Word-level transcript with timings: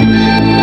Bye. 0.00 0.59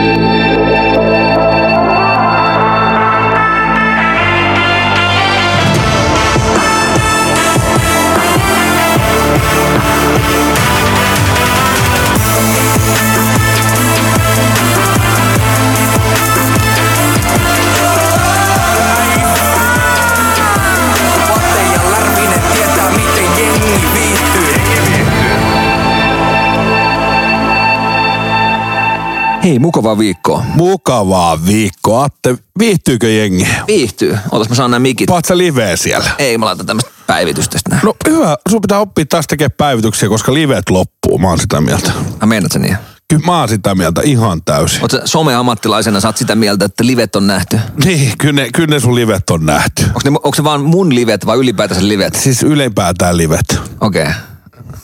Hei, 29.47 29.59
mukavaa 29.59 29.97
viikkoa. 29.97 30.45
Mukavaa 30.55 31.45
viikkoa. 31.45 32.03
Atte, 32.03 32.37
viihtyykö 32.59 33.09
jengi? 33.09 33.47
Viihtyy. 33.67 34.17
Otas 34.31 34.49
mä 34.49 34.55
saan 34.55 34.71
nämä 34.71 34.79
mikit. 34.79 35.07
Paat 35.07 35.25
sä 35.25 35.37
liveä 35.37 35.75
siellä? 35.75 36.09
Ei, 36.17 36.37
mä 36.37 36.45
laitan 36.45 36.65
tämmöistä 36.65 36.91
päivitystä 37.07 37.59
näin. 37.69 37.81
No 37.85 37.95
hyvä, 38.07 38.37
sun 38.49 38.61
pitää 38.61 38.79
oppia 38.79 39.05
taas 39.05 39.27
tekemään 39.27 39.51
päivityksiä, 39.57 40.09
koska 40.09 40.33
livet 40.33 40.69
loppuu. 40.69 41.17
Mä 41.17 41.27
oon 41.27 41.39
sitä 41.39 41.61
mieltä. 41.61 41.91
Mä 42.21 42.27
meinat 42.27 42.51
sä 42.51 42.59
niin. 42.59 42.77
Kyllä 43.09 43.25
mä 43.25 43.39
oon 43.39 43.49
sitä 43.49 43.75
mieltä 43.75 44.01
ihan 44.03 44.41
täysin. 44.45 44.81
Oot 44.81 44.91
sä 44.91 45.01
some-ammattilaisena, 45.05 45.99
sä 45.99 46.07
oot 46.07 46.17
sitä 46.17 46.35
mieltä, 46.35 46.65
että 46.65 46.85
livet 46.85 47.15
on 47.15 47.27
nähty. 47.27 47.59
Niin, 47.83 48.13
kyllä 48.17 48.41
ne, 48.41 48.49
kyllä 48.53 48.75
ne 48.75 48.79
sun 48.79 48.95
livet 48.95 49.29
on 49.29 49.45
nähty. 49.45 49.83
Onko, 49.85 49.99
ne, 50.03 50.09
onko 50.09 50.35
se 50.35 50.43
vaan 50.43 50.61
mun 50.61 50.95
livet 50.95 51.25
vai 51.25 51.37
ylipäätänsä 51.37 51.87
livet? 51.87 52.15
Siis 52.15 52.43
ylipäätään 52.43 53.17
livet. 53.17 53.59
Okei. 53.81 54.01
Okay. 54.01 54.13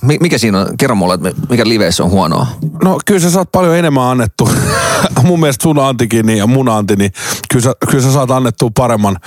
Mikä 0.01 0.37
siinä 0.37 0.59
on? 0.59 0.77
Kerro 0.77 0.95
mulle, 0.95 1.13
että 1.13 1.31
mikä 1.49 1.63
liveissä 1.65 2.03
on 2.03 2.09
huonoa. 2.09 2.47
No 2.83 2.99
kyllä 3.05 3.19
sä 3.19 3.29
saat 3.29 3.51
paljon 3.51 3.77
enemmän 3.77 4.03
annettu. 4.03 4.49
Mun 5.23 5.39
mielestä 5.39 5.63
sun 5.63 5.79
antikin 5.79 6.25
niin, 6.25 6.37
ja 6.37 6.47
mun 6.47 6.69
anti, 6.69 6.95
niin 6.95 7.11
kyllä 7.49 7.63
sä, 7.63 7.73
kyllä 7.89 8.03
sä 8.03 8.13
saat 8.13 8.31
annettua 8.31 8.69
paremman 8.77 9.17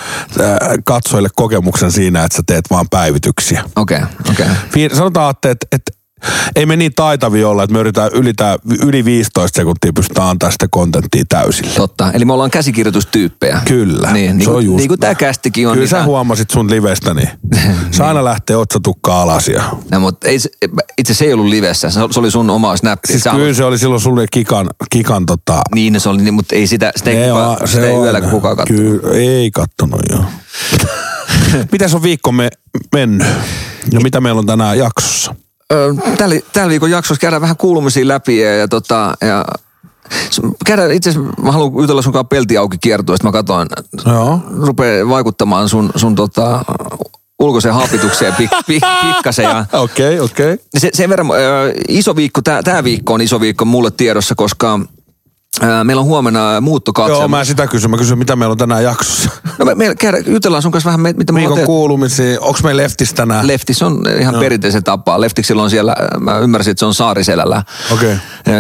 äh, 0.41 0.59
katsojille 0.85 1.29
kokemuksen 1.37 1.93
siinä, 1.93 2.25
että 2.25 2.37
sä 2.37 2.43
teet 2.47 2.65
vaan 2.71 2.87
päivityksiä. 2.91 3.65
Okei, 3.77 3.97
okay, 3.97 4.09
okei. 4.31 4.47
Okay. 4.87 4.97
Sanotaan, 4.97 5.31
että, 5.31 5.51
että, 5.51 5.67
että 5.73 5.93
ei 6.57 6.67
me 6.67 6.77
niin 6.77 6.93
taitavia 6.97 7.49
olla, 7.49 7.63
että 7.63 7.75
me 7.75 7.81
yritetään 7.81 8.11
ylitää, 8.13 8.57
yli 8.87 9.05
15 9.05 9.57
sekuntia 9.57 9.93
pystytään 9.93 10.29
antaa 10.29 10.51
sitä 10.51 10.67
kontenttia 10.71 11.25
täysille. 11.29 11.71
Totta. 11.77 12.13
Eli 12.13 12.25
me 12.25 12.33
ollaan 12.33 12.51
käsikirjoitustyyppejä. 12.51 13.61
Kyllä, 13.69 14.13
Niin, 14.13 14.37
niin, 14.39 14.45
se 14.45 14.51
on 14.51 14.55
kuin, 14.55 14.67
just 14.67 14.77
niin 14.77 14.89
kuin 14.89 15.01
tämä 15.01 15.15
kästikin 15.15 15.69
on. 15.69 15.73
Kyllä 15.73 15.83
niin 15.83 15.89
sä 15.89 15.97
tää- 15.97 16.05
huomasit 16.07 16.51
sun 16.51 16.71
livestä, 16.71 17.15
niin 17.15 17.29
se 17.91 18.03
aina 18.05 18.25
lähtee 18.25 18.57
otsatukka 18.57 19.23
alas. 19.23 19.49
Ja, 19.49 19.63
No, 19.91 20.01
mutta 20.01 20.29
ei, 20.29 20.39
se- 20.39 20.51
itse 20.99 21.15
se 21.15 21.25
ei 21.25 21.33
ollut 21.33 21.47
livessä, 21.47 21.91
se 21.91 22.01
se 22.11 22.21
oli 22.21 22.31
sun 22.31 22.51
oma 22.51 22.77
snappi. 22.77 23.07
siis 23.09 23.23
Sä 23.23 23.31
kyllä 23.31 23.43
haluat- 23.45 23.57
se 23.57 23.65
oli 23.65 23.79
silloin 23.79 24.01
sulle 24.01 24.27
kikan, 24.33 24.67
kikan 24.91 25.27
tota... 25.27 25.63
Niin, 25.75 26.01
se 26.01 26.09
oli, 26.09 26.23
niin, 26.23 26.35
mutta 26.35 26.55
ei 26.57 26.67
sitä, 26.67 26.93
sitä 26.97 27.11
ei, 27.11 27.29
kukaan, 27.29 27.49
on- 27.63 27.69
sitä 27.69 27.87
ei 27.87 27.97
yöllä 27.97 28.21
kukaan 28.21 28.57
katso. 28.57 28.75
Kyllä, 28.75 29.13
ei 29.19 29.51
kattonut 29.51 30.01
joo. 30.11 30.25
Mitäs 31.73 31.95
on 31.95 32.03
viikkomme 32.03 32.49
mennyt? 32.95 33.27
Ja 33.93 34.01
mitä 34.01 34.21
meillä 34.21 34.39
on 34.39 34.47
tänään 34.47 34.79
jaksossa? 34.79 35.35
Tällä, 36.19 36.41
tällä 36.53 36.69
viikon 36.69 36.91
jaksossa 36.91 37.21
käydään 37.21 37.43
vähän 37.43 37.57
kuulumisia 37.57 38.09
läpi 38.09 38.39
ja, 38.39 38.57
ja, 38.57 38.69
tota, 38.69 39.15
ja 39.21 39.45
käydään 40.67 40.91
itse 40.91 41.11
asiassa, 41.11 41.43
mä 41.43 41.53
haluan 41.53 41.83
jutella 41.83 42.03
sun 42.03 42.13
kanssa 42.13 42.29
pelti 42.29 42.57
auki 42.57 42.79
kiertueesta. 42.79 43.27
Mä 43.27 43.33
katsoin, 43.33 43.69
Joo. 44.07 44.41
rupeaa 44.61 45.09
vaikuttamaan 45.09 45.69
sun, 45.69 45.91
sun 45.97 46.15
tota, 46.15 46.65
ulkoiseen 47.39 47.75
hapitukseen 47.75 48.35
pik, 48.35 48.51
pik, 48.67 48.83
pikkasen. 49.03 49.43
Ja 49.43 49.65
Okei, 49.73 50.15
okay, 50.15 50.25
okei. 50.25 50.53
Okay. 50.53 50.67
se, 50.79 50.91
sen 50.95 51.11
verran 51.11 51.31
ö, 51.31 51.73
iso 51.89 52.17
viikko, 52.17 52.43
tää, 52.43 52.63
tää 52.63 52.85
viikko 52.85 53.15
on 53.15 53.21
iso 53.21 53.41
viikko 53.41 53.65
mulle 53.65 53.91
tiedossa, 53.91 54.35
koska 54.35 54.81
meillä 55.85 56.01
on 56.01 56.07
huomenna 56.07 56.61
muuttokatselma. 56.61 57.21
Joo, 57.21 57.29
mä 57.29 57.45
sitä 57.45 57.67
kysyn. 57.67 57.91
Mä 57.91 57.97
kysyn, 57.97 58.19
mitä 58.19 58.37
meillä 58.37 58.53
on 58.53 58.59
tänään 58.59 58.85
jaksossa. 58.85 59.31
No 59.59 59.65
me, 59.65 59.75
me 59.75 59.95
jutellaan 60.27 60.63
sun 60.63 60.73
kanssa 60.73 60.87
vähän, 60.87 61.01
me- 61.01 61.15
mitä 61.17 61.33
me 61.33 61.39
ollaan 61.39 61.43
Viikon 61.43 61.57
tehty. 61.57 61.67
kuulumisia. 61.67 62.41
Onko 62.41 62.61
meillä 62.63 62.83
leftis 62.83 63.15
tänään? 63.15 63.47
Leftis 63.47 63.83
on 63.83 64.03
ihan 64.21 64.35
no. 64.35 64.41
perinteisen 64.41 64.85
tapaa. 64.85 65.21
Leftiksillä 65.21 65.63
on 65.63 65.71
siellä, 65.71 65.97
mä 66.21 66.39
ymmärsin, 66.39 66.71
että 66.71 66.79
se 66.79 66.87
on 66.87 66.95
Saariselällä. 66.95 67.63
Okei. 67.93 68.17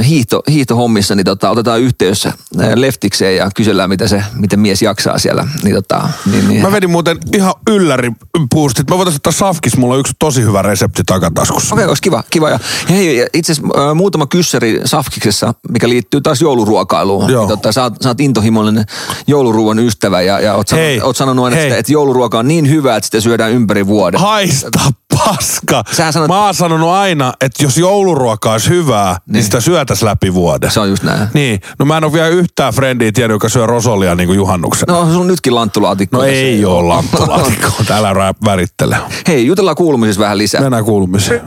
Hiihto, 0.09 0.43
hiihtohommissa, 0.51 1.15
niin 1.15 1.25
tota, 1.25 1.51
otetaan 1.51 1.81
yhteys 1.81 2.29
Leftikseen 2.75 3.37
ja 3.37 3.51
kysellään, 3.55 3.91
mitä 3.91 4.09
se, 4.09 4.23
miten 4.34 4.61
mies 4.61 4.83
jaksaa 4.83 5.19
siellä. 5.19 5.49
Niin 5.63 5.75
tota, 5.75 6.09
niin, 6.31 6.49
niin. 6.49 6.63
Mä 6.63 6.73
vedin 6.73 6.91
muuten 6.91 7.19
ihan 7.34 7.55
ylläri 7.71 8.13
puustit. 8.51 8.91
Mä 8.91 8.97
voitais 8.97 9.17
ottaa 9.17 9.33
safkis, 9.33 9.77
mulla 9.77 9.95
on 9.95 10.01
yksi 10.01 10.13
tosi 10.19 10.43
hyvä 10.43 10.63
resepti 10.63 11.03
takataskussa. 11.07 11.75
Okei, 11.75 11.87
olisi 11.87 12.03
kiva. 12.03 12.25
kiva. 12.31 12.51
Ja 12.51 12.59
hei, 12.91 13.27
itse 13.34 13.53
asiassa 13.53 13.95
muutama 13.95 14.27
kyssäri 14.27 14.81
Safkiksessa, 14.84 15.55
mikä 15.71 15.89
liittyy 15.89 16.21
taas 16.21 16.43
jouluruokailuun. 16.87 17.31
Joo. 17.33 17.41
Niin, 17.47 17.49
tota, 17.59 17.73
sä, 17.73 17.83
oot, 17.83 17.95
sä 18.03 18.09
oot 18.09 18.21
intohimoinen 18.21 18.85
jouluruuan 19.27 19.79
ystävä 19.79 20.23
ja, 20.23 20.41
ja 20.41 20.55
oot, 20.55 20.73
Hei, 20.73 20.95
sanonut, 20.95 21.07
oot 21.07 21.17
sanonut 21.17 21.45
aina, 21.45 21.57
että, 21.61 21.77
että 21.77 21.93
jouluruoka 21.93 22.39
on 22.39 22.49
niin 22.49 22.71
hyvä, 22.71 22.97
että 22.97 23.05
sitä 23.05 23.21
syödään 23.21 23.53
ympäri 23.53 23.87
vuoden. 23.87 24.21
Haista 24.21 24.71
paska. 25.19 25.83
Sä 25.93 26.11
sanot- 26.11 26.29
Mä 26.29 26.45
oon 26.45 26.55
sanonut 26.55 26.89
aina, 26.91 27.33
että 27.41 27.65
jos 27.65 27.79
jouluruoka 27.79 28.53
olisi 28.53 28.69
hyvää, 28.69 29.13
niin, 29.27 29.33
niin 29.33 29.45
sitä 29.45 29.61
syötäis 29.61 30.03
läpi 30.03 30.35
vuoden. 30.35 30.71
Se 30.71 30.81
on 30.81 30.89
just 30.91 31.03
näin. 31.03 31.29
Niin. 31.35 31.61
No 31.79 31.85
mä 31.87 31.97
en 31.97 32.05
ole 32.05 32.13
vielä 32.13 32.29
yhtään 32.29 32.73
frendiä 32.75 33.13
tiennyt, 33.13 33.35
joka 33.35 33.49
syö 33.49 33.67
rosolia 33.67 34.15
niin 34.15 34.27
kuin 34.27 34.37
juhannuksena. 34.37 34.93
No 34.93 35.13
sun 35.13 35.27
nytkin 35.27 35.55
lanttulaatikko. 35.55 36.17
No 36.17 36.23
ei 36.23 36.65
oo 36.65 36.89
lamppulaatikko. 36.89 37.69
Täällä 37.89 38.15
värittele. 38.45 38.97
Hei, 39.29 39.47
jutellaan 39.47 39.77
kuulumisissa 39.77 40.21
vähän 40.23 40.39
lisää. 40.39 40.61
Mennään 40.61 40.85
kuulumisiin. 40.85 41.41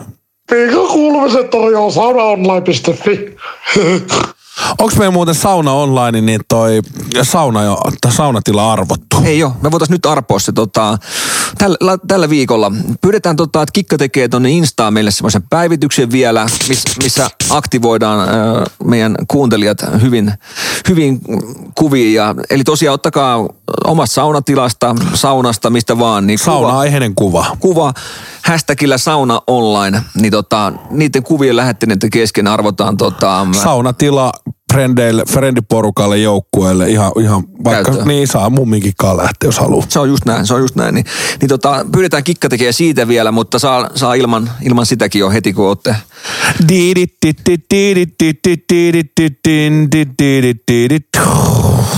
Viikon 0.51 0.87
kuulumiset 0.87 1.49
tarjoaa 1.49 1.91
saunaonline.fi. 1.91 3.35
Onks 4.77 4.95
meillä 4.97 5.11
muuten 5.13 5.35
sauna 5.35 5.71
online, 5.73 6.21
niin 6.21 6.41
toi 6.47 6.81
sauna 7.23 7.63
jo, 7.63 7.77
saunatila 8.09 8.71
arvottu? 8.73 9.17
Ei 9.23 9.39
joo, 9.39 9.53
me 9.61 9.71
voitaisiin 9.71 9.93
nyt 9.93 10.05
arpoa 10.05 10.39
se 10.39 10.51
tota, 10.51 10.97
tällä, 11.57 11.97
tällä 12.07 12.29
viikolla. 12.29 12.71
Pyydetään 13.01 13.35
tota, 13.35 13.61
että 13.61 13.73
Kikka 13.73 13.97
tekee 13.97 14.27
tonne 14.27 14.49
Instaan 14.51 14.93
meille 14.93 15.11
semmoisen 15.11 15.43
päivityksen 15.49 16.11
vielä, 16.11 16.45
miss, 16.69 16.83
missä 17.03 17.29
aktivoidaan 17.49 18.19
äh, 18.29 18.35
meidän 18.83 19.15
kuuntelijat 19.27 19.77
hyvin, 20.01 20.33
hyvin 20.89 21.19
kuviin. 21.75 22.13
Ja, 22.13 22.35
eli 22.49 22.63
tosiaan 22.63 22.93
ottakaa 22.93 23.47
omasta 23.85 24.13
saunatilasta, 24.13 24.95
saunasta, 25.13 25.69
mistä 25.69 25.99
vaan. 25.99 26.27
Niin 26.27 26.39
kuva- 26.39 26.45
Sauna-aiheinen 26.45 27.15
kuva. 27.15 27.45
kuva 27.59 27.93
hashtagillä 28.45 28.97
sauna 28.97 29.41
online, 29.47 30.01
niin 30.21 30.31
tota, 30.31 30.73
niiden 30.91 31.23
kuvien 31.23 31.55
lähettäneiden 31.55 32.09
kesken 32.09 32.47
arvotaan 32.47 32.97
tota, 32.97 33.47
Saunatila 33.63 34.31
frendeille, 34.73 35.23
frendiporukalle, 35.29 36.17
joukkueelle, 36.17 36.89
ihan, 36.89 37.11
ihan 37.21 37.43
vaikka, 37.63 37.83
Käyttöön. 37.83 38.07
niin 38.07 38.27
saa 38.27 38.49
mumminkin 38.49 38.93
lähteä, 39.15 39.47
jos 39.47 39.59
haluaa. 39.59 39.85
Se 39.89 39.99
on 39.99 40.09
just 40.09 40.25
näin, 40.25 40.47
se 40.47 40.53
on 40.53 40.61
just 40.61 40.75
näin. 40.75 40.95
Niin, 40.95 41.05
niin 41.41 41.49
tota, 41.49 41.85
pyydetään 41.91 42.23
Kikka 42.23 42.49
tekee 42.49 42.71
siitä 42.71 43.07
vielä, 43.07 43.31
mutta 43.31 43.59
saa, 43.59 43.89
saa 43.95 44.13
ilman, 44.13 44.51
ilman 44.65 44.85
sitäkin 44.85 45.19
jo 45.19 45.29
heti, 45.29 45.53
kun 45.53 45.67
olette. 45.67 45.95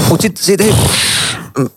Mutta 0.09 0.27
sitten 0.39 0.65
hei, 0.65 0.75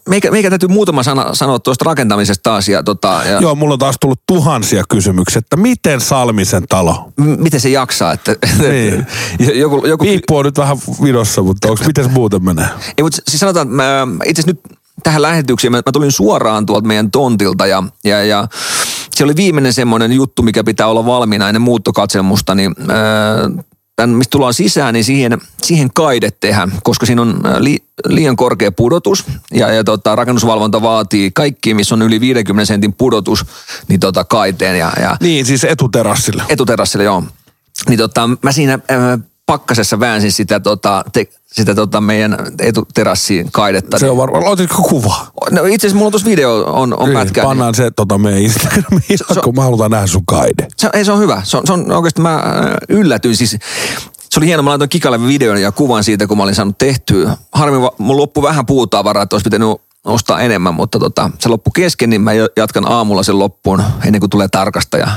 meikä, 0.09 0.31
meikä 0.31 0.51
täytyy 0.51 0.69
muutama 0.69 1.03
sana 1.03 1.35
sanoa 1.35 1.59
tuosta 1.59 1.85
rakentamisesta 1.85 2.43
taas. 2.43 2.69
Ja, 2.69 2.83
tota, 2.83 3.21
ja 3.31 3.41
Joo, 3.41 3.55
mulla 3.55 3.73
on 3.73 3.79
taas 3.79 3.97
tullut 4.01 4.21
tuhansia 4.27 4.85
kysymyksiä, 4.89 5.39
että 5.39 5.57
miten 5.57 6.01
Salmisen 6.01 6.65
talo? 6.69 7.12
m- 7.17 7.43
miten 7.43 7.61
se 7.61 7.69
jaksaa? 7.69 8.12
Että, 8.12 8.37
Niin. 8.59 9.07
joku, 9.55 9.87
joku, 9.87 10.05
Piippu 10.05 10.37
on 10.37 10.45
nyt 10.45 10.59
vähän 10.59 10.77
vidossa, 11.03 11.43
mutta 11.43 11.69
onks, 11.69 11.87
miten 11.87 12.05
se 12.05 12.11
muuten 12.11 12.45
menee? 12.45 12.69
Ei, 12.99 13.03
mutta 13.03 13.19
siis 13.29 13.41
sanotaan, 13.41 13.69
itse 14.27 14.43
nyt 14.47 14.61
tähän 15.03 15.23
lähetykseen 15.23 15.73
mä, 15.73 15.77
mä 15.77 15.93
tulin 15.93 16.12
suoraan 16.12 16.67
tuolta 16.67 16.87
meidän 16.87 17.11
tontilta 17.11 17.67
ja, 17.67 17.83
ja, 18.05 18.25
ja 18.25 18.49
se 19.17 19.25
oli 19.25 19.37
viimeinen 19.37 19.73
semmoinen 19.73 20.12
juttu, 20.12 20.43
mikä 20.43 20.65
pitää 20.65 20.87
olla 20.87 21.06
valmiina 21.06 21.49
ennen 21.49 21.62
muuttokatselmusta, 21.62 22.55
niin 22.55 22.75
ää, 22.91 23.65
tämän, 23.97 24.16
mistä 24.16 24.31
tullaan 24.31 24.55
sisään, 24.55 24.94
niin 24.94 25.05
siihen, 25.05 25.38
siihen 25.62 25.91
kaide 25.94 26.31
tehdä, 26.41 26.69
koska 26.82 27.06
siinä 27.06 27.23
on 27.23 27.41
ää, 27.44 27.64
li, 27.64 27.79
liian 28.06 28.37
korkea 28.37 28.73
pudotus 28.73 29.25
ja, 29.55 29.73
ja 29.73 29.85
tota, 29.85 30.17
rakennusvalvonta 30.17 30.82
vaatii 30.82 31.31
kaikki, 31.31 31.75
missä 31.75 31.94
on 31.94 32.02
yli 32.02 32.20
50 32.20 32.64
sentin 32.64 32.93
pudotus, 32.93 33.46
niin 33.88 34.00
tota, 34.00 34.25
kaiteen 34.25 34.79
ja, 34.79 34.93
ja 35.00 35.17
Niin, 35.20 35.46
siis 35.46 35.64
etuterassille. 35.64 36.43
etuterassille, 36.49 37.05
joo. 37.05 37.23
Niin 37.88 37.99
tota, 37.99 38.31
mä 38.43 38.52
siinä 38.52 38.73
äh, 38.91 39.20
pakkasessa 39.46 40.00
väänsin 40.00 40.32
sitä, 40.32 40.61
tota, 40.61 41.05
te, 41.12 41.26
sitä 41.52 41.75
tota 41.75 42.00
meidän 42.00 42.37
etuterassiin 42.58 43.52
kaidetta. 43.52 43.99
Se 43.99 44.11
on 44.11 44.17
varmaan, 44.17 44.44
otitko 44.44 44.82
kuva? 44.82 45.26
No 45.50 45.64
itse 45.64 45.87
asiassa 45.87 45.96
mulla 45.96 46.06
on 46.06 46.12
tuossa 46.12 46.29
video 46.29 46.64
on, 46.67 46.99
on 46.99 47.08
Niin, 47.08 47.19
pätkä. 47.19 47.41
Niin, 47.41 47.49
Pannaan 47.49 47.75
se 47.75 47.91
tota 47.91 48.19
meidän 48.19 48.43
Instagramiin, 48.43 49.19
kun 49.44 49.55
mä 49.55 49.62
halutaan 49.62 49.91
nähdä 49.91 50.06
sun 50.06 50.26
kaide. 50.26 50.69
se, 50.76 50.91
ei, 50.93 51.05
se 51.05 51.12
on 51.12 51.19
hyvä. 51.19 51.43
Se 51.44 51.56
on, 51.56 51.67
se 51.67 51.73
on 51.73 51.93
oikeasti 51.93 52.20
mä 52.20 52.35
äh, 52.35 52.43
yllätyin. 52.88 53.37
Siis, 53.37 53.56
se 54.31 54.41
oli 54.41 54.46
hieno, 54.46 54.62
mä 54.62 54.70
laitoin 54.70 54.88
Kikalle 54.91 55.26
videon 55.26 55.62
ja 55.62 55.73
kuvan 55.73 56.05
siitä, 56.05 56.26
kun 56.26 56.37
mä 56.37 56.43
olin 56.43 56.55
saanut 56.55 56.79
tehtyä. 56.79 57.37
Harmi, 57.52 57.79
mulla 57.99 58.20
loppui 58.20 58.43
vähän 58.43 58.67
puutavaraa, 58.67 59.23
että 59.23 59.37
olisi 59.37 59.44
pitänyt 59.44 59.69
ostaa 60.05 60.41
enemmän, 60.41 60.75
mutta 60.75 60.99
tota, 60.99 61.31
se 61.39 61.49
loppu 61.49 61.71
kesken, 61.71 62.11
niin 62.11 62.21
mä 62.21 62.31
jatkan 62.56 62.93
aamulla 62.93 63.23
sen 63.23 63.39
loppuun 63.39 63.83
ennen 64.06 64.21
kuin 64.21 64.31
tulee 64.31 64.49
tarkastaja. 64.49 65.09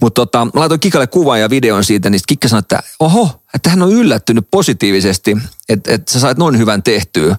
Mutta 0.00 0.20
tota, 0.20 0.44
mä 0.44 0.50
laitoin 0.54 0.80
Kikalle 0.80 1.06
kuvan 1.06 1.40
ja 1.40 1.50
videon 1.50 1.84
siitä, 1.84 2.10
niin 2.10 2.18
sit 2.18 2.26
Kikka 2.26 2.48
sanoi, 2.48 2.58
että 2.60 2.82
oho, 3.00 3.42
että 3.54 3.70
hän 3.70 3.82
on 3.82 3.92
yllättynyt 3.92 4.46
positiivisesti, 4.50 5.36
että, 5.68 5.94
että 5.94 6.12
sä 6.12 6.20
sait 6.20 6.38
noin 6.38 6.58
hyvän 6.58 6.82
tehtyä. 6.82 7.36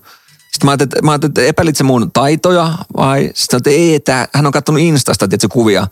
Sitten 0.51 0.66
mä 0.66 0.72
ajattelin, 0.72 0.89
että, 0.89 1.01
mä 1.01 1.12
ajattelin, 1.12 1.31
että 1.31 1.42
epäilit 1.42 1.75
se 1.75 1.83
mun 1.83 2.12
taitoja 2.12 2.74
vai 2.98 3.31
sitten 3.34 3.57
että 3.57 3.69
ei, 3.69 3.95
että 3.95 4.27
hän 4.34 4.45
on 4.45 4.51
katsonut 4.51 4.81
Instasta 4.81 5.27
tietysti, 5.27 5.48
kuvia. 5.48 5.88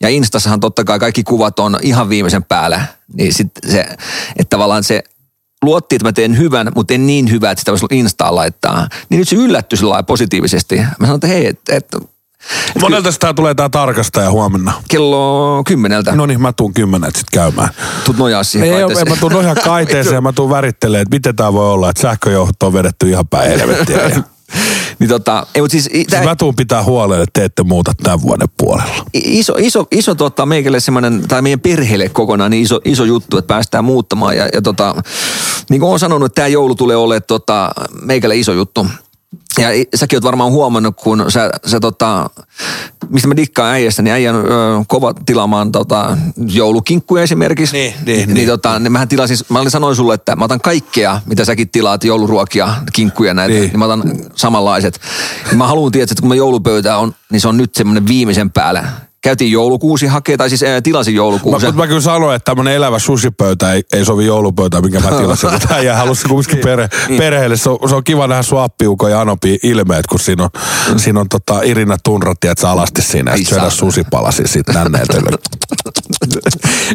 Ja 0.00 0.08
Instassahan 0.08 0.60
totta 0.60 0.84
kai 0.84 0.98
kaikki 0.98 1.22
kuvat 1.24 1.58
on 1.58 1.78
ihan 1.82 2.08
viimeisen 2.08 2.44
päällä. 2.44 2.84
Niin 3.14 3.34
sitten 3.34 3.70
se, 3.70 3.80
että 4.36 4.50
tavallaan 4.50 4.84
se 4.84 5.02
luotti, 5.64 5.96
että 5.96 6.08
mä 6.08 6.12
teen 6.12 6.38
hyvän, 6.38 6.72
mutta 6.74 6.94
en 6.94 7.06
niin 7.06 7.30
hyvää, 7.30 7.50
että 7.50 7.60
sitä 7.60 7.70
voisi 7.72 7.86
Instaan 7.90 8.34
laittaa. 8.34 8.88
Niin 9.08 9.18
nyt 9.18 9.28
se 9.28 9.36
yllättyi 9.36 9.76
sillä 9.76 9.90
lailla 9.90 10.02
positiivisesti. 10.02 10.76
Mä 10.76 10.86
sanoin, 11.00 11.14
että 11.14 11.26
hei, 11.26 11.46
että, 11.46 11.76
että 11.76 11.98
Monelta 12.80 13.12
sitä 13.12 13.34
tulee 13.34 13.54
tää 13.54 13.68
tarkastaja 13.68 14.30
huomenna. 14.30 14.72
kello 14.88 15.62
kymmeneltä 15.66 16.12
No 16.12 16.26
niin, 16.26 16.40
mä 16.40 16.52
tuun 16.52 16.74
kymmenet 16.74 17.16
sit 17.16 17.30
käymään. 17.32 17.68
tuut 18.04 18.16
nojaa 18.18 18.44
siihen 18.44 18.68
Ei, 18.68 18.74
ei, 18.74 18.80
kaiteeseen. 18.80 19.08
mä 19.08 19.16
tuun 19.20 19.32
nojaan 19.32 19.56
kaiteeseen 19.64 20.14
ja 20.14 20.20
mä 20.20 20.32
tuun 20.32 20.50
värittelemään, 20.50 21.02
että 21.02 21.16
miten 21.16 21.36
tää 21.36 21.52
voi 21.52 21.70
olla, 21.70 21.90
että 21.90 22.02
sähköjohto 22.02 22.66
on 22.66 22.72
vedetty 22.72 23.08
ihan 23.10 23.28
päin 23.28 23.50
helvettiä. 23.50 23.98
Niin 24.98 25.08
tota, 25.08 25.46
ei, 25.54 25.62
mutta 25.62 25.72
siis, 25.72 25.84
siis 25.84 26.06
tää, 26.06 26.24
mä 26.24 26.36
tuun 26.36 26.56
pitää 26.56 26.84
huolen, 26.84 27.22
että 27.22 27.40
te 27.40 27.44
ette 27.44 27.62
muuta 27.62 27.92
tämän 28.02 28.22
vuoden 28.22 28.48
puolella. 28.56 29.04
iso, 29.14 29.54
iso, 29.58 29.86
iso 29.90 30.14
tota, 30.14 30.46
meikälle 30.46 30.80
semmoinen, 30.80 31.24
tai 31.28 31.42
meidän 31.42 31.60
perheelle 31.60 32.08
kokonaan 32.08 32.50
niin 32.50 32.62
iso, 32.62 32.80
iso 32.84 33.04
juttu, 33.04 33.38
että 33.38 33.54
päästään 33.54 33.84
muuttamaan. 33.84 34.36
Ja, 34.36 34.48
ja 34.52 34.62
tota, 34.62 34.94
niin 35.70 35.80
kuin 35.80 35.88
olen 35.88 35.98
sanonut, 35.98 36.26
että 36.26 36.34
tämä 36.34 36.48
joulu 36.48 36.74
tulee 36.74 36.96
olemaan 36.96 37.22
tota, 37.26 37.70
meikälle 38.02 38.36
iso 38.36 38.52
juttu. 38.52 38.86
Ja 39.58 39.68
säkin 39.94 40.16
oot 40.16 40.24
varmaan 40.24 40.52
huomannut, 40.52 40.96
kun 40.96 41.24
sä, 41.28 41.50
sä 41.66 41.80
tota, 41.80 42.30
mistä 43.08 43.28
mä 43.28 43.36
dikkaan 43.36 43.72
äijästä, 43.72 44.02
niin 44.02 44.14
äijän 44.14 44.34
ö, 44.36 44.40
kova 44.86 45.14
tilaamaan 45.26 45.72
tota, 45.72 46.18
joulukinkkuja 46.48 47.22
esimerkiksi. 47.22 47.76
Niin, 47.76 47.94
niin, 48.06 48.16
niin, 48.18 48.34
niin. 48.34 48.48
Tota, 48.48 48.78
niin 48.78 48.92
mähän 48.92 49.08
tilasin, 49.08 49.36
mä 49.48 49.58
olin 49.58 49.70
sanoin 49.70 49.96
sulle, 49.96 50.14
että 50.14 50.36
mä 50.36 50.44
otan 50.44 50.60
kaikkea, 50.60 51.20
mitä 51.26 51.44
säkin 51.44 51.68
tilaat, 51.68 52.04
jouluruokia, 52.04 52.74
kinkkuja 52.92 53.34
näitä, 53.34 53.52
niin, 53.52 53.60
Niin. 53.60 53.70
niin 53.70 53.78
mä 53.78 53.84
otan 53.84 54.02
samanlaiset. 54.34 55.00
Ja 55.50 55.56
mä 55.56 55.66
haluan 55.66 55.92
tietää, 55.92 56.12
että 56.12 56.22
kun 56.22 56.28
mä 56.28 56.34
joulupöytä 56.34 56.96
on, 56.96 57.14
niin 57.32 57.40
se 57.40 57.48
on 57.48 57.56
nyt 57.56 57.74
semmoinen 57.74 58.06
viimeisen 58.06 58.50
päällä. 58.50 58.84
Käytiin 59.26 59.52
joulukuusi 59.52 60.06
hakea, 60.06 60.36
tai 60.36 60.48
siis 60.48 60.62
ää, 60.62 60.80
tilasin 60.80 61.14
Mä, 61.14 61.16
joulukuusen. 61.16 61.68
mutta 61.68 61.82
mä 61.82 61.86
kyllä 61.86 62.00
sanoin, 62.00 62.36
että 62.36 62.44
tämmönen 62.44 62.74
elävä 62.74 62.98
sushipöytä 62.98 63.72
ei, 63.72 63.82
ei 63.92 64.04
sovi 64.04 64.26
joulupöytään, 64.26 64.82
minkä 64.82 65.00
mä 65.00 65.18
tilasin. 65.18 65.50
Mutta 65.52 65.74
äijä 65.74 65.96
halusi 65.96 66.28
kumminkin 66.28 66.58
perhe, 66.58 66.88
perheelle. 67.18 67.56
Se 67.56 67.70
on, 67.70 67.88
se 67.88 67.94
on 67.94 68.04
kiva 68.04 68.26
nähdä 68.26 68.42
sua 68.42 68.64
appiuko 68.64 69.08
ja 69.08 69.20
Anopi 69.20 69.58
ilmeet, 69.62 70.06
kun 70.06 70.18
siinä 70.18 70.44
on, 70.44 70.50
siinä 70.98 71.20
on 71.20 71.28
tota 71.28 71.60
Irina 71.62 71.96
Tunratti, 72.04 72.48
että 72.48 72.62
sä 72.62 72.70
alasti 72.70 73.02
siinä. 73.02 73.30
Ja 73.30 73.44
syödä 73.44 73.70
susipalasi 73.70 74.42
sit 74.46 74.68
nänneeltä. 74.68 75.14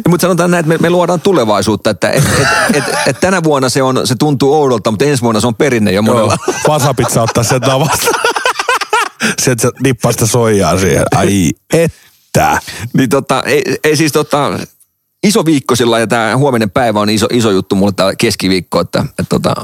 Mutta 0.08 0.24
sanotaan 0.24 0.50
näin, 0.50 0.60
että 0.60 0.68
me, 0.68 0.78
me 0.78 0.90
luodaan 0.90 1.20
tulevaisuutta, 1.20 1.90
että 1.90 2.10
et, 2.10 2.24
et, 2.40 2.76
et, 2.76 2.84
et 3.06 3.20
tänä 3.20 3.42
vuonna 3.42 3.68
se, 3.68 3.82
on, 3.82 4.00
se 4.04 4.14
tuntuu 4.14 4.54
oudolta, 4.54 4.90
mutta 4.90 5.04
ensi 5.04 5.22
vuonna 5.22 5.40
se 5.40 5.46
on 5.46 5.54
perinne 5.54 5.92
jo 5.92 6.02
monella. 6.02 6.36
Joo, 6.46 6.56
vasapizza 6.68 7.22
ottaa 7.22 7.44
sen 7.44 7.60
tavasta. 7.60 8.10
Sieltä 9.38 9.62
se 9.62 9.70
nippaa 9.82 10.12
sitä 10.12 10.26
soijaa 10.26 10.78
siihen. 10.78 11.04
Ai 11.16 11.50
että. 12.38 12.58
Niin 12.92 13.08
tota, 13.08 13.42
ei, 13.46 13.62
ei 13.84 13.96
siis 13.96 14.12
tota, 14.12 14.58
iso 15.22 15.44
viikko 15.44 15.76
sillä 15.76 15.98
ja 15.98 16.06
tämä 16.06 16.36
huominen 16.36 16.70
päivä 16.70 17.00
on 17.00 17.10
iso, 17.10 17.26
iso 17.32 17.50
juttu 17.50 17.74
mulle 17.74 17.92
tämä 17.96 18.14
keskiviikko, 18.18 18.80
että, 18.80 19.00
että 19.00 19.24
tota, 19.28 19.54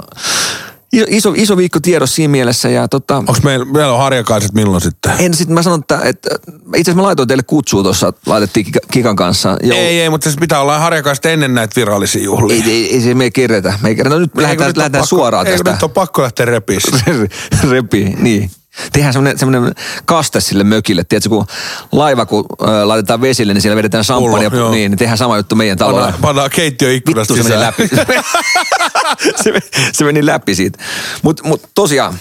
iso, 0.93 1.07
iso, 1.09 1.33
iso 1.37 1.57
viikko 1.57 1.81
tiedossa 1.81 2.15
siinä 2.17 2.31
mielessä 2.33 2.69
ja 2.69 2.89
tota, 2.89 3.17
Onks 3.17 3.43
meillä, 3.43 3.65
meillä 3.65 3.93
on 3.93 3.99
harjakaiset 3.99 4.53
milloin 4.53 4.81
sitten? 4.81 5.13
en 5.19 5.35
sit 5.35 5.49
mä 5.49 5.63
sanon, 5.63 5.81
että, 5.81 6.01
että 6.05 6.29
itse 6.77 6.91
asiassa 6.91 6.95
mä 6.97 7.03
laitoin 7.03 7.29
teille 7.29 7.43
kutsua 7.43 7.83
tuossa, 7.83 8.13
laitettiin 8.27 8.67
Kika- 8.67 8.87
Kikan 8.91 9.17
kanssa. 9.17 9.57
Joo. 9.63 9.79
Ei, 9.79 10.01
ei, 10.01 10.11
mutta 10.11 10.25
siis 10.25 10.37
pitää 10.41 10.61
olla 10.61 10.79
harjakaiset 10.79 11.27
ennen 11.27 11.55
näitä 11.55 11.77
virallisia 11.77 12.23
juhlia. 12.25 12.65
Ei, 12.65 12.71
ei, 12.73 12.95
ei, 12.95 13.01
se 13.01 13.15
me 13.15 13.25
ei 13.25 13.31
kerätä. 13.31 13.79
Me 13.83 13.89
ei 13.89 13.95
kerätä. 13.97 14.15
No 14.15 14.21
nyt 14.21 14.31
Ei, 14.37 14.43
lähdetään, 14.43 14.69
nyt 14.69 14.77
lähdetään 14.77 15.03
pakko- 15.03 15.07
suoraan 15.07 15.47
ei, 15.47 15.53
tästä. 15.53 15.73
Nyt 15.73 15.83
on 15.83 15.91
pakko 15.91 16.23
lähteä 16.23 16.47
repiä 16.47 16.79
sitä. 16.81 16.99
Repii, 17.71 18.05
niin. 18.19 18.51
Tehdään 18.93 19.13
semmoinen, 19.13 19.39
semmoinen 19.39 19.75
kaste 20.05 20.41
sille 20.41 20.65
mökille. 20.65 21.05
Tiedätkö, 21.05 21.29
kun 21.29 21.47
laiva, 21.93 22.27
kun 22.27 22.45
laitetaan 22.85 23.21
vesille, 23.21 23.55
niin 23.55 23.63
siellä 23.63 23.77
vedetään 23.77 24.05
joo. 24.53 24.71
Niin, 24.71 24.91
niin 24.91 24.99
tehdään 24.99 25.19
sama 25.19 25.37
juttu 25.37 25.55
meidän 25.55 25.79
talolla. 25.79 26.01
Pannaan, 26.01 26.21
pannaan 26.23 26.51
keittiöikkunasta 26.51 27.35
Vittu 27.35 27.49
se 27.49 27.55
meni 27.55 27.67
läpi. 27.67 27.89
se, 29.43 29.53
meni, 29.53 29.67
se 29.93 30.05
meni 30.05 30.27
läpi 30.27 30.55
siitä. 30.55 30.79
Mutta 31.23 31.49
mut 31.49 31.63
tosiaan, 31.75 32.19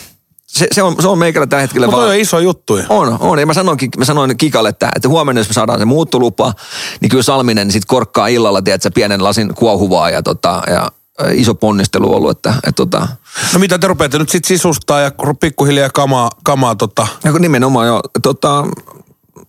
se, 0.48 0.68
se, 0.72 0.84
on, 0.84 0.96
se 1.02 1.08
on 1.08 1.18
meikällä 1.18 1.48
tällä 1.48 1.62
hetkellä 1.62 1.88
Mutta 1.88 1.98
vaan... 1.98 2.10
on 2.10 2.16
iso 2.16 2.40
juttu. 2.40 2.80
On, 2.90 3.18
on. 3.20 3.40
Ja 3.40 3.46
mä 3.46 3.54
sanoin, 3.54 3.78
mä 3.98 4.06
sanoin 4.06 4.38
Kikalle, 4.38 4.70
että, 4.70 4.90
että 4.96 5.10
huomenna 5.10 5.40
jos 5.40 5.50
me 5.50 5.54
saadaan 5.54 5.80
se 5.80 5.86
muuttolupa, 5.86 6.54
niin 7.02 7.10
kyllä 7.10 7.24
Salminen 7.24 7.72
sit 7.72 7.86
korkkaa 7.86 8.28
illalla, 8.28 8.62
tiedätkö, 8.62 8.92
pienen 8.94 9.24
lasin 9.24 9.56
kuohuvaa 9.56 10.10
ja, 10.10 10.24
tota, 10.24 10.62
ja 10.68 10.92
iso 11.34 11.56
ponnistelu 11.56 12.16
ollut, 12.16 12.32
että, 12.32 12.50
että 12.50 12.72
tota, 12.72 13.08
No 13.54 13.60
mitä 13.60 13.80
te 13.80 13.88
rupeatte 13.88 14.20
nyt 14.20 14.30
sit 14.30 14.46
sisustaa 14.46 15.00
ja 15.00 15.12
pikkuhiljaa 15.40 15.90
kamaa, 15.90 16.30
kamaa 16.44 16.76
tota... 16.76 17.08
Kun 17.32 17.42
nimenomaan 17.42 17.88
jo, 17.88 18.02
tota, 18.22 18.64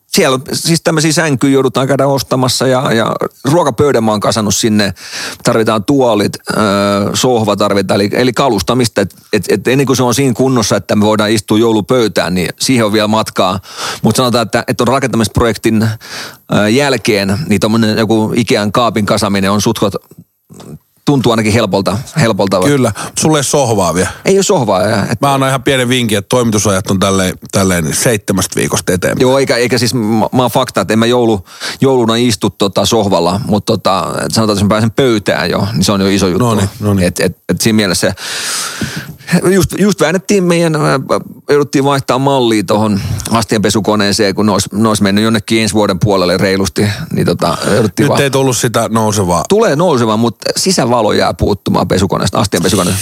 siellä 0.06 0.34
on 0.34 0.42
siis 0.52 0.82
tämmöisiä 0.82 1.12
sänkyjä 1.12 1.52
joudutaan 1.52 1.86
käydä 1.86 2.06
ostamassa 2.06 2.66
ja, 2.66 2.92
ja 2.92 3.12
ruokapöydän 3.44 4.04
mä 4.04 4.10
oon 4.10 4.20
kasannut 4.20 4.54
sinne. 4.54 4.94
Tarvitaan 5.42 5.84
tuolit, 5.84 6.32
öö, 6.50 6.60
sohva 7.14 7.56
tarvitaan, 7.56 8.00
eli, 8.00 8.10
eli 8.12 8.32
kalustamista. 8.32 9.00
Et, 9.00 9.14
et, 9.32 9.44
et 9.48 9.68
ennen 9.68 9.86
kuin 9.86 9.96
se 9.96 10.02
on 10.02 10.14
siinä 10.14 10.34
kunnossa, 10.34 10.76
että 10.76 10.96
me 10.96 11.04
voidaan 11.04 11.30
istua 11.30 11.58
joulupöytään, 11.58 12.34
niin 12.34 12.48
siihen 12.60 12.86
on 12.86 12.92
vielä 12.92 13.08
matkaa. 13.08 13.60
Mutta 14.02 14.16
sanotaan, 14.16 14.42
että, 14.42 14.64
että 14.68 14.84
on 14.84 14.88
rakentamisprojektin 14.88 15.88
öö, 16.54 16.68
jälkeen, 16.68 17.38
niin 17.48 17.60
tommonen 17.60 17.98
joku 17.98 18.32
Ikean 18.36 18.72
kaapin 18.72 19.06
kasaminen 19.06 19.50
on 19.50 19.60
sutkot, 19.60 19.94
tuntuu 21.08 21.32
ainakin 21.32 21.52
helpolta. 21.52 21.98
helpolta. 22.20 22.60
Kyllä, 22.60 22.92
sulle 23.18 23.38
ei 23.38 23.44
sohvaa 23.44 23.94
vielä. 23.94 24.08
Ei 24.24 24.36
ole 24.36 24.42
sohvaa. 24.42 24.82
ja- 24.82 25.06
Et, 25.10 25.20
Mä 25.20 25.34
annan 25.34 25.48
ihan 25.48 25.62
pienen 25.62 25.88
vinkin, 25.88 26.18
että 26.18 26.28
toimitusajat 26.28 26.90
on 26.90 26.98
tälleen, 27.00 27.34
tälleen 27.52 27.84
niin 27.84 27.96
seitsemästä 27.96 28.56
viikosta 28.56 28.92
eteenpäin. 28.92 29.20
Joo, 29.22 29.38
eikä, 29.38 29.56
eikä 29.56 29.78
siis, 29.78 29.94
mä, 29.94 30.00
mä 30.32 30.42
oon 30.42 30.50
fakta, 30.50 30.80
että 30.80 30.92
en 30.92 30.98
mä 30.98 31.06
joulu, 31.06 31.44
jouluna 31.80 32.16
istu 32.16 32.50
tota 32.50 32.86
sohvalla, 32.86 33.40
mutta 33.46 33.72
tota, 33.72 34.00
sanotaan, 34.02 34.24
että 34.28 34.52
jos 34.52 34.62
mä 34.62 34.68
pääsen 34.68 34.90
pöytään 34.90 35.50
jo, 35.50 35.66
niin 35.72 35.84
se 35.84 35.92
on 35.92 36.00
jo 36.00 36.08
iso 36.08 36.28
juttu. 36.28 36.44
Noniin, 36.44 36.68
noniin. 36.80 37.08
Et, 37.08 37.20
et, 37.20 37.36
et 37.48 37.60
siinä 37.60 37.76
mielessä, 37.76 38.14
just, 39.52 39.74
just 39.78 40.00
väännettiin 40.00 40.44
meidän, 40.44 40.72
jouduttiin 41.48 41.84
vaihtaa 41.84 42.18
mallia 42.18 42.62
tuohon 42.66 43.00
astianpesukoneeseen, 43.30 44.34
kun 44.34 44.46
ne 44.46 44.52
olisi, 44.52 44.68
ne 44.72 44.88
olisi 44.88 45.02
mennyt 45.02 45.24
jonnekin 45.24 45.62
ensi 45.62 45.74
vuoden 45.74 45.98
puolelle 45.98 46.36
reilusti, 46.36 46.86
niin 47.12 47.26
tota, 47.26 47.56
Nyt 47.82 48.08
va- 48.08 48.18
ei 48.18 48.30
tullut 48.30 48.56
sitä 48.56 48.88
nousevaa. 48.92 49.44
tulee 49.48 49.76
nousemaan, 49.76 50.20
mutta 50.20 50.50
sisävalo 50.56 51.12
jää 51.12 51.34
puuttumaan 51.34 51.88
pesukoneesta, 51.88 52.38
astian 52.40 52.62
pesukoneesta. 52.62 53.00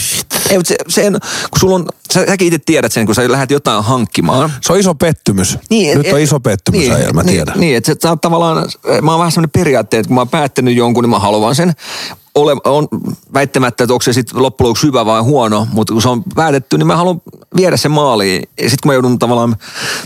Ei, 0.51 0.57
mutta 0.57 0.69
se, 0.69 0.77
sen, 0.89 1.13
kun 1.51 1.61
sulla 1.61 1.75
on, 1.75 1.87
sä, 2.13 2.27
säkin 2.27 2.47
itse 2.47 2.59
tiedät 2.67 2.93
sen, 2.93 3.07
kun 3.07 3.15
sä 3.15 3.33
lähdet 3.33 3.51
jotain 3.51 3.85
hankkimaan, 3.85 4.53
Se 4.61 4.73
on 4.73 4.79
iso 4.79 4.95
pettymys. 4.95 5.59
niin, 5.71 5.99
Nyt 5.99 6.07
et- 6.07 6.13
on 6.13 6.21
iso 6.21 6.41
pettymys 6.41 6.81
niin, 6.81 6.93
äijällä, 6.93 7.13
mä 7.13 7.23
niin, 7.23 7.33
tiedän. 7.35 7.61
Niin, 7.61 7.77
että 7.77 7.97
sä 8.03 8.17
tavallaan, 8.17 8.69
mä 9.03 9.11
oon 9.11 9.19
vähän 9.19 9.33
sellainen 9.33 9.51
periaatteet, 9.51 10.01
että 10.01 10.09
kun 10.09 10.15
mä 10.15 10.21
oon 10.21 10.29
päättänyt 10.29 10.77
jonkun, 10.77 11.05
niin 11.05 11.11
mä 11.11 11.19
haluan 11.19 11.55
sen. 11.55 11.73
Ole, 12.37 12.53
on 12.65 12.89
väittämättä, 13.35 13.85
että 13.85 13.95
onko 13.95 14.03
se 14.03 14.13
sitten 14.13 14.43
loppujen 14.43 14.69
lopuksi 14.69 14.87
hyvä 14.87 15.07
vai 15.07 15.21
huono, 15.21 15.67
mutta 15.73 15.93
kun 15.93 16.03
se 16.03 16.09
on 16.09 16.23
päätetty, 16.35 16.79
niin 16.79 16.87
mä 16.87 16.97
haluan 16.97 17.23
viedä 17.57 17.77
sen 17.77 17.91
maaliin. 17.91 18.43
Ja 18.43 18.71
sitten 18.71 18.79
kun 18.83 18.89
mä 18.91 18.95
joudun 18.95 19.19
tavallaan 19.19 19.57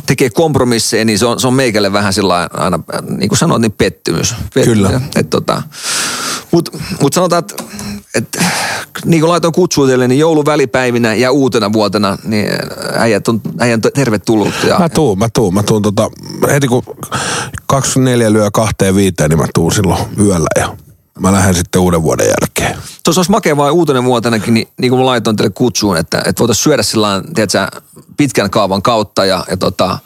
tekemään 0.07 0.33
kompromisseja, 0.33 1.05
niin 1.05 1.19
se 1.19 1.27
on, 1.27 1.41
se 1.41 1.47
on 1.47 1.55
meikälle 1.55 1.93
vähän 1.93 2.13
sillä 2.13 2.49
aina, 2.53 2.81
niin 3.19 3.29
kuin 3.29 3.39
sanoit, 3.39 3.63
niin 3.63 3.73
pettymys. 3.73 4.35
pettymys. 4.55 4.79
Kyllä. 4.79 5.01
Et 5.17 5.31
tota, 5.31 5.63
mutta 6.51 6.79
mut 7.01 7.13
sanotaan, 7.13 7.39
että 7.41 7.65
et, 8.15 8.37
niin 9.05 9.21
kuin 9.21 9.31
laitoin 9.31 9.55
kutsua 9.55 9.87
teille, 9.87 10.09
niin 10.09 10.19
jouluvälipäivinä 10.19 11.15
ja 11.15 11.33
uutena 11.33 11.73
vuotena, 11.73 12.19
niin 12.25 12.49
äijät 12.95 13.29
on, 13.29 13.41
äijät 13.59 13.87
on 13.87 13.93
tervetullut. 13.95 14.55
Ja, 14.69 14.79
Mä 14.79 14.89
tuun, 14.89 15.19
mä 15.19 15.29
tuun, 15.29 15.55
mä 15.55 15.63
tuun 15.63 15.83
tota, 15.83 16.11
heti 16.53 16.69
kun 16.69 16.83
24 17.67 18.33
lyö 18.33 18.51
kahteen 18.51 18.95
viiteen, 18.95 19.31
niin 19.31 19.39
mä 19.39 19.47
tuun 19.55 19.73
silloin 19.73 20.01
yöllä 20.19 20.49
ja 20.59 20.77
mä 21.21 21.33
lähden 21.33 21.55
sitten 21.55 21.81
uuden 21.81 22.03
vuoden 22.03 22.27
jälkeen. 22.27 22.83
Tuossa 23.11 23.21
olisi 23.21 23.31
makea 23.31 23.57
vaan 23.57 23.73
uutena 23.73 24.05
vuotenakin, 24.05 24.55
niin, 24.55 24.69
niin 24.81 24.91
kuin 24.91 25.01
mä 25.01 25.07
laitoin 25.07 25.37
teille 25.37 25.53
kutsuun, 25.55 25.97
että, 25.97 26.23
että 26.27 26.41
voitaisiin 26.41 26.65
syödä 26.65 26.83
sillä 26.83 27.23
tiedätkö, 27.35 27.67
pitkän 28.17 28.51
kaavan 28.51 28.83
kautta 28.83 29.25
ja, 29.25 29.45
ja, 29.51 29.57
tota, 29.57 29.99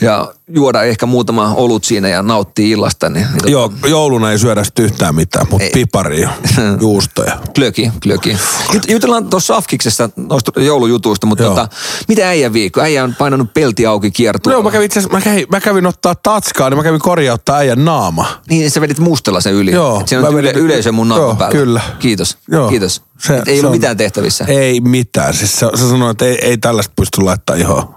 ja 0.00 0.34
juoda 0.54 0.82
ehkä 0.82 1.06
muutama 1.06 1.54
olut 1.54 1.84
siinä 1.84 2.08
ja 2.08 2.22
nauttia 2.22 2.66
illasta. 2.66 3.08
Niin, 3.08 3.26
niin 3.26 3.36
tota, 3.36 3.50
Joo, 3.50 3.72
jouluna 3.88 4.32
ei 4.32 4.38
syödä 4.38 4.62
yhtään 4.80 5.14
mitään, 5.14 5.46
mutta 5.50 5.64
Ei. 5.64 5.70
piparia, 5.70 6.30
juustoja. 6.80 7.38
Klöki, 7.54 7.92
klöki. 8.02 8.36
Jut, 8.72 8.90
jutellaan 8.90 9.30
tuossa 9.30 9.56
Afkiksesta 9.56 10.10
noista 10.16 10.60
joulujutuista, 10.60 11.26
mutta 11.26 11.44
Joo. 11.44 11.54
tota, 11.54 11.68
mitä 12.08 12.28
äijän 12.28 12.52
viikko? 12.52 12.80
Äijä 12.80 13.04
on 13.04 13.14
painanut 13.18 13.54
pelti 13.54 13.86
auki 13.86 14.10
kiertueella. 14.10 14.56
Joo, 14.56 14.62
mä 14.62 14.70
kävin 14.70 14.86
itse 14.86 15.00
mä 15.12 15.20
kävin, 15.20 15.46
mä 15.50 15.60
kävin 15.60 15.86
ottaa 15.86 16.14
tatskaa, 16.14 16.70
niin 16.70 16.78
mä 16.78 16.82
kävin 16.82 17.00
korjauttaa 17.00 17.56
äijän 17.56 17.84
naama. 17.84 18.26
Niin, 18.48 18.70
sä 18.70 18.80
vedit 18.80 18.98
mustella 18.98 19.40
sen 19.40 19.54
yli. 19.54 19.70
Joo, 19.70 20.02
Siinä 20.06 20.28
on 20.28 20.38
yle, 20.38 20.50
yleisö 20.50 20.92
mun 20.92 21.08
Joo, 21.08 21.18
naaman 21.18 21.36
päällä. 21.36 21.52
kyllä. 21.52 21.80
Kiitos. 21.98 22.38
Joo. 22.48 22.68
Kiitos. 22.68 23.02
Se- 23.18 23.38
Et 23.38 23.48
ei 23.48 23.54
se 23.54 23.60
ollut 23.60 23.64
on- 23.64 23.76
mitään 23.76 23.96
tehtävissä. 23.96 24.44
Ei 24.48 24.80
mitään. 24.80 25.34
Siis 25.34 25.58
se, 25.58 25.66
se 25.74 25.88
sanoi, 25.88 26.10
että 26.10 26.24
ei, 26.24 26.38
ei 26.46 26.58
tällaista 26.58 26.92
pysty 26.96 27.20
laittaa 27.22 27.56
ihoon. 27.56 27.82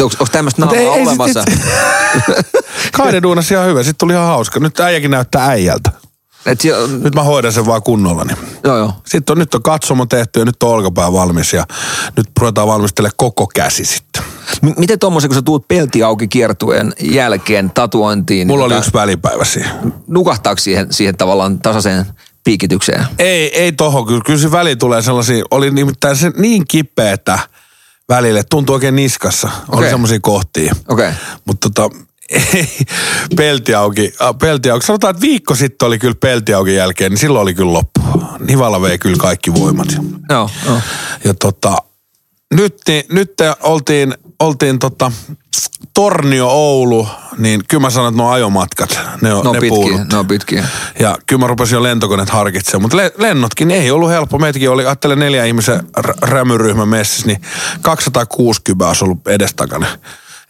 onko, 0.00 0.14
onko 0.20 0.26
tämmöistä 0.32 0.60
naamaa 0.62 0.76
ei- 0.80 0.86
ei 0.86 0.92
sit- 0.94 1.06
olemassa? 1.06 1.44
Kaiden 2.92 3.22
duunasi 3.22 3.54
ihan 3.54 3.66
hyvä. 3.66 3.82
Sitten 3.82 3.98
tuli 3.98 4.12
ihan 4.12 4.26
hauska. 4.26 4.60
Nyt 4.60 4.80
äijäkin 4.80 5.10
näyttää 5.10 5.46
äijältä. 5.46 5.90
Et 6.46 6.60
on- 6.84 7.02
Nyt 7.02 7.14
mä 7.14 7.22
hoidan 7.22 7.52
sen 7.52 7.66
vaan 7.66 7.82
kunnolla. 7.82 8.24
Niin. 8.24 8.36
joo, 8.64 8.76
joo. 8.78 8.92
Sitten 9.06 9.32
on, 9.34 9.38
nyt 9.38 9.54
on 9.54 9.62
katsomo 9.62 10.06
tehty 10.06 10.38
ja 10.38 10.44
nyt 10.44 10.62
on 10.62 10.70
olkapää 10.70 11.12
valmis 11.12 11.52
ja 11.52 11.64
nyt 12.16 12.26
ruvetaan 12.40 12.68
valmistelemaan 12.68 13.14
koko 13.16 13.46
käsi 13.54 13.84
sitten. 13.84 14.22
M- 14.62 14.68
miten 14.78 14.98
tuommoisen, 14.98 15.28
kun 15.30 15.34
sä 15.34 15.42
tuut 15.42 15.68
pelti 15.68 16.02
auki 16.02 16.28
kiertueen 16.28 16.92
jälkeen 17.00 17.70
tatuointiin, 17.70 18.46
Mulla 18.46 18.64
oli 18.64 18.70
tota, 18.72 18.78
yksi 18.78 18.92
välipäivä 18.94 19.44
siinä. 19.44 19.70
nukahtaako 20.06 20.58
siihen, 20.60 20.86
siihen 20.92 21.16
tavallaan 21.16 21.58
tasaiseen 21.58 22.06
piikitykseen? 22.48 23.06
Ei, 23.18 23.58
ei 23.62 23.72
tohon. 23.72 24.06
Kyllä, 24.06 24.20
kyllä 24.26 24.38
se 24.38 24.52
väli 24.52 24.76
tulee 24.76 25.02
sellaisia, 25.02 25.44
oli 25.50 25.70
nimittäin 25.70 26.16
se 26.16 26.32
niin 26.36 26.64
kipeätä 26.68 27.38
välille, 28.08 28.42
tuntui 28.50 28.74
oikein 28.74 28.96
niskassa. 28.96 29.48
Oli 29.68 29.78
Okei. 29.78 29.90
semmoisia 29.90 30.18
kohtia. 30.22 30.74
Okei. 30.88 31.10
Mutta 31.44 31.70
tota, 31.70 31.96
ei, 32.54 32.68
pelti 33.36 33.74
auki, 33.74 34.12
pelti 34.40 34.70
auki. 34.70 34.86
Sanotaan, 34.86 35.10
että 35.10 35.20
viikko 35.20 35.54
sitten 35.54 35.86
oli 35.86 35.98
kyllä 35.98 36.14
pelti 36.20 36.54
auki 36.54 36.74
jälkeen, 36.74 37.12
niin 37.12 37.18
silloin 37.18 37.42
oli 37.42 37.54
kyllä 37.54 37.72
loppu. 37.72 38.00
Nivala 38.38 38.82
vei 38.82 38.98
kyllä 38.98 39.16
kaikki 39.16 39.54
voimat. 39.54 39.88
Joo, 40.30 40.50
joo. 40.66 40.80
Ja 41.24 41.34
tota, 41.34 41.76
nyt, 42.54 42.76
niin- 42.88 43.04
nyt 43.12 43.32
oltiin, 43.62 44.14
oltiin 44.40 44.78
tota, 44.78 45.12
Tornio, 46.02 46.48
Oulu, 46.48 47.08
niin 47.38 47.60
kyllä 47.68 47.80
mä 47.80 47.90
sanon, 47.90 48.08
että 48.08 48.22
nuo 48.22 48.30
ajomatkat, 48.30 49.00
ne, 49.20 49.34
on, 49.34 49.44
No 49.44 49.52
ne 49.52 49.60
pitkiä, 49.60 49.76
puudut. 49.76 50.12
no 50.12 50.24
pitkiä. 50.24 50.64
Ja 50.98 51.18
kyllä 51.26 51.40
mä 51.40 51.46
rupesin 51.46 51.76
jo 51.76 51.82
lentokoneet 51.82 52.30
harkitsemaan, 52.30 52.82
mutta 52.82 52.96
le- 52.96 53.12
lennotkin 53.16 53.70
ei 53.70 53.90
ollut 53.90 54.10
helppo. 54.10 54.38
Meitäkin 54.38 54.70
oli, 54.70 54.86
ajattelen 54.86 55.18
neljä 55.18 55.44
ihmisen 55.44 55.80
r- 56.00 56.12
rämyryhmän 56.22 56.88
messissä, 56.88 57.26
niin 57.26 57.40
260 57.82 58.88
olisi 58.88 59.04
ollut 59.04 59.28
edestakana. 59.28 59.86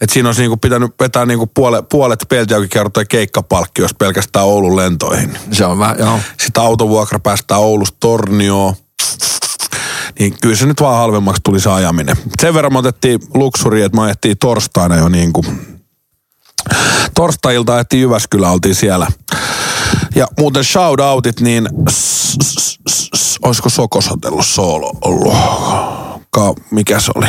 Et 0.00 0.10
siinä 0.10 0.28
olisi 0.28 0.40
niinku 0.42 0.56
pitänyt 0.56 0.90
vetää 1.00 1.26
niinku 1.26 1.46
puole, 1.46 1.82
puolet 1.82 2.24
peltiaukikertoja 2.28 3.04
keikkapalkki, 3.06 3.82
jos 3.82 3.94
pelkästään 3.94 4.44
Oulun 4.44 4.76
lentoihin. 4.76 5.38
Se 5.52 5.64
on 5.64 5.78
vähän, 5.78 5.96
joo. 5.98 6.18
Sitten 6.40 6.62
autovuokra 6.62 7.18
päästään 7.18 7.60
Oulusta 7.60 7.96
Tornioon. 8.00 8.74
Niin 10.18 10.36
kyllä 10.42 10.56
se 10.56 10.66
nyt 10.66 10.80
vaan 10.80 10.98
halvemmaksi 10.98 11.40
tuli 11.44 11.60
se 11.60 11.70
ajaminen. 11.70 12.16
Sen 12.40 12.54
verran 12.54 12.72
me 12.72 12.78
otettiin 12.78 13.20
luksuri, 13.34 13.82
että 13.82 13.96
me 13.98 14.02
ajettiin 14.02 14.38
torstaina 14.38 14.96
jo 14.96 15.08
niin 15.08 15.32
kuin 15.32 15.46
torstai-ilta 17.14 17.74
ajettiin 17.74 18.00
Jyväskylä, 18.02 18.50
oltiin 18.50 18.74
siellä. 18.74 19.06
Ja 20.14 20.26
muuten 20.38 20.64
shoutoutit, 20.64 21.40
niin 21.40 21.68
s- 21.90 22.36
s- 22.42 22.78
s- 22.88 23.10
s- 23.16 23.38
olisiko 23.42 23.68
Sokosotello 23.68 24.42
Soolo 24.42 24.92
ollut? 25.04 25.34
Ka, 26.30 26.54
mikä 26.70 27.00
se 27.00 27.12
oli? 27.14 27.26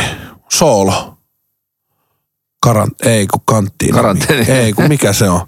Soolo. 0.53 1.17
Karant, 2.61 3.05
ei 3.05 3.27
kun 3.27 3.41
kanttiin. 3.45 3.93
Karanteeni. 3.93 4.51
Ei 4.51 4.73
kun 4.73 4.87
mikä 4.87 5.13
se 5.13 5.29
on. 5.29 5.47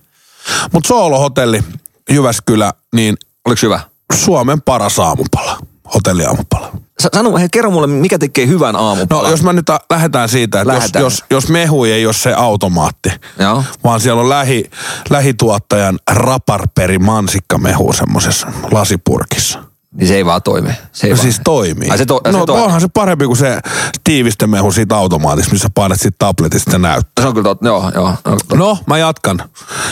Mutta 0.73 0.87
Soolo 0.87 1.19
hotelli 1.19 1.63
Jyväskylä, 2.09 2.73
niin 2.95 3.17
Oliko 3.45 3.59
hyvä? 3.61 3.79
Suomen 4.13 4.61
paras 4.61 4.99
aamupala. 4.99 5.59
Hotelliaamupala. 5.93 6.71
Sa- 7.01 7.09
Sano, 7.13 7.37
hei, 7.37 7.47
kerro 7.51 7.71
mulle, 7.71 7.87
mikä 7.87 8.17
tekee 8.19 8.47
hyvän 8.47 8.75
aamupalan. 8.75 9.23
No 9.23 9.29
jos 9.29 9.43
mä 9.43 9.53
nyt 9.53 9.69
a- 9.69 9.79
lähdetään 9.89 10.29
siitä, 10.29 10.61
että 10.61 10.73
jos, 10.73 10.77
Lähdetään. 10.79 11.03
jos, 11.03 11.23
jos 11.29 11.47
mehu 11.49 11.83
ei 11.83 12.05
ole 12.05 12.13
se 12.13 12.33
automaatti, 12.33 13.11
Joo. 13.39 13.63
vaan 13.83 13.99
siellä 13.99 14.21
on 14.21 14.29
lähi, 14.29 14.71
lähituottajan 15.09 15.99
raparperi 16.11 16.99
mansikkamehu 16.99 17.93
semmoisessa 17.93 18.47
lasipurkissa. 18.71 19.63
Niin 19.95 20.07
se 20.07 20.15
ei 20.15 20.25
vaan 20.25 20.41
toimi. 20.41 20.69
Se 20.91 21.07
ei 21.07 21.11
No 21.11 21.15
vaan. 21.17 21.21
siis 21.23 21.41
toimii. 21.43 21.89
Ai 21.89 21.97
se 21.97 22.05
to- 22.05 22.21
no 22.25 22.39
se 22.39 22.45
toimii. 22.45 22.65
onhan 22.65 22.81
se 22.81 22.87
parempi 22.93 23.25
kuin 23.25 23.37
se 23.37 23.59
tiivistemehu 24.03 24.71
siitä 24.71 24.95
automaatista, 24.95 25.51
missä 25.51 25.67
painat 25.75 25.99
siitä 26.01 26.15
tabletista 26.19 26.77
näyttää. 26.77 27.23
Se 27.23 27.27
on 27.27 27.33
kyllä 27.33 27.43
totta, 27.43 27.65
joo, 27.67 27.91
joo. 27.95 28.09
No, 28.09 28.17
totta. 28.23 28.55
No, 28.55 28.77
mä 28.87 28.97
jatkan. 28.97 29.43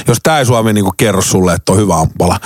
Jos 0.07 0.17
tää 0.23 0.39
ei 0.39 0.45
Suomi 0.45 0.73
niinku 0.73 0.93
kerro 0.97 1.21
sulle, 1.21 1.53
että 1.53 1.71
on 1.71 1.77
hyvä 1.77 1.95
aamupala. 1.95 2.39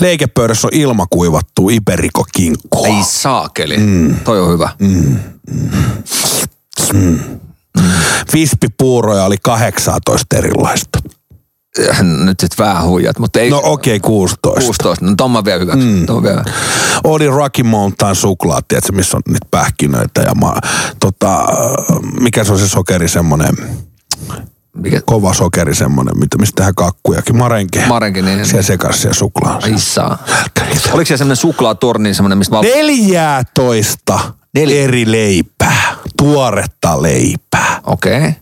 Leikepöydässä 0.00 0.66
on 0.66 0.74
ilmakuivattu 0.74 1.68
iberikokinkkua. 1.70 2.86
Ei 2.86 3.02
saakeli. 3.04 3.76
Mm. 3.76 4.16
Toi 4.24 4.40
on 4.40 4.50
hyvä. 4.52 4.70
Vispipuuroja 8.32 9.24
oli 9.24 9.36
18 9.42 10.36
erilaista. 10.36 10.98
Nyt 12.24 12.40
sit 12.40 12.58
vähän 12.58 12.84
huijat, 12.84 13.18
mutta 13.18 13.40
ei... 13.40 13.50
No 13.50 13.60
okei, 13.64 13.96
okay, 13.96 14.06
16. 14.06 14.60
16. 14.66 15.04
No 15.04 15.14
ton 15.16 15.30
mä 15.30 15.44
vielä 15.44 15.60
hyväksyn. 15.60 15.92
Mm. 15.92 16.06
Ton 16.06 16.16
mä 16.16 16.22
vielä. 16.22 16.44
Oli 17.04 17.26
Rocky 17.26 17.62
Mountain 17.62 18.14
suklaat, 18.16 18.68
tiedätkö, 18.68 18.92
missä 18.92 19.16
on 19.16 19.22
niitä 19.28 19.46
pähkinöitä 19.50 20.20
ja 20.20 20.34
ma, 20.34 20.56
tota, 21.00 21.46
mikä 22.20 22.44
se 22.44 22.52
on 22.52 22.58
se 22.58 22.68
sokeri 22.68 23.08
semmonen, 23.08 23.54
Mikä? 24.76 25.00
kova 25.06 25.34
sokeri 25.34 25.74
semmonen, 25.74 26.14
mistä 26.18 26.56
tehdään 26.56 26.74
kakkujakin, 26.74 27.36
marenke. 27.36 27.86
Marenke, 27.86 28.22
niin. 28.22 28.46
Siellä 28.46 28.62
sekas 28.62 29.02
siellä 29.02 29.14
suklaassa. 29.14 29.68
Ai 29.68 29.78
saa. 29.78 30.18
Oliko 30.92 31.06
siellä 31.06 31.18
semmonen 31.18 31.36
suklaatorni, 31.36 32.14
semmonen, 32.14 32.38
mistä 32.38 32.56
val... 32.56 32.62
14 32.62 34.18
Nel- 34.58 34.72
eri 34.72 35.12
leipää, 35.12 35.96
tuoretta 36.16 37.02
leipää. 37.02 37.80
Okei. 37.86 38.18
Okay. 38.18 38.32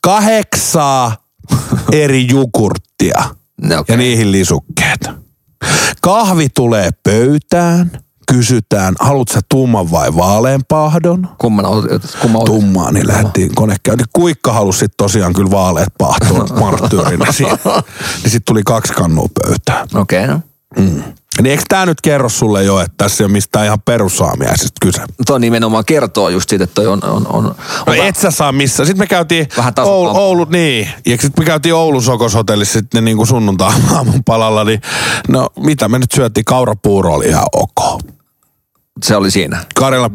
Kahdeksaa 0.00 1.19
eri 1.92 2.28
jukurttia 2.30 3.24
No, 3.62 3.74
ja 3.74 3.80
okay. 3.80 3.96
niihin 3.96 4.32
lisukkeet. 4.32 5.10
Kahvi 6.00 6.48
tulee 6.48 6.90
pöytään, 7.02 7.90
kysytään, 8.28 8.94
haluatko 9.00 9.34
sä 9.34 9.40
tumman 9.48 9.90
vai 9.90 10.16
vaaleanpahdon? 10.16 11.28
Kumman 11.38 11.66
otit? 11.66 12.16
Kumman 12.22 12.42
otit? 12.42 12.54
Tummaa, 12.54 12.92
niin 12.92 13.08
lähdettiin 13.08 13.54
konekäynti. 13.54 14.04
Kuikka 14.12 14.52
halusi 14.52 14.86
tosiaan 14.96 15.32
kyllä 15.32 15.50
vaaleet 15.50 15.88
pahtoon 15.98 16.48
marttyyrinä 16.60 17.32
siinä. 17.32 17.58
Niin 17.64 18.30
sitten 18.30 18.42
tuli 18.46 18.62
kaksi 18.62 18.92
kannua 18.92 19.28
pöytään. 19.42 19.88
Okei, 19.94 20.24
okay, 20.24 20.34
no. 20.34 20.40
Niin 21.42 21.50
eikö 21.50 21.62
tämä 21.68 21.86
nyt 21.86 22.00
kerro 22.00 22.28
sulle 22.28 22.64
jo, 22.64 22.80
että 22.80 22.94
tässä 22.96 23.22
ei 23.22 23.26
ole 23.26 23.32
mistään 23.32 23.66
ihan 23.66 23.80
perussaamiaisesta 23.80 24.78
kyse? 24.80 25.02
Toi 25.26 25.40
nimenomaan 25.40 25.84
kertoo 25.84 26.28
just 26.28 26.50
siitä, 26.50 26.64
että 26.64 26.74
toi 26.74 26.86
on... 26.86 27.04
on, 27.04 27.26
on, 27.26 27.46
on 27.46 27.54
No 27.86 27.92
et 27.92 28.16
sä 28.16 28.30
saa 28.30 28.52
missä. 28.52 28.84
Sitten 28.84 29.02
me 29.02 29.06
käytiin 29.06 29.48
Vähän 29.56 29.74
taso- 29.74 29.88
Oulu, 29.90 30.10
Oulu, 30.16 30.44
niin. 30.44 30.88
Ja 31.06 31.12
sitten 31.12 31.32
me 31.38 31.44
käytiin 31.44 31.74
Oulun 31.74 32.02
Sokoshotellissa 32.02 32.72
sitten 32.78 33.04
niin 33.04 33.16
kuin 33.16 33.26
sunnuntai 33.26 33.72
aamun 33.94 34.24
palalla, 34.24 34.64
niin 34.64 34.80
no 35.28 35.48
mitä 35.60 35.88
me 35.88 35.98
nyt 35.98 36.12
syötiin, 36.12 36.44
kaurapuuro 36.44 37.14
oli 37.14 37.26
ihan 37.26 37.46
ok. 37.52 38.02
Se 39.02 39.16
oli 39.16 39.30
siinä. 39.30 39.64
Karjalan 39.74 40.10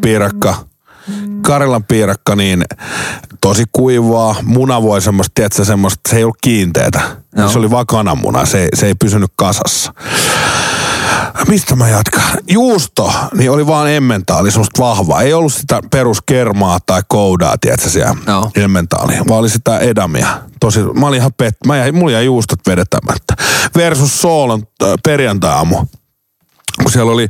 piirakka, 1.06 1.42
Karjalan 1.42 1.84
piirakka, 1.84 2.36
niin 2.36 2.64
tosi 3.40 3.64
kuivaa. 3.72 4.34
Muna 4.42 4.82
voi 4.82 5.02
semmoista, 5.02 5.32
tiedätkö, 5.34 5.64
semmoista, 5.64 6.00
se 6.10 6.16
ei 6.16 6.24
ollut 6.24 6.36
kiinteetä. 6.40 7.00
Joo. 7.36 7.48
Se 7.48 7.58
oli 7.58 7.70
vaan 7.70 7.86
kananmuna, 7.86 8.44
se, 8.46 8.62
ei- 8.62 8.68
se 8.74 8.86
ei 8.86 8.94
pysynyt 8.94 9.30
kasassa. 9.36 9.94
Mistä 11.48 11.76
mä 11.76 11.88
jatkan? 11.88 12.22
Juusto, 12.50 13.12
niin 13.34 13.50
oli 13.50 13.66
vaan 13.66 13.90
emmentaali, 13.90 14.50
semmoista 14.50 14.82
vahvaa. 14.82 15.22
Ei 15.22 15.32
ollut 15.34 15.52
sitä 15.52 15.80
peruskermaa 15.90 16.78
tai 16.86 17.02
koudaa, 17.08 17.56
tiedätkö, 17.60 17.88
siellä 17.90 18.14
Joo. 18.26 18.50
emmentaali, 18.56 19.14
vaan 19.28 19.40
oli 19.40 19.48
sitä 19.50 19.78
edamia. 19.78 20.28
Tosi, 20.60 20.80
mä 20.82 21.06
olin 21.06 21.18
ihan 21.20 21.32
pet, 21.36 21.56
mä 21.66 21.76
jäin, 21.76 21.94
mulla 21.94 22.12
jäi 22.12 22.24
juustot 22.24 22.58
vedetämättä. 22.66 23.34
Versus 23.76 24.20
Soolon 24.22 24.62
äh, 24.82 24.88
perjantai-aamu 25.04 25.76
kun 26.82 26.92
siellä 26.92 27.12
oli 27.12 27.28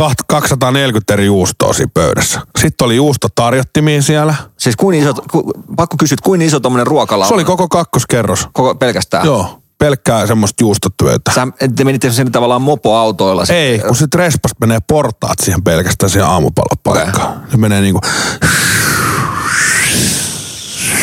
kaht- 0.00 0.24
240 0.28 1.12
eri 1.14 1.26
juustoa 1.26 1.72
siinä 1.72 1.90
pöydässä. 1.94 2.40
Sitten 2.58 2.84
oli 2.84 2.96
juustotarjottimia 2.96 4.02
siellä. 4.02 4.34
Siis 4.58 4.76
kuin 4.76 4.98
iso, 4.98 5.14
ku, 5.32 5.52
pakko 5.76 5.96
kysyä, 5.96 6.16
kuin 6.22 6.42
iso 6.42 6.60
tommonen 6.60 6.86
ruokala 6.86 7.26
Se 7.28 7.34
oli 7.34 7.44
koko 7.44 7.68
kakkoskerros. 7.68 8.48
koko 8.52 8.74
pelkästään? 8.74 9.26
Joo, 9.26 9.62
pelkkää 9.78 10.26
semmoista 10.26 10.64
juustopöytä. 10.64 11.32
Sä, 11.34 11.46
te 11.76 11.84
menitte 11.84 12.10
sen 12.12 12.32
tavallaan 12.32 12.62
mopoautoilla. 12.62 13.44
sit- 13.44 13.56
Ei, 13.56 13.78
kun 13.78 13.96
sit 13.96 14.14
respasta 14.14 14.56
menee 14.60 14.78
portaat 14.88 15.38
siihen 15.42 15.62
pelkästään 15.64 16.10
siihen 16.10 16.28
aamupalapaikkaan. 16.28 17.42
Se 17.50 17.56
menee 17.56 17.80
niinku, 17.80 18.00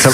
Sä, 0.02 0.12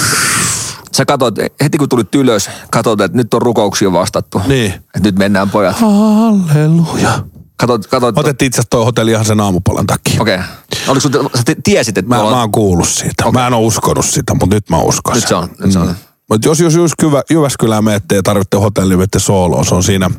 sä 0.97 1.05
katsoit, 1.05 1.35
heti 1.65 1.79
kun 1.79 1.89
tulit 1.89 2.15
ylös, 2.15 2.51
katsoit, 2.71 3.01
että 3.01 3.17
nyt 3.17 3.35
on 3.35 3.43
rukouksia 3.43 3.93
vastattu. 3.93 4.43
niin. 4.47 4.73
Että 4.73 5.01
nyt 5.03 5.19
mennään 5.19 5.51
pojat. 5.51 5.77
Halleluja. 5.77 7.13
Katsoit, 7.57 7.87
katsoit. 7.87 8.19
Otettiin 8.19 8.47
itse 8.47 8.57
asiassa 8.57 8.71
toi 8.71 8.85
hotelli 8.85 9.11
ihan 9.11 9.25
sen 9.25 9.41
aamupalan 9.41 9.87
takia. 9.87 10.23
Okei. 10.23 10.35
Okay. 10.35 10.47
Oliko 10.89 11.01
sun, 11.01 11.31
sä 11.35 11.43
tiesit, 11.65 11.99
että 11.99 12.09
Mä, 12.09 12.17
tuolla- 12.17 12.31
mä 12.37 12.41
oon 12.41 12.53
kuullut 12.53 12.89
siitä. 12.89 13.33
Mä 13.33 13.47
en 13.47 13.55
oo 13.55 13.61
uskonut 13.61 14.05
sitä, 14.07 14.35
mutta 14.35 14.57
nyt 14.57 14.71
mä 14.71 14.79
uskon 14.79 15.15
Nyt 15.15 15.29
se 15.29 15.35
on, 15.35 15.49
nyt 15.61 15.73
se 15.73 15.79
on. 15.79 15.95
Mutta 16.31 16.49
jos, 16.49 16.61
jos 16.61 16.75
Jyväskylä, 16.75 17.23
Jyväskylään 17.31 17.85
menette 17.85 18.15
ja 18.15 18.23
tarvitte 18.23 18.57
hotelli, 18.57 18.97
menette 18.97 19.19
sooloon, 19.19 19.65
se 19.65 19.75
on 19.75 19.83
siinä... 19.83 20.11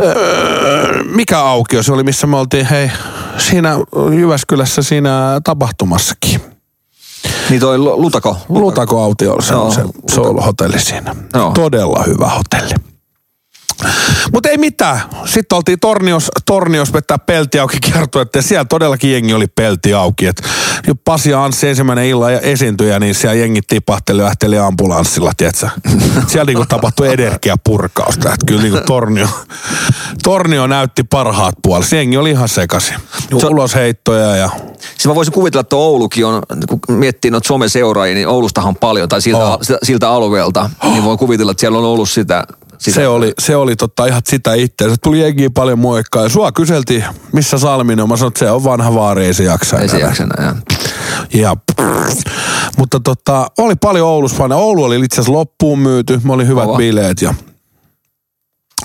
Öö, 0.00 1.02
mikä 1.04 1.38
aukio 1.40 1.82
se 1.82 1.92
oli, 1.92 2.02
missä 2.02 2.26
me 2.26 2.36
oltiin, 2.36 2.66
hei, 2.66 2.90
siinä 3.38 3.70
Jyväskylässä 4.16 4.82
siinä 4.82 5.40
tapahtumassakin. 5.44 6.40
Niin 7.50 7.60
toi 7.60 7.78
Lu- 7.78 8.02
Lutako. 8.02 8.36
Lutako 8.48 9.02
autio, 9.02 9.36
se 9.40 9.54
on 9.54 9.60
Joo, 9.60 9.70
se 9.74 10.14
soolohotelli 10.14 10.80
siinä. 10.80 11.16
Joo. 11.34 11.50
Todella 11.52 12.04
hyvä 12.06 12.28
hotelli. 12.28 12.74
Mutta 14.32 14.48
ei 14.48 14.58
mitään. 14.58 15.00
Sitten 15.24 15.56
oltiin 15.56 15.80
Tornios, 15.80 16.28
Tornios 16.46 16.92
vetää 16.92 17.18
pelti 17.18 17.58
auki 17.58 17.78
kiertuetta 17.80 18.38
ja 18.38 18.42
siellä 18.42 18.64
todellakin 18.64 19.12
jengi 19.12 19.34
oli 19.34 19.46
pelti 19.46 19.94
auki. 19.94 20.26
Et 20.26 20.42
Pasi 21.04 21.30
ja 21.30 21.44
Anssi 21.44 21.68
ensimmäinen 21.68 22.04
illa 22.04 22.30
ja 22.30 22.40
esiintyjä, 22.40 22.98
niin 22.98 23.14
siellä 23.14 23.34
jengi 23.34 23.60
tipahteli 23.62 24.20
ja 24.20 24.24
lähteli 24.24 24.58
ambulanssilla, 24.58 25.32
tietsä. 25.36 25.70
Siellä 26.26 26.44
niinku 26.44 26.64
tapahtui 26.68 27.12
energiapurkausta. 27.12 28.28
Et 28.34 28.40
kyllä 28.46 28.62
niinku 28.62 28.80
Tornio, 28.86 29.28
Tornio 30.22 30.66
näytti 30.66 31.02
parhaat 31.02 31.54
puolet. 31.62 31.92
Jengi 31.92 32.16
oli 32.16 32.30
ihan 32.30 32.48
sekaisin. 32.48 32.96
Ulosheittoja 33.32 34.36
ja 34.36 34.50
Siis 34.80 35.06
mä 35.06 35.14
voisin 35.14 35.34
kuvitella, 35.34 35.60
että 35.60 35.76
Oulukin 35.76 36.26
on, 36.26 36.42
kun 36.68 36.80
miettii 36.88 37.30
noita 37.30 37.46
someseuraajia, 37.48 38.14
niin 38.14 38.28
Oulustahan 38.28 38.68
on 38.68 38.76
paljon, 38.76 39.08
tai 39.08 39.22
siltä, 39.22 39.44
Oh. 39.44 39.58
siltä, 39.62 39.78
siltä 39.86 40.10
alueelta, 40.10 40.70
niin 40.82 41.04
voi 41.04 41.16
kuvitella, 41.16 41.50
että 41.52 41.60
siellä 41.60 41.78
on 41.78 41.84
ollut 41.84 42.10
sitä. 42.10 42.46
Sitä 42.80 42.94
Se 42.94 43.08
oli, 43.08 43.32
se 43.38 43.56
oli 43.56 43.76
totta 43.76 44.06
ihan 44.06 44.22
sitä 44.28 44.54
itse. 44.54 44.88
Se 44.90 44.94
tuli 45.02 45.20
jengiä 45.20 45.50
paljon 45.50 45.78
moikkaa. 45.78 46.22
Ja 46.22 46.28
sua 46.28 46.52
kyseltiin, 46.52 47.04
missä 47.32 47.58
Salminen 47.58 48.02
on. 48.02 48.08
Mä 48.08 48.16
sanoin, 48.16 48.30
että 48.30 48.38
se 48.38 48.50
on 48.50 48.64
vanha 48.64 48.94
vaari, 48.94 49.26
ei 49.26 49.34
se 49.34 49.44
jaksa 49.44 49.78
Ei 49.78 49.88
se 49.88 49.96
enää. 49.96 50.08
jaksa 50.08 50.22
enää. 50.24 50.56
Ja, 51.34 51.56
mutta 52.78 53.00
tota, 53.00 53.46
oli 53.58 53.74
paljon 53.76 54.08
Oulussa. 54.08 54.44
Oulu 54.54 54.84
oli 54.84 54.96
itse 54.96 55.14
asiassa 55.14 55.32
loppuun 55.32 55.78
myyty. 55.78 56.20
Me 56.24 56.32
oli 56.32 56.46
hyvät 56.46 56.64
Kova. 56.64 56.76
bileet 56.76 57.22
ja 57.22 57.34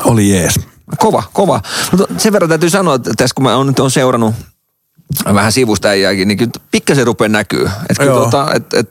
oli 0.03 0.29
jees. 0.29 0.59
Kova, 0.99 1.23
kova. 1.33 1.61
Mutta 1.91 2.05
sen 2.17 2.33
verran 2.33 2.49
täytyy 2.49 2.69
sanoa, 2.69 2.95
että 2.95 3.11
tässä 3.17 3.33
kun 3.35 3.43
mä 3.43 3.55
oon 3.55 3.67
nyt 3.67 3.79
on 3.79 3.91
seurannut 3.91 4.35
vähän 5.33 5.51
sivusta 5.51 5.87
äijääkin, 5.87 6.27
niin 6.27 6.37
kyllä 6.37 6.51
pikkasen 6.71 7.05
rupeaa 7.05 7.29
näkyy. 7.29 7.69
Että 7.89 8.03
Joo. 8.03 8.23
tota, 8.23 8.47
et, 8.55 8.73
et, 8.73 8.89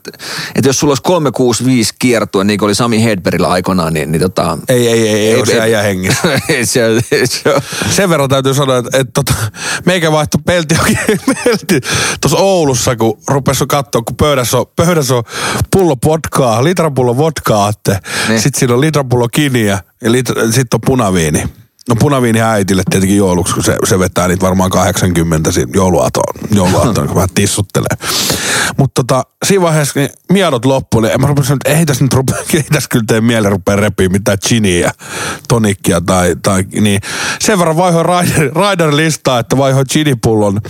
et 0.55 0.65
jos 0.65 0.79
sulla 0.79 0.91
olisi 0.91 1.03
365 1.03 1.93
kiertue, 1.99 2.43
niin 2.43 2.59
kuin 2.59 2.67
oli 2.67 2.75
Sami 2.75 3.03
Hedberillä 3.03 3.47
aikoinaan, 3.49 3.93
niin, 3.93 4.11
niin 4.11 4.21
tota... 4.21 4.57
Ei, 4.69 4.87
ei, 4.87 5.07
ei, 5.09 5.15
ei, 5.29 5.33
ei 5.33 5.45
se 5.45 5.61
äijä 5.61 5.81
hengissä. 5.81 6.27
ei 6.49 6.65
se, 6.65 6.85
ei 7.11 7.27
se. 7.27 7.43
Sen 7.89 8.09
verran 8.09 8.29
täytyy 8.29 8.53
sanoa, 8.53 8.77
että, 8.77 8.97
että 8.97 9.11
tota, 9.13 9.33
meikä 9.85 10.11
vaihtoi 10.11 10.41
pelti, 10.45 10.75
pelti 11.43 11.81
tuossa 12.21 12.37
Oulussa, 12.37 12.95
kun 12.95 13.17
rupesi 13.27 13.65
katsoa, 13.67 14.01
kun 14.01 14.15
pöydässä 14.15 14.57
on, 14.57 14.65
pöydässä 14.75 15.15
on 15.15 15.23
pullo 15.71 15.95
vodkaa, 16.05 16.63
litrapullo 16.63 17.17
vodkaa, 17.17 17.69
että 17.69 17.99
Niin. 18.27 18.41
sitten 18.41 18.59
siinä 18.59 18.73
on 18.73 18.81
litrapullo 18.81 19.27
kiniä 19.31 19.79
ja 20.01 20.09
sitten 20.51 20.67
on 20.73 20.81
punaviini. 20.85 21.43
No 21.89 21.95
punaviini 21.99 22.41
äitille 22.41 22.83
tietenkin 22.89 23.17
jouluksi, 23.17 23.53
kun 23.53 23.63
se, 23.63 23.77
se 23.87 23.99
vetää 23.99 24.27
niitä 24.27 24.45
varmaan 24.45 24.69
80 24.69 25.51
siinä 25.51 25.71
jouluaatoon, 25.75 26.33
jouluaatoon 26.51 27.07
kun 27.07 27.15
vähän 27.15 27.29
tissuttelee. 27.35 27.97
Mutta 28.77 29.03
tota, 29.03 29.23
siinä 29.45 29.61
vaiheessa 29.61 29.99
niin 29.99 30.09
miedot 30.31 30.65
loppu, 30.65 30.99
niin 30.99 31.21
mä 31.21 31.27
rupesin, 31.27 31.53
että 31.53 31.79
ei 31.79 31.85
tässä 31.85 32.03
nyt 32.03 32.13
rupea, 32.13 32.37
ei 32.53 32.63
tässä 32.63 32.89
kyllä 32.89 33.05
tee 33.07 33.21
mieleen 33.21 33.51
rupea 33.51 33.75
repiä 33.75 34.09
mitään 34.09 34.39
chiniä, 34.39 34.91
tonikkia 35.47 36.01
tai, 36.01 36.35
tai 36.43 36.63
niin. 36.81 37.01
Sen 37.39 37.59
verran 37.59 37.77
vaihoin 37.77 38.05
rider, 38.05 38.51
rider 38.55 38.95
listaa, 38.95 39.39
että 39.39 39.57
vaihoin 39.57 39.87
chinipullon 39.87 40.61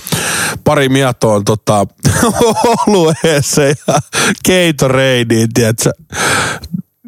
pari 0.63 0.89
mietoon 0.89 1.45
tota, 1.45 1.87
olueeseen 2.87 3.75
ja 3.87 3.99
Gatoradeen, 4.47 5.53
tiedätkö, 5.53 5.91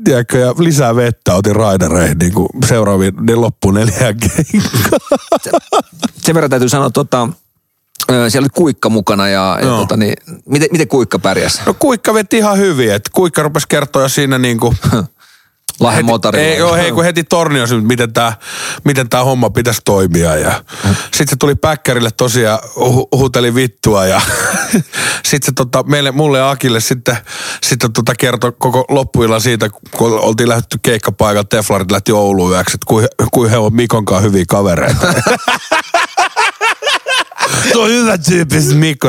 tiedätkö, 0.07 0.37
ja 0.37 0.55
lisää 0.59 0.95
vettä 0.95 1.33
otin 1.33 1.55
raidereihin 1.55 2.17
niin 2.17 2.33
kuin 2.33 2.49
seuraaviin 2.65 3.13
niin 3.21 3.41
loppuun 3.41 3.73
neljään. 3.73 4.15
Sen 6.23 6.35
verran 6.35 6.49
täytyy 6.49 6.69
sanoa, 6.69 6.89
tota, 6.89 7.29
siellä 8.07 8.45
oli 8.45 8.49
kuikka 8.55 8.89
mukana 8.89 9.27
ja, 9.27 9.57
ja 9.59 9.65
Joo. 9.65 9.77
tota, 9.77 9.97
niin, 9.97 10.13
miten, 10.45 10.69
miten 10.71 10.87
kuikka 10.87 11.19
pärjäsi? 11.19 11.61
No 11.65 11.73
kuikka 11.79 12.13
veti 12.13 12.37
ihan 12.37 12.57
hyvin, 12.57 12.93
että 12.93 13.09
kuikka 13.13 13.43
rupesi 13.43 13.67
kertoa 13.67 14.09
siinä 14.09 14.37
niin 14.37 14.59
kuin 14.59 14.77
Lahden 15.79 16.05
motorilla. 16.05 16.47
Ei, 16.47 16.57
joo, 16.57 16.75
hei, 16.75 16.91
kun 16.91 17.03
heti 17.03 17.23
torniossa, 17.23 17.75
miten 17.75 18.13
tämä 18.13 18.33
miten 18.83 19.09
tää 19.09 19.23
homma 19.23 19.49
pitäisi 19.49 19.81
toimia. 19.85 20.35
Ja 20.35 20.63
sitten 21.01 21.27
se 21.27 21.35
tuli 21.35 21.55
päkkärille 21.55 22.09
tosiaan, 22.17 22.59
hu- 22.63 23.07
huuteli 23.17 23.55
vittua 23.55 24.05
ja 24.05 24.21
sitten 25.27 25.45
se 25.45 25.51
tota, 25.55 25.83
meille, 25.83 26.11
mulle 26.11 26.37
ja 26.37 26.49
Akille 26.49 26.79
sitten, 26.79 27.17
sitten 27.63 27.93
tota 27.93 28.15
kertoi 28.15 28.51
koko 28.57 28.85
loppuilla 28.89 29.39
siitä, 29.39 29.69
kun 29.91 30.19
oltiin 30.19 30.49
lähdetty 30.49 30.79
keikkapaikalta, 30.81 31.47
Teflarit 31.49 31.91
lähti 31.91 32.11
Ouluun 32.11 32.51
yöksi, 32.51 32.75
että 32.75 32.85
kuin, 32.87 33.07
kuin 33.31 33.49
he 33.49 33.57
on 33.57 33.75
Mikon 33.75 34.05
kanssa 34.05 34.23
hyviä 34.23 34.45
kavereita. 34.47 35.07
Tuo 37.73 37.83
on 37.83 37.89
hyvä 37.89 38.17
tyyppis 38.17 38.75
Mikko. 38.75 39.07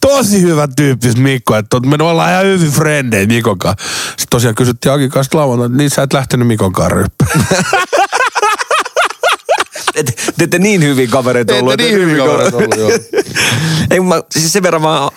Tosi 0.00 0.42
hyvä 0.42 0.68
tyyppis 0.76 1.16
Mikko. 1.16 1.56
Että 1.56 1.80
me 1.80 1.96
ollaan 2.00 2.30
ihan 2.30 2.44
hyvin 2.44 2.72
frendejä 2.72 3.26
Mikon 3.26 3.58
kanssa. 3.58 3.86
Sitten 4.08 4.26
tosiaan 4.30 4.54
kysyttiin 4.54 4.92
Akin 4.92 5.10
kanssa 5.10 5.38
lauantaina, 5.38 5.76
niin 5.76 5.90
sä 5.90 6.02
et 6.02 6.12
lähtenyt 6.12 6.48
Mikon 6.48 6.72
kanssa 6.72 6.94
ryppään. 6.94 7.30
Te 10.38 10.44
ette 10.44 10.58
niin 10.58 10.82
hyvin 10.82 11.10
kavereita 11.10 11.54
ollut. 11.54 11.72
Ette 11.72 11.84
niin 11.84 11.98
hyviä 11.98 12.16
kavereita 12.16 12.56
ollut, 12.56 12.76
joo. 12.76 12.90
ei, 13.90 14.00
mä 14.00 14.22
siis 14.30 14.52
sen 14.52 14.62
verran 14.62 14.82
vaan 14.82 15.10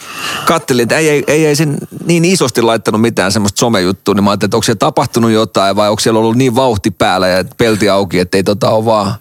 kattelin, 0.46 0.84
että 0.84 0.98
ei, 0.98 1.10
ei, 1.10 1.24
ei, 1.28 1.46
ei 1.46 1.56
sen 1.56 1.78
niin 2.06 2.26
isosti 2.26 2.62
laittanut 2.62 3.02
mitään 3.02 3.32
semmoista 3.32 3.60
somejuttua, 3.60 4.16
niin 4.16 4.24
mä 4.24 4.30
ajattelin, 4.30 4.48
että 4.48 4.58
onko 4.58 4.64
siellä 4.64 4.80
tapahtunut 4.80 5.32
jotain 5.32 5.76
vai 5.76 5.90
onko 5.90 6.00
siellä 6.00 6.20
ollut 6.20 6.36
niin 6.36 6.56
vauhti 6.56 6.92
päällä 6.92 7.28
ja 7.28 7.46
pelti 7.58 7.90
auki, 7.90 8.20
että 8.20 8.38
ei 8.38 8.44
tota 8.44 8.70
ole 8.70 8.86
vaan... 8.86 9.16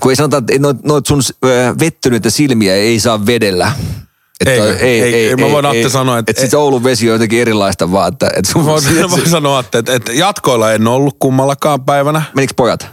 Kun 0.00 0.12
ei 0.12 0.16
sanota, 0.16 0.36
että 0.36 0.52
noit, 0.58 0.84
noit 0.84 1.06
sun 1.06 1.22
ö, 1.44 1.74
vettyneitä 1.80 2.30
silmiä 2.30 2.74
ei 2.74 3.00
saa 3.00 3.26
vedellä. 3.26 3.72
Että 4.40 4.52
Ei, 4.84 5.02
ei, 5.02 5.14
ei, 5.14 5.36
mä 5.36 5.50
voin 5.50 5.66
Atte 5.66 5.88
sanoa, 5.88 6.18
että- 6.18 6.30
että 6.30 6.42
sit 6.42 6.54
Oulun 6.54 6.84
vesi 6.84 7.08
on 7.08 7.12
jotenkin 7.12 7.40
erilaista 7.40 7.92
vaan, 7.92 8.12
että, 8.12 8.30
että 8.36 8.52
sun, 8.52 8.66
Voin, 8.66 8.82
voin 9.10 9.30
sanoa, 9.30 9.60
että, 9.60 9.78
että, 9.78 9.94
että 9.94 10.12
jatkoilla 10.12 10.72
en 10.72 10.88
ollut 10.88 11.16
kummallakaan 11.18 11.84
päivänä. 11.84 12.22
Menikö 12.34 12.52
pojat? 12.56 12.86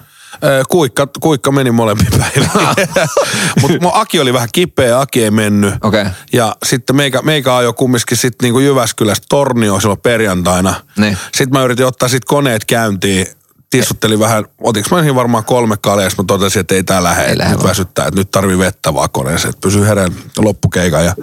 Kuikka, 0.69 1.07
kuikka 1.21 1.51
meni 1.51 1.71
molemmin 1.71 2.07
päivinä. 2.19 2.49
Mutta 3.61 3.89
Aki 3.93 4.19
oli 4.19 4.33
vähän 4.33 4.49
kipeä, 4.51 4.99
Aki 4.99 5.23
ei 5.23 5.31
mennyt. 5.31 5.73
Okei. 5.83 6.05
Ja 6.33 6.55
sitten 6.65 6.95
meikä, 6.95 7.21
meikä 7.21 7.55
ajoi 7.55 7.73
kumminkin 7.73 8.17
sitten 8.17 8.45
niinku 8.47 8.59
Jyväskylästä 8.59 9.25
Tornioon 9.29 9.81
silloin 9.81 9.99
perjantaina. 10.01 10.73
Niin. 10.97 11.17
Sitten 11.37 11.59
mä 11.59 11.63
yritin 11.65 11.85
ottaa 11.85 12.09
sit 12.09 12.25
koneet 12.25 12.65
käyntiin. 12.65 13.27
Tissuttelin 13.71 14.19
vähän, 14.19 14.45
otinko 14.61 14.89
mä 14.91 14.99
ensin 14.99 15.15
varmaan 15.15 15.45
kolme 15.45 15.77
kaljaa, 15.77 16.09
mä 16.17 16.23
totesin, 16.27 16.59
että 16.59 16.75
ei 16.75 16.83
tää 16.83 17.03
lähde, 17.03 17.23
Ei 17.23 17.37
lähde 17.37 17.51
nyt 17.51 17.59
vaan. 17.59 17.69
väsyttää, 17.69 18.05
että 18.07 18.19
nyt 18.19 18.31
tarvii 18.31 18.57
vettä 18.57 18.93
vaan 18.93 19.09
koneeseen, 19.09 19.49
että 19.49 19.61
pysyy 19.61 19.87
hereen 19.87 20.15
loppukeikan. 20.37 21.05
Ja 21.05 21.15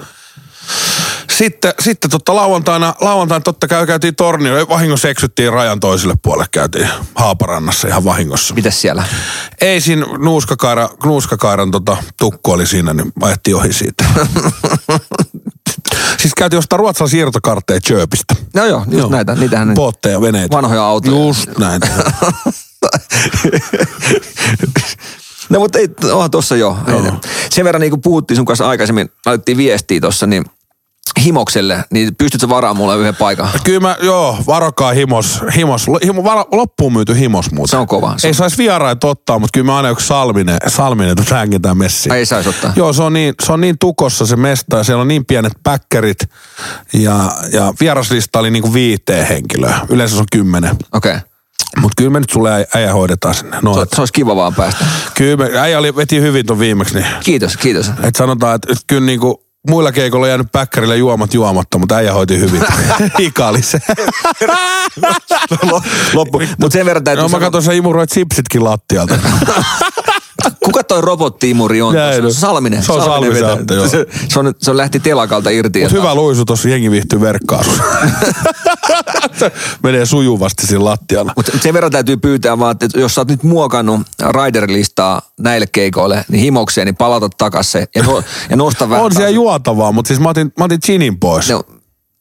sitten, 1.30 1.74
sitten 1.80 2.10
totta 2.10 2.34
lauantaina, 2.34 2.94
lauantaina 3.00 3.42
totta 3.42 3.68
kai 3.68 3.86
käytiin 3.86 4.16
tornio, 4.16 4.68
vahingossa 4.68 5.08
eksyttiin 5.08 5.52
rajan 5.52 5.80
toiselle 5.80 6.14
puolelle, 6.22 6.46
käytiin 6.50 6.88
Haaparannassa 7.14 7.88
ihan 7.88 8.04
vahingossa. 8.04 8.54
Mitäs 8.54 8.80
siellä? 8.80 9.04
Ei 9.60 9.80
siinä 9.80 10.06
nuuskakaira, 10.18 10.88
nuuskakairan 11.04 11.70
tota, 11.70 11.96
tukku 12.18 12.52
oli 12.52 12.66
siinä, 12.66 12.94
niin 12.94 13.12
ajettiin 13.22 13.56
ohi 13.56 13.72
siitä. 13.72 14.04
siis 16.18 16.34
käytiin 16.34 16.58
ostaa 16.58 16.76
ruotsalaisia 16.76 17.16
siirtokartteja 17.16 17.80
Chöpistä. 17.80 18.34
No 18.54 18.64
joo, 18.66 18.78
just 18.78 18.98
Joo. 18.98 19.10
näitä. 19.10 19.34
Niitähän 19.34 19.74
Bootteja, 19.74 20.20
veneitä. 20.20 20.56
vanhoja 20.56 20.84
autoja. 20.84 21.16
Just 21.16 21.58
näitä. 21.58 21.88
No 25.48 25.58
mutta 25.60 25.78
ei, 25.78 25.88
onhan 26.12 26.30
tossa 26.30 26.56
jo. 26.56 26.78
Ei, 26.86 26.94
sen 27.50 27.64
verran 27.64 27.80
niin 27.80 27.90
kuin 27.90 28.02
puhuttiin 28.02 28.36
sun 28.36 28.46
kanssa 28.46 28.68
aikaisemmin, 28.68 29.10
laitettiin 29.26 29.58
viestiä 29.58 30.00
tossa, 30.00 30.26
niin 30.26 30.44
himokselle, 31.24 31.84
niin 31.90 32.16
pystytkö 32.16 32.48
varaamaan 32.48 32.76
mulle 32.76 32.96
yhden 32.96 33.16
paikan? 33.16 33.48
Kyllä 33.64 33.80
mä, 33.80 33.96
joo, 34.02 34.38
varokaa 34.46 34.92
himos, 34.92 35.40
himos, 35.56 35.86
himo, 36.04 36.24
varo, 36.24 36.44
loppuun 36.52 36.92
myyty 36.92 37.18
himos 37.18 37.50
muuten. 37.50 37.70
Se 37.70 37.76
on 37.76 37.86
kova. 37.86 38.14
Se 38.16 38.28
Ei 38.28 38.30
on- 38.30 38.34
saisi 38.34 38.58
vieraita 38.58 39.06
ottaa, 39.06 39.38
mutta 39.38 39.56
kyllä 39.58 39.66
mä 39.66 39.76
aina 39.76 39.90
yksi 39.90 40.06
Salminen, 40.06 40.58
Salminen 40.66 41.16
hängetään 41.30 41.76
messiin. 41.78 42.12
Ai 42.12 42.18
ei 42.18 42.26
saisi 42.26 42.48
ottaa. 42.48 42.72
Joo, 42.76 42.92
se 42.92 43.02
on, 43.02 43.12
niin, 43.12 43.34
se 43.42 43.52
on 43.52 43.60
niin 43.60 43.78
tukossa 43.78 44.26
se 44.26 44.36
mesta 44.36 44.76
ja 44.76 44.84
siellä 44.84 45.00
on 45.00 45.08
niin 45.08 45.24
pienet 45.26 45.52
päkkärit 45.62 46.18
ja, 46.92 47.30
ja 47.52 47.72
vieraslista 47.80 48.38
oli 48.38 48.50
niin 48.50 48.62
kuin 48.62 48.74
viiteen 48.74 49.26
henkilöä. 49.26 49.80
Yleensä 49.88 50.14
se 50.14 50.20
on 50.20 50.26
kymmenen. 50.32 50.76
Okei. 50.92 51.12
Okay. 51.12 51.20
Mutta 51.80 51.94
kyllä 51.96 52.10
me 52.10 52.20
nyt 52.20 52.30
sulle 52.30 52.66
äijä, 52.74 52.92
hoidetaan 52.92 53.34
sinne. 53.34 53.56
No, 53.62 53.74
Se, 53.74 53.80
se 53.94 54.00
olisi 54.02 54.12
kiva 54.12 54.36
vaan 54.36 54.54
päästä. 54.54 54.84
kyllä 55.14 55.36
me, 55.36 55.58
äijä 55.58 55.78
oli, 55.78 55.96
veti 55.96 56.20
hyvin 56.20 56.46
ton 56.46 56.58
viimeksi, 56.58 56.94
niin 56.94 57.06
Kiitos, 57.24 57.56
kiitos. 57.56 57.90
et 58.02 58.16
sanotaan, 58.16 58.54
että 58.54 58.72
et 58.72 58.78
kyllä 58.86 59.06
niinku 59.06 59.42
muilla 59.68 59.92
keikoilla 59.92 60.24
on 60.24 60.28
jäänyt 60.28 60.52
päkkärille 60.52 60.96
juomat 60.96 61.34
juomatta, 61.34 61.78
mutta 61.78 61.96
äijä 61.96 62.12
hoiti 62.12 62.40
hyvin. 62.40 62.62
Ika 63.18 63.48
oli 63.48 63.62
se. 63.62 63.78
Loppu. 66.14 66.42
Mutta 66.58 66.72
sen 66.72 66.86
verran 66.86 67.04
täytyy 67.04 67.22
No 67.22 67.28
mä 67.28 67.32
sanoa, 67.32 67.46
katsoin, 67.46 67.64
sä 67.64 67.72
imuroit 67.72 68.10
sipsitkin 68.10 68.64
lattialta. 68.64 69.14
kuka 70.64 70.84
toi 70.84 71.00
robottiimuri 71.00 71.82
on? 71.82 71.94
Se 71.94 72.22
on. 72.22 72.34
Salminen. 72.34 72.82
Se 72.82 72.92
on 72.92 73.04
Salmisen 73.04 73.34
vetää. 73.34 73.52
Atte, 73.52 73.74
joo. 73.74 73.88
se, 73.88 74.06
se, 74.28 74.38
on, 74.38 74.54
se 74.58 74.70
on 74.70 74.76
lähti 74.76 75.00
telakalta 75.00 75.50
irti. 75.50 75.82
Mut 75.82 75.92
hyvä 75.92 76.14
luisu 76.14 76.44
tossa 76.44 76.68
jengi 76.68 76.90
viihtyy 76.90 77.20
verkkaasussa. 77.20 77.82
Menee 79.82 80.06
sujuvasti 80.06 80.66
siinä 80.66 80.84
lattialla. 80.84 81.32
Mutta 81.36 81.52
sen 81.62 81.74
verran 81.74 81.92
täytyy 81.92 82.16
pyytää 82.16 82.58
vaan, 82.58 82.76
että 82.80 83.00
jos 83.00 83.14
sä 83.14 83.20
oot 83.20 83.28
nyt 83.28 83.42
muokannut 83.42 84.00
rider-listaa 84.22 85.22
näille 85.40 85.66
keikoille, 85.66 86.24
niin 86.28 86.40
himokseen, 86.42 86.86
niin 86.86 86.96
palata 86.96 87.28
takas 87.38 87.72
se 87.72 87.86
ja, 87.94 88.02
no, 88.02 88.22
ja 88.50 88.56
nosta 88.56 88.88
vähän. 88.90 89.04
On 89.04 89.12
siellä 89.12 89.30
juotavaa, 89.30 89.92
mutta 89.92 90.08
siis 90.08 90.20
mä 90.20 90.28
otin, 90.28 90.52
mä 90.58 90.64
otin 90.64 90.78
ginin 90.86 91.18
pois. 91.18 91.50
No, 91.50 91.62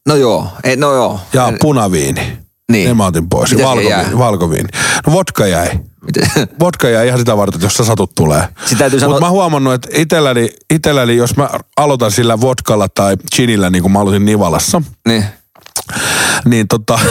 no 0.08 0.16
joo, 0.16 0.48
ei, 0.64 0.76
no 0.76 0.94
joo. 0.94 1.20
Ja 1.34 1.54
punaviini. 1.62 2.38
Niin. 2.72 2.88
Ne 2.88 2.94
mä 2.94 3.06
otin 3.06 3.30
pois. 3.30 3.52
Mitä 3.52 3.64
valkoviini, 3.64 4.18
valkoviini. 4.18 4.70
No 5.08 5.14
vodka 5.14 5.48
jäi. 5.48 5.70
Vodka 6.60 6.90
jäi 6.90 7.08
ihan 7.08 7.20
sitä 7.20 7.38
varten, 7.38 7.56
että 7.58 7.66
jos 7.66 7.74
sä 7.74 7.84
satut 7.86 8.12
tulee. 8.16 8.48
Täytyy 8.78 9.00
sanoa- 9.00 9.14
Mutta 9.14 9.26
mä 9.26 9.30
huomannut, 9.30 9.74
että 9.74 9.88
itelläni, 9.94 10.50
itelläni, 10.74 11.16
jos 11.16 11.36
mä 11.38 11.50
aloitan 11.78 12.12
sillä 12.12 12.42
vodkalla 12.42 12.88
tai 12.90 13.18
ginillä, 13.36 13.70
niin 13.70 13.82
kuin 13.82 13.92
mä 13.92 14.00
aloitin 14.00 14.26
Nivalassa, 14.26 14.82
niin. 15.08 15.26
Niin 16.46 16.68
tota... 16.68 17.00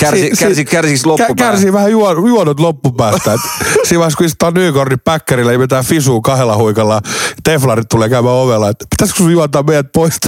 Kärsi, 0.00 0.30
kärsi, 0.38 0.64
kärsiks 0.64 1.06
loppupää? 1.06 1.34
Kärsii 1.34 1.72
vähän 1.72 1.90
juo, 1.90 2.12
juonut 2.12 2.60
loppupäästä. 2.60 3.30
Siinä 3.84 3.98
vaiheessa, 3.98 4.16
kun 4.16 4.26
istutaan 4.26 4.54
Nykordin 4.54 5.00
päkkärillä 5.00 5.52
ja 5.52 5.58
vetää 5.58 5.82
fisua 5.82 6.20
kahdella 6.20 6.56
huikalla, 6.56 7.00
teflarit 7.44 7.88
tulee 7.88 8.08
käymään 8.08 8.34
ovella, 8.34 8.68
että 8.68 8.86
pitäisikö 8.90 9.18
sun 9.18 9.32
juontaa 9.32 9.62
meidät 9.62 9.92
pois 9.92 10.14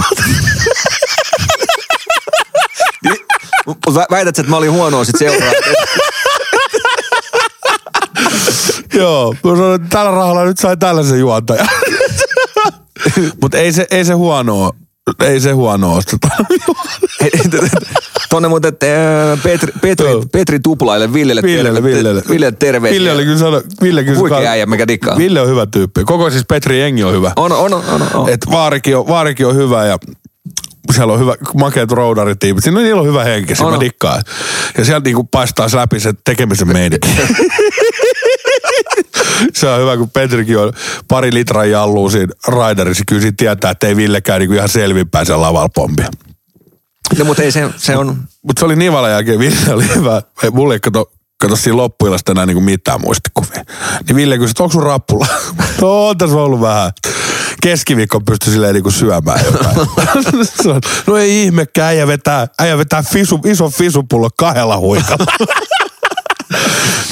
Väität, 4.11 4.39
että 4.39 4.49
mä 4.49 4.57
olin 4.57 4.71
huonoa 4.71 5.03
sit 5.03 5.15
seuraa. 5.17 5.51
Joo, 8.93 9.35
mä 9.43 9.51
sanoin, 9.51 9.81
että 9.81 9.97
tällä 9.97 10.11
rahalla 10.11 10.45
nyt 10.45 10.57
sai 10.57 10.77
tällaisen 10.77 11.19
juontajan. 11.19 11.67
Mutta 13.41 13.57
ei 13.57 13.73
se, 13.73 13.87
ei 13.91 14.05
se 14.05 14.13
huonoa. 14.13 14.71
Ei 15.19 15.39
se 15.39 15.51
huonoa 15.51 15.95
osteta. 15.95 16.27
Tonne 18.29 18.47
muuten 18.47 18.73
Petri, 19.43 19.71
Petri. 19.81 20.07
Petri 20.31 20.59
Tuplaille, 20.59 21.13
Villelle, 21.13 21.41
Villelle, 21.41 21.83
Villelle. 21.83 22.23
Ville 22.29 22.51
terveisiä. 22.51 22.99
Ville 22.99 23.11
oli 23.11 23.23
kyllä 23.23 23.37
sano, 23.37 23.61
Ville 23.81 24.03
kyllä 24.03 24.19
Huikea 24.19 24.51
äijä, 24.51 24.65
mikä 24.65 24.87
dikkaa. 24.87 25.17
Ville 25.17 25.41
on 25.41 25.47
hyvä 25.47 25.65
tyyppi. 25.65 26.03
Koko 26.03 26.29
siis 26.29 26.45
Petri 26.47 26.79
Jengi 26.79 27.03
on 27.03 27.13
hyvä. 27.13 27.31
On, 27.35 27.51
on, 27.51 27.73
on. 27.73 27.83
on. 28.13 28.29
Et 28.29 28.45
vaarikin, 28.51 28.97
on, 28.97 29.07
vaarikin 29.07 29.47
on 29.47 29.55
hyvä 29.55 29.85
ja 29.85 29.97
siellä 30.93 31.13
on 31.13 31.19
hyvä, 31.19 31.35
makeat 31.53 31.91
roudaritiimit. 31.91 32.63
Siinä 32.63 32.81
niillä 32.81 33.01
on 33.01 33.07
hyvä 33.07 33.23
henki, 33.23 33.55
se 33.55 33.65
On, 33.65 33.73
mä 33.73 33.79
dikkaan. 33.79 34.21
Ja 34.77 34.85
sieltä 34.85 35.03
niinku 35.03 35.23
paistaa 35.23 35.67
läpi 35.73 35.99
se 35.99 36.13
tekemisen 36.25 36.67
meininki. 36.67 37.09
se 39.53 39.69
on 39.69 39.81
hyvä, 39.81 39.97
kun 39.97 40.09
Petrikin 40.09 40.57
on 40.57 40.73
pari 41.07 41.33
litraa 41.33 41.65
jalluu 41.65 42.09
siinä 42.09 42.33
raiderissa. 42.47 43.03
Kyllä 43.07 43.21
siinä 43.21 43.35
tietää, 43.37 43.71
että 43.71 43.87
ei 43.87 43.95
Villekään 43.95 44.39
niinku 44.39 44.53
ihan 44.53 44.69
selvinpäin 44.69 45.25
siellä 45.25 45.45
lavalla 45.45 45.69
pompia. 45.69 46.07
No, 47.17 47.25
mutta 47.25 47.43
ei 47.43 47.51
se, 47.51 47.69
se 47.77 47.97
on... 47.97 48.17
Mutta 48.41 48.59
se 48.59 48.65
oli 48.65 48.75
Nivalan 48.75 49.11
jälkeen, 49.11 49.39
Ville 49.39 49.73
oli 49.73 49.95
hyvä. 49.95 50.21
Ei, 50.43 50.49
Mulle 50.49 50.73
ei 50.73 50.79
kato, 50.79 51.11
kato 51.41 51.55
siinä 51.55 51.77
loppuilasta 51.77 52.31
enää 52.31 52.45
niinku 52.45 52.61
mitään 52.61 53.01
muistikuvia. 53.01 53.63
Niin 54.07 54.15
Ville 54.15 54.37
kysyi, 54.37 54.51
että 54.51 54.63
onko 54.63 54.73
sun 54.73 54.83
rappula? 54.83 55.27
no 55.81 56.07
on 56.07 56.17
tässä 56.17 56.37
ollut 56.37 56.61
vähän. 56.61 56.91
Keskiviikko 57.61 58.21
pystyi 58.21 58.53
silleen 58.53 58.73
niinku 58.73 58.91
syömään 58.91 59.39
jotain. 59.45 59.75
No 61.07 61.17
ei 61.17 61.43
ihmekään, 61.43 61.87
äijä 61.87 62.07
vetää, 62.07 62.47
äijä 62.59 62.77
vetää 62.77 63.03
fisu, 63.03 63.39
iso 63.45 63.69
fisupullo 63.69 64.29
kahdella 64.37 64.77
huikalla. 64.77 65.25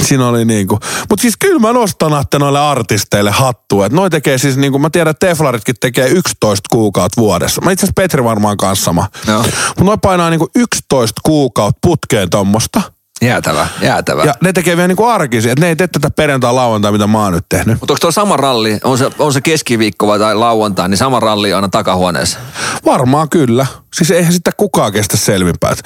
Siinä 0.02 0.28
oli 0.28 0.45
niinku, 0.45 0.80
mutta 1.10 1.21
siis 1.21 1.38
kyllä 1.39 1.60
mä 1.60 1.74
nostan 1.74 2.13
Atte 2.13 2.39
noille 2.39 2.60
artisteille 2.60 3.32
hattua. 3.32 3.86
Että 3.86 3.95
noi 3.95 4.10
tekee 4.10 4.38
siis 4.38 4.58
niinku, 4.58 4.80
mä 4.80 4.89
tiedän, 4.89 5.12
että 5.12 5.28
Teflaritkin 5.28 5.76
tekee 5.80 6.08
11 6.08 6.67
kuukautta 6.71 7.21
vuodessa. 7.21 7.62
Mä 7.62 7.71
itse 7.71 7.86
asiassa 7.86 8.02
Petri 8.02 8.24
varmaan 8.24 8.58
kanssa 8.58 8.86
sama. 8.86 9.08
Mutta 9.67 9.84
noi 9.84 9.98
painaa 10.02 10.30
niinku 10.30 10.50
11 10.56 11.21
kuukautta 11.24 11.80
putkeen 11.82 12.30
tommosta. 12.30 12.82
Jäätävä, 13.21 13.67
jäätävä. 13.82 14.23
Ja 14.23 14.34
ne 14.41 14.54
tekee 14.54 14.78
vielä 14.78 14.88
niinku 14.88 15.06
arkisia, 15.06 15.51
että 15.51 15.65
ne 15.65 15.69
ei 15.69 15.75
tee 15.75 15.88
tätä 15.88 16.12
perjantai 16.12 16.54
lauantai, 16.54 16.91
mitä 16.91 17.08
mä 17.08 17.23
oon 17.23 17.34
nyt 17.34 17.45
tehnyt. 17.49 17.80
Mutta 17.80 17.93
onko 17.93 17.99
tuo 17.99 18.12
sama 18.12 18.38
ralli, 18.38 18.80
on 18.84 18.97
se, 18.97 19.10
on 19.19 19.34
se 19.34 19.41
keskiviikko 19.41 20.08
vai 20.08 20.19
tai 20.19 20.36
lauantai, 20.36 20.89
niin 20.89 20.97
sama 20.97 21.19
ralli 21.19 21.54
on 21.54 21.56
aina 21.58 21.69
takahuoneessa? 21.69 22.39
Varmaan 22.86 23.30
kyllä. 23.30 23.65
Siis 23.93 24.12
eihän 24.12 24.34
sitä 24.34 24.51
kukaan 24.58 24.91
kestä 24.91 25.17
selvinpäin. 25.17 25.78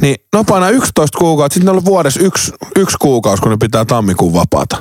Niin 0.00 0.16
no 0.32 0.44
painaa 0.44 0.70
11 0.70 1.18
kuukautta, 1.18 1.54
sitten 1.54 1.72
ne 1.72 1.78
on 1.78 1.84
vuodessa 1.84 2.20
yksi, 2.20 2.52
yksi 2.76 2.96
kuukausi, 3.00 3.42
kun 3.42 3.50
ne 3.50 3.56
pitää 3.60 3.84
tammikuun 3.84 4.32
vapaata. 4.32 4.76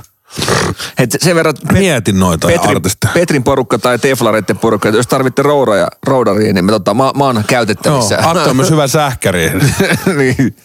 Et 0.98 1.16
sen 1.20 1.36
verran 1.36 1.54
Mietin 1.74 2.20
noita 2.20 2.48
Petri, 2.48 2.72
artisteja. 2.72 3.14
Petrin 3.14 3.44
porukka 3.44 3.80
tai 3.80 4.00
Teflareiden 4.00 4.58
porukka, 4.58 4.90
että 4.90 5.00
jos 5.00 5.08
tarvitte 5.08 5.42
roudaja, 5.42 5.88
roudaria, 6.06 6.54
niin 6.54 6.66
me, 6.66 6.72
tota, 6.72 6.94
mä, 6.94 7.12
mä 7.18 7.24
oon 7.24 7.36
Joo, 7.36 7.44
käytettävissä. 7.48 8.18
Atte 8.24 8.50
on 8.50 8.56
myös 8.56 8.70
hyvä 8.70 8.88
sähkäri. 8.88 9.52
niin, 10.18 10.56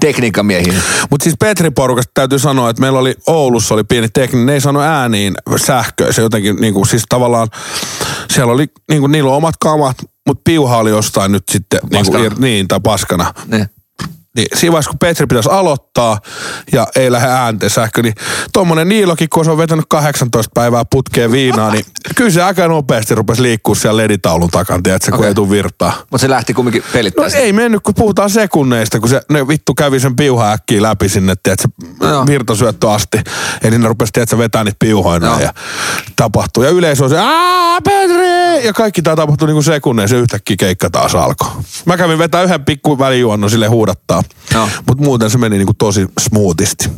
tekniikkamiehiä. 0.00 0.72
Mutta 1.10 1.24
siis 1.24 1.36
Petrin 1.40 1.74
porukasta 1.74 2.10
täytyy 2.14 2.38
sanoa, 2.38 2.70
että 2.70 2.80
meillä 2.80 2.98
oli 2.98 3.14
Oulussa 3.26 3.74
oli 3.74 3.84
pieni 3.84 4.08
tekninen, 4.08 4.46
ne 4.46 4.52
ei 4.52 4.60
sano 4.60 4.80
ääniin 4.80 5.34
sähköä. 5.56 6.12
Se 6.12 6.22
jotenkin 6.22 6.56
niinku, 6.56 6.84
siis 6.84 7.02
tavallaan, 7.08 7.48
siellä 8.30 8.52
oli, 8.52 8.66
niinku, 8.90 9.06
niillä 9.06 9.30
on 9.30 9.36
omat 9.36 9.54
kamat, 9.60 9.96
mutta 10.26 10.40
piuha 10.44 10.76
oli 10.76 10.90
jostain 10.90 11.32
nyt 11.32 11.44
sitten, 11.50 11.80
niinku, 11.82 11.98
Paskana. 11.98 12.24
ir, 12.24 12.32
niin, 12.38 12.68
tai 12.68 12.80
paskana. 12.80 13.34
Niin. 13.46 13.70
Niin 14.36 14.46
siinä 14.54 14.72
vaiheessa, 14.72 14.90
kun 14.90 14.98
Petri 14.98 15.26
pitäisi 15.26 15.48
aloittaa 15.52 16.18
ja 16.72 16.86
ei 16.96 17.12
lähde 17.12 17.28
äänteen 17.28 17.70
sähkö, 17.70 18.02
niin 18.02 18.14
tuommoinen 18.52 18.88
Niilokin, 18.88 19.28
kun 19.28 19.44
se 19.44 19.50
on 19.50 19.58
vetänyt 19.58 19.84
18 19.88 20.50
päivää 20.54 20.84
putkeen 20.90 21.32
viinaa, 21.32 21.70
niin 21.70 21.84
kyllä 22.16 22.30
se 22.30 22.42
aika 22.42 22.68
nopeasti 22.68 23.14
rupesi 23.14 23.42
liikkua 23.42 23.74
siellä 23.74 24.02
leditaulun 24.02 24.50
takana, 24.50 24.80
tiedätkö, 24.82 25.10
kun 25.10 25.18
Okei. 25.18 25.28
ei 25.28 25.34
tule 25.34 25.50
virtaa. 25.50 25.92
Mutta 25.98 26.18
se 26.18 26.30
lähti 26.30 26.54
kumminkin 26.54 26.82
No 26.86 26.92
pelittämään. 26.92 27.34
ei 27.34 27.52
mennyt, 27.52 27.82
kun 27.82 27.94
puhutaan 27.94 28.30
sekunneista, 28.30 29.00
kun 29.00 29.08
se 29.08 29.20
ne 29.30 29.48
vittu 29.48 29.74
kävi 29.74 30.00
sen 30.00 30.16
piuha 30.16 30.52
äkkiä 30.52 30.82
läpi 30.82 31.08
sinne, 31.08 31.34
tiedätkö, 31.42 31.68
Joo. 32.00 32.26
virtasyöttö 32.26 32.90
asti. 32.92 33.18
Eli 33.62 33.78
ne 33.78 33.88
rupesi, 33.88 34.12
tiedätkö, 34.12 34.38
vetää 34.38 34.64
niitä 34.64 34.76
piuhoina 34.78 35.26
Joo. 35.26 35.38
ja 35.38 35.54
tapahtuu. 36.16 36.62
Ja 36.62 36.70
yleisö 36.70 37.04
on 37.04 37.10
se, 37.10 37.18
aah, 37.18 37.78
Petri! 37.84 38.66
Ja 38.66 38.72
kaikki 38.72 39.02
tämä 39.02 39.16
tapahtui 39.16 39.48
niinku 39.48 39.62
sekunneissa 39.62 40.16
ja 40.16 40.22
yhtäkkiä 40.22 40.56
keikka 40.58 40.90
taas 40.90 41.14
alkoi. 41.14 41.48
Mä 41.84 41.96
kävin 41.96 42.18
vetää 42.18 42.42
yhden 42.42 42.64
pikku 42.64 42.98
välijuonnon 42.98 43.50
sille 43.50 43.66
huudattaa. 43.66 44.22
Joo. 44.54 44.68
Mutta 44.86 45.04
muuten 45.04 45.30
se 45.30 45.38
meni 45.38 45.58
niinku 45.58 45.74
tosi 45.78 46.06
smoothisti. 46.20 46.88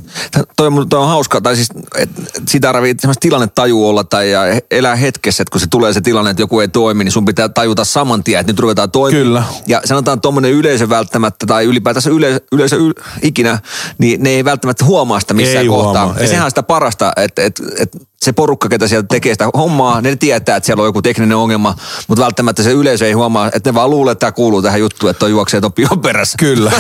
Toi, 0.57 0.67
on- 0.67 0.88
toi 0.88 1.01
on 1.01 1.09
hauskaa, 1.09 1.41
tai 1.41 1.57
siis 1.57 1.69
et, 1.97 2.11
sitä 2.49 2.69
tarvii 2.69 2.95
semmoista 3.01 3.21
tilannetaju 3.21 3.88
olla 3.88 4.05
tai 4.05 4.31
ja 4.31 4.41
elää 4.71 4.97
hetkessä, 4.97 5.43
että 5.43 5.53
kun 5.53 5.61
se 5.61 5.67
tulee 5.71 5.93
se 5.93 6.01
tilanne, 6.01 6.31
että 6.31 6.43
joku 6.43 6.61
ei 6.61 6.69
toimi, 6.69 7.05
niin 7.05 7.12
sun 7.12 7.25
pitää 7.25 7.49
tajuta 7.49 7.85
saman 7.85 8.25
tien, 8.25 8.41
että 8.41 8.53
nyt 8.53 8.61
ruvetaan 8.61 8.91
toimimaan. 8.91 9.27
Kyllä. 9.27 9.43
Ja 9.67 9.81
sanotaan 9.85 10.21
tuommoinen 10.21 10.53
yleisö 10.53 10.88
välttämättä, 10.88 11.47
tai 11.47 11.64
ylipäätänsä 11.64 12.11
yleisö, 12.11 12.41
yleisö 12.53 12.77
yl, 12.77 12.93
ikinä, 13.23 13.59
niin 13.99 14.23
ne 14.23 14.31
ei 14.31 14.45
välttämättä 14.45 14.85
huomaa 14.85 15.21
sitä 15.21 15.35
missään 15.35 15.62
Ei 15.62 15.69
kohtaa. 15.69 16.05
huomaa, 16.05 16.17
ja 16.19 16.23
ei. 16.23 16.29
sehän 16.29 16.45
on 16.45 16.51
sitä 16.51 16.62
parasta, 16.62 17.12
että, 17.17 17.43
että, 17.45 17.62
että 17.79 17.99
se 18.23 18.33
porukka, 18.33 18.69
ketä 18.69 18.89
sieltä 18.89 19.07
tekee 19.11 19.35
sitä 19.35 19.51
hommaa, 19.57 20.01
ne 20.01 20.17
tietää, 20.17 20.57
että 20.57 20.67
siellä 20.67 20.81
on 20.81 20.89
joku 20.89 21.03
tekninen 21.03 21.37
ongelma, 21.37 21.75
mutta 22.09 22.25
välttämättä 22.25 22.63
se 22.63 22.73
yleisö 22.73 23.07
ei 23.07 23.13
huomaa, 23.13 23.51
että 23.55 23.71
ne 23.71 23.75
vaan 23.75 23.91
luulee, 23.91 24.13
että 24.13 24.21
tämä 24.21 24.33
kuuluu 24.33 24.63
tähän 24.63 24.81
juttuun, 24.81 25.11
että 25.11 25.19
toi 25.19 25.31
juoksee 25.31 25.61
ton 25.61 25.73
pion 25.73 26.01
perässä. 26.03 26.37
Kyllä. 26.39 26.73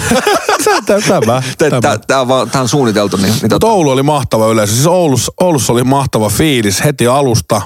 tämä, 1.58 1.80
tämä. 1.80 1.98
Tämä 2.06 2.20
on, 2.20 2.28
vaan- 2.28 2.50
tää 2.50 2.62
on 2.62 2.68
suunniteltu. 2.68 3.16
Niin, 3.16 3.24
niin 3.24 3.34
Mutta 3.34 3.48
tota, 3.48 3.66
Oulu 3.66 3.90
oli 3.90 4.02
mahtava 4.02 4.48
yleisö. 4.48 4.72
Siis 4.74 4.86
Oulussa, 4.86 5.32
Oulussa 5.40 5.72
oli 5.72 5.84
mahtava 5.84 6.28
fiilis 6.28 6.84
heti 6.84 7.06
alusta. 7.06 7.62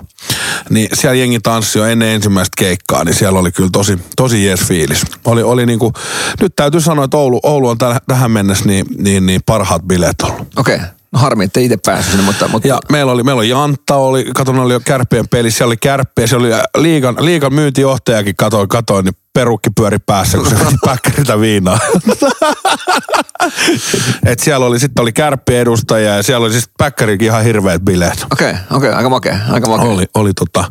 Niin 0.70 0.88
siellä 0.94 1.16
jengi 1.16 1.40
tanssi 1.40 1.78
jo 1.78 1.84
ennen 1.84 2.08
ensimmäistä 2.08 2.54
keikkaa, 2.58 3.04
niin 3.04 3.14
siellä 3.14 3.38
oli 3.38 3.52
kyllä 3.52 3.70
tosi, 3.72 3.98
tosi 4.16 4.44
jees 4.44 4.60
fiilis. 4.60 5.02
Oli, 5.24 5.42
oli 5.42 5.66
niinku, 5.66 5.92
nyt 6.40 6.56
täytyy 6.56 6.80
sanoa, 6.80 7.04
että 7.04 7.16
Oulu, 7.16 7.40
Oulu 7.42 7.68
on 7.68 7.76
tähän 8.08 8.30
mennessä 8.30 8.64
niin, 8.64 8.86
niin, 8.98 9.26
niin 9.26 9.40
parhaat 9.46 9.82
bileet 9.82 10.22
ollut. 10.22 10.46
Okei. 10.56 10.76
Okay. 10.76 10.88
No 11.12 11.18
harmi, 11.18 11.44
että 11.44 11.60
itse 11.60 11.76
päässyt 11.86 12.24
mutta... 12.24 12.48
mutta 12.48 12.68
Ja 12.68 12.78
meillä 12.92 13.12
oli, 13.12 13.22
meillä 13.22 13.38
oli 13.38 13.48
Jantta, 13.48 13.96
oli, 13.96 14.24
katon, 14.34 14.58
oli 14.58 14.72
jo 14.72 14.80
kärppien 14.80 15.28
pelissä, 15.28 15.58
siellä 15.58 15.68
oli 15.68 15.76
kärppiä, 15.76 16.26
siellä 16.26 16.46
oli 16.46 16.82
liigan, 16.82 17.16
liigan 17.20 17.54
myyntijohtajakin, 17.54 18.36
katoin, 18.36 18.68
katoin, 18.68 19.04
niin 19.04 19.14
perukki 19.34 19.70
pyöri 19.76 19.98
päässä, 19.98 20.38
kun 20.38 20.46
se 20.46 20.58
veti 20.58 20.76
päkkäriltä 20.86 21.40
viinaa. 21.40 21.78
Et 24.26 24.38
siellä 24.38 24.66
oli, 24.66 24.80
sitten 24.80 25.02
oli 25.02 25.12
kärppien 25.12 25.60
edustajia 25.60 26.16
ja 26.16 26.22
siellä 26.22 26.44
oli 26.44 26.52
siis 26.52 26.70
päkkärikin 26.78 27.26
ihan 27.26 27.44
hirveät 27.44 27.82
bileet. 27.82 28.26
Okei, 28.32 28.50
okay, 28.50 28.62
okei, 28.70 28.88
okay, 28.88 28.92
aika 28.92 29.08
makea, 29.08 29.38
aika 29.50 29.68
makea. 29.68 29.86
Oli, 29.86 30.06
oli, 30.14 30.32
tota, 30.34 30.64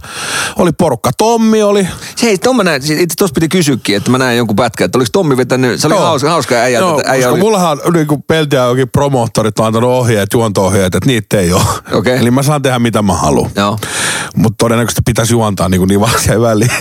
oli 0.56 0.72
porukka. 0.72 1.12
Tommi 1.18 1.64
oli. 1.64 1.88
Se 2.16 2.28
ei, 2.28 2.38
Tommi 2.38 2.64
näin, 2.64 2.82
itse 2.82 3.16
tuossa 3.18 3.34
piti 3.34 3.50
kysyäkin, 3.50 3.98
että 3.98 4.12
mä 4.12 4.18
näin 4.18 4.38
jonkun 4.38 4.56
pätkän, 4.56 4.86
että 4.86 4.98
oliko 4.98 5.10
Tommi 5.12 5.38
vetänyt, 5.38 5.80
se 5.80 5.88
oli 5.88 5.96
Joo. 5.96 6.04
hauska, 6.04 6.30
hauska 6.30 6.56
äijä, 6.56 6.80
Joo, 6.80 7.00
että 7.00 7.12
äijä 7.12 7.22
koska 7.22 7.34
oli, 7.34 7.40
mullahan 7.40 7.80
niin 7.94 8.08
kuin 8.08 8.24
Peltiä 8.24 8.66
jokin 8.66 8.90
promoottorit 8.90 9.60
on 9.60 9.66
antanut 9.66 9.90
ohjeet, 9.90 10.34
juonto-ohjeet, 10.34 10.96
että 10.96 11.08
niitä 11.08 11.40
ei 11.40 11.54
ole. 11.54 11.64
Okei. 11.92 12.18
Eli 12.18 12.32
mä 12.32 12.44
saan 12.44 12.62
tehdä 12.62 12.80
mitä 12.80 13.02
mä 13.02 13.14
haluan. 13.14 13.52
Joo. 13.56 13.78
Mutta 14.36 14.56
todennäköisesti 14.58 15.02
pitäisi 15.06 15.34
juontaa 15.34 15.70
niin, 15.70 15.80
kuin 15.80 15.88
niin 15.88 16.42
väliin. 16.42 16.72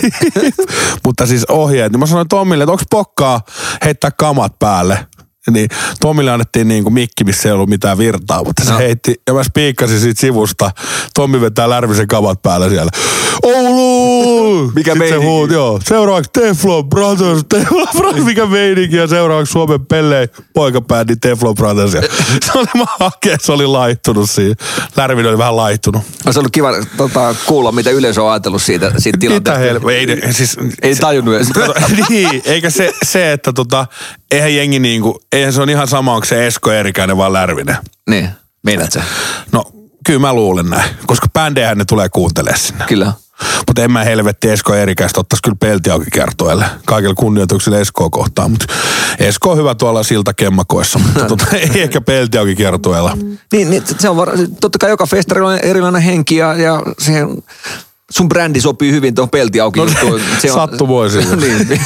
Mutta 1.05 1.25
siis 1.25 1.45
ohjeet. 1.45 1.70
Niin 1.71 1.99
mä 1.99 2.05
sanoin 2.05 2.27
Tommille, 2.27 2.63
että 2.63 2.71
onko 2.71 2.83
pokkaa 2.89 3.41
heittää 3.85 4.11
kamat 4.11 4.59
päälle. 4.59 5.07
Niin 5.51 5.69
Tommille 6.01 6.31
annettiin 6.31 6.67
niin 6.67 6.83
kuin 6.83 6.93
mikki, 6.93 7.23
missä 7.23 7.49
ei 7.49 7.53
ollut 7.53 7.69
mitään 7.69 7.97
virtaa, 7.97 8.43
mutta 8.43 8.63
se 8.65 8.71
No. 8.71 8.77
heitti, 8.77 9.15
ja 9.27 9.33
mä 9.33 9.43
spiikkasin 9.43 9.99
siitä 9.99 10.21
sivusta. 10.21 10.71
Tommi 11.15 11.41
vetää 11.41 11.69
Lärvisen 11.69 12.07
kamat 12.07 12.41
päällä 12.41 12.69
siellä. 12.69 12.91
Oulu! 13.43 13.70
Mikä 14.75 14.91
Sitten 14.91 14.93
se 14.93 14.99
meininki? 14.99 15.25
huut, 15.25 15.51
joo. 15.51 15.79
Seuraavaksi 15.87 16.29
Teflon 16.33 16.89
Brothers, 16.89 17.43
Teflon 17.49 17.87
Brothers, 17.97 18.25
mikä 18.25 18.45
meininki. 18.45 18.95
Ja 18.95 19.07
seuraavaksi 19.07 19.51
Suomen 19.51 19.85
pelleen 19.85 20.29
poikabändi 20.53 21.15
Teflon 21.15 21.55
Brothers. 21.55 21.93
Ja 21.93 22.01
se 22.45 22.51
oli 22.55 22.85
makea, 22.99 23.37
se 23.41 23.51
oli 23.51 23.67
laittunut 23.67 24.29
siinä. 24.29 24.55
Lärvin 24.97 25.25
oli 25.27 25.37
vähän 25.37 25.55
laittunut. 25.55 26.01
Olisi 26.25 26.39
ollut 26.39 26.51
kiva 26.51 26.71
tota, 26.97 27.35
kuulla, 27.45 27.71
mitä 27.71 27.89
yleisö 27.89 28.23
on 28.23 28.31
ajatellut 28.31 28.61
siitä, 28.61 28.91
siitä 28.97 29.17
Mitä 29.17 29.27
tilanteesta. 29.27 29.59
helvettiä? 29.59 29.97
Ei, 29.97 30.05
ne- 30.27 30.33
siis, 30.33 30.57
Ei 30.81 30.95
tajunnut 30.95 31.35
edes. 31.35 31.47
Niin, 32.09 32.41
eikä 32.45 32.69
se, 32.69 32.93
se 33.05 33.31
että 33.31 33.53
tota, 33.53 33.85
eihän 34.31 34.55
jengi 34.55 34.79
niinku, 34.79 35.21
eihän 35.31 35.53
se 35.53 35.61
on 35.61 35.69
ihan 35.69 35.87
sama, 35.87 36.13
onko 36.13 36.25
se 36.25 36.47
Esko 36.47 36.71
Eerikäinen 36.71 37.17
vai 37.17 37.33
Lärvinen. 37.33 37.77
niin, 38.09 38.29
meinaat 38.63 38.91
sä? 38.91 39.03
No, 39.51 39.63
kyllä 40.05 40.19
mä 40.19 40.33
luulen 40.33 40.69
näin, 40.69 40.89
koska 41.05 41.27
bändejähän 41.33 41.77
ne 41.77 41.85
tulee 41.85 42.09
kuuntelemaan 42.09 42.59
sinne. 42.59 42.85
Kyllä. 42.87 43.13
Mutta 43.67 43.83
en 43.83 43.91
mä 43.91 44.03
helvetti 44.03 44.49
Esko 44.49 44.75
Eerikäistä 44.75 45.19
ottaisi 45.19 45.41
kyllä 45.43 45.57
pelti 45.59 45.89
auki 45.89 46.11
kertoille. 46.11 46.65
Kaikilla 46.85 47.15
kunnioituksilla 47.15 47.79
Eskoa 47.79 48.09
kohtaan. 48.09 48.51
Mutta 48.51 48.65
Esko 49.19 49.51
on 49.51 49.57
hyvä 49.57 49.75
tuolla 49.75 50.03
siltakemmakoissa, 50.03 50.99
mutta 50.99 51.25
tota, 51.25 51.45
ei 51.53 51.81
ehkä 51.81 52.01
pelti 52.01 52.37
auki 52.37 52.55
kertoilla. 52.55 53.17
Niin, 53.51 53.69
niin 53.69 53.83
se 53.99 54.09
on 54.09 54.17
var... 54.17 54.29
totta 54.61 54.77
kai 54.79 54.89
joka 54.89 55.05
festarilla 55.05 55.49
on 55.49 55.59
erilainen 55.63 56.01
henki 56.01 56.35
ja, 56.35 56.53
ja 56.53 56.81
siihen 56.99 57.43
sun 58.11 58.29
brändi 58.29 58.61
sopii 58.61 58.91
hyvin 58.91 59.15
tuohon 59.15 59.29
pelti 59.29 59.59
auki. 59.59 59.79
No, 59.79 59.85
juttuun. 59.85 60.21
sattumoisin. 60.53 61.21
niin. 61.29 61.39
Niin, 61.39 61.57
niin, 61.57 61.67
niin, 61.69 61.81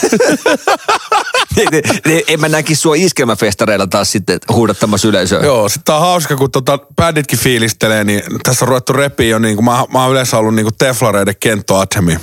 en 2.27 2.39
mä 2.39 2.49
näkisi 2.49 2.81
sua 2.81 2.95
iskelmäfestareilla 2.95 3.87
taas 3.87 4.11
sitten 4.11 4.39
huudattamassa 4.53 5.07
yleisöä. 5.07 5.45
Joo, 5.45 5.69
sitten 5.69 5.95
on 5.95 6.01
hauska, 6.01 6.35
kun 6.35 6.51
tota 6.51 6.79
bänditkin 6.95 7.39
fiilistelee, 7.39 8.03
niin 8.03 8.21
tässä 8.43 8.65
on 8.65 8.69
ruvettu 8.69 8.93
repiä 8.93 9.27
jo, 9.27 9.39
niin 9.39 9.55
kuin, 9.55 9.65
mä, 9.65 9.85
mä 9.93 10.03
oon 10.03 10.11
yleensä 10.11 10.37
ollut 10.37 10.55
niin 10.55 10.65
kuin 10.65 10.75
Teflareiden 10.77 11.35
Kento 11.39 11.75
Athemi 11.79 12.17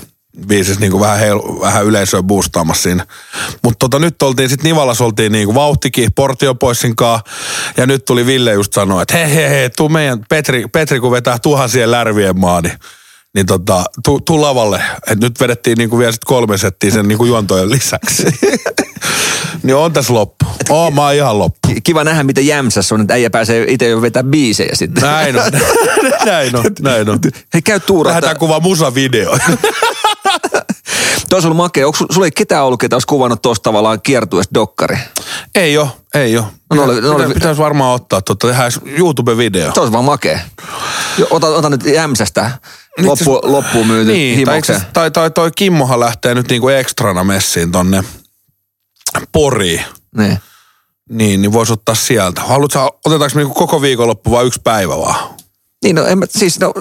biisissä 0.46 0.80
niin 0.80 0.90
kuin 0.90 1.00
vähän, 1.00 1.20
vähän 1.60 1.84
yleisöä 1.84 2.22
boostaamassa 2.22 2.82
siinä. 2.82 3.06
Mutta 3.62 3.78
tota, 3.78 3.98
nyt 3.98 4.22
oltiin 4.22 4.48
sitten 4.48 4.70
Nivalas 4.70 5.00
oltiin 5.00 5.32
niin 5.32 5.46
kuin 5.46 5.54
vauhtikin 5.54 6.12
Portiopoissin 6.12 6.96
kanssa, 6.96 7.24
ja 7.76 7.86
nyt 7.86 8.04
tuli 8.04 8.26
Ville 8.26 8.52
just 8.52 8.72
sanoa, 8.72 9.02
että 9.02 9.16
hei 9.16 9.34
hei 9.34 9.50
hei, 9.50 9.70
tuu 9.70 9.88
meidän 9.88 10.24
Petri, 10.28 10.64
Petri 10.72 11.00
kun 11.00 11.12
vetää 11.12 11.38
tuhansien 11.38 11.90
lärvien 11.90 12.38
maa, 12.38 12.60
niin 12.60 12.78
niin 13.34 13.46
tota, 13.46 13.84
tuu, 14.04 14.20
tuu 14.20 14.40
lavalle. 14.40 14.82
Et 15.10 15.20
nyt 15.20 15.40
vedettiin 15.40 15.78
niinku 15.78 15.98
vielä 15.98 16.12
sit 16.12 16.24
kolme 16.24 16.58
settiä 16.58 16.90
sen 16.90 17.08
niinku 17.08 17.24
juontojen 17.24 17.70
lisäksi. 17.70 18.24
niin 19.62 19.76
on 19.76 19.92
tässä 19.92 20.14
loppu. 20.14 20.44
Oon 20.68 20.94
mä 20.94 21.02
oon 21.04 21.14
ihan 21.14 21.38
loppu. 21.38 21.58
Kiva 21.84 22.04
nähdä, 22.04 22.22
miten 22.22 22.46
jämsässä 22.46 22.94
on, 22.94 23.00
että 23.00 23.14
äijä 23.14 23.30
pääsee 23.30 23.64
itse 23.68 23.88
jo 23.88 24.02
vetää 24.02 24.22
biisejä 24.22 24.74
sitten. 24.74 25.02
Näin 25.02 25.36
on. 25.40 25.52
näin 26.26 26.56
on, 26.56 26.64
näin 26.80 27.08
on. 27.10 27.18
Hei, 27.54 27.62
käy 27.62 27.80
tuurata. 27.80 28.10
Lähdetään 28.12 28.38
kuvaa 28.38 28.60
musavideo. 28.60 29.38
Tuossa 31.28 31.48
ollut 31.48 31.56
makea. 31.56 31.86
Onko 31.86 31.98
sulla 32.10 32.26
ei 32.26 32.30
ketään 32.30 32.64
ollut, 32.64 32.80
ketä 32.80 32.96
olisi 32.96 33.06
kuvannut 33.06 33.42
tuosta 33.42 33.62
tavallaan 33.62 34.02
kiertueesta 34.02 34.54
dokkari? 34.54 34.96
ei 35.54 35.78
oo, 35.78 35.88
ei 36.14 36.38
oo. 36.38 36.46
No, 36.70 36.76
ne 36.76 36.82
oli- 36.82 37.00
ne 37.00 37.08
oli- 37.08 37.16
Pitäis, 37.16 37.34
pitäis 37.34 37.58
varmaan 37.58 37.94
ottaa, 37.94 38.20
totta, 38.20 38.48
tehdään 38.48 38.72
YouTube-video. 38.98 39.74
Se 39.74 39.80
olisi 39.80 39.92
vaan 39.92 40.04
makea. 40.04 40.40
Ota, 41.30 41.46
ota 41.46 41.70
nyt 41.70 41.84
jämsästä 41.86 42.50
loppu, 42.98 43.40
loppuun 43.42 43.86
myyty 43.86 44.12
Niin, 44.12 44.44
tai, 44.44 44.54
himokseen. 44.54 44.78
itse- 44.78 44.90
tai, 44.92 45.10
tai 45.10 45.30
toi 45.30 45.50
Kimmohan 45.56 46.00
lähtee 46.00 46.34
nyt 46.34 46.48
niinku 46.48 46.68
ekstrana 46.68 47.24
messiin 47.24 47.72
tonne 47.72 48.04
Poriin. 49.32 49.84
Niin. 50.16 50.38
Niin, 51.10 51.42
niin 51.42 51.52
voisi 51.52 51.72
ottaa 51.72 51.94
sieltä. 51.94 52.40
Haluatko, 52.40 52.98
otetaanko 53.04 53.38
niinku 53.38 53.54
koko 53.54 53.82
viikonloppu 53.82 54.30
vai 54.30 54.46
yksi 54.46 54.60
päivä 54.64 54.96
vaan? 54.98 55.30
Niin, 55.84 55.96
no, 55.96 56.04
en 56.06 56.18
mä, 56.18 56.26
siis 56.28 56.60
no, 56.60 56.72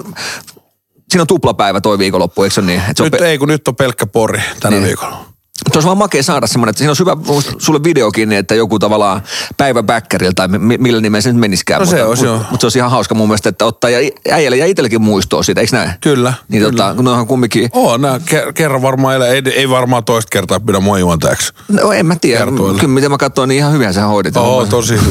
siinä 1.10 1.20
on 1.22 1.26
tuplapäivä 1.26 1.80
toi 1.80 1.98
viikonloppu, 1.98 2.42
eikö 2.42 2.54
se 2.54 2.62
niin? 2.62 2.82
Et 2.90 2.96
se, 2.96 3.02
on 3.02 3.06
Nyt 3.10 3.18
pe- 3.20 3.30
ei, 3.30 3.38
kun 3.38 3.48
nyt 3.48 3.68
on 3.68 3.76
pelkkä 3.76 4.06
Pori 4.06 4.42
tänä 4.60 4.76
Niin. 4.76 4.86
viikolla. 4.86 5.31
Se 5.58 5.76
olisi 5.76 5.86
vaan 5.86 5.98
makea 5.98 6.22
saada 6.22 6.46
semmoinen, 6.46 6.70
että 6.70 6.78
siinä 6.78 6.90
olisi 6.90 7.02
hyvä 7.02 7.16
sulle 7.58 7.80
videokin, 7.84 8.28
niin 8.28 8.38
että 8.38 8.54
joku 8.54 8.78
tavallaan 8.78 9.22
päivä 9.56 9.82
backerilla 9.82 10.32
tai 10.36 10.48
mi- 10.48 10.78
millä 10.78 11.00
nimellä 11.00 11.20
se 11.22 11.28
nyt 11.32 11.40
meniskään. 11.40 11.78
No 11.80 11.86
se 11.86 11.90
mutta, 11.96 12.08
olisi, 12.08 12.22
mutta, 12.26 12.36
joo. 12.40 12.46
mutta, 12.50 12.60
se 12.60 12.66
olisi 12.66 12.78
ihan 12.78 12.90
hauska 12.90 13.14
mun 13.14 13.28
mielestä, 13.28 13.48
että 13.48 13.64
ottaa 13.64 13.90
ja 13.90 14.10
äijälle 14.30 14.56
ja 14.56 14.66
itsellekin 14.66 15.02
muistoa 15.02 15.42
siitä, 15.42 15.60
eikö 15.60 15.76
näin? 15.76 15.90
Kyllä, 16.00 16.34
Niin 16.48 16.62
kyllä. 16.62 16.82
tota, 16.84 16.94
kun 16.94 17.08
onhan 17.08 17.26
kumminkin, 17.26 17.70
Oo, 17.72 17.96
nää 17.96 18.18
ke- 18.18 18.52
kerran 18.54 18.82
varmaan 18.82 19.16
elä, 19.16 19.26
ei, 19.26 19.42
ei 19.54 19.68
varmaan 19.68 20.04
toista 20.04 20.28
kertaa 20.30 20.60
pidä 20.60 20.80
mua 20.80 20.98
juontajaksi. 20.98 21.52
no 21.68 21.92
en 21.92 22.06
mä 22.06 22.16
tiedä, 22.20 22.44
Kertoille. 22.44 22.80
kyllä 22.80 22.94
miten 22.94 23.10
mä 23.10 23.18
katsoin, 23.18 23.48
niin 23.48 23.58
ihan 23.58 23.72
hyvin 23.72 23.94
sä 23.94 24.02
hoidit. 24.06 24.36
Oo, 24.36 24.66
tosi. 24.66 24.94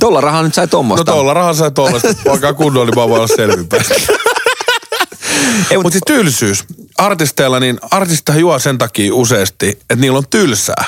Tuolla 0.00 0.20
rahaa 0.20 0.42
nyt 0.42 0.54
sai 0.54 0.64
No 0.64 0.68
tuommoista. 0.68 1.12
tuolla 1.12 1.34
rahaa 1.34 1.54
sai 1.54 1.70
tuollaista, 1.70 2.08
alkaa 2.30 2.52
kunnolla, 2.52 2.86
niin 2.86 2.94
mä 2.98 3.08
voin 3.08 3.22
olla 3.22 3.36
selvinpäin. 3.36 3.82
Mutta 5.74 5.90
siis 5.90 6.02
tylsyys. 6.06 6.64
Artisteilla, 6.98 7.60
niin 7.60 7.78
artistihan 7.90 8.40
juo 8.40 8.58
sen 8.58 8.78
takia 8.78 9.14
useasti, 9.14 9.68
että 9.68 9.96
niillä 9.96 10.18
on 10.18 10.28
tylsää. 10.30 10.84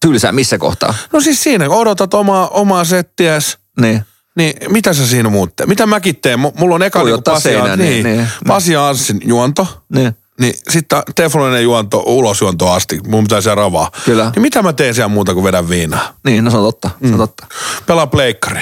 Tylsää 0.00 0.32
missä 0.32 0.58
kohtaa? 0.58 0.94
No 1.12 1.20
siis 1.20 1.42
siinä, 1.42 1.66
kun 1.68 1.76
odotat 1.76 2.14
omaa, 2.14 2.48
omaa 2.48 2.84
settiäs, 2.84 3.58
Niin. 3.80 4.02
niin 4.36 4.72
mitä 4.72 4.92
sä 4.94 5.06
siinä 5.06 5.28
muut 5.28 5.56
teet? 5.56 5.68
Mitä 5.68 5.86
mäkin 5.86 6.16
teen? 6.16 6.40
M- 6.40 6.52
Mulla 6.58 6.74
on 6.74 6.82
eka 6.82 6.98
niin 6.98 7.04
Tuijottaa 7.04 7.34
Pasi, 7.34 7.48
niin, 7.48 7.62
niin, 7.64 7.78
niin, 7.78 8.04
niin. 8.16 8.28
Pasi 8.46 8.76
Anssin 8.76 9.20
juonto. 9.24 9.82
Niin. 9.94 10.16
Niin 10.40 10.54
sitten 10.70 11.02
Teflonin 11.14 11.62
juonto, 11.62 12.02
ulosjuonto 12.06 12.70
asti, 12.72 13.00
mun 13.06 13.24
pitää 13.24 13.40
siellä 13.40 13.54
ravaa. 13.62 13.90
Kyllä. 14.04 14.32
Niin 14.34 14.42
mitä 14.42 14.62
mä 14.62 14.72
teen 14.72 14.94
siellä 14.94 15.08
muuta 15.08 15.34
kuin 15.34 15.44
vedän 15.44 15.68
viinaa? 15.68 16.12
Niin, 16.24 16.44
no 16.44 16.50
se 16.50 16.56
on 16.56 16.64
totta. 16.64 16.90
Se 17.06 17.12
on 17.12 17.18
totta. 17.18 17.46
Pelaa 17.86 18.06
pleikkari. 18.06 18.60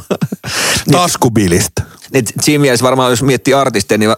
Taskubilistä. 0.92 1.82
Et 2.12 2.32
siinä 2.40 2.62
mielessä 2.62 2.84
varmaan, 2.84 3.10
jos 3.10 3.22
miettii 3.22 3.54
artisteja, 3.54 3.98
niin 3.98 4.14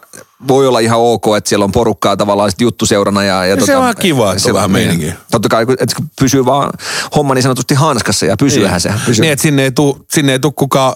voi 0.48 0.68
olla 0.68 0.78
ihan 0.78 0.98
ok, 0.98 1.24
että 1.36 1.48
siellä 1.48 1.64
on 1.64 1.72
porukkaa 1.72 2.16
tavallaan 2.16 2.50
sit 2.50 2.60
juttuseurana. 2.60 3.24
Ja, 3.24 3.46
ja 3.46 3.64
se 3.64 3.76
on 3.76 3.82
vähän 3.82 3.94
kiva, 4.00 4.32
että 4.32 4.48
on 4.48 4.54
vähän 4.54 4.70
meininkiä. 4.70 5.08
Niin. 5.08 5.18
Totta 5.30 5.48
kai, 5.48 5.66
että 5.80 5.96
pysyy 6.20 6.44
vaan 6.44 6.72
homma 7.16 7.34
niin 7.34 7.42
sanotusti 7.42 7.74
hanskassa 7.74 8.26
ja 8.26 8.36
pysyyhän 8.36 8.80
se. 8.80 8.92
Pysyy. 9.06 9.22
Niin, 9.22 9.32
että 9.32 9.42
sinne 9.42 9.62
ei 9.62 9.72
tuu, 9.72 10.06
sinne 10.12 10.32
ei 10.32 10.38
tuu 10.38 10.52
kukaan 10.52 10.94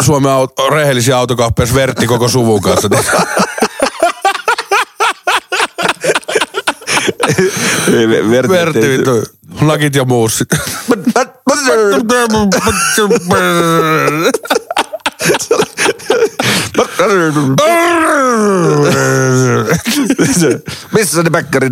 Suomen 0.00 0.30
aut- 0.32 0.70
rehellisiä 0.72 1.18
autokauppias 1.18 1.74
Vertti 1.74 2.06
koko 2.06 2.28
suvun 2.28 2.62
kanssa. 2.62 2.88
Vittu. 8.90 9.22
Lakit 9.60 9.94
ja 9.94 10.04
muussit. 10.04 10.48
Missä 20.92 21.22
se 21.22 21.30
bäkkari? 21.30 21.68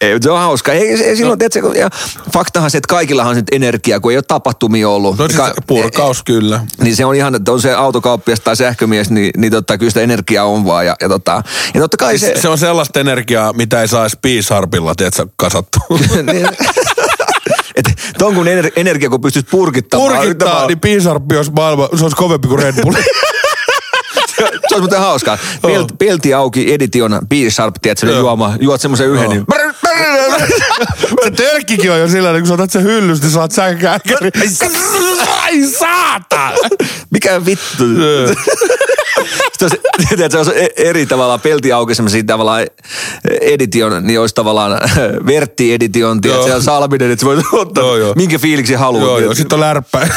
Ei, 0.00 0.16
se 0.20 0.30
on 0.30 0.38
hauska. 0.38 0.72
Ei, 0.72 1.02
ei 1.04 1.16
silloin, 1.16 1.38
tiedätkö, 1.38 1.60
kun- 1.62 1.76
ja 1.76 1.90
faktahan 2.32 2.70
se, 2.70 2.78
että 2.78 2.88
kaikillahan 2.88 3.30
on 3.30 3.36
nyt 3.36 3.46
energiaa, 3.52 4.00
kun 4.00 4.10
ei 4.12 4.16
ole 4.16 4.24
tapahtumia 4.28 4.88
ollut. 4.88 5.18
No 5.18 5.28
siis 5.28 5.36
Ka- 5.40 5.54
purkaus 5.66 6.22
kyllä. 6.22 6.60
Niin 6.80 6.96
se 6.96 7.04
on 7.04 7.14
ihan, 7.14 7.34
että 7.34 7.52
on 7.52 7.60
se 7.60 7.74
autokauppias 7.74 8.40
tai 8.40 8.56
sähkömies, 8.56 9.10
niin, 9.10 9.30
niin 9.36 9.52
totta, 9.52 9.78
kyllä 9.78 9.90
sitä 9.90 10.00
energiaa 10.00 10.44
on 10.44 10.64
vaan. 10.64 10.86
Ja, 10.86 10.96
ja, 11.00 11.08
tota, 11.08 11.42
ja 11.74 11.80
totta 11.80 11.96
kai 11.96 12.18
se... 12.18 12.26
Se, 12.34 12.40
se 12.40 12.48
on 12.48 12.58
sellaista 12.58 13.00
energiaa, 13.00 13.52
mitä 13.52 13.80
ei 13.80 13.88
saisi 13.88 14.18
piisarpilla, 14.22 14.94
tiedätkö, 14.94 15.26
kasattua. 15.36 15.82
niin, 16.32 16.48
että 17.76 17.92
ton 18.18 18.34
kun 18.34 18.46
ener- 18.46 18.72
energia, 18.76 19.10
kun 19.10 19.20
pystyt 19.20 19.46
purkittamaan. 19.50 20.16
Purkittaa, 20.16 20.66
niin 20.66 20.80
piisarppi 20.80 21.36
olisi 21.36 21.50
maailma, 21.52 21.88
se 21.96 22.02
olisi 22.02 22.16
kovempi 22.16 22.48
kuin 22.48 22.62
Red 22.62 22.82
Bull. 22.82 22.94
Se 24.36 24.44
olisi 24.44 24.78
muuten 24.78 24.98
hauskaa. 24.98 25.38
Pelt, 25.62 25.92
pelti 25.98 26.34
auki, 26.34 26.74
edition, 26.74 27.18
B-Sharp, 27.28 27.74
tiedätkö, 27.82 28.06
juoma, 28.06 28.54
juot 28.60 28.80
semmoisen 28.80 29.08
yhden, 29.08 29.30
niin... 29.30 29.46
Se 31.24 31.30
tölkkikin 31.30 31.92
on 31.92 32.00
jo 32.00 32.08
sillä 32.08 32.28
tavalla, 32.28 32.40
kun 32.40 32.48
sä 32.48 32.54
otat 32.54 32.70
sen 32.70 32.82
hyllystä, 32.82 33.26
niin 33.26 33.34
saat 33.34 33.52
sänkääkäri. 33.52 34.30
Ai 35.42 35.62
saata! 35.62 36.50
Mikä 37.10 37.46
vittu? 37.46 37.84
Sitten 39.58 39.70
olisi, 40.20 40.30
se 40.30 40.38
olisi 40.38 40.52
e- 40.54 40.88
eri 40.88 41.06
tavalla 41.06 41.38
pelti 41.38 41.72
auki 41.72 41.94
semmoisia 41.94 42.24
tavallaan 42.26 42.66
edition, 43.40 44.06
niin 44.06 44.20
olisi 44.20 44.34
tavallaan 44.34 44.80
Vertti 45.26 45.74
edition, 45.74 46.20
tiedätkö, 46.20 46.50
ja 46.50 46.60
Salminen, 46.60 47.10
että 47.10 47.20
sä 47.20 47.26
voit 47.26 47.40
ottaa 47.52 47.84
Joo, 47.84 47.96
joo. 47.96 48.12
minkä 48.16 48.38
fiiliksi 48.38 48.74
haluat. 48.74 49.02
Joo, 49.04 49.18
joo, 49.18 49.34
sit 49.34 49.52
on 49.52 49.60
lärppä. 49.60 50.08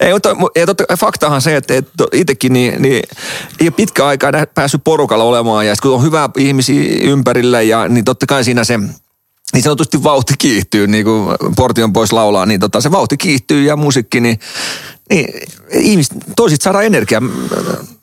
Ei, 0.00 0.12
mutta 0.12 0.34
ja 0.56 0.66
totta, 0.66 0.84
faktahan 0.96 1.42
se, 1.42 1.56
että, 1.56 1.74
että 1.74 2.04
itsekin 2.12 2.52
niin, 2.52 2.82
niin, 2.82 3.02
ei 3.60 3.66
ole 3.66 3.70
pitkä 3.70 4.06
aikaa 4.06 4.32
päässyt 4.54 4.84
porukalla 4.84 5.24
olemaan 5.24 5.66
ja 5.66 5.74
sit 5.74 5.82
kun 5.82 5.94
on 5.94 6.02
hyvä 6.02 6.28
ihmisiä 6.36 6.98
ympärillä 7.02 7.62
ja 7.62 7.88
niin 7.88 8.04
totta 8.04 8.26
kai 8.26 8.44
siinä 8.44 8.64
se 8.64 8.78
niin 9.52 9.62
sanotusti 9.62 10.02
vauhti 10.02 10.34
kiihtyy, 10.38 10.86
niin 10.86 11.04
kuin 11.04 11.36
Portion 11.56 11.92
pois 11.92 12.12
laulaa, 12.12 12.46
niin 12.46 12.60
tota, 12.60 12.80
se 12.80 12.90
vauhti 12.90 13.16
kiihtyy 13.16 13.62
ja 13.62 13.76
musiikki, 13.76 14.20
niin, 14.20 14.40
niin 15.10 15.28
ihmiset, 15.72 16.16
toisit 16.36 16.62
saadaan 16.62 16.84
energiaa. 16.84 17.22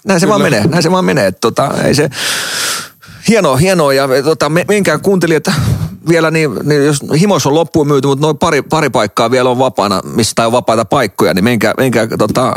Näin 0.06 0.20
se 0.20 0.28
vaan 0.28 0.42
menee, 0.42 0.68
näin 0.68 0.84
se 0.84 0.92
vaan 0.92 1.06
menee. 1.06 1.32
Tota, 1.32 1.74
ei 1.84 1.96
se, 1.96 2.10
hienoa, 3.28 3.58
hienoa 3.58 3.94
ja 3.94 4.08
tota, 4.24 4.50
me, 4.50 4.66
menkää 4.68 4.98
kuuntelijat 4.98 5.44
vielä, 6.10 6.32
niin, 6.32 6.52
niin 6.64 6.86
jos 6.86 7.00
himos 7.20 7.46
on 7.46 7.56
loppuun 7.56 7.88
myyty, 7.88 8.08
mutta 8.08 8.26
noin 8.26 8.38
pari, 8.38 8.62
pari 8.62 8.90
paikkaa 8.90 9.32
vielä 9.32 9.50
on 9.50 9.60
vapaana, 9.60 10.02
missä 10.04 10.32
tai 10.36 10.46
on 10.46 10.52
vapaita 10.52 10.86
paikkoja, 10.86 11.34
niin 11.34 11.44
menkää, 11.44 11.74
menkää 11.78 12.08
tota, 12.18 12.54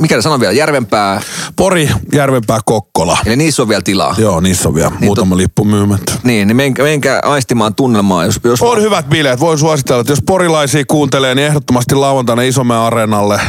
mikä 0.00 0.16
ne 0.16 0.22
sanoo 0.22 0.40
vielä, 0.40 0.52
Järvenpää, 0.52 1.20
Pori, 1.56 1.88
Järvenpää, 2.12 2.60
Kokkola. 2.64 3.18
eli 3.26 3.36
niissä 3.36 3.62
on 3.62 3.68
vielä 3.68 3.82
tilaa. 3.82 4.14
Joo, 4.18 4.40
niissä 4.40 4.68
on 4.68 4.74
vielä 4.74 4.92
muutama 5.00 5.36
lippu 5.36 5.64
myymättä. 5.64 6.12
Niin, 6.24 6.48
niin 6.48 6.56
menkää, 6.56 6.84
menkää 6.84 7.20
aistimaan 7.22 7.74
tunnelmaa, 7.74 8.24
jos, 8.24 8.40
jos 8.44 8.62
On 8.62 8.82
hyvät 8.82 9.08
bileet. 9.08 9.40
Voin 9.40 9.58
suositella, 9.58 10.00
että 10.00 10.12
jos 10.12 10.22
porilaisia 10.26 10.84
kuuntelee, 10.88 11.34
niin 11.34 11.46
ehdottomasti 11.46 11.94
lauantaina 11.94 12.42
Isomäen 12.42 12.80
areenalle 12.80 13.40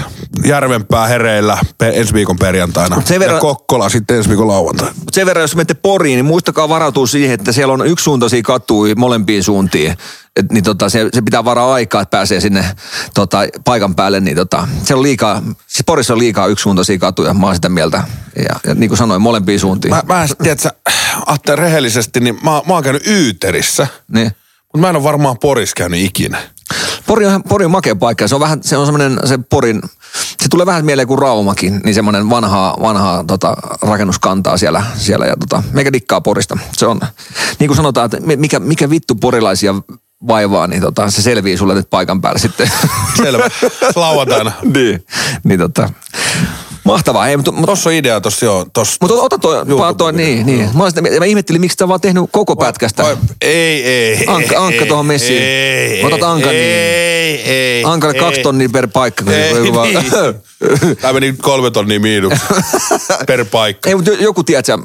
Järvenpää 0.45 1.07
hereillä 1.07 1.57
ensi 1.81 2.13
viikon 2.13 2.37
perjantaina. 2.39 3.01
sen 3.05 3.19
verran- 3.19 3.35
Ja 3.37 3.41
Kokkola 3.41 3.89
sitten 3.89 4.17
ensi 4.17 4.29
viikon 4.29 4.47
lauantaina. 4.47 4.93
Mut 4.99 5.13
sen 5.13 5.25
verran, 5.25 5.41
jos 5.41 5.55
menette 5.55 5.73
Poriin, 5.73 6.15
niin 6.15 6.25
muistakaa 6.25 6.69
varautua 6.69 7.07
siihen, 7.07 7.33
että 7.33 7.51
siellä 7.51 7.73
on 7.73 7.87
yksisuuntaisia 7.87 8.41
katuja 8.43 8.95
molempiin 8.95 9.43
suuntiin. 9.43 9.97
Et, 10.35 10.51
niin 10.51 10.63
tota, 10.63 10.89
se, 10.89 11.09
se, 11.13 11.21
pitää 11.21 11.45
varaa 11.45 11.73
aikaa, 11.73 12.01
että 12.01 12.17
pääsee 12.17 12.39
sinne 12.39 12.65
tota, 13.13 13.37
paikan 13.65 13.95
päälle. 13.95 14.19
Niin 14.19 14.37
tota, 14.37 14.67
se 14.83 14.95
on 14.95 15.03
liikaa, 15.03 15.41
siis 15.67 15.83
Porissa 15.85 16.13
on 16.13 16.19
liikaa 16.19 16.47
yksisuuntaisia 16.47 16.97
katuja, 16.97 17.33
mä 17.33 17.45
oon 17.45 17.55
sitä 17.55 17.69
mieltä. 17.69 18.03
Ja, 18.49 18.55
ja 18.67 18.75
niin 18.75 18.89
kuin 18.89 18.97
sanoin, 18.97 19.21
molempiin 19.21 19.59
suuntiin. 19.59 19.93
Mä, 19.93 20.03
mä 20.07 20.25
tiedätkö, 20.43 20.69
Atte, 21.25 21.55
rehellisesti, 21.55 22.19
niin 22.19 22.35
mä, 22.43 22.51
mä 22.51 22.73
oon 22.73 22.83
käynyt 22.83 23.07
Yyterissä, 23.07 23.87
Niin. 24.13 24.31
mutta 24.63 24.77
mä 24.77 24.89
en 24.89 24.95
ole 24.95 25.03
varmaan 25.03 25.37
Porissa 25.39 25.73
käynyt 25.77 25.99
ikinä. 25.99 26.37
Pori 27.07 27.25
on, 27.25 27.43
Pori 27.43 27.65
on 27.65 27.71
makea 27.71 27.95
paikka. 27.95 28.27
Se 28.27 28.35
on 28.35 28.41
vähän, 28.41 28.59
se 28.63 28.77
on 28.77 28.85
semmoinen, 28.85 29.19
se 29.25 29.39
Porin, 29.49 29.81
se 30.13 30.49
tulee 30.49 30.65
vähän 30.65 30.85
mieleen 30.85 31.07
kuin 31.07 31.19
Raumakin, 31.19 31.81
niin 31.83 31.95
semmoinen 31.95 32.29
vanhaa, 32.29 32.77
vanhaa 32.81 33.23
tota, 33.23 33.57
rakennuskantaa 33.81 34.57
siellä, 34.57 34.83
siellä 34.95 35.25
ja 35.25 35.35
tota, 35.37 35.63
meikä 35.71 35.93
dikkaa 35.93 36.21
Porista. 36.21 36.57
Se 36.77 36.85
on, 36.85 36.99
niin 37.59 37.67
kuin 37.67 37.77
sanotaan, 37.77 38.05
että 38.05 38.17
mikä, 38.35 38.59
mikä 38.59 38.89
vittu 38.89 39.15
porilaisia 39.15 39.75
vaivaa, 40.27 40.67
niin 40.67 40.81
tota, 40.81 41.11
se 41.11 41.21
selvii 41.21 41.57
sulle 41.57 41.73
nyt 41.73 41.89
paikan 41.89 42.21
päällä 42.21 42.39
sitten. 42.39 42.71
Selvä. 43.23 43.49
Lauantaina. 43.95 44.51
niin. 44.75 45.05
niin 45.43 45.59
tota, 45.59 45.89
mahtavaa. 46.87 47.25
Hei, 47.25 47.37
mutta, 47.37 47.51
mutta, 47.51 47.67
Tossa 47.67 47.89
on 47.89 47.93
idea 47.93 48.21
tossa, 48.21 48.45
joo. 48.45 48.65
Tossa. 48.73 48.97
mutta 49.01 49.15
ota 49.21 49.37
toi, 49.39 49.61
YouTube- 49.63 49.95
toi 49.97 50.13
niin, 50.13 50.45
niin. 50.45 50.69
Mä, 50.77 50.89
sitä, 50.89 51.01
mä 51.19 51.25
ihmettelin, 51.25 51.61
miksi 51.61 51.75
sä 51.79 51.87
vaan 51.87 52.01
tehnyt 52.01 52.23
koko 52.31 52.55
pätkästä. 52.55 53.03
Vai- 53.03 53.17
Ei, 53.41 53.83
ei. 53.85 54.25
Ankka- 54.27 54.51
ei, 54.53 54.57
ankka 54.57 54.83
ei, 54.83 54.87
tohon 54.89 55.05
messiin. 55.05 55.41
Ei, 55.43 56.03
Otat 56.03 56.23
ankan 56.23 56.51
ei, 56.53 56.57
niin. 56.61 56.71
Ei, 56.73 57.41
ei. 57.51 57.83
Ankalle 57.83 58.15
ei. 58.15 58.19
kaksi 58.21 58.41
tonnia 58.41 58.69
per 58.69 58.87
paikka. 58.87 59.31
Ei, 59.31 59.51
joku 59.51 59.73
vaan- 59.73 59.87
niin. 59.87 60.05
Tää 61.01 61.13
meni 61.13 61.35
kolme 61.41 61.71
tonnia 61.71 61.99
miinus 61.99 62.33
per 63.27 63.45
paikka. 63.45 63.89
Ei, 63.89 63.95
mutta 63.95 64.11
joku, 64.11 64.43
tiedätkö, 64.43 64.77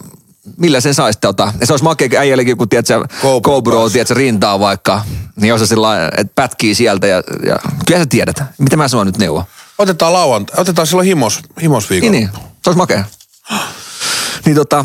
millä 0.58 0.80
sen 0.80 0.94
saisi 0.94 1.18
tota. 1.20 1.52
Ja 1.60 1.66
se 1.66 1.72
olisi 1.72 1.84
makea 1.84 2.08
äijällekin, 2.18 2.56
kun 2.56 2.68
tiedätkö, 2.68 3.04
GoPro 3.22 3.40
GoPro, 3.40 3.76
kanssa. 3.80 3.92
tiedätkö, 3.92 4.14
rintaa 4.14 4.60
vaikka. 4.60 5.02
Niin 5.40 5.48
jos 5.48 5.68
sillä 5.68 6.06
että 6.16 6.32
pätkii 6.34 6.74
sieltä 6.74 7.06
ja, 7.06 7.16
ja, 7.46 7.56
kyllä 7.86 8.00
sä 8.00 8.06
tiedät. 8.06 8.42
Mitä 8.58 8.76
mä 8.76 8.88
sanon 8.88 9.06
nyt 9.06 9.18
neuvo? 9.18 9.44
Otetaan 9.78 10.12
lauantai. 10.12 10.60
Otetaan 10.60 10.86
silloin 10.86 11.06
himos, 11.06 11.40
himos 11.62 11.90
viikolla. 11.90 12.12
Niin, 12.12 12.30
niin. 12.32 12.42
Se 12.62 12.70
olisi 12.70 12.78
makea. 12.78 13.04
Niin 14.44 14.56
tota, 14.56 14.84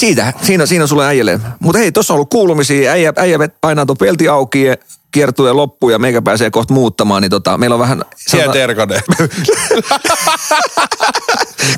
siitä, 0.00 0.32
siinä, 0.42 0.66
siinä 0.66 0.86
sulle 0.86 1.06
äijälle. 1.06 1.40
Mutta 1.60 1.78
hei, 1.78 1.92
tuossa 1.92 2.14
on 2.14 2.16
ollut 2.16 2.30
kuulumisia. 2.30 2.90
Äijä, 2.90 3.12
äijä 3.16 3.38
painaa 3.60 3.86
tuo 3.86 3.96
pelti 3.96 4.28
auki 4.28 4.62
ja 4.62 4.76
kiertue 5.12 5.52
loppuun 5.52 5.92
ja 5.92 5.98
meikä 5.98 6.22
pääsee 6.22 6.50
kohta 6.50 6.74
muuttamaan. 6.74 7.22
Niin 7.22 7.30
tota, 7.30 7.58
meillä 7.58 7.74
on 7.74 7.80
vähän... 7.80 8.04
Siellä 8.16 8.52
terkade. 8.52 9.02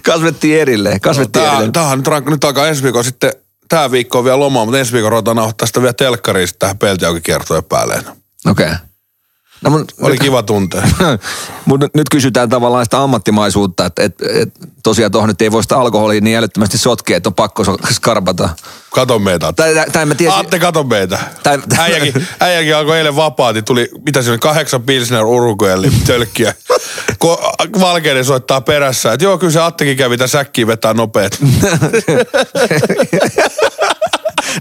kasvettiin 0.07 0.61
erilleen. 0.61 1.01
Kasvettiin 1.01 1.43
Tää, 1.43 1.53
erilleen. 1.53 1.73
tää 1.73 1.87
on 1.87 1.99
nyt 1.99 2.07
rankka. 2.07 2.31
Nyt 2.31 2.45
alkaa 2.45 2.69
ensi 2.69 2.83
viikolla 2.83 3.05
sitten, 3.05 3.33
tää 3.69 3.91
viikko 3.91 4.19
on 4.19 4.25
vielä 4.25 4.41
lomaa, 4.41 4.65
mutta 4.65 4.79
ensi 4.79 4.93
viikolla 4.93 5.11
ruvetaan 5.11 5.37
nauhoittaa 5.37 5.67
sitä 5.67 5.81
vielä 5.81 5.93
telkkariin 5.93 6.49
sitten 6.49 6.79
tähän 6.79 7.23
kiertojen 7.23 7.65
päälle. 7.65 8.05
Okei. 8.47 8.67
Okay. 8.67 8.88
No, 9.63 9.71
mun, 9.71 9.85
Oli 10.01 10.19
kiva 10.19 10.43
tuntea. 10.43 10.83
Mutta 11.65 11.89
nyt 11.95 12.09
kysytään 12.09 12.49
tavallaan 12.49 12.85
sitä 12.87 13.03
ammattimaisuutta, 13.03 13.87
että 13.87 14.03
et, 14.03 14.15
et, 14.23 14.49
tosiaan 14.83 15.13
tuohon 15.13 15.29
nyt 15.29 15.43
ei 15.43 15.53
voi 15.53 15.63
sitä 15.63 15.79
alkoholia 15.79 16.21
niin 16.21 16.37
älyttömästi 16.37 16.79
sotkea, 16.79 17.17
että 17.17 17.29
on 17.29 17.35
pakko 17.35 17.65
skarpata. 17.91 18.49
Kato 18.91 19.19
meitä. 19.19 19.53
Tai, 19.53 19.75
tai, 19.75 19.87
tai 19.93 20.07
mä 20.07 20.15
tiesin, 20.15 20.37
Aatte, 20.37 20.59
kato 20.59 20.85
meitä. 20.85 21.19
Tai- 21.43 21.59
Äijäkin, 21.79 22.27
äijäkin 22.41 22.77
alkoi 22.77 22.99
eilen 22.99 23.17
vapaati, 23.17 23.63
tuli, 23.63 23.91
mitä 24.07 24.23
se 24.23 24.31
oli, 24.31 24.39
kahdeksan 24.39 24.83
Pilsner 24.83 25.25
Uruguayli 25.25 25.91
tölkkiä. 26.07 26.55
Ko, 27.19 27.53
Valkeinen 27.81 28.25
soittaa 28.25 28.61
perässä, 28.61 29.13
että 29.13 29.25
joo, 29.25 29.39
kyllä 29.39 29.53
se 29.53 29.61
Attekin 29.61 29.97
kävi 29.97 30.17
tämän 30.17 30.29
säkkiin 30.29 30.67
vetää 30.67 30.95
nopeet. 30.95 31.39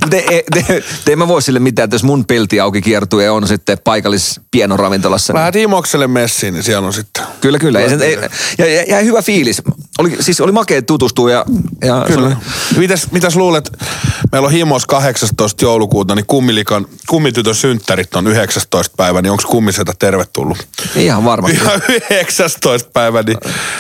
te, 0.10 0.26
te, 0.54 0.64
te, 0.68 0.84
te, 1.06 1.16
mä 1.16 1.28
voi 1.28 1.42
sille 1.42 1.60
mitään, 1.60 1.84
että 1.84 1.96
jos 1.96 2.04
mun 2.04 2.26
pelti 2.26 2.60
auki 2.60 2.82
kiertuu 2.82 3.20
ja 3.20 3.34
on 3.34 3.48
sitten 3.48 3.78
paikallis 3.84 4.40
pienoravintolassa. 4.52 5.34
Niin, 5.34 5.40
Lähdet 5.40 5.62
Imokselle 5.62 6.08
messiin, 6.08 6.54
niin 6.54 6.64
siellä 6.64 6.88
on 6.88 6.94
sitten. 6.94 7.24
kyllä, 7.42 7.60
kyllä. 7.60 7.80
Ei, 7.80 7.90
sen- 7.90 8.02
ei, 8.02 8.18
ja, 8.58 8.66
ja, 8.66 8.84
ja, 8.88 9.00
hyvä 9.00 9.22
fiilis. 9.22 9.62
Oli, 10.00 10.18
siis 10.20 10.42
oli 10.42 10.52
makea 10.52 10.82
tutustua 10.82 11.32
ja, 11.32 11.46
ja 11.82 11.96
se 11.96 12.02
oli, 12.02 12.06
Kyllä. 12.08 12.38
Mitäs, 12.78 13.08
mitäs 13.12 13.36
luulet, 13.36 13.72
meillä 14.32 14.46
on 14.46 14.52
Himos 14.52 14.86
18. 14.86 15.66
joulukuuta, 15.66 16.16
niin 16.16 16.26
kummilikan, 16.26 16.86
kummitytön 17.08 17.56
synttärit 17.56 18.16
on 18.16 18.28
19. 18.28 18.94
päivä, 18.98 19.22
niin 19.22 19.32
onko 19.32 19.44
kummisetä 19.48 19.94
tervetullut? 20.00 20.68
ihan 20.96 21.26
varmasti. 21.26 21.58
Ihan 21.58 21.82
19. 22.12 22.90
päivä, 22.94 23.24
niin 23.24 23.38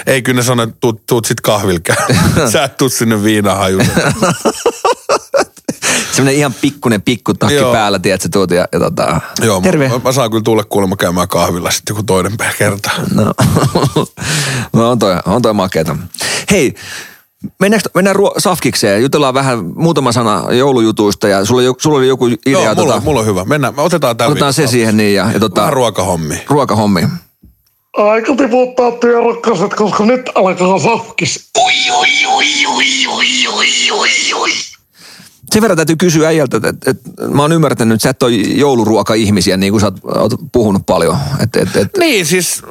ei 0.07 0.21
kyllä 0.21 0.37
ne 0.39 0.43
sano, 0.43 0.63
että 0.63 0.75
tuut, 0.79 1.05
tuut 1.05 1.25
sit 1.25 1.41
kahvilkään. 1.41 1.97
Sä 2.51 2.63
et 2.63 2.77
tuu 2.77 2.89
sinne 2.89 3.23
viinahajuun. 3.23 3.85
Semmoinen 6.17 6.39
ihan 6.39 6.53
pikkunen 6.61 7.01
pikkutakki 7.01 7.55
Joo. 7.55 7.73
päällä, 7.73 7.99
tiedätkö, 7.99 8.29
tuot 8.31 8.51
ja, 8.51 8.67
ja 8.71 8.79
tota, 8.79 9.21
Joo, 9.41 9.61
terve. 9.61 9.89
Mä, 9.89 9.99
mä, 10.03 10.11
saan 10.11 10.31
kyllä 10.31 10.43
tulla 10.43 10.63
kuulemma 10.63 10.95
käymään 10.95 11.27
kahvilla 11.27 11.71
sitten 11.71 11.93
joku 11.93 12.03
toinen 12.03 12.31
kerta. 12.57 12.91
No, 13.13 13.23
no 14.73 14.89
on 14.91 14.99
toi, 14.99 15.15
on 15.25 15.41
toi 15.41 15.53
makeeta. 15.53 15.97
Hei, 16.51 16.73
mennäänkö, 17.59 17.89
mennään 17.95 18.15
ruo- 18.15 18.33
safkikseen, 18.37 19.01
jutellaan 19.01 19.33
vähän 19.33 19.65
muutama 19.75 20.11
sana 20.11 20.43
joulujutuista 20.51 21.27
ja 21.27 21.45
sulla, 21.45 21.59
oli 21.59 21.65
joku- 21.65 21.79
sulla 21.79 21.97
oli 21.97 22.07
joku 22.07 22.27
idea. 22.27 22.39
Joo, 22.47 22.61
mulla, 22.61 22.75
tota, 22.75 22.99
mulla 23.05 23.19
on 23.19 23.25
hyvä. 23.25 23.45
Mennään, 23.45 23.75
me 23.75 23.81
otetaan 23.81 24.17
tämä 24.17 24.29
otetaan 24.29 24.53
se 24.53 24.67
siihen 24.67 24.97
niin 24.97 25.15
ja, 25.15 25.31
ja 25.33 25.39
tota, 25.39 25.61
Vähän 25.61 25.73
ruokahommi. 25.73 26.41
ruokahommi. 26.49 27.07
Aika 27.97 28.35
tiputtaa 28.35 28.91
työrakkaset, 28.91 29.73
koska 29.73 30.05
nyt 30.05 30.29
alkaa 30.35 30.79
safkis. 30.79 31.49
Ui, 31.57 31.73
ui, 31.99 32.07
ui, 32.35 32.45
ui, 32.67 33.07
ui, 33.07 33.47
ui, 33.47 33.91
ui, 33.91 34.33
ui. 34.41 34.49
Sen 35.51 35.61
verran 35.61 35.75
täytyy 35.75 35.95
kysyä 35.95 36.27
äijältä, 36.27 36.57
että, 36.57 36.69
että, 36.69 36.91
että 36.91 37.27
mä 37.27 37.41
oon 37.41 37.51
ymmärtänyt, 37.51 37.95
että 37.95 38.03
sä 38.03 38.09
et 38.09 38.23
ole 38.23 38.31
jouluruoka-ihmisiä, 38.35 39.57
niin 39.57 39.73
kuin 39.73 39.81
sä 39.81 39.87
oot, 39.87 40.01
oot 40.03 40.33
puhunut 40.51 40.85
paljon. 40.85 41.17
Että, 41.39 41.59
että, 41.61 41.79
että, 41.79 41.99
Niin, 41.99 42.25
siis, 42.25 42.61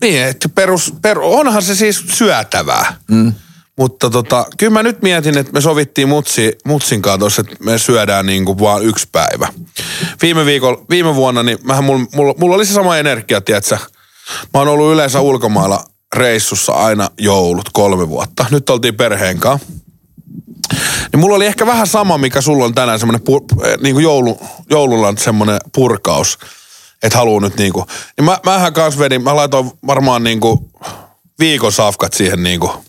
niin, 0.00 0.22
että 0.22 0.48
perus, 0.48 0.94
per, 1.02 1.18
onhan 1.18 1.62
se 1.62 1.74
siis 1.74 2.04
syötävää. 2.08 2.96
Mm. 3.10 3.32
Mutta 3.78 4.10
tota, 4.10 4.46
kyllä 4.58 4.72
mä 4.72 4.82
nyt 4.82 5.02
mietin, 5.02 5.38
että 5.38 5.52
me 5.52 5.60
sovittiin 5.60 6.08
mutsi, 6.08 6.52
Mutsin 6.64 7.02
tossa, 7.18 7.40
että 7.40 7.64
me 7.64 7.78
syödään 7.78 8.26
niin 8.26 8.44
kuin 8.44 8.58
vaan 8.58 8.84
yksi 8.84 9.08
päivä. 9.12 9.48
Viime, 10.22 10.46
viikolla, 10.46 10.84
viime 10.90 11.14
vuonna, 11.14 11.42
niin 11.42 11.58
mähän 11.62 11.84
mulla, 11.84 12.06
mulla, 12.14 12.34
mulla 12.38 12.54
oli 12.54 12.66
se 12.66 12.72
sama 12.72 12.96
energia, 12.96 13.40
tiedätkö? 13.40 13.78
Mä 14.54 14.60
oon 14.60 14.68
ollut 14.68 14.92
yleensä 14.92 15.20
ulkomailla 15.20 15.84
reissussa 16.16 16.72
aina 16.72 17.10
joulut 17.18 17.70
kolme 17.72 18.08
vuotta. 18.08 18.46
Nyt 18.50 18.70
oltiin 18.70 18.96
perheen 18.96 19.38
kanssa. 19.38 19.66
Niin 21.12 21.20
mulla 21.20 21.36
oli 21.36 21.46
ehkä 21.46 21.66
vähän 21.66 21.86
sama, 21.86 22.18
mikä 22.18 22.40
sulla 22.40 22.64
on 22.64 22.74
tänään 22.74 22.98
semmoinen 22.98 23.26
pu- 23.30 23.66
eh, 23.66 23.78
niin 23.82 23.94
kuin 23.94 24.02
joulu, 24.02 24.40
joululla 24.70 25.14
semmoinen 25.18 25.58
purkaus, 25.74 26.38
että 27.02 27.18
haluaa 27.18 27.40
nyt 27.40 27.56
niinku. 27.56 27.86
Niin 28.16 28.24
mä, 28.24 28.38
mähän 28.46 28.72
kans 28.72 28.98
vedin, 28.98 29.22
mä 29.22 29.36
laitoin 29.36 29.70
varmaan 29.86 30.24
niinku 30.24 30.70
viikon 31.38 31.72
safkat 31.72 32.12
siihen 32.12 32.42
niinku 32.42 32.84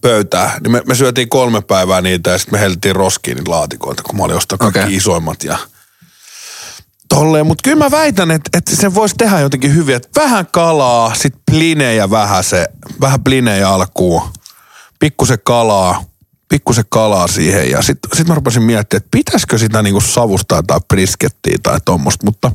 pöytään. 0.00 0.50
Niin 0.62 0.72
me, 0.72 0.82
me 0.86 0.94
syötiin 0.94 1.28
kolme 1.28 1.60
päivää 1.60 2.00
niitä 2.00 2.30
ja 2.30 2.38
sitten 2.38 2.54
me 2.54 2.60
heitettiin 2.60 2.96
roskiin 2.96 3.36
niitä 3.36 3.50
laatikoita, 3.50 4.02
kun 4.02 4.16
mä 4.16 4.22
olin 4.22 4.36
ostanut 4.36 4.60
kaikki 4.60 4.80
Okei. 4.80 4.96
isoimmat 4.96 5.44
ja 5.44 5.58
tolleen. 7.08 7.46
Mutta 7.46 7.62
kyllä 7.62 7.84
mä 7.84 7.90
väitän, 7.90 8.30
että, 8.30 8.58
että 8.58 8.76
sen 8.76 8.94
voisi 8.94 9.14
tehdä 9.18 9.40
jotenkin 9.40 9.74
hyvin, 9.74 9.96
että 9.96 10.20
vähän 10.20 10.46
kalaa, 10.46 11.14
sit 11.14 11.34
plinejä 11.50 12.10
vähän 12.10 12.44
se, 12.44 12.68
vähän 13.00 13.24
plinejä 13.24 13.68
alkuun, 13.68 14.22
pikkusen 15.02 15.38
kalaa, 15.44 16.04
pikkusen 16.48 16.84
kalaa 16.88 17.26
siihen. 17.26 17.70
Ja 17.70 17.82
sitten 17.82 18.10
sit 18.14 18.28
mä 18.28 18.34
rupesin 18.34 18.62
miettimään, 18.62 19.02
että 19.02 19.08
pitäisikö 19.10 19.58
sitä 19.58 19.82
niinku 19.82 20.00
savustaa 20.00 20.62
tai 20.62 20.80
briskettiä 20.88 21.56
tai 21.62 21.78
tommosta, 21.84 22.24
mutta 22.24 22.52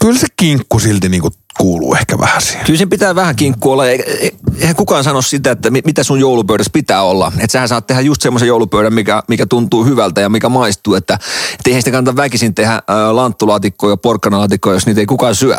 kyllä 0.00 0.18
se 0.18 0.26
kinkku 0.36 0.78
silti 0.78 1.08
niinku 1.08 1.30
kuuluu 1.58 1.94
ehkä 1.94 2.18
vähän 2.18 2.42
siihen. 2.42 2.64
Kyllä 2.66 2.76
siinä 2.76 2.90
pitää 2.90 3.14
vähän 3.14 3.36
kinkku 3.36 3.70
olla. 3.70 3.86
Eihän 3.86 4.76
kukaan 4.76 5.04
sano 5.04 5.22
sitä, 5.22 5.50
että 5.50 5.70
mi- 5.70 5.82
mitä 5.84 6.04
sun 6.04 6.20
joulupöydässä 6.20 6.70
pitää 6.72 7.02
olla. 7.02 7.32
Että 7.38 7.52
sähän 7.52 7.68
saat 7.68 7.86
tehdä 7.86 8.00
just 8.00 8.22
semmoisen 8.22 8.48
joulupöydän, 8.48 8.94
mikä, 8.94 9.22
mikä 9.28 9.46
tuntuu 9.46 9.84
hyvältä 9.84 10.20
ja 10.20 10.28
mikä 10.28 10.48
maistuu. 10.48 10.94
Että 10.94 11.14
et 11.14 11.66
eihän 11.66 11.82
sitä 11.82 11.90
kannata 11.90 12.16
väkisin 12.16 12.54
tehdä 12.54 12.82
lanttulaatikkoa 13.12 13.90
ja 13.90 13.96
porkkanalaatikkoa, 13.96 14.72
jos 14.72 14.86
niitä 14.86 15.00
ei 15.00 15.06
kukaan 15.06 15.34
syö. 15.34 15.56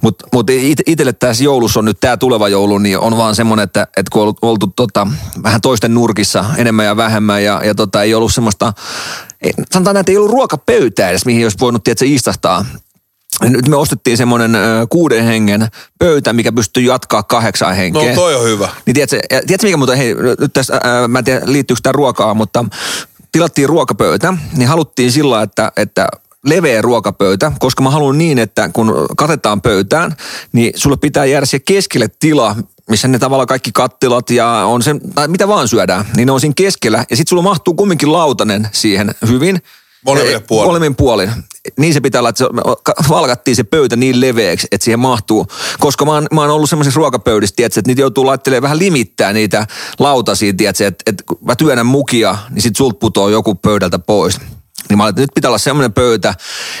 Mutta 0.00 0.26
mut 0.32 0.50
it, 0.50 0.80
itselle 0.86 1.12
tässä 1.12 1.44
joulussa 1.44 1.80
on 1.80 1.84
nyt 1.84 2.00
tämä 2.00 2.16
tuleva 2.16 2.48
joulu, 2.48 2.78
niin 2.78 2.98
on 2.98 3.16
vaan 3.16 3.34
semmoinen, 3.34 3.64
että, 3.64 3.82
että 3.82 4.10
kun 4.12 4.22
on 4.22 4.28
oltu, 4.28 4.38
oltu 4.42 4.66
tota, 4.66 5.06
vähän 5.42 5.60
toisten 5.60 5.94
nurkissa 5.94 6.44
enemmän 6.56 6.86
ja 6.86 6.96
vähemmän 6.96 7.44
ja, 7.44 7.60
ja 7.64 7.74
tota, 7.74 8.02
ei 8.02 8.14
ollut 8.14 8.34
semmoista 8.34 8.72
sanotaan, 9.72 9.96
että 9.96 10.12
ei 10.12 10.18
ollut 10.18 10.30
ruokapöytää 10.30 11.10
edes, 11.10 11.26
mihin 11.26 11.44
olisi 11.44 11.58
voinut, 11.60 11.84
tiedätkö, 11.84 12.04
istahtaa. 12.04 12.64
Nyt 13.42 13.68
me 13.68 13.76
ostettiin 13.76 14.16
semmoinen 14.16 14.56
kuuden 14.90 15.24
hengen 15.24 15.68
pöytä, 15.98 16.32
mikä 16.32 16.52
pystyy 16.52 16.82
jatkaa 16.82 17.22
kahdeksan 17.22 17.76
henkeä. 17.76 18.08
No 18.08 18.14
toi 18.14 18.34
on 18.34 18.44
hyvä. 18.44 18.68
Niin 18.86 18.94
tiedätkö, 18.94 19.20
tiedätkö 19.28 19.66
mikä 19.66 19.76
muuten, 19.76 19.98
hei, 19.98 20.14
nyt 20.40 20.52
tässä, 20.52 20.80
ää, 20.84 21.08
mä 21.08 21.18
en 21.18 21.24
tiedä 21.24 21.40
liittyykö 21.44 21.80
tämä 21.82 21.92
ruokaa, 21.92 22.34
mutta 22.34 22.64
tilattiin 23.32 23.68
ruokapöytä, 23.68 24.34
niin 24.56 24.68
haluttiin 24.68 25.12
sillä, 25.12 25.42
että, 25.42 25.72
että 25.76 26.08
leveä 26.44 26.82
ruokapöytä, 26.82 27.52
koska 27.58 27.82
mä 27.82 27.90
haluan 27.90 28.18
niin, 28.18 28.38
että 28.38 28.70
kun 28.72 29.06
katetaan 29.16 29.62
pöytään, 29.62 30.16
niin 30.52 30.72
sulle 30.76 30.96
pitää 30.96 31.24
jäädä 31.24 31.46
siihen 31.46 31.64
keskelle 31.64 32.08
tila, 32.20 32.56
missä 32.90 33.08
ne 33.08 33.18
tavallaan 33.18 33.46
kaikki 33.46 33.70
kattilat 33.72 34.30
ja 34.30 34.48
on 34.48 34.82
se, 34.82 34.94
tai 35.14 35.28
mitä 35.28 35.48
vaan 35.48 35.68
syödään, 35.68 36.04
niin 36.16 36.26
ne 36.26 36.32
on 36.32 36.40
siinä 36.40 36.54
keskellä. 36.56 37.04
Ja 37.10 37.16
sitten 37.16 37.30
sulla 37.30 37.42
mahtuu 37.42 37.74
kumminkin 37.74 38.12
lautanen 38.12 38.68
siihen 38.72 39.14
hyvin. 39.28 39.62
Molemmille 40.04 40.36
Eh, 40.36 40.46
puolille. 40.46 40.68
Molemmin 40.68 40.96
puolin. 40.96 41.30
Niin 41.78 41.94
se 41.94 42.00
pitää 42.00 42.18
olla, 42.18 42.28
että 42.28 42.38
se, 42.38 42.48
valkattiin 43.08 43.56
se 43.56 43.64
pöytä 43.64 43.96
niin 43.96 44.20
leveäksi, 44.20 44.68
että 44.72 44.84
siihen 44.84 45.00
mahtuu. 45.00 45.46
Koska 45.80 46.04
mä 46.04 46.12
oon, 46.12 46.26
mä 46.32 46.40
oon 46.40 46.50
ollut 46.50 46.70
semmoisessa 46.70 46.98
ruokapöydissä, 46.98 47.56
tiedätkö, 47.56 47.80
että 47.80 47.90
niitä 47.90 48.00
joutuu 48.00 48.26
laittelemaan 48.26 48.62
vähän 48.62 48.78
limittää 48.78 49.32
niitä 49.32 49.66
lautasia, 49.98 50.52
tiedätkö, 50.56 50.86
että, 50.86 51.02
että 51.06 51.24
kun 51.26 51.38
mä 51.44 51.56
työnnän 51.56 51.86
mukia, 51.86 52.38
niin 52.50 52.62
sit 52.62 52.76
sulta 52.76 52.98
putoo 52.98 53.28
joku 53.28 53.54
pöydältä 53.54 53.98
pois. 53.98 54.40
Niin 54.88 54.98
mä 54.98 55.08
että 55.08 55.20
nyt 55.20 55.30
pitää 55.34 55.48
olla 55.48 55.58
semmoinen 55.58 55.92
pöytä 55.92 56.34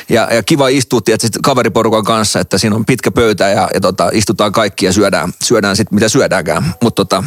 ja, 0.08 0.28
ja 0.34 0.42
kiva 0.42 0.68
istua 0.68 1.00
tiedätkö, 1.00 1.26
sit 1.26 1.38
kaveriporukan 1.42 2.04
kanssa, 2.04 2.40
että 2.40 2.58
siinä 2.58 2.76
on 2.76 2.84
pitkä 2.84 3.10
pöytä 3.10 3.48
ja, 3.48 3.68
ja 3.74 3.80
tota, 3.80 4.10
istutaan 4.12 4.52
kaikki 4.52 4.86
ja 4.86 4.92
syödään, 4.92 5.32
syödään 5.42 5.76
sitten 5.76 5.94
mitä 5.94 6.08
syödäänkään. 6.08 6.74
Mutta 6.82 7.04
tota, 7.04 7.24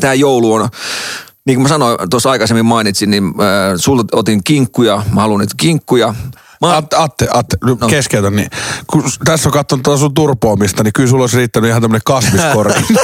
tämä 0.00 0.14
joulu 0.14 0.52
on, 0.52 0.68
niin 1.46 1.56
kuin 1.56 1.62
mä 1.62 1.68
sanoin, 1.68 1.96
tuossa 2.10 2.30
aikaisemmin 2.30 2.66
mainitsin, 2.66 3.10
niin 3.10 3.24
äh, 3.24 3.32
sulta 3.76 4.16
otin 4.16 4.44
kinkkuja, 4.44 5.02
mä 5.14 5.20
haluan 5.20 5.40
niitä 5.40 5.54
kinkkuja. 5.56 6.14
Mä, 6.60 6.76
Atte, 6.76 6.96
Atte, 6.96 7.28
Atte 7.32 7.56
no. 7.64 7.76
keskeytän, 7.76 8.36
niin 8.36 8.50
kun 8.86 9.04
tässä 9.24 9.48
on 9.48 9.52
katsonut 9.52 9.82
tuota 9.82 10.00
sun 10.00 10.14
turpoamista, 10.14 10.82
niin 10.82 10.92
kyllä 10.92 11.10
sulla 11.10 11.22
olisi 11.22 11.36
riittänyt 11.36 11.70
ihan 11.70 11.82
tämmönen 11.82 12.02
kasviskorki. 12.04 12.84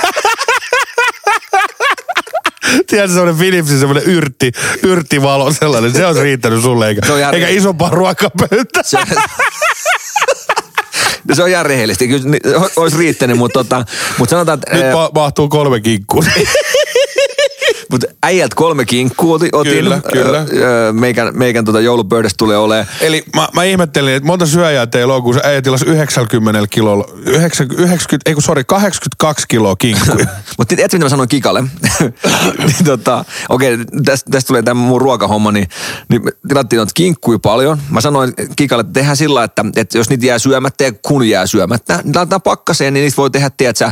Tiedätkö, 2.87 3.15
semmoinen 3.15 3.37
Philipsin 3.37 3.79
semmoinen 3.79 4.05
yrtti, 4.05 4.53
yrttivalo 4.83 5.53
sellainen, 5.53 5.93
se 5.93 6.07
olisi 6.07 6.23
riittänyt 6.23 6.63
sulle, 6.63 6.89
eikä, 6.89 7.19
järkeä. 7.19 7.47
eikä 7.49 7.61
isompaa 7.61 7.91
ruokapöytä. 7.91 8.83
se, 8.83 8.99
No 11.29 11.35
se 11.35 11.43
on 11.43 11.49
ihan 11.49 11.67
rehellisesti, 11.67 12.09
kyllä 12.09 12.41
olisi 12.77 12.97
riittänyt, 12.99 13.39
mutta, 13.39 13.65
tota, 13.65 13.85
mutta 14.19 14.31
sanotaan, 14.31 14.59
että 14.59 14.77
Nyt 14.77 14.85
ää, 14.85 14.93
ma- 14.93 15.11
mahtuu 15.15 15.49
kolme 15.49 15.81
kinkkua. 15.81 16.25
mutta 17.91 18.07
äijältä 18.23 18.57
kolme 18.57 18.85
kinkkua 18.85 19.35
otin, 19.35 19.51
Kyllä, 19.75 20.01
kyllä. 20.13 20.39
ää, 20.39 20.93
meikän, 20.93 21.39
meikän 21.39 21.65
tota 21.65 21.81
joulupöydästä 21.81 22.37
tulee 22.39 22.57
olemaan 22.57 22.87
Eli 23.01 23.25
mä, 23.37 23.49
mä 23.53 23.65
ihmettelin, 23.65 24.15
että 24.15 24.27
monta 24.27 24.47
syöjää 24.47 24.87
teillä 24.87 25.15
on, 25.15 25.23
kun 25.23 25.35
se 25.35 25.41
äijä 25.45 25.63
tilasi 25.63 25.85
90 25.87 26.67
kilolla, 26.71 27.05
90, 27.27 27.83
90 27.83 28.31
ei 28.31 28.35
kun 28.35 28.43
sori, 28.43 28.65
82 28.65 29.47
kiloa 29.49 29.77
kinkkuja. 29.77 30.27
Mutta 30.59 30.77
tiedätkö, 30.77 30.97
mitä 30.97 31.05
mä 31.05 31.09
sanoin 31.09 31.29
Kikalle? 31.29 31.65
niin 32.67 32.85
tota, 32.85 33.25
okei, 33.49 33.79
tästä, 34.05 34.31
tästä 34.31 34.49
tulee 34.49 34.63
tämä 34.63 34.81
mun 34.81 35.01
ruokahomma, 35.01 35.53
niin, 35.53 35.69
niin 36.09 36.25
me 36.25 36.31
tilattiin 36.49 36.77
noita 36.79 36.93
kinkkuja 36.95 37.39
paljon. 37.39 37.79
Mä 37.91 38.01
sanoin 38.01 38.33
Kikalle, 38.57 38.81
että 38.81 38.93
tehdään 38.93 39.17
sillä, 39.17 39.45
että, 39.45 39.65
että 39.77 39.99
jos 39.99 40.11
niitä 40.11 40.27
jää 40.27 40.39
syömättä 40.39 40.85
ja 40.85 40.93
kun 41.03 41.29
jää 41.29 41.47
syömättä, 41.47 42.01
niin 42.05 42.17
laitetaan 42.17 42.43
pakkaseen, 42.43 42.95
niin 42.95 43.03
niistä 43.03 43.17
voi 43.17 43.31
tehdä, 43.31 43.51
tiedätkö, 43.57 43.91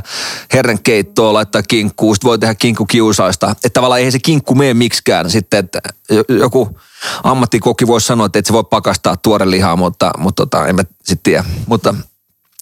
herran 0.53 0.79
keittoa, 0.83 1.33
laittaa 1.33 1.63
kinkkuu, 1.63 2.15
sit 2.15 2.25
voi 2.25 2.39
tehdä 2.39 2.55
kinkkukiusaista. 2.55 3.51
Että 3.51 3.71
tavallaan 3.71 3.94
eihän 3.97 4.13
se 4.13 4.19
kinkku 4.19 4.55
mene 4.55 4.75
miksikään 4.75 5.31
sitten, 5.31 5.59
että 5.59 5.81
jo- 6.11 6.37
joku 6.39 6.79
ammattikokki 7.23 7.87
voisi 7.87 8.07
sanoa, 8.07 8.27
että 8.27 8.39
et 8.39 8.47
se 8.47 8.53
voi 8.53 8.65
pakastaa 8.65 9.17
tuore 9.17 9.51
lihaa, 9.51 9.77
mutta, 9.77 10.11
mutta 10.19 10.47
tota, 10.47 10.67
en 10.67 10.77
mä 10.77 10.83
sitten 11.05 11.23
tiedä. 11.23 11.45
Mutta 11.67 11.95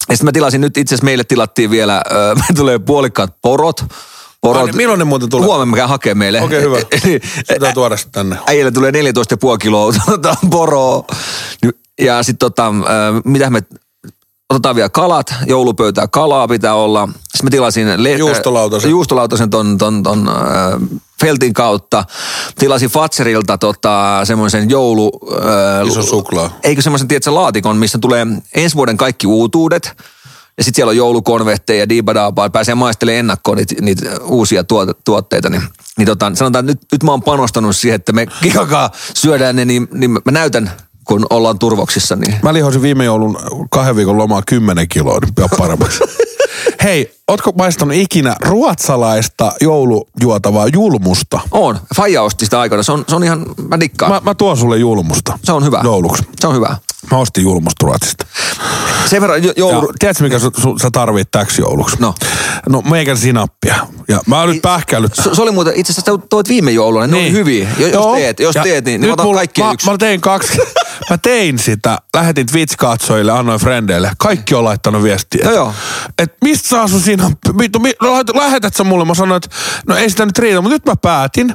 ja 0.09 0.17
sitten 0.17 0.25
mä 0.27 0.33
tilasin 0.33 0.61
nyt, 0.61 0.77
itse 0.77 0.95
asiassa 0.95 1.05
meille 1.05 1.25
tilattiin 1.25 1.71
vielä, 1.71 2.03
ö, 2.13 2.35
me 2.49 2.55
tulee 2.57 2.79
puolikkaat 2.79 3.35
porot. 3.43 3.85
porot. 4.41 4.61
Ai 4.61 4.67
niin, 4.67 4.77
milloin 4.77 4.99
ne 4.99 5.05
muuten 5.05 5.29
tulee? 5.29 5.47
Huomenna 5.47 5.71
mä 5.71 5.77
käyn 5.77 5.89
hakemaan 5.89 6.19
meille. 6.19 6.41
Okei, 6.43 6.61
hyvä. 6.63 6.77
Eli- 6.79 7.21
Sitä 7.53 7.73
tuoda 7.75 7.97
tänne. 8.13 8.37
Äijälle 8.47 8.71
tulee 8.71 8.91
14,5 8.91 8.99
kiloa 9.61 9.93
tota, 10.07 10.37
poroa. 10.51 11.05
Ja 12.01 12.23
sitten 12.23 12.39
tota, 12.39 12.73
mitä 13.25 13.51
me, 13.51 13.63
otetaan 14.53 14.77
vielä 14.77 14.89
kalat, 14.89 15.35
joulupöytää 15.47 16.09
kalaa 16.09 16.49
pitää 16.49 16.75
olla. 16.75 17.07
Sitten 17.07 17.45
mä 17.45 17.51
tilasin... 17.51 18.05
Le- 18.05 18.13
Juustolautasen. 18.13 18.91
Juustolautasen 18.91 19.51
ton, 19.51 19.79
ton, 19.79 20.03
ton 20.03 20.29
äh, 20.29 21.01
Feltin 21.21 21.53
kautta. 21.53 22.05
Tilasin 22.59 22.91
Fatserilta 22.91 23.59
tota, 23.59 24.21
semmoisen 24.25 24.71
joulu... 24.71 25.11
Äh, 25.33 25.87
Iso 25.87 26.03
suklaa. 26.03 26.51
Eikö 26.63 26.83
semmoisen, 26.83 27.09
tiedätkö, 27.09 27.35
laatikon, 27.35 27.77
missä 27.77 27.99
tulee 27.99 28.27
ensi 28.55 28.77
vuoden 28.77 28.97
kaikki 28.97 29.27
uutuudet. 29.27 29.93
Ja 30.59 30.65
sitten 30.65 30.77
siellä 30.77 30.91
on 30.91 30.97
joulukonvehteja 30.97 31.79
ja 31.79 31.89
diibadaabaa, 31.89 32.51
pääsee 32.51 32.75
maistelemaan 32.75 33.19
ennakkoon 33.19 33.57
niitä, 33.57 33.75
niitä 33.81 34.11
uusia 34.23 34.65
tuote, 34.65 34.93
tuotteita. 35.05 35.51
Niin, 35.51 35.63
niin 35.99 36.07
tota, 36.07 36.33
sanotaan, 36.35 36.65
että 36.65 36.73
nyt, 36.73 36.93
nyt 36.93 37.03
mä 37.03 37.11
oon 37.11 37.23
panostanut 37.23 37.77
siihen, 37.77 37.97
että 37.97 38.13
me 38.13 38.27
kikakaa 38.43 38.91
syödään 39.15 39.57
ne, 39.57 39.65
niin, 39.65 39.89
niin 39.93 40.11
mä 40.11 40.21
näytän, 40.31 40.71
kun 41.05 41.27
ollaan 41.31 41.59
turvoksissa. 41.59 42.17
Niin. 42.17 42.35
Mä 42.43 42.55
lihosin 42.55 42.83
viime 42.83 43.05
joulun 43.05 43.39
kahden 43.71 43.97
viikon 43.97 44.19
lomaa 44.19 44.43
10 44.47 44.89
kiloa, 44.89 45.19
niin 45.19 45.51
paremmaksi. 45.59 46.01
Hei, 46.83 47.15
ootko 47.29 47.53
maistanut 47.59 47.97
ikinä 47.97 48.37
ruotsalaista 48.41 49.53
joulujuotavaa 49.61 50.67
julmusta? 50.73 51.41
On. 51.51 51.79
Faija 51.97 52.23
osti 52.23 52.45
sitä 52.45 52.61
aikana. 52.61 52.83
Se 52.83 52.93
on, 52.93 53.05
se 53.09 53.17
on 53.17 53.25
ihan, 53.25 53.47
mä 53.69 53.81
dikkaan. 53.81 54.13
Mä, 54.13 54.21
mä 54.25 54.35
tuon 54.35 54.57
sulle 54.57 54.79
julmusta. 54.79 55.39
se 55.45 55.53
on 55.53 55.65
hyvä. 55.65 55.81
Jouluksi. 55.85 56.23
Se 56.41 56.47
on 56.47 56.55
hyvä. 56.55 56.77
Mä 57.11 57.17
ostin 57.19 57.45
julmusta 57.45 57.87
Ruotsista. 57.87 58.27
Sen 59.07 59.21
verran 59.23 59.43
jo, 59.43 59.49
Ja 59.49 59.55
joulu... 59.57 59.93
tiedätkö, 59.99 60.25
mikä 60.25 60.39
su, 60.39 60.51
su, 60.63 60.79
sä 60.79 60.91
tarvit 60.91 61.31
täksi 61.31 61.63
jouluksi? 61.63 61.97
No. 62.01 62.15
No 62.69 62.81
meikän 62.81 63.17
sinappia. 63.19 63.75
Ja 64.09 64.21
mä 64.27 64.41
oon 64.41 64.49
nyt 64.49 64.63
pähkäillyt. 64.63 65.15
Se, 65.15 65.35
se 65.35 65.43
oli 65.43 65.51
muuten, 65.51 65.73
itse 65.77 65.93
asiassa 65.93 66.19
toit 66.31 66.49
viime 66.49 66.71
jouluna, 66.71 67.07
ne 67.07 67.13
niin. 67.13 67.25
oli 67.27 67.33
hyviä. 67.33 67.69
Jo, 67.79 67.87
jos 67.87 67.93
Joo. 67.95 68.15
teet, 68.17 68.41
jos 68.41 68.55
Ja 68.55 68.63
teet, 68.63 68.85
niin, 68.85 69.01
niin 69.01 69.07
nyt 69.09 69.13
otan 69.13 69.27
mulla- 69.27 69.39
kaikki 69.39 69.63
mä, 69.63 69.73
yksi. 69.73 69.91
mä 69.91 69.99
tein 69.99 70.21
kaksi. 70.21 70.59
mä 71.11 71.19
tein 71.19 71.59
sitä, 71.59 71.99
lähetin 72.17 72.47
Twitch-katsojille, 72.47 73.31
annoin 73.39 73.61
frendeille. 73.61 74.13
Kaikki 74.19 74.55
on 74.55 74.65
laittanut 74.65 75.03
viestiä. 75.03 75.45
No 75.47 75.53
joo. 75.53 75.75
Et 76.19 76.35
mistä 76.45 76.69
saa 76.69 76.89
sun 76.89 77.01
sinappi? 77.01 77.51
Mi, 77.53 77.93
no, 78.03 78.13
lähetät 78.35 78.75
sä 78.75 78.85
mulle? 78.85 79.05
Mä 79.05 79.15
sanoin, 79.15 79.37
että 79.45 79.57
no 79.89 79.97
ei 79.97 80.11
sitä 80.11 80.27
nyt 80.27 80.39
riitä, 80.39 80.61
mutta 80.61 80.75
nyt 80.75 80.87
mä 80.87 80.97
päätin, 80.97 81.55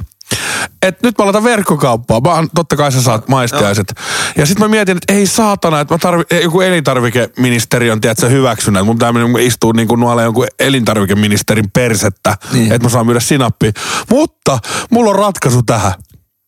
että 0.82 1.06
nyt 1.06 1.18
mä 1.18 1.24
laitan 1.24 1.44
verkkokauppaa. 1.44 2.20
Mä, 2.20 2.48
totta 2.54 2.76
kai 2.76 2.92
sä 2.92 3.02
saat 3.02 3.28
maistiaiset. 3.28 3.94
Ja 4.36 4.46
sitten 4.46 4.64
mä 4.64 4.68
mietin, 4.68 4.96
että 4.96 5.12
ei 5.14 5.26
saatana, 5.26 5.80
että 5.80 5.94
mä 5.94 5.98
tarvi, 5.98 6.22
joku 6.42 6.60
elintarvikeministeri 6.60 7.90
on, 7.90 8.00
tiedätkö, 8.00 8.28
hyväksynyt. 8.28 8.86
Mun 8.86 8.96
pitää 8.96 9.12
mennä 9.12 9.40
istua 9.40 9.72
niin 9.72 9.88
kuin 9.88 10.00
nuolle 10.00 10.22
jonkun 10.22 10.46
elintarvikeministerin 10.58 11.70
persettä, 11.70 12.36
Niin. 12.52 12.72
että 12.72 12.84
mä 12.86 12.88
saan 12.88 13.06
myydä 13.06 13.20
sinappi. 13.20 13.72
Mutta 14.10 14.58
mulla 14.90 15.10
on 15.10 15.16
ratkaisu 15.16 15.62
tähän. 15.62 15.92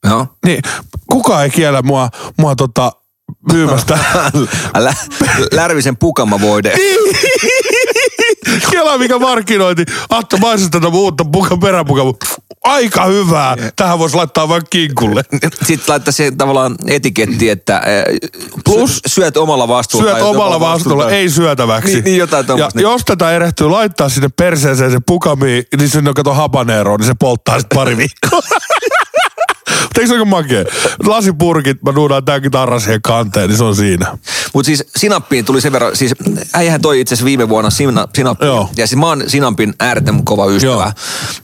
Joo. 0.08 0.26
Niin, 0.46 0.62
kukaan 1.10 1.44
ei 1.44 1.50
kiellä 1.50 1.82
mua, 1.82 2.08
mua 2.38 2.56
tota, 2.56 2.92
myymästä. 3.52 3.98
Lä, 4.78 4.94
Lärvisen 5.52 5.96
pukama 5.96 6.40
voide. 6.40 6.72
Kela 8.70 8.98
mikä 8.98 9.18
markkinointi. 9.18 9.84
Atto 10.10 10.36
maistat 10.36 10.70
tätä 10.70 10.88
uutta 10.88 11.24
puka, 11.32 11.56
peräpuka. 11.56 12.02
Aika 12.64 13.04
hyvää. 13.04 13.56
Tähän 13.76 13.98
voisi 13.98 14.16
laittaa 14.16 14.48
vain 14.48 14.62
kinkulle. 14.70 15.22
Sitten 15.66 15.84
laittaa 15.88 16.12
se 16.12 16.30
tavallaan 16.30 16.76
etiketti, 16.86 17.50
että 17.50 17.78
eh, 17.78 18.30
Plus- 18.64 19.00
syöt 19.06 19.36
omalla 19.36 19.68
vastuulla. 19.68 20.06
Syöt 20.06 20.18
tai 20.18 20.28
omalla 20.28 20.60
vastuulla, 20.60 21.10
ei 21.10 21.30
syötäväksi. 21.30 21.92
Niin, 21.92 22.04
niin 22.04 22.16
jotain 22.16 22.46
ja 22.58 22.68
jos 22.74 23.02
tätä 23.04 23.30
erehtyy 23.30 23.68
laittaa 23.68 24.08
sinne 24.08 24.28
perseeseen 24.36 24.90
se 24.90 24.98
pukami, 25.06 25.62
niin 25.78 25.88
sinne 25.88 26.10
on 26.10 26.14
kato 26.14 26.34
habanero, 26.34 26.96
niin 26.96 27.06
se 27.06 27.14
polttaa 27.20 27.58
sitten 27.58 27.76
pari 27.76 27.96
viikkoa. 27.96 28.40
Mutta 29.82 30.00
eikö 30.00 30.06
se 30.06 30.14
ole 30.14 30.24
makea? 30.24 30.64
Lasipurkit, 31.06 31.82
mä 31.82 31.92
nuudaan 31.92 32.24
tämänkin 32.24 32.50
tarran 32.50 32.80
siihen 32.80 33.02
kanteen, 33.02 33.48
niin 33.48 33.58
se 33.58 33.64
on 33.64 33.76
siinä. 33.76 34.18
Mutta 34.54 34.66
siis 34.66 34.84
sinappiin 34.96 35.44
tuli 35.44 35.60
sen 35.60 35.72
verran, 35.72 35.96
siis 35.96 36.14
äijähän 36.54 36.80
toi 36.80 37.00
itse 37.00 37.14
asiassa 37.14 37.24
viime 37.24 37.48
vuonna 37.48 37.70
sina, 37.70 38.08
sinappiin. 38.14 38.46
Joo. 38.46 38.70
Ja 38.76 38.86
siis 38.86 38.98
mä 39.00 39.06
oon 39.06 39.24
sinampin 39.26 39.74
äärettömän 39.80 40.24
kova 40.24 40.46
ystävä. 40.46 40.92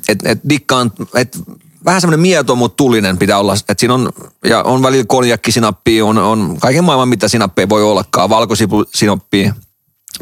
Että 0.09 0.31
et 0.31 0.41
dikkaan, 0.49 0.93
et 1.15 1.39
vähän 1.85 2.01
semmoinen 2.01 2.21
mieto, 2.21 2.57
mutta 2.57 2.77
tulinen 2.77 3.19
pitää 3.19 3.39
olla. 3.39 3.55
Että 3.55 3.75
siinä 3.79 3.95
on, 3.95 4.13
ja 4.45 4.63
on 4.63 4.83
välillä 4.83 5.05
konjakkisinappi, 5.09 6.03
on, 6.03 6.19
on 6.19 6.57
kaiken 6.61 6.85
maailman 6.85 7.09
mitä 7.09 7.29
sinappeja 7.29 7.69
voi 7.69 7.83
ollakaan, 7.83 8.31
valkosipusinappia. 8.31 9.55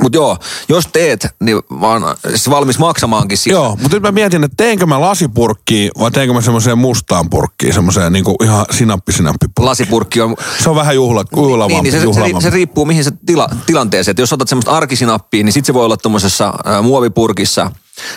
Mutta 0.00 0.18
joo, 0.18 0.38
jos 0.68 0.88
teet, 0.92 1.26
niin 1.40 1.60
mä 1.80 1.86
oon 1.86 2.16
siis 2.28 2.50
valmis 2.50 2.78
maksamaankin 2.78 3.38
siitä. 3.38 3.56
Joo, 3.58 3.76
mutta 3.82 3.96
nyt 3.96 4.02
mä 4.02 4.12
mietin, 4.12 4.44
että 4.44 4.56
teenkö 4.56 4.86
mä 4.86 5.00
lasipurkkiin 5.00 5.90
vai 5.98 6.10
teenkö 6.10 6.34
mä 6.34 6.40
semmoiseen 6.40 6.78
mustaan 6.78 7.30
purkkiin, 7.30 7.74
semmoiseen 7.74 8.12
niinku 8.12 8.36
ihan 8.42 8.66
sinappi 8.70 9.12
sinappi 9.12 9.46
Lasipurkki 9.58 10.20
on 10.20 10.36
Se 10.62 10.70
on 10.70 10.76
vähän 10.76 10.94
juhla, 10.94 11.24
juhlavampi. 11.36 11.74
Niin, 11.74 11.82
niin 11.82 11.92
se, 11.92 11.98
se, 11.98 12.04
juhlavampi. 12.04 12.42
se, 12.42 12.50
riippuu 12.50 12.84
mihin 12.84 13.04
se 13.04 13.10
tila, 13.26 13.48
tilanteeseen. 13.66 14.12
Että 14.12 14.22
jos 14.22 14.32
otat 14.32 14.48
semmoista 14.48 14.70
arkisinappia, 14.70 15.44
niin 15.44 15.52
sitten 15.52 15.66
se 15.66 15.74
voi 15.74 15.84
olla 15.84 15.96
tuommoisessa 15.96 16.52
äh, 16.66 16.82
muovipurkissa. 16.82 17.70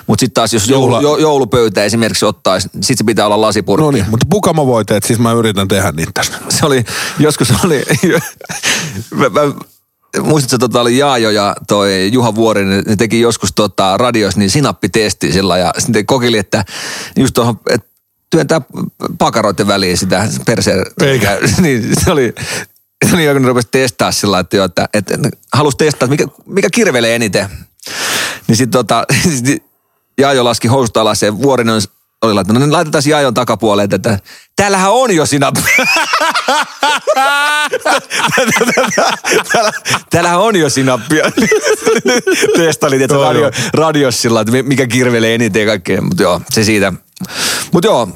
Mutta 0.07 0.19
sitten 0.19 0.34
taas 0.34 0.53
jos 0.53 0.69
joulu, 0.69 0.95
Juhla- 0.95 1.01
jo, 1.01 1.17
joulupöytä 1.17 1.84
esimerkiksi 1.84 2.25
ottaisi, 2.25 2.69
sitten 2.73 2.97
se 2.97 3.03
pitää 3.03 3.25
olla 3.25 3.41
lasipurkki. 3.41 3.84
No 3.84 3.91
niin, 3.91 4.05
mutta 4.09 4.25
pukamavoiteet, 4.30 5.03
siis 5.03 5.19
mä 5.19 5.32
yritän 5.32 5.67
tehdä 5.67 5.91
niitä 5.91 6.11
tästä. 6.13 6.38
Se 6.49 6.65
oli, 6.65 6.86
joskus 7.19 7.53
oli, 7.63 7.84
mä, 9.15 9.30
mä, 9.30 9.41
muistatko, 10.24 10.57
tota 10.57 10.82
oli 10.82 10.97
Jaajo 10.97 11.30
ja 11.30 11.55
toi 11.68 12.09
Juha 12.13 12.36
Vuorinen, 12.36 12.84
ne 12.88 12.95
teki 12.95 13.20
joskus 13.20 13.53
tota 13.55 13.97
radioissa 13.97 14.39
niin 14.39 14.49
sinappitesti 14.49 15.34
sillä 15.34 15.57
ja 15.57 15.74
sitten 15.78 16.05
kokeili, 16.05 16.38
että 16.38 16.65
just 17.15 17.34
tuohon, 17.34 17.59
että 17.70 17.88
työntää 18.30 18.61
pakaroiden 19.18 19.68
väliin 19.68 19.97
sitä 19.97 20.28
perseen. 20.45 20.86
Eikä. 21.01 21.38
niin 21.61 21.93
se 22.03 22.11
oli, 22.11 22.36
se 23.09 23.15
oli 23.15 23.26
joku, 23.26 23.39
ne 23.39 23.47
rupesi 23.47 23.68
testaa 23.72 24.11
sillä 24.11 24.39
että, 24.39 24.57
jo, 24.57 24.63
että, 24.63 24.89
että 24.93 25.18
halusi 25.53 25.78
testaa, 25.78 26.05
että 26.05 26.11
mikä, 26.11 26.28
mikä 26.45 26.70
kirvelee 26.74 27.15
eniten. 27.15 27.49
Niin 28.47 28.55
sitten 28.55 28.80
tota, 28.80 29.05
sit 29.36 29.63
Jaajo 30.18 30.43
laski 30.43 30.68
housut 30.68 30.97
alas 30.97 31.22
ja 31.22 31.38
Vuorinen 31.38 31.82
oli 32.22 32.34
laittanut, 32.34 32.59
no 32.59 32.65
niin 32.65 32.74
laitetaan 32.74 33.03
Jaajon 33.07 33.34
takapuolelle, 33.34 33.95
että 33.95 34.20
täällähän 34.58 34.91
on 34.91 35.16
jo 35.16 35.26
sinappi. 35.26 35.62
Täällä, 39.51 39.72
täällähän 40.10 40.39
on 40.39 40.55
jo 40.55 40.70
sinappia. 40.70 41.32
Testalit, 42.58 43.01
että 43.01 43.16
radio, 43.16 43.41
joo. 43.41 43.51
radiossa 43.74 44.22
sillä, 44.22 44.41
että 44.41 44.53
mikä 44.64 44.88
kirvelee 44.88 45.36
eniten 45.36 45.68
kaikkea. 45.68 46.01
Mutta 46.01 46.24
joo, 46.24 46.41
se 46.49 46.64
siitä. 46.64 46.93
Mutta 47.72 47.88
joo, 47.88 48.08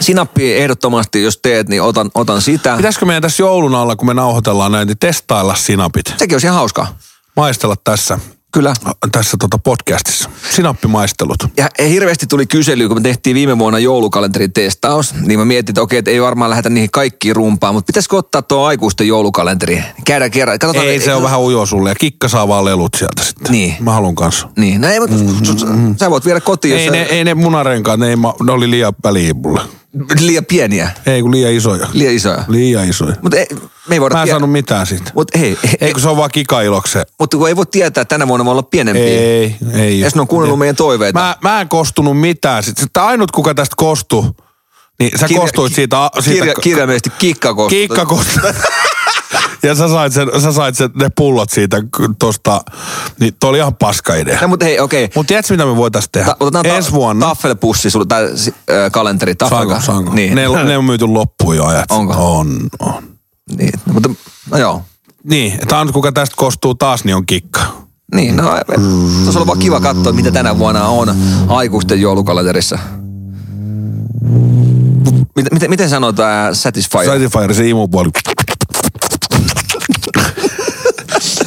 sinappi 0.00 0.54
ehdottomasti, 0.54 1.22
jos 1.22 1.38
teet, 1.42 1.68
niin 1.68 1.82
otan, 1.82 2.10
otan 2.14 2.42
sitä. 2.42 2.76
Pitäisikö 2.76 3.06
meidän 3.06 3.22
tässä 3.22 3.42
joulun 3.42 3.74
alla, 3.74 3.96
kun 3.96 4.06
me 4.06 4.14
nauhoitellaan 4.14 4.72
näitä, 4.72 4.84
niin 4.84 4.98
testailla 4.98 5.54
sinapit? 5.54 6.14
Sekin 6.16 6.34
olisi 6.34 6.46
ihan 6.46 6.56
hauskaa. 6.56 6.98
Maistella 7.36 7.76
tässä, 7.84 8.18
Kyllä. 8.52 8.74
tässä 9.12 9.36
tota 9.40 9.58
podcastissa. 9.58 10.30
Sinappimaistelut. 10.50 11.36
Ja 11.56 11.68
hirveästi 11.88 12.26
tuli 12.26 12.46
kysely, 12.46 12.88
kun 12.88 12.96
me 12.96 13.00
tehtiin 13.00 13.34
viime 13.34 13.58
vuonna 13.58 13.78
joulukalenterin 13.78 14.52
testaus, 14.52 15.14
niin 15.14 15.38
mä 15.38 15.44
mietin, 15.44 15.72
että 15.72 15.82
okei, 15.82 15.98
että 15.98 16.10
ei 16.10 16.22
varmaan 16.22 16.50
lähdetä 16.50 16.70
niihin 16.70 16.90
kaikkiin 16.90 17.36
rumpaan, 17.36 17.74
mutta 17.74 17.86
pitäisikö 17.86 18.16
ottaa 18.16 18.42
tuo 18.42 18.64
aikuisten 18.64 19.08
joulukalenteri? 19.08 19.82
Käydään 20.06 20.30
kerran. 20.30 20.58
Katsotaan, 20.58 20.86
Ei, 20.86 21.00
se 21.00 21.14
on 21.14 21.22
vähän 21.22 21.40
ujo 21.40 21.66
sulle 21.66 21.88
ja 21.88 21.94
kikka 21.94 22.28
saa 22.28 22.48
vaan 22.48 22.64
lelut 22.64 22.94
sieltä 22.98 23.24
sitten. 23.24 23.52
Niin. 23.52 23.74
Mä 23.80 23.92
haluan 23.92 24.14
kanssa. 24.14 24.48
Niin, 24.56 24.80
no 24.80 24.88
ei, 24.88 25.00
mutta 25.00 25.16
mm, 25.66 25.96
sä 25.96 26.10
voit 26.10 26.24
viedä 26.24 26.40
kotiin, 26.40 26.76
Ei 26.76 26.84
jos 26.86 26.92
ne, 26.92 27.04
sä- 27.08 27.14
ei 27.14 27.24
ne 27.24 27.34
munarenkaat, 27.34 28.00
ne, 28.00 28.08
ei, 28.08 28.16
ma- 28.16 28.34
ne 28.44 28.52
oli 28.52 28.70
liian 28.70 28.92
väliin 29.04 29.36
mulle. 29.36 29.60
Liian 30.20 30.44
pieniä, 30.44 30.90
Ei 31.06 31.22
kun 31.22 31.30
liian 31.30 31.52
isoja. 31.52 31.86
liian 31.92 32.14
isoja. 32.14 32.44
Liian 32.48 32.88
isoja. 32.88 33.14
Mutta 33.22 33.36
me 33.88 33.94
ei 33.94 34.00
voida 34.00 34.14
Mä 34.14 34.22
en 34.22 34.26
tie- 34.26 34.32
saanut 34.32 34.52
mitään 34.52 34.86
siitä. 34.86 35.12
Hei, 35.38 35.58
Ei 35.64 35.76
ei, 35.80 35.92
kun 35.92 36.02
se 36.02 36.08
on 36.08 36.16
vaan 36.16 36.30
kikailokse. 36.30 37.04
mutta 37.18 37.36
kun 37.36 37.48
ei 37.48 37.56
voi 37.56 37.66
tietää, 37.66 38.02
että 38.02 38.14
tänä 38.14 38.28
vuonna 38.28 38.44
me 38.44 38.50
ollaan 38.50 38.66
pienempiä. 38.66 39.04
Ei, 39.04 39.56
ei. 39.74 40.00
Ja 40.00 40.10
ne 40.14 40.20
on 40.20 40.26
kuunnellut 40.28 40.58
meidän 40.58 40.76
toiveita. 40.76 41.18
Mä, 41.20 41.36
mä 41.42 41.60
en 41.60 41.68
kostunut 41.68 42.20
mitään. 42.20 42.62
Sitten 42.62 42.88
ainut 43.02 43.30
kuka 43.30 43.54
tästä 43.54 43.74
kostui, 43.76 44.24
niin 45.00 45.18
sä 45.18 45.26
Kirja- 45.26 45.40
kostuit 45.40 45.74
siitä, 45.74 46.10
siitä 46.20 46.38
Kirja, 46.40 46.54
kirjaimellisesti 46.54 47.10
kikkakosta. 47.18 47.70
Kiikka 47.70 48.06
kostui. 48.06 48.42
ja 49.62 49.74
sä 49.74 49.88
sait, 49.88 50.12
sen, 50.12 50.28
sä 50.42 50.52
sait 50.52 50.76
sen, 50.76 50.90
ne 50.94 51.08
pullot 51.16 51.50
siitä 51.50 51.76
tosta, 52.18 52.60
niin 53.20 53.34
toi 53.40 53.50
oli 53.50 53.58
ihan 53.58 53.74
paska 53.76 54.14
idea. 54.14 54.38
No, 54.40 54.48
mutta 54.48 54.64
hei, 54.64 54.80
okei. 54.80 55.10
Mutta 55.14 55.28
tiedätkö 55.28 55.54
mitä 55.54 55.66
me 55.66 55.76
voitais 55.76 56.08
tehdä? 56.12 56.26
Ta- 56.26 56.36
otetaan 56.40 56.66
ta- 56.66 56.74
Ensi 56.74 56.92
vuonna. 56.92 57.26
Taffelpussi, 57.26 57.90
sulla, 57.90 58.06
tai 58.06 58.24
äh, 58.24 58.90
kalenteri, 58.92 59.34
taffel. 59.34 59.58
Saanko, 59.58 59.80
saanko? 59.80 60.14
Niin. 60.14 60.34
Ne, 60.34 60.48
ne 60.64 60.78
on 60.78 60.84
myyty 60.84 61.06
loppuun 61.06 61.56
jo 61.56 61.64
ajat. 61.64 61.90
Onko? 61.90 62.14
On, 62.38 62.56
on. 62.78 63.02
niin. 63.58 63.72
No, 63.86 63.92
mutta, 63.92 64.10
no 64.50 64.58
joo. 64.58 64.82
Niin, 65.24 65.52
että 65.62 65.78
ainut 65.78 65.92
kuka 65.94 66.12
tästä 66.12 66.34
kostuu 66.38 66.74
taas, 66.74 67.04
niin 67.04 67.16
on 67.16 67.26
kikka. 67.26 67.60
Niin, 68.14 68.36
no 68.36 68.42
se 68.44 68.74
olisi 69.24 69.38
ollut 69.38 69.46
vaan 69.46 69.58
kiva 69.58 69.80
katsoa, 69.80 70.12
mitä 70.12 70.30
tänä 70.30 70.58
vuonna 70.58 70.88
on 70.88 71.16
aikuisten 71.48 72.00
joulukalenterissa. 72.00 72.78
Miten, 75.36 75.52
miten, 75.52 75.70
miten 75.70 75.88
sanoo 75.90 76.12
tämä 76.12 76.48
Satisfyer? 76.52 77.06
Satisfyer, 77.06 77.54
se 77.54 77.68
imupuoli. 77.68 78.10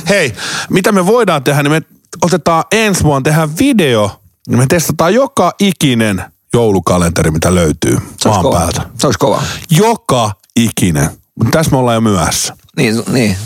Hei, 0.09 0.33
mitä 0.69 0.91
me 0.91 1.05
voidaan 1.05 1.43
tehdä, 1.43 1.63
niin 1.63 1.71
me 1.71 1.81
otetaan 2.21 2.63
ensi 2.71 3.03
vuonna 3.03 3.21
tehdä 3.31 3.49
video, 3.59 4.21
niin 4.47 4.57
me 4.57 4.65
testataan 4.69 5.13
joka 5.13 5.51
ikinen 5.59 6.23
joulukalenteri, 6.53 7.31
mitä 7.31 7.55
löytyy 7.55 7.97
Se 8.17 8.29
maan 8.29 8.41
kova. 8.41 8.57
päältä. 8.59 8.81
Se 8.97 9.07
olisi 9.07 9.19
kova. 9.19 9.43
Joka 9.71 10.31
ikinen. 10.55 11.09
Mutta 11.35 11.57
tässä 11.57 11.71
me 11.71 11.77
ollaan 11.77 11.95
jo 11.95 12.01
myöhässä. 12.01 12.55
Niin, 12.77 13.03
niin. 13.11 13.37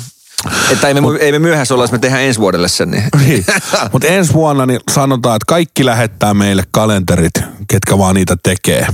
Että 0.71 0.87
ei 0.87 0.93
me, 0.93 1.01
ei 1.19 1.31
me 1.31 1.39
myöhässä 1.39 1.73
olla, 1.73 1.83
jos 1.83 1.91
me 1.91 1.99
tehdään 1.99 2.23
ensi 2.23 2.39
vuodelle 2.39 2.67
sen. 2.67 2.91
Niin. 2.91 3.03
Niin. 3.25 3.45
Mutta 3.91 4.07
ensi 4.07 4.33
vuonna 4.33 4.65
niin 4.65 4.79
sanotaan, 4.91 5.35
että 5.35 5.45
kaikki 5.47 5.85
lähettää 5.85 6.33
meille 6.33 6.63
kalenterit, 6.71 7.33
ketkä 7.67 7.97
vaan 7.97 8.15
niitä 8.15 8.35
tekee. 8.43 8.87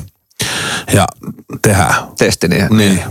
Ja 0.93 1.07
tehdään. 1.61 1.93
Testi, 2.17 2.47
niin. 2.47 2.67
Niin. 2.69 3.03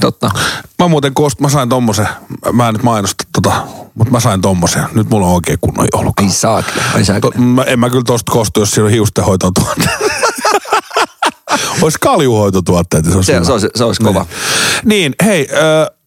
Totta. 0.00 0.30
Mä 0.78 0.88
muuten 0.88 1.14
kost, 1.14 1.40
mä 1.40 1.48
sain 1.48 1.68
tommosen, 1.68 2.08
mä 2.52 2.68
en 2.68 2.74
nyt 2.74 2.82
mainosta 2.82 3.24
tota, 3.32 3.66
mutta 3.94 4.12
mä 4.12 4.20
sain 4.20 4.40
tommosen. 4.40 4.84
Nyt 4.94 5.10
mulla 5.10 5.26
on 5.26 5.32
oikein 5.34 5.58
kunnon 5.60 5.86
jouluka. 5.92 6.22
Ai 6.22 6.30
saakeli. 6.30 6.80
Ai 6.94 7.00
To, 7.00 7.04
saakeli. 7.04 7.34
mä, 7.44 7.62
en 7.62 7.80
mä 7.80 7.90
kyllä 7.90 8.04
tosta 8.06 8.32
kostu, 8.32 8.60
jos 8.60 8.70
siinä 8.70 8.84
on 8.84 8.90
hiustenhoitotuotteet. 8.90 9.90
Olisi 11.82 11.98
kaljuhoitotuotteet, 12.00 13.04
se 13.04 13.14
olisi 13.14 13.26
Se, 13.26 13.34
hyvä. 13.34 13.44
se, 13.44 13.52
olisi, 13.52 13.68
se 13.74 13.84
olisi 13.84 14.02
kova. 14.04 14.26
Niin, 14.84 15.14
hei, 15.24 15.48
ö, 15.52 15.56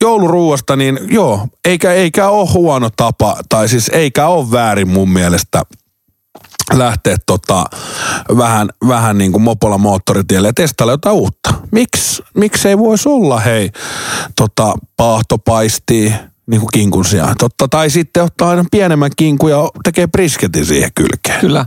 jouluruuasta, 0.02 0.76
niin 0.76 1.00
joo, 1.08 1.48
eikä, 1.66 1.94
eikä 1.94 2.30
ole 2.30 2.50
huono 2.54 2.90
tapa, 2.96 3.38
tai 3.50 3.70
siis 3.70 3.90
eikä 3.94 4.28
ole 4.28 4.52
väärin 4.52 4.88
mun 4.90 5.10
mielestä 5.10 5.64
lähteä 6.74 7.18
tota, 7.26 7.66
vähän, 8.38 8.70
vähän 8.88 9.18
niin 9.18 9.32
kuin 9.32 9.42
mopolla 9.42 9.78
moottoritielle 9.78 10.48
ja 10.48 10.54
testailla 10.54 10.94
jotain 10.94 11.16
uutta. 11.16 11.54
Miks, 11.72 12.22
miksi 12.38 12.70
ei 12.70 12.78
voisi 12.78 13.10
olla, 13.10 13.40
hei, 13.40 13.70
tota, 14.36 14.74
paahtopaistia, 14.98 16.14
niin 16.48 16.60
kuin 16.60 16.70
kinkun 16.74 17.06
sijaan. 17.06 17.36
Totta, 17.38 17.68
tai 17.68 17.90
sitten 17.90 18.24
ottaa 18.24 18.50
aina 18.50 18.66
pienemmän 18.72 19.12
kinkun 19.18 19.52
ja 19.52 19.70
tekee 19.84 20.08
brisketin 20.08 20.66
siihen 20.66 20.92
kylkeen. 20.96 21.40
Kyllä. 21.40 21.66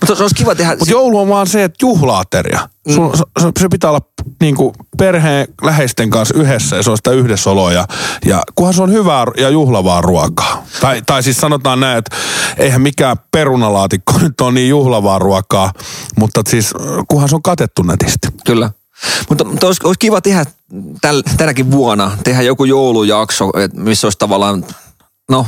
Mutta 0.00 0.14
se 0.14 0.22
olisi 0.22 0.34
kiva 0.34 0.54
tehdä... 0.54 0.76
Mutta 0.78 0.90
joulu 0.90 1.20
on 1.20 1.28
vaan 1.28 1.46
se, 1.46 1.64
että 1.64 1.76
juhlaateria. 1.82 2.68
Mm. 2.88 2.94
Sul, 2.94 3.14
se, 3.14 3.50
se 3.60 3.68
pitää 3.68 3.90
olla 3.90 4.00
niinku 4.40 4.72
perheen 4.98 5.48
läheisten 5.62 6.10
kanssa 6.10 6.34
yhdessä 6.38 6.76
ja 6.76 6.82
se 6.82 6.90
on 6.90 6.96
sitä 6.96 7.10
yhdessäoloa. 7.10 7.72
Ja, 7.72 7.86
ja 8.24 8.42
kunhan 8.54 8.74
se 8.74 8.82
on 8.82 8.92
hyvää 8.92 9.26
ja 9.36 9.50
juhlavaa 9.50 10.00
ruokaa. 10.00 10.66
Tai, 10.80 11.02
tai 11.06 11.22
siis 11.22 11.36
sanotaan 11.36 11.80
näin, 11.80 11.98
että 11.98 12.16
eihän 12.56 12.80
mikään 12.80 13.16
perunalaatikko 13.32 14.12
nyt 14.22 14.40
ole 14.40 14.52
niin 14.52 14.68
juhlavaa 14.68 15.18
ruokaa, 15.18 15.72
mutta 16.18 16.42
siis 16.48 16.74
kunhan 17.08 17.28
se 17.28 17.34
on 17.36 17.42
katettu 17.42 17.82
nätisti. 17.82 18.28
Kyllä. 18.46 18.70
Mutta, 19.28 19.44
mutta 19.44 19.66
olisi, 19.66 19.80
olisi 19.84 19.98
kiva 19.98 20.20
tehdä 20.20 20.44
täl, 21.00 21.22
tänäkin 21.36 21.70
vuonna, 21.70 22.18
tehdä 22.24 22.42
joku 22.42 22.64
joulujakso, 22.64 23.50
missä 23.72 24.06
olisi 24.06 24.18
tavallaan, 24.18 24.64
no 25.30 25.46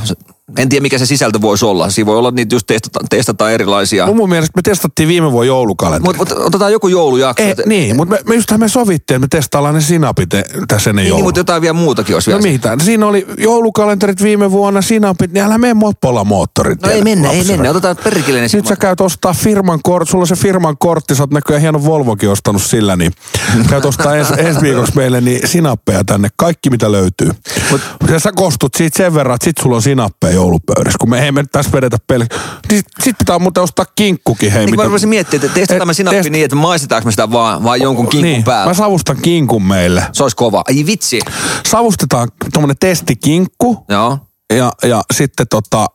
en 0.58 0.68
tiedä 0.68 0.82
mikä 0.82 0.98
se 0.98 1.06
sisältö 1.06 1.40
voisi 1.40 1.64
olla. 1.64 1.90
Siinä 1.90 2.06
voi 2.06 2.16
olla 2.18 2.30
niitä 2.30 2.54
just 2.54 2.66
testata, 2.66 3.00
testataan 3.10 3.52
erilaisia. 3.52 4.06
No 4.06 4.14
mun 4.14 4.28
mielestä 4.28 4.52
me 4.56 4.62
testattiin 4.62 5.08
viime 5.08 5.32
vuonna 5.32 5.46
joulukalenteri. 5.46 6.16
Mutta 6.18 6.34
mut, 6.34 6.46
otetaan 6.46 6.72
joku 6.72 6.88
joulujakso. 6.88 7.42
Ei, 7.42 7.50
Et- 7.50 7.66
niin, 7.66 7.96
mutta 7.96 8.14
me, 8.14 8.20
me 8.28 8.34
justhan 8.34 8.60
me 8.60 8.68
sovittiin, 8.68 9.16
että 9.16 9.36
me 9.36 9.40
testaillaan 9.40 9.74
ne 9.74 9.80
sinapit 9.80 10.34
eh, 10.34 10.44
tässä 10.68 10.90
ennen 10.90 11.02
niin, 11.02 11.08
joulua. 11.08 11.24
mutta 11.24 11.40
jotain 11.40 11.62
vielä 11.62 11.72
muutakin 11.72 12.16
olisi 12.16 12.30
No 12.30 12.38
vielä. 12.38 12.52
mitä? 12.52 12.76
Siinä 12.84 13.06
oli 13.06 13.26
joulukalenterit 13.38 14.22
viime 14.22 14.50
vuonna, 14.50 14.82
sinapit, 14.82 15.32
niin 15.32 15.44
älä 15.44 15.58
mene 15.58 15.74
mopolla 15.74 16.24
moottorit. 16.24 16.82
No 16.82 16.90
ei 16.90 17.02
mennä, 17.02 17.30
ei 17.30 17.44
mennä. 17.44 17.70
Otetaan 17.70 17.96
perkeleinen 18.04 18.50
Nyt 18.52 18.66
sä 18.66 18.76
käyt 18.76 19.00
ostaa 19.00 19.32
firman 19.32 19.80
kortti, 19.82 20.10
sulla 20.10 20.22
on 20.22 20.26
se 20.28 20.36
firman 20.36 20.78
kortti, 20.78 21.14
sä 21.14 21.22
oot 21.22 21.30
näköjään 21.30 21.62
hieno 21.62 21.84
Volvokin 21.84 22.30
ostanut 22.30 22.62
sillä, 22.62 22.96
niin 22.96 23.12
käyt 23.70 23.84
ostaa 23.84 24.16
ens, 24.16 24.30
ensi 24.36 24.60
viikoksi 24.60 24.92
meille 24.96 25.20
niin 25.20 25.48
sinappeja 25.48 26.04
tänne, 26.04 26.28
kaikki 26.36 26.70
mitä 26.70 26.92
löytyy. 26.92 27.30
Mut, 27.70 27.80
ja 28.10 28.18
sä 28.20 28.32
kostut 28.36 28.74
siitä 28.76 28.96
sen 28.96 29.14
verran, 29.14 29.34
että 29.34 29.44
sit 29.44 29.56
sulla 29.62 29.76
on 29.76 29.82
sinappeja 29.82 30.37
joulupöydässä, 30.38 30.96
kun 31.00 31.10
me 31.10 31.24
ei 31.24 31.32
me 31.32 31.42
nyt 31.42 31.50
tässä 31.52 31.72
vedetä 31.72 31.96
pelkkä. 32.06 32.36
Niin 32.70 32.76
sit, 32.78 32.86
sit 33.04 33.18
pitää 33.18 33.38
muuten 33.38 33.62
ostaa 33.62 33.84
kinkkukin, 33.96 34.52
hei. 34.52 34.60
Niin 34.66 34.70
mitä- 34.70 34.84
mä 34.84 34.90
voisin 34.90 35.08
miettiä, 35.08 35.40
että 35.42 35.48
testataan 35.54 35.86
me 35.86 35.94
sinappi 35.94 36.20
test- 36.20 36.30
niin, 36.30 36.44
että 36.44 36.56
maistetaanko 36.56 37.06
me 37.06 37.10
sitä 37.12 37.32
vaan, 37.32 37.64
vai 37.64 37.82
jonkun 37.82 38.08
kinkun 38.08 38.30
niin, 38.30 38.44
päällä. 38.44 38.70
mä 38.70 38.74
savustan 38.74 39.16
kinkun 39.22 39.62
meille. 39.62 40.04
Se 40.12 40.22
olisi 40.22 40.36
kova. 40.36 40.62
Ai 40.68 40.86
vitsi. 40.86 41.20
Savustetaan 41.68 42.28
tommonen 42.52 42.76
testikinkku, 42.80 43.84
Joo, 43.88 44.18
ja, 44.52 44.72
ja 44.84 45.02
sitten 45.14 45.46
tota, 45.50 45.86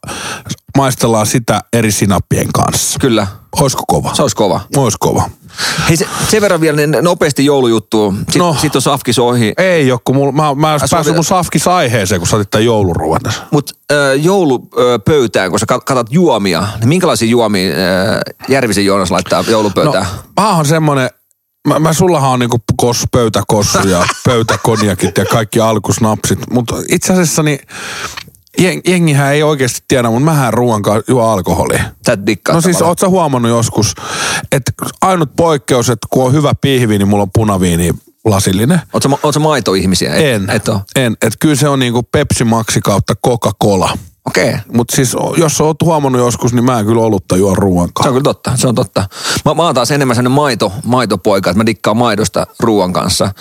maistellaan 0.78 1.26
sitä 1.26 1.62
eri 1.74 1.91
sinappien 1.91 2.47
kanssa. 2.54 2.99
kyllä. 2.99 3.28
Oisko 3.62 3.84
kova? 3.88 4.16
Se 4.16 4.22
olisi 4.22 4.36
kova. 4.36 4.60
Ois 4.78 4.97
kova. 4.99 5.30
Hei 5.89 5.97
se, 5.97 6.08
sen 6.30 6.41
verran 6.41 6.62
vielä 6.62 6.78
niin 6.78 6.97
nopeasti 7.01 7.45
joulujuttu. 7.45 8.14
Sitten 8.18 8.39
No. 8.39 8.56
sit 8.62 8.76
on 8.76 8.82
safkis 8.82 9.20
ohi. 9.20 9.54
Ei 9.58 9.91
ole, 9.91 9.99
kun 10.06 10.36
mä, 10.36 10.56
mä 10.56 10.72
olisin 10.72 10.88
sulla 10.88 10.97
päässyt 10.97 11.16
mun 11.16 11.24
safkis 11.24 11.68
aiheeseen, 11.68 12.22
kun 12.22 12.28
sä 12.28 12.36
otit 12.36 12.49
tämän 12.49 12.66
jouluruuan 12.66 13.22
tässä. 13.22 13.41
Mutta 13.51 13.74
äh, 13.91 13.97
joulupöytään, 14.24 15.49
kun 15.49 15.60
sä 15.60 15.66
kat- 15.72 15.84
katsot 15.86 16.08
juomia, 16.12 16.68
niin 16.80 16.89
minkälaisia 16.89 17.28
juomia 17.30 17.70
äh, 17.70 17.78
Järvisen 18.49 18.86
Joonas 18.86 19.12
laittaa 19.12 19.43
joulupöytään? 19.47 20.04
No, 20.04 20.41
mä 20.41 20.56
oon 20.56 20.66
semmonen, 20.66 21.10
mä, 21.68 21.80
mä 21.80 21.93
sullahan 21.93 22.32
on 22.32 22.39
niinku 22.39 22.58
kos, 22.78 23.04
pöytäkossu 23.12 23.88
ja 23.88 24.06
pöytäkonjakit 24.26 25.18
ja 25.18 25.26
kaikki 25.26 25.60
alkusnapsit, 25.60 26.39
mutta 26.51 26.76
itse 26.89 27.14
asiassa 27.14 27.43
niin 27.43 27.60
jeng, 28.60 28.82
jengihän 28.88 29.34
ei 29.34 29.43
oikeasti 29.43 29.80
tiedä, 29.88 30.10
mutta 30.10 30.26
mähän 30.26 30.54
ruoan 30.54 30.82
kanssa 30.82 31.12
juo 31.12 31.24
alkoholia. 31.28 31.84
Sä 32.06 32.14
et 32.14 32.26
dikkaa 32.26 32.56
No 32.56 32.62
siis 32.62 32.78
tavallaan. 32.78 32.89
oot 32.91 32.99
sä 32.99 33.10
huomannut 33.10 33.51
joskus, 33.51 33.95
että 34.51 34.72
ainut 35.01 35.30
poikkeus, 35.36 35.89
että 35.89 36.08
kun 36.10 36.26
on 36.26 36.34
hyvä 36.34 36.54
pihvi, 36.62 36.97
niin 36.97 37.08
mulla 37.08 37.24
on 37.24 37.32
punaviini 37.34 37.89
lasillinen. 38.26 38.82
Oot 38.93 39.04
sä, 39.04 39.10
oot 39.24 39.34
sä 39.34 39.39
maitoihmisiä? 39.39 40.16
Et, 40.16 40.26
En. 40.26 40.49
Et 40.49 40.68
oo. 40.68 40.82
En. 40.95 41.14
Että 41.14 41.38
kyllä 41.39 41.56
se 41.56 41.68
on 41.68 41.80
niinku 41.80 42.04
Pepsi 42.04 42.43
Maxi 42.43 42.82
kautta 42.82 43.14
Coca-Cola. 43.28 43.97
Okei. 44.26 44.49
Okay. 44.49 44.59
Mutta 44.74 44.95
siis 44.95 45.15
jos 45.38 45.61
oot 45.61 45.78
huomannut 45.84 46.21
joskus, 46.21 46.53
niin 46.53 46.65
mä 46.65 46.80
en 46.80 46.86
kyllä 46.86 47.01
olutta 47.01 47.38
juo 47.38 47.55
ruoan 47.55 47.89
Se 48.03 48.07
on 48.07 48.13
kyllä 48.13 48.24
totta, 48.24 48.51
se 48.55 48.67
on 48.67 48.76
totta. 48.76 49.05
Mä, 49.45 49.53
mä 49.53 49.63
oon 49.63 49.76
taas 49.76 49.91
enemmän 49.91 50.15
sellainen 50.15 50.36
maito, 50.36 50.71
maitopoika, 50.86 51.49
että 51.49 51.57
mä 51.57 51.65
dikkaan 51.65 51.97
maidosta 51.97 52.47
ruoan 52.59 52.93
kanssa. 52.93 53.34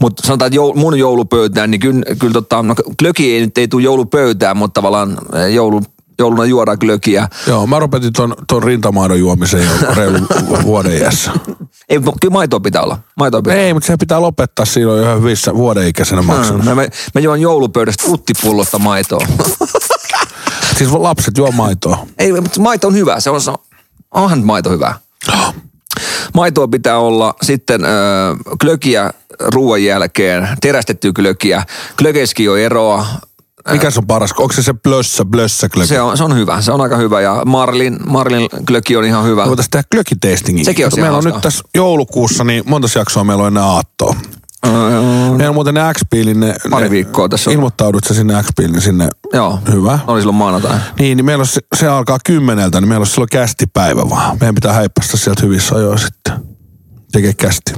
Mutta 0.00 0.26
sanotaan, 0.26 0.46
että 0.46 0.56
joul, 0.56 0.74
mun 0.74 0.98
joulupöytään, 0.98 1.70
niin 1.70 1.80
kyllä, 1.80 2.02
kyllä 2.18 2.32
tota, 2.32 2.62
no 2.62 2.74
glöki 2.98 3.34
ei 3.34 3.40
nyt 3.40 3.58
ei 3.58 3.68
tule 3.68 3.82
joulupöytään, 3.82 4.56
mutta 4.56 4.80
tavallaan 4.80 5.18
eh, 5.34 5.54
joulu, 5.54 5.82
jouluna 6.18 6.44
juodaan 6.44 6.78
glökiä. 6.80 7.28
Joo, 7.46 7.66
mä 7.66 7.80
lopetin 7.80 8.12
ton, 8.12 8.34
ton 8.48 8.62
rintamaidon 8.62 9.18
juomisen 9.18 9.62
jo 9.62 9.94
reilu 9.94 10.18
vuoden 10.64 10.92
iässä. 10.92 11.32
Ei, 11.88 11.98
mutta 11.98 12.18
kyllä 12.20 12.32
maitoa 12.32 12.60
pitää 12.60 12.82
olla. 12.82 12.98
Maitoa 13.16 13.42
pitää. 13.42 13.58
Ei, 13.58 13.74
mutta 13.74 13.86
se 13.86 13.96
pitää 13.96 14.20
lopettaa 14.20 14.64
silloin 14.64 15.02
ihan 15.02 15.18
hyvissä 15.18 15.54
vuoden 15.54 15.88
ikäisenä 15.88 16.22
maksun. 16.22 16.64
Mä, 16.64 16.74
mä, 16.74 16.82
mä 17.14 17.20
juon 17.20 17.40
joulupöydästä 17.40 18.04
fruttipullosta 18.06 18.78
maitoa. 18.78 19.26
Siis 20.78 20.92
lapset 20.92 21.38
juo 21.38 21.52
maitoa. 21.52 22.06
Ei, 22.18 22.40
mutta 22.40 22.60
maito 22.60 22.86
on 22.86 22.94
hyvä. 22.94 23.20
Se 23.20 23.30
on, 23.30 23.40
on 23.46 23.56
onhan 24.10 24.44
maito 24.44 24.70
hyvä. 24.70 24.94
Maitoa 26.34 26.68
pitää 26.68 26.98
olla 26.98 27.34
sitten 27.42 27.84
äh, 27.84 27.90
klökiä 28.60 29.10
ruoan 29.40 29.84
jälkeen, 29.84 30.48
terästettyä 30.60 31.12
klökiä. 31.16 31.62
Klökeski 31.98 32.48
on 32.48 32.58
eroa. 32.58 33.06
Mikä 33.70 33.90
se 33.90 33.98
on 33.98 34.06
paras? 34.06 34.32
Onko 34.38 34.52
se 34.52 34.62
se 34.62 34.74
blössä, 34.74 35.24
blössä 35.24 35.68
klöki? 35.68 35.88
Se 35.88 36.00
on, 36.00 36.16
se 36.16 36.24
on 36.24 36.36
hyvä, 36.36 36.60
se 36.60 36.72
on 36.72 36.80
aika 36.80 36.96
hyvä 36.96 37.20
ja 37.20 37.42
Marlin, 37.46 37.98
Marlin 38.06 38.48
klöki 38.66 38.96
on 38.96 39.04
ihan 39.04 39.24
hyvä. 39.24 39.42
Me 39.42 39.48
voitaisiin 39.48 39.70
tehdä 39.70 39.84
klökitastingi. 39.92 40.64
Sekin 40.64 40.86
olisi 40.86 41.00
Meillä 41.00 41.18
on 41.18 41.24
nyt 41.24 41.40
tässä 41.40 41.64
joulukuussa, 41.74 42.44
niin 42.44 42.62
monta 42.66 42.88
jaksoa 42.94 43.24
meillä 43.24 43.42
on 43.42 43.48
ennen 43.48 43.62
aattoa. 43.62 44.16
Meillä 45.36 45.48
on 45.48 45.54
muuten 45.54 45.74
ne 45.74 45.80
x 45.94 46.00
ne, 46.34 46.54
Pari 46.70 46.84
ne- 46.84 46.90
viikkoa 46.90 47.28
tässä 47.28 47.50
on. 47.50 47.54
Ilmoittaudut 47.54 48.04
sä 48.04 48.14
sinne 48.14 48.42
x 48.42 48.46
sinne. 48.78 49.08
Joo, 49.32 49.58
Hyvä. 49.72 49.98
oli 50.06 50.20
silloin 50.20 50.36
maanantai. 50.36 50.78
Niin, 50.98 51.16
niin 51.16 51.24
meillä 51.24 51.42
on 51.42 51.46
se, 51.46 51.60
se 51.76 51.88
alkaa 51.88 52.18
kymmeneltä, 52.26 52.80
niin 52.80 52.88
meillä 52.88 53.02
on 53.02 53.06
silloin 53.06 53.28
kästipäivä 53.32 54.10
vaan. 54.10 54.36
Meidän 54.40 54.54
pitää 54.54 54.72
häippästä 54.72 55.16
sieltä 55.16 55.42
hyvissä 55.42 55.74
ajoin 55.74 55.98
sitten. 55.98 56.32
Tekee 57.12 57.34
kästi. 57.34 57.72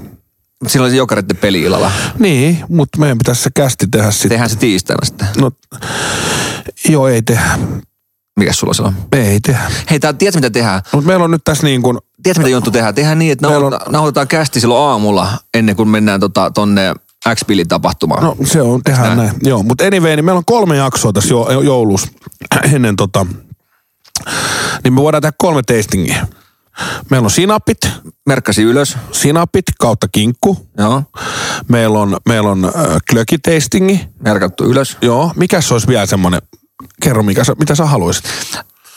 Silloin 0.66 0.90
se 0.92 0.96
jokareiden 0.96 1.36
peli-illalla. 1.36 1.90
Niin, 2.18 2.64
mutta 2.68 2.98
meidän 2.98 3.18
pitäisi 3.18 3.42
se 3.42 3.50
kästi 3.54 3.86
tehdä 3.90 4.10
sitten. 4.10 4.28
Tehdään 4.28 4.50
se 4.50 4.56
tiistaina 4.56 5.04
sitten. 5.04 5.28
No, 5.38 5.50
joo, 6.88 7.08
ei 7.08 7.22
tehdä. 7.22 7.58
Mikäs 8.38 8.58
sulla 8.58 8.74
silloin? 8.74 8.94
Ei 9.12 9.40
tehdä. 9.40 9.60
Hei, 9.90 10.00
tää, 10.00 10.12
tiedätkö 10.12 10.38
mitä 10.38 10.50
tehdään? 10.50 10.82
Mutta 10.92 11.06
meillä 11.06 11.24
on 11.24 11.30
nyt 11.30 11.44
tässä 11.44 11.66
niin 11.66 11.82
kuin, 11.82 11.98
Tiedätkö 12.28 12.40
mitä 12.42 12.50
Jonttu 12.52 12.70
tehdään? 12.70 12.94
Tehdään 12.94 13.18
niin, 13.18 13.32
että 13.32 13.48
on- 13.48 13.78
nauhoitetaan, 13.88 14.28
kästi 14.28 14.60
silloin 14.60 14.90
aamulla 14.90 15.28
ennen 15.54 15.76
kuin 15.76 15.88
mennään 15.88 16.20
tota, 16.20 16.50
tonne 16.50 16.94
X-Pilin 17.34 17.68
tapahtumaan. 17.68 18.22
no 18.22 18.36
se 18.44 18.62
on, 18.62 18.82
tehdään 18.82 19.16
Näin. 19.16 19.18
näin. 19.18 19.38
Joo, 19.42 19.62
mutta 19.62 19.84
anyway, 19.84 20.16
niin 20.16 20.24
meillä 20.24 20.38
on 20.38 20.44
kolme 20.44 20.76
jaksoa 20.76 21.12
tässä 21.12 21.34
jo, 21.34 21.60
joulussa 21.60 22.08
ennen 22.74 22.96
tota, 22.96 23.26
niin 24.84 24.92
me 24.94 25.02
voidaan 25.02 25.22
tehdä 25.22 25.34
kolme 25.38 25.62
tastingia. 25.62 26.26
Meillä 27.10 27.24
on 27.24 27.30
sinapit, 27.30 27.78
Merkkasi 28.26 28.62
ylös. 28.62 28.96
sinapit 29.12 29.64
kautta 29.78 30.06
kinkku. 30.12 30.68
Joo. 30.78 31.02
Meillä 31.68 31.98
on, 31.98 32.16
meillä 32.28 32.50
on 32.50 32.64
äh, 32.64 32.72
klökitastingi. 33.10 34.08
Merkattu 34.20 34.64
ylös. 34.64 34.96
Joo, 35.02 35.32
mikä 35.36 35.60
se 35.60 35.74
olisi 35.74 35.86
vielä 35.86 36.06
semmoinen, 36.06 36.42
kerro 37.02 37.22
mikä 37.22 37.44
sä, 37.44 37.54
mitä 37.58 37.74
sä 37.74 37.86
haluaisit. 37.86 38.24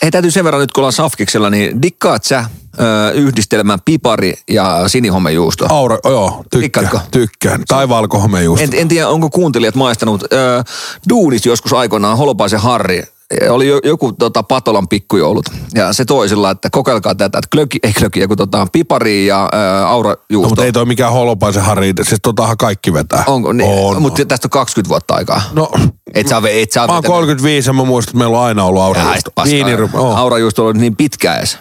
Hei, 0.02 0.12
täytyy 0.12 0.32
sen 0.32 0.44
verran 0.44 0.62
nyt, 0.62 0.72
kun 0.72 0.82
ollaan 0.82 0.94
safkiksella, 0.94 1.50
niin 1.50 1.82
dikkaat 1.82 2.24
sä 2.24 2.46
ö, 2.80 3.12
yhdistelmään 3.12 3.80
pipari 3.86 4.34
ja 4.50 4.84
sinihomejuusto? 4.88 5.66
Aura, 5.70 5.98
joo, 6.04 6.44
tykkään, 6.52 6.90
tykkään. 7.12 7.64
Tai 7.68 7.90
valkohomejuusto. 7.90 8.64
En, 8.64 8.70
en 8.74 8.88
tiedä, 8.88 9.08
onko 9.08 9.30
kuuntelijat 9.30 9.76
maistanut. 9.76 10.24
Ö, 10.24 10.64
duunis 11.10 11.46
joskus 11.46 11.74
aikoinaan 11.74 12.18
Holopaisen 12.18 12.60
Harri. 12.60 13.04
Oli 13.50 13.68
jo, 13.68 13.80
joku 13.84 14.14
tota, 14.14 14.44
Patolan 14.44 14.88
pikkujoulut. 14.88 15.46
Ja 15.76 15.94
se 15.94 16.06
toi 16.06 16.30
sillä, 16.30 16.50
että 16.50 16.70
kokeilkaa 16.70 17.16
tätä, 17.16 17.38
että 17.38 17.48
klöki, 17.52 17.80
ei 17.84 17.94
klöki, 17.94 18.28
kun 18.28 18.38
tota, 18.38 18.68
pipari 18.72 19.26
ja 19.26 19.50
ö, 19.54 19.88
aurajuusto. 19.88 20.42
No, 20.42 20.50
mutta 20.50 20.66
ei 20.66 20.72
toi 20.72 20.86
mikään 20.86 21.14
holopaisen 21.14 21.64
Harri, 21.64 21.94
siis 22.02 22.20
totahan 22.22 22.58
kaikki 22.58 22.94
vetää. 22.94 23.24
Onko 23.28 23.54
niin? 23.54 23.70
On, 23.70 24.02
mutta 24.02 24.26
tästä 24.26 24.46
on 24.46 24.50
20 24.50 24.90
vuotta 24.90 25.14
aikaa. 25.16 25.42
No, 25.54 25.72
Et 26.14 26.28
saa, 26.28 26.42
et 26.52 26.72
saa 26.72 26.88
mä 26.88 26.94
oon 26.94 27.04
35 27.04 27.70
ja 27.70 27.74
mä 27.74 27.84
muistan, 27.84 28.10
että 28.12 28.18
meillä 28.18 28.38
on 28.40 28.46
aina 28.46 28.64
ollut 28.64 28.82
aurajuusto. 28.82 29.32
Viiniry... 29.44 29.90
oh. 29.94 30.18
Aurajuusto 30.18 30.62
on 30.62 30.66
ollut 30.66 30.82
niin 30.82 30.96
pitkä 30.96 31.36
edes. 31.36 31.58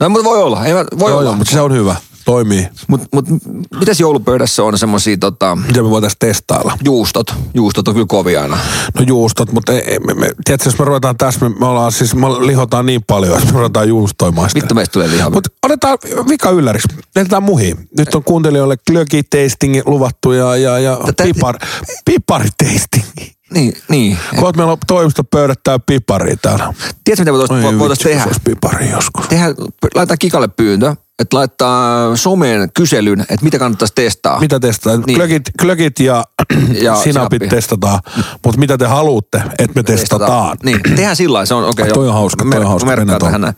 No, 0.00 0.08
mutta 0.08 0.24
voi 0.24 0.42
olla. 0.42 0.64
Ei, 0.64 0.74
voi 0.74 0.84
Joo, 0.98 1.18
olla. 1.18 1.22
joo, 1.22 1.34
mutta 1.34 1.52
se 1.52 1.60
on 1.60 1.72
hyvä. 1.72 1.96
Toimii. 2.24 2.68
Mut, 2.88 3.00
mut, 3.12 3.24
mitäs 3.78 4.00
joulupöydässä 4.00 4.62
on 4.62 4.78
semmosia 4.78 5.16
tota, 5.16 5.56
Mitä 5.56 5.82
me 5.82 5.90
voitaisiin 5.90 6.18
testailla? 6.18 6.78
juustot? 6.84 7.34
Juustot 7.54 7.88
on 7.88 7.94
kyllä 7.94 8.06
kovia 8.08 8.42
aina. 8.42 8.58
No 8.98 9.04
juustot, 9.06 9.52
mutta 9.52 9.72
ei, 9.72 9.98
me, 9.98 10.14
me, 10.14 10.30
tiedätkö, 10.44 10.68
jos 10.68 10.78
me 10.78 10.84
ruvetaan 10.84 11.16
tässä, 11.16 11.48
me, 11.48 11.54
me 11.58 11.66
ollaan 11.66 11.92
siis, 11.92 12.14
me 12.14 12.26
lihotaan 12.28 12.86
niin 12.86 13.02
paljon, 13.06 13.38
että 13.38 13.52
me 13.52 13.58
ruvetaan 13.58 13.88
juustoimaan 13.88 14.50
sitä. 14.50 14.60
Vittu 14.60 14.74
meistä 14.74 14.92
tulee 14.92 15.10
lihaa. 15.10 15.30
Mutta 15.30 15.50
otetaan 15.62 15.98
vika 16.28 16.50
ylläriksi. 16.50 16.88
Jätetään 17.16 17.42
muihin. 17.42 17.88
Nyt 17.98 18.14
on 18.14 18.24
kuuntelijoille 18.24 18.76
glögi-tastingi 18.90 19.82
luvattu 19.86 20.32
ja, 20.32 20.56
ja, 20.56 20.78
ja 20.78 20.98
Tätä- 21.06 21.24
pipar, 21.24 21.58
piparitestingi. 22.04 23.32
Niin, 23.54 23.72
niin. 23.88 24.18
Kohta 24.40 24.56
meillä 24.56 24.72
on 24.72 24.78
toimistopöydät 24.86 25.60
tää 25.64 25.78
piparia 25.78 26.36
täällä. 26.42 26.74
Tiedätkö 27.04 27.22
mitä 27.22 27.32
voitaisiin 27.32 27.64
Oi 27.74 27.78
voitais 27.78 27.98
tehdä? 27.98 28.24
Olisi 28.24 28.40
pipari 28.44 28.90
joskus. 28.90 29.28
tehdä? 29.28 29.46
Laittaa 29.94 30.16
kikalle 30.16 30.48
pyyntö, 30.48 30.96
että 31.18 31.36
laittaa 31.36 32.16
someen 32.16 32.68
kyselyn, 32.74 33.20
että 33.20 33.36
mitä 33.44 33.58
kannattaisi 33.58 33.94
testaa. 33.94 34.40
Mitä 34.40 34.60
testataan? 34.60 35.02
Niin. 35.06 35.16
Klökit, 35.16 35.42
klökit 35.60 36.00
ja, 36.00 36.24
Ja 36.82 36.94
sinapit 37.04 37.42
sinappi. 37.42 37.48
testataan, 37.48 38.00
mutta 38.44 38.60
mitä 38.60 38.78
te 38.78 38.86
haluatte, 38.86 39.42
että 39.58 39.72
me 39.74 39.82
testataan? 39.82 40.56
Niin, 40.62 40.80
tehdään 40.96 41.16
sillä 41.16 41.46
se 41.46 41.54
on 41.54 41.64
okei. 41.64 41.86
Ah, 41.86 41.92
toi 41.92 42.08
on 42.08 42.14
hauska, 42.14 42.44
toi 42.50 42.60
on 42.60 42.68
hauska, 42.68 42.96
mennään 42.96 43.20
tähän. 43.20 43.54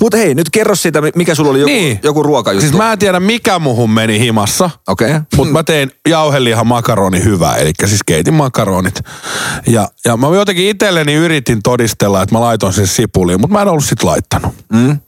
Mutta 0.00 0.16
hei, 0.16 0.34
nyt 0.34 0.50
kerro 0.50 0.74
siitä, 0.74 1.02
mikä 1.14 1.34
sulla 1.34 1.50
oli 1.50 1.60
joku, 1.60 1.72
Niin. 1.72 2.00
joku 2.02 2.22
ruokajuttu. 2.22 2.66
Siis 2.66 2.76
mä 2.76 2.92
en 2.92 2.98
tiedä 2.98 3.20
mikä 3.20 3.58
muhun 3.58 3.90
meni 3.90 4.18
himassa, 4.20 4.70
Okei. 4.88 5.08
Okay. 5.10 5.20
mutta 5.36 5.52
mä 5.52 5.62
tein 5.62 5.90
jauhelihan 6.08 6.66
makaroni 6.66 7.24
hyvää, 7.24 7.56
eli 7.56 7.72
siis 7.86 8.00
keitin 8.06 8.34
makaronit. 8.34 9.00
Ja, 9.66 9.88
ja 10.04 10.16
mä 10.16 10.26
jotenkin 10.26 10.68
itselleni 10.68 11.14
yritin 11.14 11.62
todistella, 11.62 12.22
että 12.22 12.34
mä 12.34 12.40
laitoin 12.40 12.72
sen 12.72 12.86
sipuliin, 12.86 13.40
mutta 13.40 13.54
mä 13.54 13.62
en 13.62 13.68
ollut 13.68 13.84
sit 13.84 14.02
laittanut. 14.02 14.54
Mm. 14.72 14.98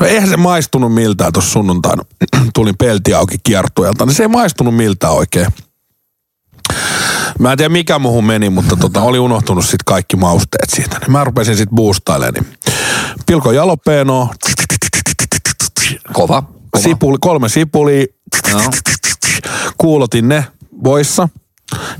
No 0.00 0.06
eihän 0.06 0.28
se 0.28 0.36
maistunut 0.36 0.94
miltään 0.94 1.32
tuossa 1.32 1.50
sunnuntaina. 1.50 2.02
Tulin 2.54 2.76
pelti 2.78 3.14
auki 3.14 3.36
kiertueelta, 3.42 4.06
niin 4.06 4.14
se 4.14 4.22
ei 4.22 4.28
maistunut 4.28 4.76
miltään 4.76 5.12
oikein. 5.12 5.46
Mä 7.38 7.52
en 7.52 7.58
tiedä 7.58 7.68
mikä 7.68 7.98
muhun 7.98 8.24
meni, 8.24 8.50
mutta 8.50 8.76
tota, 8.76 9.02
oli 9.02 9.18
unohtunut 9.18 9.64
sitten 9.64 9.84
kaikki 9.86 10.16
mausteet 10.16 10.70
siitä. 10.70 10.98
Niin 10.98 11.12
mä 11.12 11.24
rupesin 11.24 11.56
sitten 11.56 11.76
boostailemaan. 11.76 12.44
Niin 12.44 12.58
pilko 13.26 13.52
jalopeno, 13.52 14.28
Kova. 16.12 16.42
Kova. 16.42 16.82
sipuli, 16.82 17.18
kolme 17.20 17.48
sipulia, 17.48 18.06
Joo. 18.50 18.60
kuulotin 19.78 20.28
ne 20.28 20.44
voissa, 20.84 21.28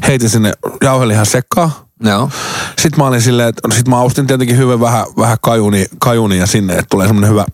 heitin 0.06 0.30
sinne 0.30 0.52
jauhelihan 0.82 1.26
sekaan. 1.26 1.70
Joo. 2.04 2.30
Sitten 2.78 2.98
mä 2.98 3.06
olin 3.06 3.22
silleen, 3.22 3.48
että 3.48 3.68
sit 3.74 3.88
mä 3.88 3.98
austin 3.98 4.26
tietenkin 4.26 4.56
hyvin 4.56 4.80
vähän, 4.80 5.06
vähän 5.16 5.36
kajuni, 5.42 5.86
kajunia 5.98 6.46
sinne, 6.46 6.72
että 6.72 6.86
tulee 6.90 7.06
semmonen 7.06 7.30
hyvä 7.30 7.44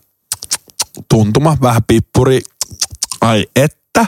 tuntuma, 1.09 1.57
vähän 1.63 1.83
pippuri. 1.87 2.41
Ai 3.21 3.47
että. 3.57 4.07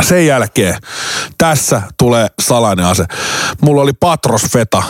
Sen 0.00 0.26
jälkeen 0.26 0.74
tässä 1.38 1.82
tulee 1.98 2.28
salainen 2.40 2.84
ase. 2.84 3.04
Mulla 3.60 3.82
oli 3.82 3.92
Patros 3.92 4.42
Feta 4.42 4.82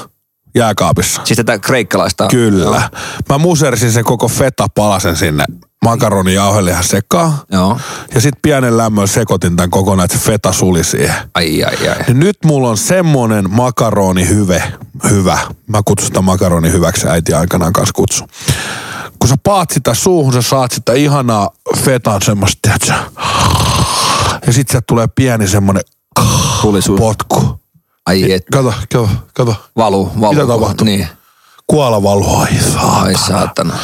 jääkaapissa. 0.54 1.20
Siis 1.24 1.36
tätä 1.36 1.58
kreikkalaista. 1.58 2.26
Kyllä. 2.26 2.90
Mä 3.28 3.38
musersin 3.38 3.92
sen 3.92 4.04
koko 4.04 4.28
feta 4.28 4.66
palasen 4.74 5.16
sinne 5.16 5.44
makaroni 5.84 6.34
jauhelihan 6.34 6.84
sekaan. 6.84 7.32
Joo. 7.52 7.78
Ja 8.14 8.20
sitten 8.20 8.42
pienen 8.42 8.76
lämmön 8.76 9.08
sekoitin 9.08 9.56
tämän 9.56 9.70
kokonaan, 9.70 10.04
että 10.04 10.18
se 10.18 10.24
feta 10.24 10.52
suli 10.52 10.84
siihen. 10.84 11.14
Ai, 11.34 11.64
ai, 11.64 11.88
ai. 11.88 11.96
Niin 12.06 12.20
nyt 12.20 12.36
mulla 12.44 12.68
on 12.68 12.78
semmonen 12.78 13.50
makaroni 13.50 14.28
hyve, 14.28 14.62
hyvä. 15.10 15.38
Mä 15.66 15.80
kutsun 15.84 16.06
sitä 16.06 16.20
makaroni 16.20 16.72
hyväksi, 16.72 17.08
äiti 17.08 17.34
aikanaan 17.34 17.72
kanssa 17.72 17.92
kutsu. 17.92 18.24
Kun 19.26 19.30
sä 19.30 19.36
paat 19.42 19.70
sitä 19.70 19.94
suuhun, 19.94 20.32
sä 20.32 20.42
saat 20.42 20.72
sitä 20.72 20.92
ihanaa 20.92 21.50
fetan 21.76 22.22
semmoista, 22.22 22.58
tiedätkö? 22.62 22.92
Ja 24.46 24.52
sit 24.52 24.68
sieltä 24.68 24.84
tulee 24.88 25.06
pieni 25.14 25.48
semmonen 25.48 25.82
Tulisuus. 26.62 27.00
potku. 27.00 27.60
Ai 28.06 28.32
et. 28.32 28.42
Kato, 28.52 28.74
kato, 28.92 29.08
kato. 29.34 29.54
Valu, 29.76 30.12
valu. 30.20 30.32
Mitä 30.34 30.46
tapahtuu? 30.46 30.84
Niin. 30.84 31.08
Kuola 31.66 32.02
valuu, 32.02 32.36
ai 32.36 32.46
Ai 32.46 33.14
saatana. 33.14 33.18
saatana. 33.18 33.74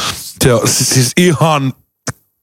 Se 0.43 0.53
on 0.53 0.67
si- 0.67 0.85
siis 0.85 1.11
ihan 1.17 1.73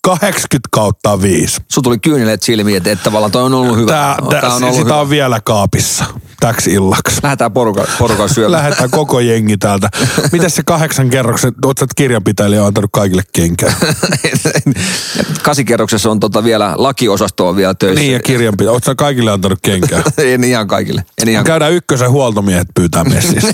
80 0.03 0.69
kautta 0.71 1.23
5. 1.23 1.61
Sulla 1.73 1.85
tuli 1.85 1.99
kyynelet 1.99 2.43
silmiin, 2.43 2.77
että, 2.77 2.93
että 2.93 3.05
tavallaan 3.05 3.33
toi 3.33 3.43
on 3.43 3.55
ollut 3.55 3.77
hyvä. 3.77 3.93
Tää, 3.93 4.17
tää, 4.31 4.41
Tää 4.41 4.55
on 4.55 4.63
ollut 4.63 4.75
sitä 4.77 4.85
hyvä. 4.85 5.01
on 5.01 5.11
vielä 5.11 5.41
kaapissa. 5.41 6.05
Täksi 6.41 6.73
illaksi. 6.73 7.21
Lähdetään 7.23 7.53
porukan, 7.53 7.87
porukan 7.99 8.29
syömään. 8.29 8.53
Lähdetään 8.63 8.91
koko 8.91 9.21
jengi 9.21 9.57
täältä. 9.57 9.89
Mitäs 10.33 10.55
se 10.57 10.63
kahdeksan 10.67 11.11
kerroksen, 11.11 11.53
oot 11.65 11.79
sä 11.79 11.87
kirjanpitäjä 11.97 12.61
on 12.61 12.67
antanut 12.67 12.91
kaikille 12.93 13.23
kenkää? 13.33 13.75
Kasikerroksessa 15.43 16.11
on 16.11 16.21
tota 16.21 16.45
vielä, 16.45 16.73
lakiosasto 16.77 17.49
on 17.49 17.57
vielä 17.57 17.75
töissä. 17.75 18.01
niin 18.01 18.13
ja 18.13 18.21
kirjanpitäjä, 18.21 18.79
sä 18.87 18.95
kaikille 18.95 19.31
antanut 19.31 19.59
kenkää? 19.63 20.03
en 20.19 20.45
ihan 20.45 20.67
kaikille. 20.69 21.05
En 21.23 21.29
ihan 21.29 21.45
Käydään 21.45 21.73
ykkösen 21.73 22.11
huoltomiehet 22.11 22.69
pyytää 22.75 23.05
messiin. 23.05 23.43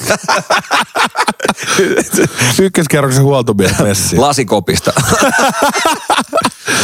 Ykköskerroksen 2.63 3.23
huoltomiehet 3.23 3.79
messiin. 3.79 4.21
lasikopista. 4.21 4.93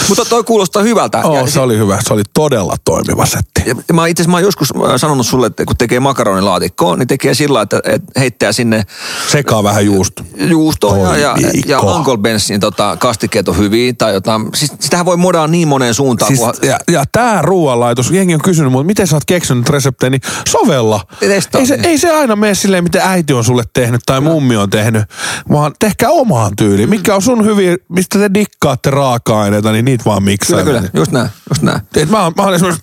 Mutta 0.09 0.25
toi 0.25 0.45
kuulostaa 0.45 0.83
hyvältä. 0.83 1.19
Oh, 1.25 1.37
Ja 1.37 1.47
se 1.47 1.61
oli 1.61 1.79
hyvä. 1.79 1.99
Se 2.07 2.13
oli 2.13 2.23
todella 2.35 2.77
toimiva 2.85 3.27
setti. 3.27 3.63
Ja 3.67 3.95
mä 3.95 4.07
itse 4.07 4.23
asiassa 4.23 4.37
mä 4.37 4.41
joskus 4.41 4.69
äh, 4.77 4.93
sanonut 4.97 5.27
sulle, 5.27 5.47
että 5.47 5.65
kun 5.65 5.77
tekee 5.77 5.92
makaronilaatikkoa, 6.01 6.97
niin 6.97 7.09
tekee 7.09 7.35
sillä 7.35 7.63
että, 7.63 7.81
että 7.85 8.21
heittää 8.21 8.53
sinne 8.53 8.83
Sekaa 9.29 9.63
vähän 9.63 9.87
juusto. 9.87 10.23
juustoa 10.37 11.17
ja, 11.17 11.37
ja, 11.41 11.51
ja? 11.67 11.81
Uncle 11.81 12.17
Bensin 12.17 12.61
tota, 12.61 12.97
kastikkeet 13.01 13.49
on 13.49 13.59
hyviä. 13.59 13.93
Tai 13.93 14.13
jotain. 14.13 14.49
Siis, 14.55 14.73
sitähän 14.81 15.07
voi 15.07 15.17
modaa 15.17 15.47
niin 15.47 15.69
moneen 15.69 15.95
suuntaan. 15.95 16.29
Siis, 16.29 16.41
kun, 16.41 16.69
ja, 16.69 16.79
ja 16.91 17.05
tämä 17.13 17.43
ruoanlaitos, 17.43 18.11
jengi 18.11 18.35
on 18.35 18.41
kysynyt 18.43 18.73
mutta 18.73 18.87
miten 18.87 19.07
sä 19.07 19.17
oot 19.17 19.25
keksinyt 19.25 19.69
reseptejä, 19.69 20.11
niin 20.11 20.21
sovella. 20.49 21.01
Testaa. 21.21 21.61
Ei 21.61 21.67
se, 21.67 21.79
ei 21.83 21.99
se 21.99 22.11
aina 22.11 22.37
mene 22.37 22.55
silleen, 22.55 22.85
miten 22.85 23.03
äiti 23.05 23.33
on 23.33 23.45
sulle 23.45 23.63
tehnyt 23.73 24.01
tai 24.07 24.21
mummi 24.21 24.57
on 24.57 24.71
tehnyt, 24.71 25.05
vaan 25.53 25.73
tehkää 25.79 26.11
omaan 26.11 26.57
tyyliin. 26.57 26.91
Mikä 26.91 27.15
on 27.15 27.23
sun 27.23 27.45
hyviä, 27.45 27.77
mistä 27.89 28.19
te 28.19 28.31
dikkaatte 28.35 28.91
raaka-aineita, 28.91 29.73
niin 29.73 29.85
niitä 29.85 30.05
vaan 30.05 30.23
miksaa. 30.23 30.63
kyllä, 30.63 30.79
kyllä, 30.79 30.91
just 30.95 31.13
näin, 31.13 31.29
just 31.51 31.63
näin. 31.63 31.81
Et 31.97 32.11
mä, 32.11 32.23
oon, 32.23 32.33
mä 32.37 32.43
oon 32.43 32.55
esimerkiksi 32.55 32.83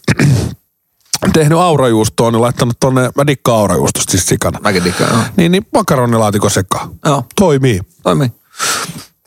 tehnyt 1.34 1.58
aurajuustoa, 1.58 2.32
niin 2.32 2.42
laittanut 2.42 2.78
tonne, 2.80 3.10
mä 3.16 3.28
dikkaan 3.28 3.60
aurajuustosta 3.60 4.12
siis 4.12 4.26
sikana. 4.26 4.60
Mäkin 4.64 4.84
dikkaan, 4.84 5.12
joo. 5.12 5.22
Niin, 5.38 5.52
niin 5.52 5.68
makaronilaatikko 5.74 6.50
sekaan. 6.50 6.90
Joo. 7.06 7.24
Toimii. 7.36 7.82
Toimii. 8.04 8.32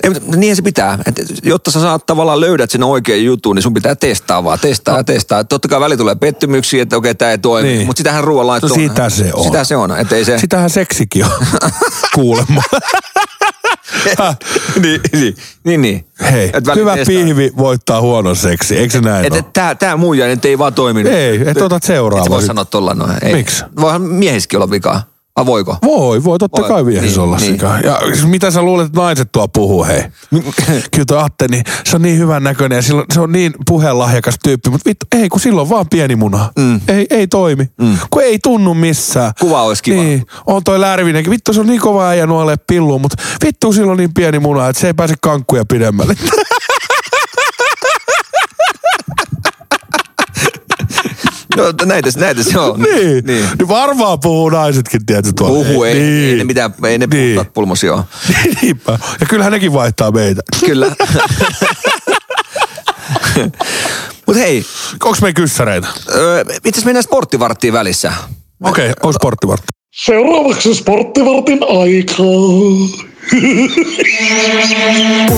Ei, 0.02 0.10
mutta 0.10 0.36
niinhän 0.36 0.56
se 0.56 0.62
pitää. 0.62 0.98
Et 1.06 1.14
jotta 1.42 1.70
sä 1.70 1.80
saat 1.80 2.06
tavallaan 2.06 2.40
löydät 2.40 2.70
sen 2.70 2.82
oikean 2.82 3.24
jutun, 3.24 3.56
niin 3.56 3.62
sun 3.62 3.74
pitää 3.74 3.94
testaa 3.94 4.44
vaan, 4.44 4.58
testaa 4.58 4.96
ja 4.96 5.04
testaa. 5.04 5.44
Totta 5.44 5.68
kai 5.68 5.80
väli 5.80 5.96
tulee 5.96 6.14
pettymyksiä, 6.14 6.82
että 6.82 6.96
okei, 6.96 7.14
tämä 7.14 7.30
ei 7.30 7.38
toimi. 7.38 7.68
Niin. 7.68 7.86
Mutta 7.86 8.00
sitähän 8.00 8.24
ruoanlaitto 8.24 8.68
No 8.68 8.74
sitä 8.74 9.10
se 9.10 9.30
on. 9.34 9.44
Sitä 9.44 9.64
se 9.64 9.76
on. 9.76 9.98
Että 9.98 10.16
ei 10.16 10.24
se... 10.24 10.38
Sitähän 10.38 10.70
seksikin 10.70 11.24
on, 11.24 11.46
kuulemma. 12.14 12.62
Niin, 14.82 15.00
niin, 15.12 15.34
niin, 15.64 15.82
niin. 15.82 16.06
Hei, 16.32 16.52
hyvä 16.74 16.96
testaa. 16.96 17.14
pihvi 17.14 17.52
voittaa 17.56 18.00
huonon 18.00 18.36
seksi, 18.36 18.76
eikö 18.76 18.92
se 18.92 19.00
näin 19.00 19.26
Et, 19.26 19.34
et, 19.34 19.52
tää, 19.52 19.74
tää 19.74 19.96
muija 19.96 20.26
nyt 20.26 20.44
ei 20.44 20.58
vaan 20.58 20.74
toiminut. 20.74 21.12
Ei, 21.12 21.42
et 21.46 21.62
otat 21.62 21.82
seuraava 21.82 22.24
Et 22.24 22.30
voi 22.30 22.42
sanoa 22.42 22.64
tolla 22.64 22.94
noin. 22.94 23.16
Miksi? 23.32 23.64
Voihan 23.80 24.02
miehissäkin 24.02 24.56
olla 24.56 24.70
vikaa. 24.70 25.11
A 25.36 25.46
voiko? 25.46 25.76
Voi, 25.82 26.24
voi 26.24 26.38
totta 26.38 26.60
Voi. 26.60 26.68
kai 26.68 26.86
viehes 26.86 27.10
Niin, 27.10 27.20
olla 27.20 27.36
niin. 27.36 27.52
sika. 27.52 27.78
Ja 27.84 28.00
siis 28.06 28.26
mitä 28.26 28.50
sä 28.50 28.62
luulet, 28.62 28.86
että 28.86 29.00
naiset 29.00 29.28
tuo 29.32 29.48
puhuu, 29.48 29.84
hei? 29.84 30.02
Kyllä 30.92 31.04
tuo 31.06 31.18
Atte, 31.18 31.48
niin 31.48 31.64
se 31.84 31.96
on 31.96 32.02
niin 32.02 32.18
hyvän 32.18 32.42
näköinen 32.42 32.76
ja 32.76 32.82
silloin, 32.82 33.06
se 33.14 33.20
on 33.20 33.32
niin 33.32 33.52
puheenlahjakas 33.66 34.34
tyyppi, 34.44 34.70
mutta 34.70 34.88
vittu, 34.88 35.06
ei 35.16 35.28
kun 35.28 35.40
silloin 35.40 35.68
vaan 35.68 35.86
pieni 35.90 36.16
muna. 36.16 36.50
Mm. 36.58 36.80
Ei, 36.88 37.06
ei 37.10 37.26
toimi. 37.26 37.68
Mm. 37.80 37.98
Kun 38.10 38.22
ei 38.22 38.38
tunnu 38.42 38.74
missään. 38.74 39.32
Kuva 39.40 39.62
olisi 39.62 39.82
kiva. 39.82 40.02
Niin, 40.02 40.26
on 40.46 40.64
toi 40.64 40.80
Lärvinenkin. 40.80 41.30
Vittu, 41.30 41.52
se 41.52 41.60
on 41.60 41.66
niin 41.66 41.80
kova 41.80 42.08
äijä 42.08 42.26
nuolee 42.26 42.56
pilluun, 42.66 43.00
mutta 43.00 43.22
vittu 43.44 43.72
silloin 43.72 43.96
niin 43.96 44.14
pieni 44.14 44.38
muna, 44.38 44.68
että 44.68 44.80
se 44.80 44.86
ei 44.86 44.94
pääse 44.94 45.14
kankkuja 45.20 45.64
pidemmälle. 45.64 46.14
No, 51.56 51.64
näitä, 51.84 52.10
näitä 52.16 52.42
se 52.42 52.58
on. 52.58 52.80
niin. 52.80 52.96
niin. 52.96 53.24
niin. 53.26 53.68
varmaan 53.68 54.20
puhuu 54.20 54.50
naisetkin, 54.50 55.06
tiedätkö 55.06 55.32
tuolla. 55.36 55.64
Puhu, 55.64 55.84
ei, 55.84 55.94
niin. 55.94 56.28
ei 56.30 56.36
ne 56.36 56.44
mitään, 56.44 56.74
ei 56.86 56.98
ne 56.98 57.06
Niin. 57.06 57.34
puhuta 57.34 57.50
pulmosia. 57.54 58.04
Niinpä. 58.62 58.98
Ja 59.20 59.26
kyllähän 59.26 59.52
nekin 59.52 59.72
vaihtaa 59.72 60.10
meitä. 60.10 60.42
Kyllä. 60.66 60.86
Mut 64.26 64.36
hei, 64.36 64.64
Onko 64.92 65.16
me 65.22 65.32
kyssäreitä? 65.32 65.88
öö, 66.14 66.40
itse 66.40 66.68
asiassa 66.68 66.84
mennään 66.84 67.02
sporttivarttiin 67.02 67.72
välissä. 67.72 68.12
Okei, 68.64 68.90
okay, 68.90 68.94
on 69.02 69.14
sporttivartti. 69.14 69.66
Seuraavaksi 69.94 70.74
sporttivartin 70.74 71.58
aikaa. 71.68 72.26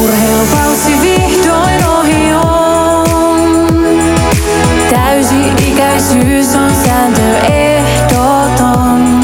Urheilukausi 0.02 0.90
vihdoin 1.00 1.86
ohi 1.86 2.32
on. 2.34 2.63
Täysi-ikäisyys 6.04 6.54
on 6.54 6.70
sääntö 6.84 7.38
ehdoton. 7.38 9.20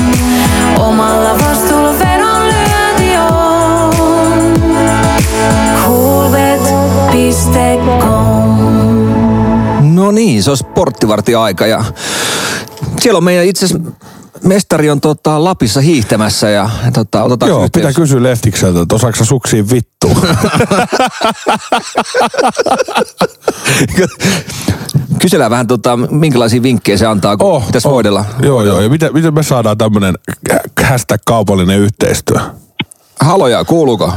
Omalla 0.78 1.38
vastuulla 1.38 1.94
vedonlyönti 1.98 3.16
on. 3.16 3.94
Coolbet.com 5.84 6.74
No 9.94 10.10
niin, 10.10 10.42
se 10.42 10.50
on 10.50 10.56
sporttivartin 10.56 11.38
aika 11.38 11.66
ja 11.66 11.84
siellä 13.00 13.18
on 13.18 13.24
meidän 13.24 13.44
itse 13.44 13.64
asiassa 13.64 13.90
mestari 14.44 14.90
on 14.90 15.00
tota, 15.00 15.44
Lapissa 15.44 15.80
hiihtämässä 15.80 16.50
ja 16.50 16.70
tota, 16.94 17.22
otetaan 17.22 17.48
Joo, 17.48 17.68
pitää 17.74 17.92
kysyä 17.92 18.22
Leftikseltä, 18.22 18.80
että 18.80 18.94
osaako 18.94 19.24
suksiin 19.24 19.70
vittuun? 19.70 20.16
Kysellään 25.20 25.50
vähän, 25.50 25.66
tota, 25.66 25.96
minkälaisia 25.96 26.62
vinkkejä 26.62 26.98
se 26.98 27.06
antaa, 27.06 27.36
kun 27.36 27.50
oh, 27.52 27.66
pitäisi 27.66 27.88
oh. 27.88 27.94
voidella. 27.94 28.24
Joo, 28.42 28.62
joo. 28.62 28.80
Ja 28.80 28.88
miten, 28.88 29.12
miten 29.12 29.34
me 29.34 29.42
saadaan 29.42 29.78
tämmönen 29.78 30.14
hashtag 30.82 31.20
kaupallinen 31.26 31.78
yhteistyö? 31.78 32.40
Haloja, 33.20 33.64
kuuluuko? 33.64 34.12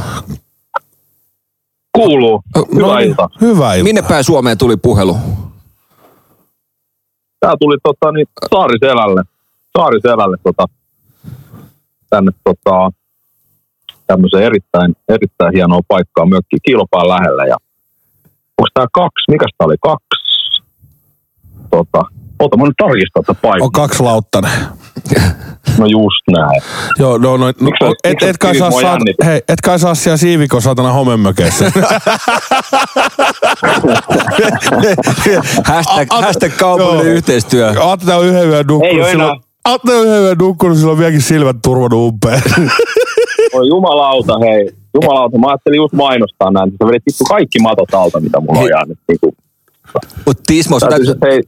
Kuuluu. 1.97 2.43
Hyvää 2.75 2.97
niin, 2.97 3.09
iltaa. 3.09 3.29
Hyvää 3.41 3.73
iltaa. 3.73 3.83
Minne 3.83 4.01
päin 4.01 4.23
Suomeen 4.23 4.57
tuli 4.57 4.77
puhelu? 4.77 5.17
Tää 7.39 7.53
tuli 7.59 7.77
tota, 7.83 8.11
niin, 8.11 8.27
Saariselälle. 8.49 9.23
Saariselälle 9.77 10.37
tota, 10.43 10.65
tänne 12.09 12.31
tota, 12.43 12.89
tämmöiseen 14.07 14.43
erittäin, 14.43 14.95
erittäin 15.09 15.53
hienoa 15.53 15.79
paikkaa 15.87 16.25
mökki 16.25 16.57
kilpaan 16.65 17.09
lähellä. 17.09 17.45
Ja 17.45 17.57
onko 18.57 18.67
tää 18.73 18.85
kaksi? 18.93 19.31
Mikäs 19.31 19.49
tää 19.57 19.65
oli? 19.65 19.75
Kaksi? 19.81 20.63
Tota, 21.71 22.01
ota 22.39 22.57
mä 22.57 22.63
nyt 22.63 22.73
tarkistaa 22.77 23.23
tätä 23.23 23.39
paikkaa. 23.41 23.65
On 23.65 23.71
kaksi 23.71 24.03
lauttanen. 24.03 24.51
No 25.77 25.85
just 25.85 26.23
näin. 26.31 26.61
Joo, 26.99 27.17
no, 27.17 27.37
no, 27.37 27.45
no 27.47 27.53
Miksi 27.59 27.85
sä- 27.85 27.91
et, 28.03 28.23
et, 28.23 28.37
kai 28.37 28.55
saa, 28.55 28.71
saat, 28.71 28.99
hei, 29.25 29.41
et 29.47 29.61
kai 29.61 29.79
saa 29.79 29.95
siellä 29.95 30.17
siivikon 30.17 30.61
satana 30.61 30.91
homemökeissä. 30.93 31.71
Hashtag, 35.65 36.07
hashtag 36.11 36.51
kaupallinen 36.57 37.13
yhteistyö. 37.13 37.73
Atte 37.91 38.13
on 38.13 38.25
yhden 38.25 38.47
yön 38.47 38.57
Ei 38.57 38.63
nukkunut 38.63 38.99
oo 39.03 39.09
silloin. 39.09 39.29
enää. 39.29 39.52
Atte 39.65 39.91
on 39.95 40.37
nukkunut, 40.39 40.77
sillä 40.77 40.91
on 40.91 40.97
vieläkin 40.97 41.21
silmät 41.21 41.55
turvannut 41.63 41.99
umpeen. 41.99 42.41
Oi 43.53 43.67
jumalauta, 43.67 44.39
hei. 44.39 44.69
Jumalauta, 44.93 45.37
mä 45.37 45.47
ajattelin 45.47 45.77
just 45.77 45.93
mainostaa 45.93 46.51
näin. 46.51 46.71
Sä 46.71 46.87
vedit 46.87 47.03
vittu 47.05 47.23
kaikki 47.23 47.59
matot 47.59 47.93
alta, 47.93 48.19
mitä 48.19 48.39
mulla 48.39 48.59
on 48.59 48.69
jäänyt. 48.69 48.97
Niin 49.07 49.17
kuin, 49.21 49.35
Mutta 50.25 50.43
Tismo, 50.47 50.79
sun 50.79 50.89
täytyy, 50.89 51.05
täytyy, 51.15 51.29
hei, 51.29 51.41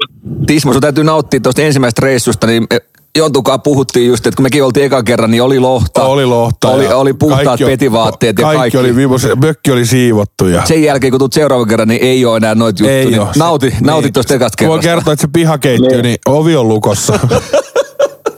Tismo, 0.47 0.71
sun 0.73 0.81
täytyy 0.81 1.03
nauttia 1.03 1.39
tuosta 1.39 1.61
ensimmäisestä 1.61 2.01
reissusta, 2.05 2.47
niin 2.47 2.67
eh, 2.71 2.79
Jontukaan 3.17 3.61
puhuttiin 3.61 4.07
just, 4.07 4.27
että 4.27 4.35
kun 4.35 4.43
mekin 4.43 4.63
oltiin 4.63 4.85
ekan 4.85 5.05
kerran, 5.05 5.31
niin 5.31 5.43
oli 5.43 5.59
lohta. 5.59 6.03
oli 6.03 6.25
lohta. 6.25 6.69
Oli, 6.69 6.87
oli 6.87 7.13
puhtaat 7.13 7.43
kaikki 7.43 7.65
petivaatteet 7.65 8.39
ja 8.39 8.43
kaikki. 8.43 8.59
kaikki. 8.59 8.77
Oli 8.77 8.95
viimos, 8.95 9.27
mökki 9.45 9.71
oli 9.71 9.85
siivottu. 9.85 10.47
Ja 10.47 10.65
Sen 10.65 10.83
jälkeen, 10.83 11.11
kun 11.11 11.19
tulet 11.19 11.33
seuraavan 11.33 11.67
kerran, 11.67 11.87
niin 11.87 12.03
ei 12.03 12.25
ole 12.25 12.37
enää 12.37 12.55
noita 12.55 12.83
juttuja. 12.83 12.99
ei 12.99 13.05
niin 13.05 13.19
ole. 13.21 13.29
Nauti, 13.37 13.69
Se- 13.71 13.77
nauti 13.81 14.05
niin. 14.05 14.13
tuosta 14.13 14.33
ekasta 14.33 14.67
Voin 14.67 14.81
kerrasta. 14.81 14.95
kertoa, 14.97 15.13
että 15.13 15.21
se 15.21 15.27
pihakeittiö, 15.33 15.89
Niin. 15.89 16.03
niin 16.03 16.17
ovi 16.25 16.55
on 16.55 16.67
lukossa. 16.67 17.19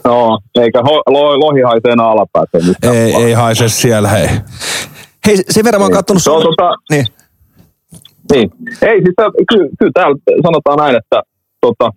no, 0.08 0.38
eikä 0.62 0.82
ho, 0.82 1.02
lo, 1.06 1.40
lohi 1.40 1.60
haisee 1.60 1.92
enää 1.92 2.06
nyt. 2.66 2.76
ei, 2.94 3.14
ei 3.14 3.32
haise 3.32 3.68
siellä, 3.68 4.08
hei. 4.08 4.28
Hei, 5.26 5.36
sen 5.50 5.64
verran 5.64 5.80
mä 5.80 5.84
oon 5.84 5.92
kattonut 5.92 6.22
Se 6.22 6.30
on 6.30 6.42
sun... 6.42 6.54
tota, 6.56 6.74
Niin. 6.90 7.06
niin. 8.32 8.50
Ei, 8.82 9.02
siis 9.02 9.14
kyllä, 9.48 9.68
kyllä 9.78 9.92
täällä 9.94 10.16
sanotaan 10.42 10.78
näin, 10.78 10.96
että 10.96 11.22
tota, 11.60 11.90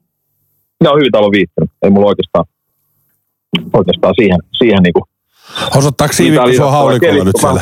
ne 0.83 0.89
on 0.89 0.97
hyvin 0.99 1.11
täällä 1.11 1.31
viittänyt. 1.31 1.69
Ei 1.81 1.89
mulla 1.89 2.07
oikeastaan, 2.07 2.45
oikeastaan 3.73 4.13
siihen, 4.19 4.39
siihen 4.57 4.83
niinku. 4.83 5.01
Osoittaako 5.77 6.13
siivikko 6.13 6.45
Mitä 6.45 6.57
sua 6.57 6.71
haulikolla 6.71 7.23
nyt 7.23 7.35
siellä? 7.39 7.61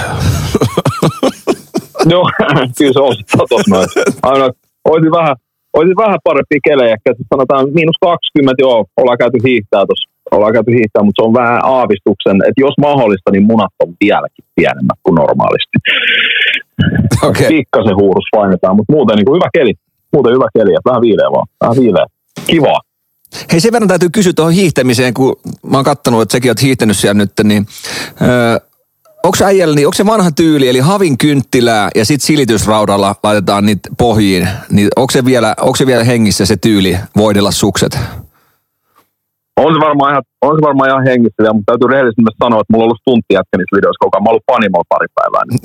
Joo, 2.05 2.29
kyllä 2.77 2.93
se 2.93 2.99
on 2.99 3.47
tos 3.49 3.67
noin. 3.67 3.87
Aina, 4.23 4.49
olisi 4.85 5.11
vähän, 5.11 5.35
olisi 5.73 5.95
vähän 6.03 6.19
parempi 6.23 6.59
kelejä, 6.63 6.95
siis 7.15 7.27
sanotaan 7.33 7.69
miinus 7.73 7.95
20, 8.01 8.61
joo, 8.63 8.85
ollaan 8.97 9.17
käyty 9.17 9.37
hiihtää 9.43 9.85
tuossa, 9.85 10.09
ollaan 10.31 10.53
käyty 10.53 10.71
hiihtää, 10.71 11.03
mutta 11.03 11.21
se 11.21 11.27
on 11.27 11.39
vähän 11.41 11.59
aavistuksen, 11.63 12.37
että 12.47 12.61
jos 12.65 12.75
mahdollista, 12.87 13.31
niin 13.31 13.45
munat 13.51 13.73
on 13.83 13.89
vieläkin 14.03 14.45
pienemmät 14.55 14.99
kuin 15.03 15.15
normaalisti. 15.15 15.77
Okei. 17.29 17.47
Pikkasen 17.47 17.95
huurus 18.01 18.27
painetaan, 18.35 18.75
mutta 18.75 18.93
muuten 18.93 19.15
niin 19.15 19.25
kuin 19.25 19.37
hyvä 19.37 19.49
keli. 19.53 19.73
Muuten 20.13 20.33
hyvä 20.33 20.47
keli, 20.57 20.71
että 20.75 20.89
vähän 20.89 21.01
viileä 21.01 21.29
vaan. 21.35 21.47
Vähän 21.61 21.77
viileä. 21.81 22.05
Kivaa. 22.47 22.79
Hei 23.51 23.59
sen 23.59 23.71
verran 23.71 23.87
täytyy 23.87 24.09
kysyä 24.09 24.33
tuohon 24.33 24.53
hiihtämiseen, 24.53 25.13
kun 25.13 25.35
mä 25.65 25.77
oon 25.77 25.85
kattonut, 25.85 26.21
että 26.21 26.31
säkin 26.31 26.51
oot 26.51 26.61
hiihtänyt 26.61 26.97
siellä 26.97 27.13
nyt, 27.13 27.31
niin 27.43 27.65
öö, 28.21 28.59
onko 29.23 29.37
äijällä, 29.45 29.75
niin 29.75 29.87
onko 29.87 29.95
se 29.95 30.05
vanha 30.05 30.31
tyyli, 30.31 30.69
eli 30.69 30.79
havin 30.79 31.17
kynttilää 31.17 31.89
ja 31.95 32.05
sitten 32.05 32.27
silitysraudalla 32.27 33.15
laitetaan 33.23 33.65
niitä 33.65 33.89
pohjiin, 33.97 34.47
niin 34.69 34.87
onko 34.95 35.11
se 35.11 35.25
vielä, 35.25 35.55
onko 35.61 35.75
se 35.75 35.85
vielä 35.85 36.03
hengissä 36.03 36.45
se 36.45 36.57
tyyli 36.57 36.97
voidella 37.17 37.51
sukset? 37.51 37.99
On 39.65 39.73
se 39.75 39.79
varmaan 39.87 40.11
ihan, 40.11 40.23
on 40.47 40.55
se 40.57 40.61
varmaan 40.67 40.89
ihan 40.89 41.03
hengissä 41.09 41.39
vielä, 41.41 41.53
mutta 41.53 41.71
täytyy 41.71 41.87
rehellisesti 41.87 42.21
myös 42.21 42.39
sanoa, 42.43 42.61
että 42.61 42.71
mulla 42.71 42.83
on 42.83 42.89
ollut 42.89 43.05
tunti 43.09 43.31
jätkä 43.37 43.55
niissä 43.57 43.77
videoissa 43.77 44.03
koko 44.03 44.13
ajan. 44.15 44.23
Mä 44.23 44.27
oon 44.27 44.33
ollut 44.35 44.49
panimolla 44.53 44.91
pari 44.93 45.07
päivää. 45.19 45.43
Niin. 45.49 45.59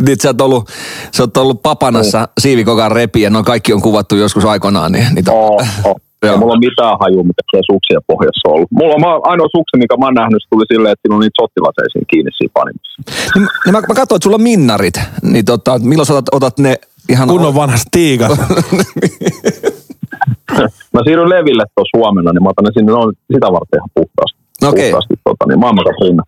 niin, 0.06 0.16
sä 0.22 0.28
oot 0.28 0.40
ollut, 0.40 0.68
sä 1.16 1.22
oot 1.22 1.36
ollut 1.36 1.62
papanassa 1.62 2.28
siivikokan 2.40 2.92
repi 2.92 3.22
ja 3.22 3.30
noin 3.30 3.44
kaikki 3.44 3.72
on 3.72 3.82
kuvattu 3.82 4.16
joskus 4.16 4.44
aikoinaan. 4.44 4.92
Niin, 4.92 5.06
niin 5.14 5.24
Oh, 5.30 5.62
oh. 5.84 5.96
Joo. 6.22 6.34
Ei 6.34 6.38
mulla 6.38 6.52
on 6.52 6.66
mitään 6.68 6.96
hajua, 7.00 7.22
mitä 7.22 7.42
siellä 7.50 7.66
suksien 7.72 8.02
pohjassa 8.06 8.48
on 8.48 8.54
ollut. 8.54 8.70
Mulla 8.70 8.94
on 8.94 9.00
mä- 9.00 9.30
ainoa 9.30 9.48
suksi, 9.56 9.76
mikä 9.76 9.96
mä 9.96 10.06
oon 10.06 10.14
nähnyt, 10.14 10.42
se 10.42 10.48
tuli 10.50 10.64
silleen, 10.72 10.92
että 10.92 11.02
siinä 11.02 11.14
on 11.14 11.20
niitä 11.20 11.40
sottilaseja 11.40 11.88
siinä 11.92 12.06
kiinni 12.10 12.30
siinä 12.36 12.52
panimossa. 12.58 12.96
Niin, 13.34 13.48
niin 13.64 13.72
mä, 13.72 13.80
mä 13.90 13.94
katsoin, 14.00 14.16
että 14.16 14.24
sulla 14.24 14.40
on 14.40 14.42
minnarit, 14.52 14.94
niin 15.22 15.44
tota, 15.44 15.78
milloin 15.78 16.06
sä 16.06 16.14
otat, 16.14 16.34
otat 16.34 16.58
ne 16.58 16.74
ihan... 17.08 17.28
Kunnon 17.28 17.54
vanha 17.54 17.76
stiikas. 17.76 18.32
Mä 20.94 21.00
siirryn 21.04 21.28
leville 21.36 21.64
tuossa 21.74 21.96
huomenna, 22.00 22.30
niin 22.32 22.42
mä 22.42 22.48
otan 22.52 22.64
ne 22.64 22.70
sinne 22.76 22.92
ne 22.92 22.98
on 23.04 23.12
sitä 23.34 23.48
varten 23.56 23.78
ihan 23.80 23.92
puhtaasti. 23.98 24.38
Okei. 24.70 24.90
Puhtaasti 24.90 25.14
tota, 25.28 25.44
niin 25.48 25.60
maailmankas 25.62 25.98
rinna 26.04 26.24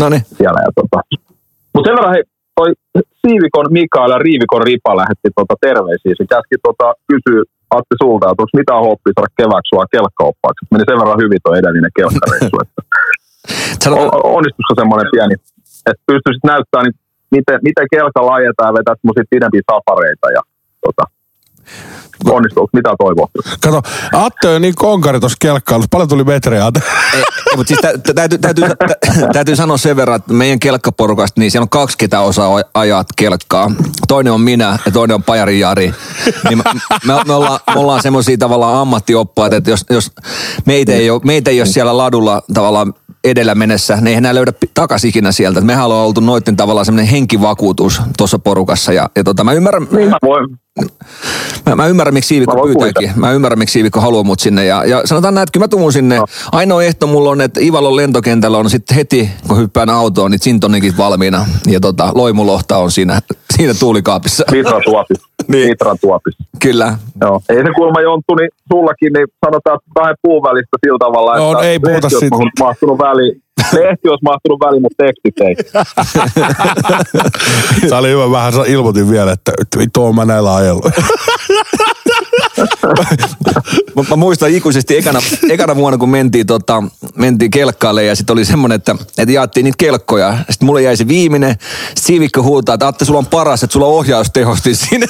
No 0.00 0.06
niin. 0.08 0.24
siellä. 0.40 0.60
Ja, 0.66 0.70
tota. 0.80 0.98
Mutta 1.74 1.86
sen 1.88 1.96
verran 1.96 2.14
hei, 2.14 2.24
toi 2.58 2.70
Siivikon 3.20 3.66
Mikael 3.78 4.10
ja 4.14 4.18
Riivikon 4.26 4.62
Ripa 4.68 4.92
lähetti 5.00 5.28
tota, 5.38 5.54
terveisiä. 5.66 6.12
Se 6.18 6.24
käski 6.34 6.56
tota, 6.66 6.86
kysyä 7.10 7.42
Atti 7.78 7.96
sulta, 8.02 8.26
että 8.30 8.42
onko 8.42 8.54
mitään 8.60 8.86
hoppia 8.88 9.12
saada 9.16 9.30
kevääksi 9.40 9.68
sua 9.72 9.84
kelkkaoppaaksi. 9.94 10.62
Meni 10.72 10.84
sen 10.88 11.00
verran 11.02 11.22
hyvin 11.24 11.40
tuo 11.44 11.52
edellinen 11.60 11.94
kelkkareissu. 11.98 12.56
että 12.64 12.80
Sano, 13.82 13.94
on- 14.04 14.24
onnistuisiko 14.36 14.74
semmoinen 14.80 15.08
pieni, 15.14 15.34
että 15.88 16.02
pystyisit 16.10 16.44
näyttämään, 16.52 16.84
niin 16.86 16.96
miten, 17.36 17.58
miten 17.68 17.86
kelkalla 17.94 18.32
ajetaan 18.38 18.68
ja 18.70 18.76
vetää 18.78 18.94
semmoisia 18.98 19.30
pidempiä 19.34 19.62
safareita 19.70 20.26
ja 20.36 20.42
tota, 20.84 21.04
onnistuuko, 22.30 22.70
mitä 22.72 22.90
toivoa. 22.98 23.28
Kato, 23.60 23.82
Atte 24.12 24.48
on 24.48 24.62
niin 24.62 24.74
konkari 24.74 25.20
tuossa 25.20 25.36
kelkkailussa. 25.40 25.88
Paljon 25.90 26.08
tuli 26.08 26.24
metrejä. 26.24 26.66
Atte? 26.66 26.82
mutta 27.56 27.68
siis 27.68 27.80
tä, 27.80 27.98
tä, 27.98 28.14
täytyy, 28.14 28.38
täytyy, 28.38 28.64
tä, 28.68 28.76
täytyy 29.32 29.56
sanoa 29.56 29.76
sen 29.76 29.96
verran, 29.96 30.16
että 30.16 30.32
meidän 30.32 30.58
kelkkaporukasta, 30.58 31.40
niin 31.40 31.50
siellä 31.50 31.64
on 31.64 31.68
kaksi, 31.68 31.98
ketä 31.98 32.20
osaa 32.20 32.60
aj- 32.60 32.70
ajaa 32.74 33.04
kelkkaa. 33.16 33.70
Toinen 34.08 34.32
on 34.32 34.40
minä 34.40 34.78
ja 34.86 34.92
toinen 34.92 35.14
on 35.14 35.22
Pajari 35.22 35.60
Jari. 35.60 35.94
Niin 36.48 36.58
me, 36.58 36.64
me, 37.06 37.14
me, 37.26 37.34
ollaan, 37.34 37.60
me 37.74 37.80
ollaan 37.80 38.02
semmoisia 38.02 38.38
tavallaan 38.38 38.76
ammattioppaita, 38.78 39.56
että 39.56 39.70
jos, 39.70 39.84
jos 39.90 40.10
meitä, 40.66 40.92
ei 40.92 41.10
ole, 41.10 41.20
meitä 41.24 41.50
ei 41.50 41.60
ole 41.60 41.68
siellä 41.68 41.96
ladulla 41.96 42.42
tavallaan 42.54 42.94
edellä 43.24 43.54
mennessä, 43.54 43.98
ne 44.00 44.10
ei 44.10 44.16
enää 44.16 44.34
löydä 44.34 44.52
takas 44.74 45.04
ikinä 45.04 45.32
sieltä. 45.32 45.58
Et 45.58 45.64
Mehän 45.64 45.84
ollaan 45.86 46.06
oltu 46.06 46.20
noitten 46.20 46.56
tavallaan 46.56 46.86
semmoinen 46.86 47.10
henkivakuutus 47.10 48.02
tuossa 48.18 48.38
porukassa. 48.38 48.92
Ja, 48.92 49.10
ja 49.16 49.24
tota, 49.24 49.44
mä 49.44 49.52
ymmärrän, 49.52 49.86
Niin 49.92 50.08
mä 50.10 50.16
voin, 50.22 50.46
Mä, 51.66 51.76
mä 51.76 51.86
ymmärrän, 51.86 52.14
miksi 52.14 52.26
Mä 52.34 52.44
Siivikko 52.44 52.66
pyytääkin. 52.66 53.10
Mä 53.16 53.32
ymmärrän, 53.32 53.58
miksi 53.58 53.72
Siivikko 53.72 54.00
haluaa 54.00 54.22
mut 54.24 54.40
sinne. 54.40 54.64
Ja, 54.64 54.84
ja 54.84 55.02
sanotaan 55.04 55.34
näin, 55.34 55.42
että 55.42 55.52
kyllä 55.52 55.64
mä 55.64 55.68
tuun 55.68 55.92
sinne. 55.92 56.16
No. 56.18 56.26
Ainoa 56.52 56.82
ehto 56.82 57.06
mulla 57.06 57.30
on, 57.30 57.40
että 57.40 57.60
Ivalon 57.60 57.96
lentokentällä 57.96 58.58
on 58.58 58.70
sitten 58.70 58.94
heti, 58.96 59.30
kun 59.48 59.58
hyppään 59.58 59.90
autoon, 59.90 60.30
niin 60.30 60.38
Sintonikit 60.42 60.98
valmiina. 60.98 61.46
Ja 61.66 61.80
tota, 61.80 62.10
loimulohta 62.14 62.76
on 62.76 62.90
siinä, 62.90 63.20
siinä 63.56 63.74
tuulikaapissa. 63.74 64.44
Litran 64.50 64.82
tuopissa. 64.84 65.26
Niin. 65.48 65.70
Litran 65.70 65.96
tuopissa. 66.00 66.44
Kyllä. 66.62 66.98
Joo. 67.20 67.42
Ei 67.48 67.56
se 67.56 67.70
kuulemma 67.76 68.00
Jonttu, 68.00 68.34
niin 68.34 68.48
sullakin, 68.72 69.12
niin 69.12 69.26
sanotaan, 69.44 69.76
että 69.76 69.90
kahden 69.94 70.16
puun 70.22 70.42
välistä 70.42 70.76
sillä 70.86 70.98
tavalla, 70.98 71.36
No, 71.36 71.52
että 71.52 71.64
ei 71.64 71.78
puhuta 71.78 72.08
siitä. 72.08 72.36
mahtunut- 72.36 72.60
mahtunut 72.60 72.98
väliin. 73.12 73.42
Lehti 73.72 74.08
olisi 74.08 74.24
mahtunut 74.24 74.60
väliin, 74.60 74.82
mutta 74.82 75.04
tekstit 75.04 75.40
ei. 75.40 75.56
Se 77.88 77.94
oli 77.94 78.08
hyvä. 78.08 78.30
Vähän 78.30 78.52
ilmoitin 78.66 79.10
vielä, 79.10 79.32
että 79.32 79.52
vittu 79.78 80.12
mä 80.12 80.24
näillä 80.24 80.54
ajellut. 80.54 80.84
Mä, 83.96 84.02
mä 84.10 84.16
muistan 84.16 84.50
ikuisesti 84.50 84.96
ekana, 84.96 85.20
ekana 85.50 85.76
vuonna, 85.76 85.98
kun 85.98 86.08
mentiin, 86.08 86.46
tota, 86.46 86.82
mentiin 87.16 87.50
kelkkaalle 87.50 88.04
ja 88.04 88.16
sitten 88.16 88.34
oli 88.34 88.44
semmoinen, 88.44 88.76
että, 88.76 88.96
että 89.18 89.32
jaettiin 89.32 89.64
niitä 89.64 89.76
kelkkoja. 89.78 90.38
Sitten 90.50 90.66
mulle 90.66 90.82
jäi 90.82 90.96
se 90.96 91.08
viimeinen. 91.08 91.56
Siivikko 91.96 92.42
huutaa, 92.42 92.74
että 92.74 92.86
Atte, 92.86 93.04
sulla 93.04 93.18
on 93.18 93.26
paras, 93.26 93.62
että 93.62 93.72
sulla 93.72 93.86
on 93.86 93.92
ohjaustehosti 93.92 94.74
siinä. 94.74 95.06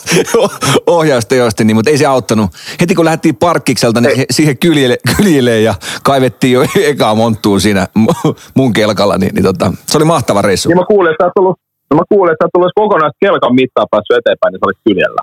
ohjaustehosti, 0.86 1.64
niin, 1.64 1.76
mutta 1.76 1.90
ei 1.90 1.98
se 1.98 2.06
auttanut. 2.06 2.50
Heti 2.80 2.94
kun 2.94 3.04
lähdettiin 3.04 3.36
parkkikselta, 3.36 4.00
niin 4.00 4.16
he, 4.16 4.26
siihen 4.30 4.58
kyljelle, 4.58 4.98
kyljelle 5.16 5.60
ja 5.60 5.74
kaivettiin 6.02 6.52
jo 6.52 6.64
ekaa 6.92 7.14
monttuun 7.14 7.60
siinä 7.60 7.86
mu- 7.98 8.34
mun 8.54 8.72
kelkalla. 8.72 9.18
Niin, 9.18 9.34
niin 9.34 9.44
tota, 9.44 9.72
se 9.86 9.98
oli 9.98 10.04
mahtava 10.04 10.42
reissu. 10.42 10.68
Niin 10.68 10.78
mä 10.78 10.84
kuulin, 10.84 11.10
että 11.10 11.24
sä 11.24 11.28
et 11.28 11.32
ollut, 11.38 11.58
no 11.90 11.96
mä 11.96 12.02
kuulin, 12.08 12.32
että 12.32 12.46
edes 12.58 12.72
kokonaista 12.74 13.16
kelkan 13.20 13.54
mittaa 13.54 13.86
päässyt 13.90 14.16
eteenpäin, 14.18 14.52
niin 14.52 14.58
sä 14.60 14.66
olit 14.66 14.78
kyljellä. 14.84 15.22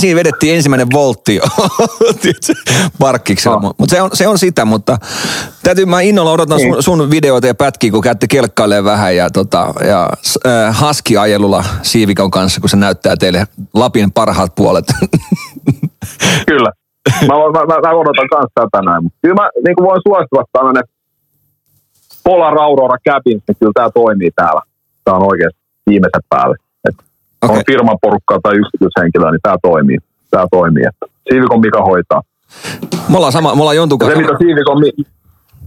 Siinä 0.00 0.16
vedettiin 0.18 0.54
ensimmäinen 0.56 0.88
voltti 0.92 1.40
parkkiksella, 3.00 3.60
No. 3.60 3.72
mutta 3.78 3.94
se 3.94 4.02
on, 4.02 4.10
se 4.12 4.28
on 4.28 4.38
sitä, 4.38 4.64
mutta 4.64 4.98
täytyy, 5.62 5.84
mä 5.84 6.00
innolla 6.00 6.30
odotan 6.32 6.60
sun, 6.60 6.70
Niin. 6.70 6.82
sun 6.82 7.10
videoita 7.10 7.46
ja 7.46 7.54
pätkiä, 7.54 7.90
kun 7.90 8.00
käytte 8.02 8.26
kelkkailemaan 8.28 8.84
vähän 8.84 9.16
ja, 9.16 9.30
tota, 9.30 9.74
ja 9.86 10.08
äh, 10.46 10.76
haski-ajelulla 10.78 11.64
Siivikon 11.82 12.30
kanssa, 12.30 12.60
kun 12.60 12.70
se 12.70 12.76
näyttää 12.76 13.16
teille 13.16 13.46
Lapin 13.74 14.12
parhaat 14.12 14.54
puolet. 14.54 14.84
Kyllä. 16.46 16.72
Mä, 17.20 17.34
mä, 17.34 17.66
mä, 17.66 17.88
mä 17.88 17.94
odotan 17.94 18.28
kanssa 18.30 18.50
tätä 18.54 18.82
näin. 18.84 19.02
Mutta 19.04 19.18
kyllä 19.22 19.34
mä 19.34 19.48
niin 19.64 19.76
voin 19.88 20.00
suositella 20.08 20.44
tämmöinen 20.52 20.82
Polar 22.24 22.58
Aurora 22.58 22.96
Cabins, 23.08 23.42
niin 23.48 23.56
kyllä 23.60 23.72
tämä 23.74 23.90
toimii 23.90 24.30
täällä. 24.36 24.60
Tämä 25.04 25.16
on 25.16 25.26
oikeasti 25.26 25.60
viimeisen 25.90 26.22
päälle. 26.28 26.56
Et 26.88 26.94
Okei. 27.42 27.56
On 27.56 27.62
firman 27.66 27.96
porukkaa 28.02 28.38
tai 28.42 28.54
yksityishenkilöä, 28.56 29.30
niin 29.30 29.40
tämä 29.42 29.56
toimii. 29.62 29.98
Tämä 30.30 30.46
toimii. 30.50 30.82
Et 30.86 31.10
Siivikon 31.30 31.60
Mika 31.60 31.82
hoitaa. 31.82 32.22
me 33.08 33.16
ollaan, 33.16 33.32
sama, 33.32 33.54
me 33.54 33.60
ollaan 33.60 33.76
Jontun 33.76 33.98
Ja 34.00 34.06
se, 34.06 34.12
kanssa. 34.12 34.32
mitä 34.32 34.38
Siivikon, 34.44 34.80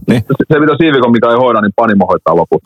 Niin. 0.08 0.24
se, 0.52 0.60
mitä 0.60 0.72
Siivikon 0.78 1.12
Mika 1.12 1.30
ei 1.30 1.36
hoida, 1.36 1.60
niin 1.60 1.72
Panimo 1.76 2.06
hoitaa 2.06 2.36
loput. 2.36 2.62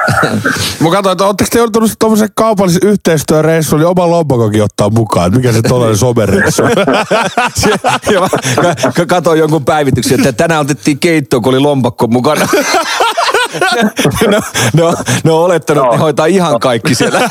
Mä 0.82 0.90
katsoin, 0.90 1.12
että 1.12 1.24
ootteko 1.26 1.48
te 1.52 1.58
joutunut 1.58 1.90
tuommoisen 1.98 2.28
kaupallisen 2.34 2.88
yhteistyöreissuun, 2.88 3.80
niin 3.80 3.88
oma 3.88 4.10
lompakokin 4.10 4.62
ottaa 4.62 4.90
mukaan. 4.90 5.34
Mikä 5.36 5.52
se 5.52 5.62
tollainen 5.62 5.96
somereissu 5.98 6.62
ja 8.14 8.20
mä 8.20 8.28
ka- 8.62 8.90
ka- 8.96 9.06
katoin 9.06 9.38
jonkun 9.38 9.64
päivityksen, 9.64 10.18
että 10.20 10.32
tänään 10.32 10.60
otettiin 10.60 10.98
keittoon, 10.98 11.42
kun 11.42 11.54
oli 11.54 11.60
lompakko 11.60 12.06
mukana. 12.06 12.48
no, 14.32 14.40
no, 14.74 14.94
no 15.24 15.44
olettanut, 15.44 15.84
että 15.84 15.96
ne 15.96 16.02
hoitaa 16.02 16.26
ihan 16.26 16.60
kaikki 16.60 16.94
siellä. 16.94 17.30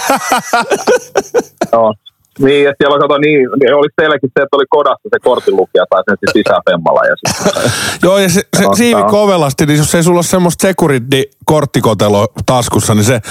Joo. 1.72 1.94
Niin, 2.40 2.70
että 2.70 2.84
siellä 2.84 3.00
kato, 3.00 3.18
niin, 3.18 3.50
niin 3.60 3.76
oli 3.76 3.88
teilläkin 3.96 4.30
se, 4.40 4.44
että 4.44 4.58
oli 4.58 4.66
kodassa 4.70 5.10
se 5.14 5.20
kortinlukija 5.20 5.86
tai 5.90 6.04
sen 6.06 6.18
sitten 6.20 6.34
sisään 6.34 6.62
femmalla. 6.70 7.02
Ja 7.06 7.16
sitten, 7.16 7.72
Joo, 8.04 8.18
ja 8.18 8.30
se, 8.30 8.42
se 8.58 8.64
Joo, 8.64 8.76
siivi 8.76 9.04
kovelasti, 9.04 9.66
niin 9.66 9.78
jos 9.78 9.96
ei 9.96 10.04
sulla 10.04 10.18
ole 10.18 10.24
semmoista 10.24 10.68
security-korttikoteloa 10.68 12.28
taskussa, 12.46 12.96
niin 12.96 13.04
se 13.04 13.22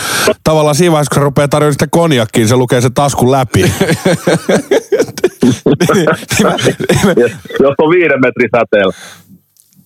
tavallaan 0.45 0.75
siinä 0.75 0.93
vaiheessa, 0.93 1.15
kun 1.15 1.21
se 1.21 1.25
rupeaa 1.25 1.49
tarjoamaan 1.49 1.73
sitä 1.73 1.87
konjakkiin, 1.91 2.49
se 2.49 2.57
lukee 2.57 2.81
se 2.81 2.91
taskun 2.91 3.31
läpi. 3.31 3.61
jos 7.63 7.75
on 7.79 7.91
viiden 7.91 8.21
metrin 8.21 8.51
säteellä. 8.57 8.95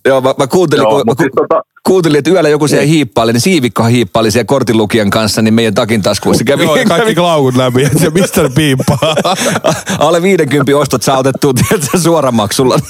Joo, 0.07 0.21
mä, 0.21 0.35
mä 0.39 0.47
kuuntelin, 0.47 0.83
Joo, 0.83 0.91
kun, 0.91 1.03
mä 1.07 1.13
siis 1.19 1.33
tota, 1.37 1.63
kuuntelin, 1.87 2.19
että 2.19 2.31
yöllä 2.31 2.49
joku 2.49 2.69
siellä 2.69 2.87
hiippaili, 2.87 3.33
niin 3.33 3.41
Siivikkohan 3.41 3.93
hiippaili 3.93 4.31
siellä 4.31 4.45
kortinlukijan 4.45 5.11
kanssa, 5.11 5.43
niin 5.43 5.55
meidän 5.55 5.75
takin 5.75 6.03
taskuissa 6.03 6.45
kävi, 6.45 6.65
Joo, 6.65 6.77
ja 6.77 6.85
kaikki 6.85 7.15
klaukut 7.15 7.57
läpi, 7.57 7.85
että 7.85 7.99
se 7.99 8.11
mistä 8.11 8.51
piippaa. 8.55 9.15
alle 9.99 10.23
50 10.23 10.77
ostot 10.77 11.03
saa 11.03 11.19
otettua 11.19 11.53
tiedätkö, 11.55 11.99
suoramaksulla. 11.99 12.79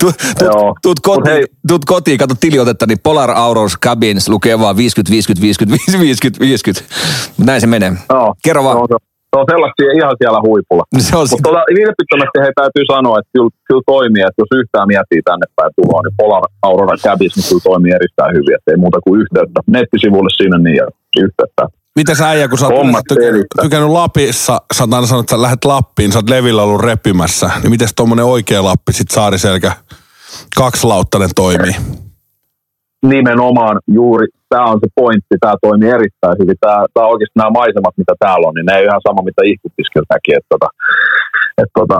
Tuut, 0.00 0.14
tuut, 0.38 0.54
Joo. 0.54 0.74
kotiin, 1.02 1.46
tuut 1.68 1.84
kotiin, 1.84 2.18
kato 2.18 2.34
tiliotetta, 2.40 2.86
niin 2.86 2.98
Polar 2.98 3.30
Auros 3.30 3.78
Cabins 3.78 4.28
lukee 4.28 4.58
vaan 4.58 4.76
50, 4.76 5.12
50, 5.12 5.42
50, 5.42 6.00
50, 6.00 6.40
50. 6.40 6.94
Näin 7.38 7.60
se 7.60 7.66
menee. 7.66 7.92
joo, 8.10 8.34
Kerro 8.44 8.64
vaan. 8.64 8.76
No, 8.76 8.98
se, 9.34 9.40
on 9.42 9.52
sellaisia 9.54 9.90
ihan 9.98 10.14
siellä 10.20 10.40
huipulla. 10.48 10.84
Se 11.08 11.16
on 11.20 11.26
Mutta 11.30 11.48
tota, 11.48 11.62
vilpittömästi 11.78 12.38
hei 12.44 12.54
täytyy 12.60 12.84
sanoa, 12.94 13.14
että 13.18 13.30
kyllä, 13.34 13.52
kyllä 13.68 13.84
toimii, 13.94 14.24
että 14.28 14.40
jos 14.42 14.52
yhtään 14.60 14.86
miettii 14.92 15.22
tänne 15.28 15.46
päin 15.56 15.72
tuloa, 15.76 16.00
niin 16.02 16.18
Polar 16.20 16.44
Aurora 16.68 16.96
Cabis 17.04 17.34
niin 17.36 17.48
kyllä 17.48 17.66
toimii 17.70 17.92
erittäin 17.98 18.32
hyvin, 18.36 18.54
että 18.56 18.70
ei 18.70 18.78
muuta 18.84 18.98
kuin 19.04 19.16
yhteyttä. 19.22 19.58
Nettisivulle 19.76 20.32
sinne 20.40 20.58
niin 20.64 20.78
ja 20.82 20.86
yhteyttä. 21.26 21.62
Miten 22.00 22.16
sä 22.16 22.28
äijä, 22.28 22.48
kun 22.48 22.58
sä 22.58 22.66
oot 22.66 23.04
tykännyt, 23.08 23.46
tykännyt 23.62 23.90
Lapissa, 23.90 24.54
sä 24.74 24.82
oot 24.82 24.94
aina 24.94 25.06
sanonut, 25.06 25.24
että 25.24 25.36
sä 25.36 25.42
lähdet 25.42 25.64
Lappiin, 25.64 26.12
sä 26.12 26.18
oot 26.18 26.30
Levillä 26.30 26.62
ollut 26.62 26.80
repimässä, 26.80 27.50
niin 27.62 27.70
miten 27.70 27.88
tommonen 27.96 28.24
oikea 28.24 28.64
Lappi, 28.64 28.92
sit 28.92 29.10
Saariselkä, 29.10 29.72
kaksilauttainen 30.56 31.30
toimii? 31.34 31.74
Nimenomaan 33.08 33.76
juuri, 33.98 34.26
tämä 34.48 34.64
on 34.72 34.78
se 34.82 34.88
pointti, 35.00 35.34
tämä 35.40 35.56
toimii 35.66 35.90
erittäin 35.98 36.36
hyvin. 36.40 36.56
Tämä, 36.60 36.78
tämä 36.94 37.06
oikeasti 37.12 37.38
nämä 37.38 37.58
maisemat, 37.60 37.94
mitä 38.02 38.14
täällä 38.18 38.48
on, 38.48 38.54
niin 38.54 38.66
ne 38.66 38.74
ei 38.76 38.84
ihan 38.88 39.06
sama, 39.08 39.28
mitä 39.28 39.42
ihkutiskel 39.52 40.04
näki. 40.12 40.30
Että, 40.38 40.50
tota, 40.54 40.68
että, 41.62 41.76
tota, 41.80 41.98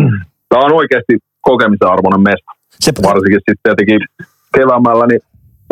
tämä 0.50 0.66
on 0.66 0.72
oikeasti 0.80 1.14
kokemisen 1.50 1.92
arvoinen 1.94 2.26
mesta. 2.30 2.50
Se, 2.84 2.90
Varsinkin 3.08 3.42
sitten 3.46 3.64
tietenkin 3.64 4.00
keväämällä, 4.56 5.06
niin 5.06 5.22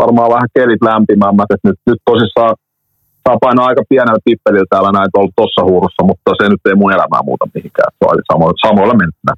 varmaan 0.03 0.35
vähän 0.37 0.55
kelit 0.57 0.83
lämpimämmät. 0.91 1.51
Että 1.55 1.69
nyt, 1.69 1.79
nyt 1.91 2.01
tosissaan 2.11 2.55
saa 3.25 3.45
painaa 3.45 3.67
aika 3.71 3.83
pienellä 3.93 4.21
tippelillä 4.25 4.71
täällä 4.71 4.93
näin 4.93 5.11
tuolla 5.15 5.37
tuossa 5.37 5.63
huurussa, 5.69 6.03
mutta 6.11 6.31
se 6.39 6.45
nyt 6.49 6.63
ei 6.69 6.77
mun 6.81 6.95
elämää 6.97 7.23
muuta 7.29 7.45
mihinkään. 7.55 7.91
Se 7.99 8.03
on 8.09 8.19
samoilla, 8.33 8.59
samoilla 8.67 8.95
mennä. 9.03 9.33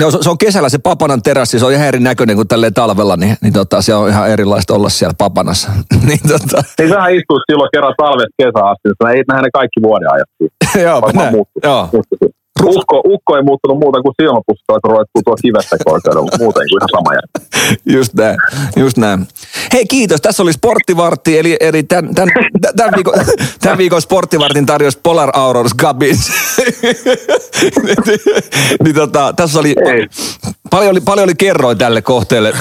No, 0.00 0.10
se, 0.10 0.18
se 0.20 0.30
on 0.30 0.38
kesällä 0.38 0.68
se 0.68 0.78
papanan 0.78 1.22
terassi, 1.22 1.58
se 1.58 1.66
on 1.66 1.72
ihan 1.72 1.86
erinäköinen 1.86 2.36
kuin 2.36 2.48
tälleen 2.48 2.74
talvella, 2.74 3.16
niin, 3.16 3.36
niin 3.42 3.52
tota, 3.52 3.82
se 3.82 3.94
on 3.94 4.08
ihan 4.08 4.30
erilaista 4.30 4.74
olla 4.74 4.88
siellä 4.88 5.14
papanassa. 5.18 5.70
niin, 6.08 6.20
tota, 6.28 6.62
Niin 6.78 6.88
sähän 6.88 7.14
istuit 7.14 7.42
silloin 7.50 7.70
kerran 7.72 7.94
talvesta 7.96 8.34
kesään 8.38 8.68
asti, 8.68 8.88
että 8.88 9.10
ei 9.10 9.22
nähdä 9.28 9.42
ne 9.42 9.50
kaikki 9.52 9.82
vuoden 9.82 10.12
ajat. 10.12 10.28
joo, 10.86 11.10
näin, 11.14 11.34
joo. 11.62 11.88
Ukko, 12.66 13.02
ukko 13.04 13.36
ei 13.36 13.42
muuttunut 13.42 13.78
muuta 13.78 14.02
kuin 14.02 14.14
silmäpussit 14.22 14.64
alkoi 14.68 14.90
roikkuu 14.90 15.22
tuo 15.24 15.36
kivestä 15.42 15.76
korkeudella, 15.84 16.22
mutta 16.22 16.38
muuten 16.38 16.66
kuin 16.68 16.80
ihan 16.80 16.88
sama 16.92 17.14
jää. 17.14 17.22
Just 17.96 18.14
näin, 18.14 18.36
just 18.76 18.96
näin. 18.96 19.28
Hei 19.72 19.86
kiitos, 19.86 20.20
tässä 20.20 20.42
oli 20.42 20.52
Sporttivartti, 20.52 21.38
eli, 21.38 21.56
eli 21.60 21.82
tämän, 21.82 22.14
tämän, 22.14 22.28
tämän, 22.76 22.92
viikon, 22.96 23.14
tämän 23.62 23.78
viikon 23.78 24.02
Sporttivartin 24.02 24.66
tarjous 24.66 24.96
Polar 24.96 25.30
Aurors 25.32 25.74
Gabins. 25.74 26.30
niin 28.84 28.94
tota, 28.94 29.32
tässä 29.36 29.58
oli, 29.58 29.74
Ei. 29.86 30.06
paljon 30.70 30.90
oli, 30.90 31.00
paljon 31.00 31.24
oli 31.24 31.34
kerroin 31.34 31.78
tälle 31.78 32.02
kohteelle. 32.02 32.52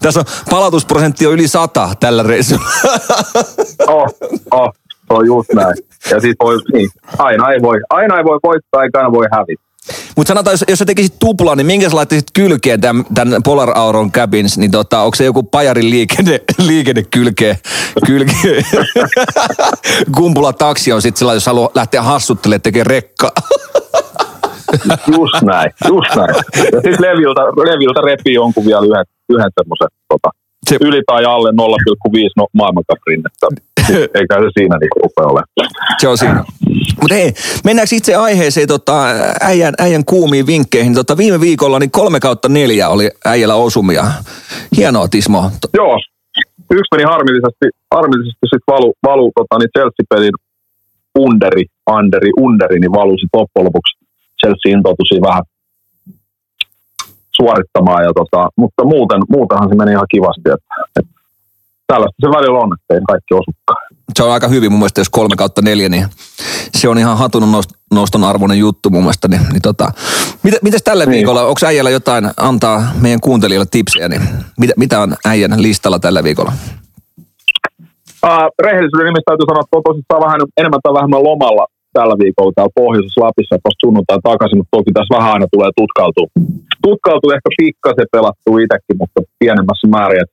tässä 0.00 0.20
on 0.20 0.26
palautusprosentti 0.50 1.26
on 1.26 1.32
yli 1.32 1.48
sata 1.48 1.90
tällä 2.00 2.22
reissulla. 2.22 2.68
Oh, 3.86 4.08
oh, 4.50 4.72
on 5.14 5.26
just 5.26 5.52
näin. 5.54 5.74
Ja 6.10 6.20
sit 6.20 6.36
voi, 6.42 6.58
niin, 6.72 6.90
aina 7.18 7.50
ei 7.50 7.62
voi, 7.62 7.80
aina 7.90 8.18
ei 8.18 8.24
voi 8.24 8.38
voittaa, 8.44 8.82
eikä 8.82 8.98
aina 8.98 9.12
voi 9.12 9.26
hävitä. 9.32 9.62
Mutta 10.16 10.28
sanotaan, 10.28 10.52
jos, 10.52 10.64
jos 10.68 10.78
sä 10.78 10.84
tekisit 10.84 11.18
tuplan, 11.18 11.56
niin 11.56 11.66
minkä 11.66 11.88
sä 11.90 11.96
laittaisit 11.96 12.28
kylkeen 12.34 12.80
tämän, 12.80 13.04
tämän 13.14 13.42
Polar 13.42 13.78
Auron 13.78 14.12
cabins, 14.12 14.58
niin 14.58 14.70
tota, 14.70 15.00
onko 15.00 15.14
se 15.14 15.24
joku 15.24 15.42
pajarin 15.42 15.90
liikenne, 15.90 16.40
liikenne 16.68 17.02
kylkeen, 17.02 17.56
kylkeen. 18.06 18.64
Kumpula 20.16 20.52
taksi 20.52 20.92
on 20.92 21.02
sitten 21.02 21.18
sellainen, 21.18 21.36
jos 21.36 21.46
haluaa 21.46 21.70
lähteä 21.74 22.02
hassuttelemaan 22.02 22.62
tekemään 22.62 22.86
rekkaa. 22.86 23.30
Just 25.18 25.42
näin, 25.42 25.70
just 25.88 26.16
näin. 26.16 26.34
Ja 26.56 26.80
sitten 26.84 27.02
leviltä, 27.02 27.40
leviltä 27.40 28.00
repii 28.00 28.34
jonkun 28.34 28.66
vielä 28.66 28.86
yhden, 28.86 29.04
yhden 29.28 29.50
semmoisen 29.60 29.88
tota, 30.08 30.30
Se- 30.68 30.78
yli 30.80 31.02
tai 31.06 31.24
alle 31.24 31.50
0,5 31.50 32.30
no, 32.36 32.46
maailmankapirinnettä. 32.52 33.46
Eikä 34.18 34.34
se 34.34 34.50
siinä 34.58 34.78
niinku 34.78 34.98
rupea 35.02 35.26
ole. 35.26 35.42
Se 35.98 36.08
on 36.08 36.18
siinä. 36.18 36.44
Mutta 37.00 37.14
hei, 37.14 37.32
mennäänkö 37.64 37.96
itse 37.96 38.14
aiheeseen 38.14 38.68
tota, 38.68 39.04
äijän, 39.40 39.74
äijän 39.78 40.04
kuumiin 40.04 40.46
vinkkeihin? 40.46 40.94
Tota, 40.94 41.16
viime 41.16 41.40
viikolla 41.40 41.78
niin 41.78 41.90
kolme 41.90 42.20
kautta 42.20 42.48
neljä 42.48 42.88
oli 42.88 43.10
äijällä 43.24 43.54
osumia. 43.54 44.04
Hienoa 44.76 45.08
Tismo. 45.08 45.50
Joo, 45.74 45.98
yksi 46.70 46.92
meni 46.92 47.04
harmillisesti, 47.04 47.66
harmillisesti 47.94 48.46
sitten 48.52 48.72
valu, 48.74 48.94
valu 49.06 49.32
tota, 49.34 49.58
niin 49.58 49.70
Chelsea-pelin 49.78 50.36
underi, 51.18 51.64
underi, 51.90 52.30
underi, 52.40 52.78
niin 52.80 52.92
valui 52.92 53.18
sitten 53.18 53.40
loppujen 53.40 53.64
lopuksi. 53.64 53.98
Chelsea 54.40 54.72
intoutui 54.76 55.06
siinä 55.06 55.28
vähän 55.28 55.42
suorittamaan, 57.36 58.04
ja 58.04 58.12
tota, 58.20 58.48
mutta 58.56 58.84
muuten, 58.84 59.20
muutenhan 59.28 59.68
se 59.68 59.74
meni 59.74 59.92
ihan 59.92 60.12
kivasti. 60.14 60.48
Että, 60.56 60.74
että 60.98 61.12
tällaista 61.92 62.20
se 62.24 62.28
välillä 62.36 62.58
on, 62.58 62.70
että 62.76 62.94
ei 62.94 63.00
kaikki 63.12 63.34
osukaan. 63.34 63.80
Se 64.16 64.22
on 64.22 64.32
aika 64.32 64.48
hyvin 64.48 64.72
mun 64.72 64.78
mielestä, 64.80 65.00
jos 65.00 65.10
kolme 65.18 65.36
kautta 65.36 65.62
neljä, 65.62 65.88
niin 65.88 66.06
se 66.78 66.88
on 66.88 66.98
ihan 66.98 67.18
hatun 67.18 67.42
nost- 67.42 67.76
noston 67.98 68.24
arvoinen 68.24 68.58
juttu 68.58 68.90
mun 68.90 69.02
mielestä. 69.02 69.28
Niin, 69.28 69.42
niin 69.52 69.62
tota, 69.62 69.86
mitä, 70.42 70.56
mitäs 70.62 70.82
tällä 70.82 71.04
Niin. 71.04 71.12
viikolla, 71.16 71.42
onko 71.42 71.60
äijällä 71.66 71.90
jotain 71.90 72.24
antaa 72.36 72.78
meidän 73.00 73.20
kuuntelijoille 73.20 73.68
tipsejä, 73.70 74.08
niin 74.08 74.22
mitä, 74.60 74.74
mitä 74.76 75.00
on 75.00 75.14
äijän 75.30 75.62
listalla 75.62 75.98
tällä 75.98 76.24
viikolla? 76.24 76.52
Uh, 78.26 78.46
rehellisyyden 78.66 79.06
nimissä 79.08 79.28
täytyy 79.30 79.46
sanoa, 79.48 79.64
että 79.64 79.76
on 79.78 79.86
tosissaan 79.88 80.24
vähän 80.26 80.40
enemmän 80.60 80.82
tai 80.82 80.92
vähemmän 80.98 81.26
lomalla 81.28 81.64
tällä 81.98 82.14
viikolla 82.22 82.52
täällä 82.54 82.78
pohjoisessa 82.82 83.24
Lapissa, 83.24 83.54
että 83.54 83.66
vasta 83.68 83.84
sunnuntai 83.84 84.18
takaisin, 84.30 84.58
mutta 84.58 84.74
toki 84.76 84.90
tässä 84.92 85.14
vähän 85.16 85.32
aina 85.34 85.46
tulee 85.54 85.70
tutkautua. 85.80 86.26
Tutkautuu 86.86 87.30
ehkä 87.36 87.50
pikkasen 87.60 88.08
pelattuu 88.14 88.54
itsekin, 88.64 88.96
mutta 89.02 89.18
pienemmässä 89.40 89.86
määrin. 89.96 90.22
Et 90.24 90.32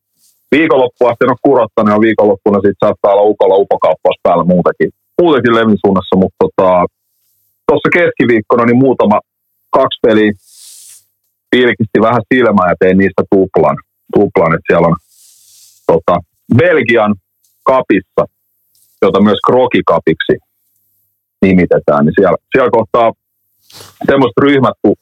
viikonloppu 0.55 1.01
asti 1.05 1.23
en 1.25 1.35
ole 1.35 1.45
kurottanut 1.47 1.93
ja 1.93 2.05
viikonloppuna 2.05 2.57
sitten 2.57 2.83
saattaa 2.85 3.13
olla 3.13 3.29
ukolla 3.31 3.61
upokauppaus 3.63 4.19
päällä 4.23 4.43
muutenkin, 4.53 4.89
muutenkin 5.21 5.55
levin 5.55 5.81
suunnassa, 5.85 6.15
mutta 6.23 6.37
tota, 6.43 6.69
tuossa 7.67 7.89
keskiviikkona 7.97 8.65
niin 8.65 8.83
muutama 8.85 9.17
kaksi 9.77 9.99
peliä 10.05 10.31
pilkisti 11.51 11.99
vähän 12.07 12.23
silmää 12.33 12.69
ja 12.69 12.75
tein 12.79 12.97
niistä 12.97 13.23
tuplan. 13.31 13.77
tuplan 14.15 14.53
että 14.53 14.67
siellä 14.67 14.87
on 14.87 14.97
tota, 15.91 16.15
Belgian 16.57 17.15
kapissa, 17.63 18.23
jota 19.01 19.21
myös 19.21 19.39
krokikapiksi 19.47 20.35
nimitetään, 21.41 22.05
niin 22.05 22.13
siellä, 22.19 22.37
siellä 22.51 22.71
kohtaa 22.71 23.11
semmoiset 24.05 24.37
ryhmät 24.41 24.77
kuin 24.81 24.95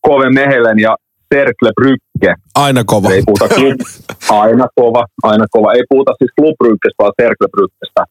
Kove 0.00 0.30
Mehelen 0.30 0.78
ja 0.78 0.96
Cercle 1.34 1.70
Brygge. 1.74 2.34
Aina 2.54 2.84
kova. 2.84 3.10
Ei 3.10 3.22
puhuta 3.26 3.48
klub, 3.54 3.80
aina 4.40 4.66
kova, 4.74 5.04
aina 5.22 5.46
kova. 5.50 5.72
Ei 5.72 5.84
puhuta 5.88 6.12
siis 6.18 6.32
Club 6.40 6.56
Bryggestä, 6.58 6.98
vaan 7.02 7.12
Cercle 7.20 7.48
Bryggestä. 7.54 8.02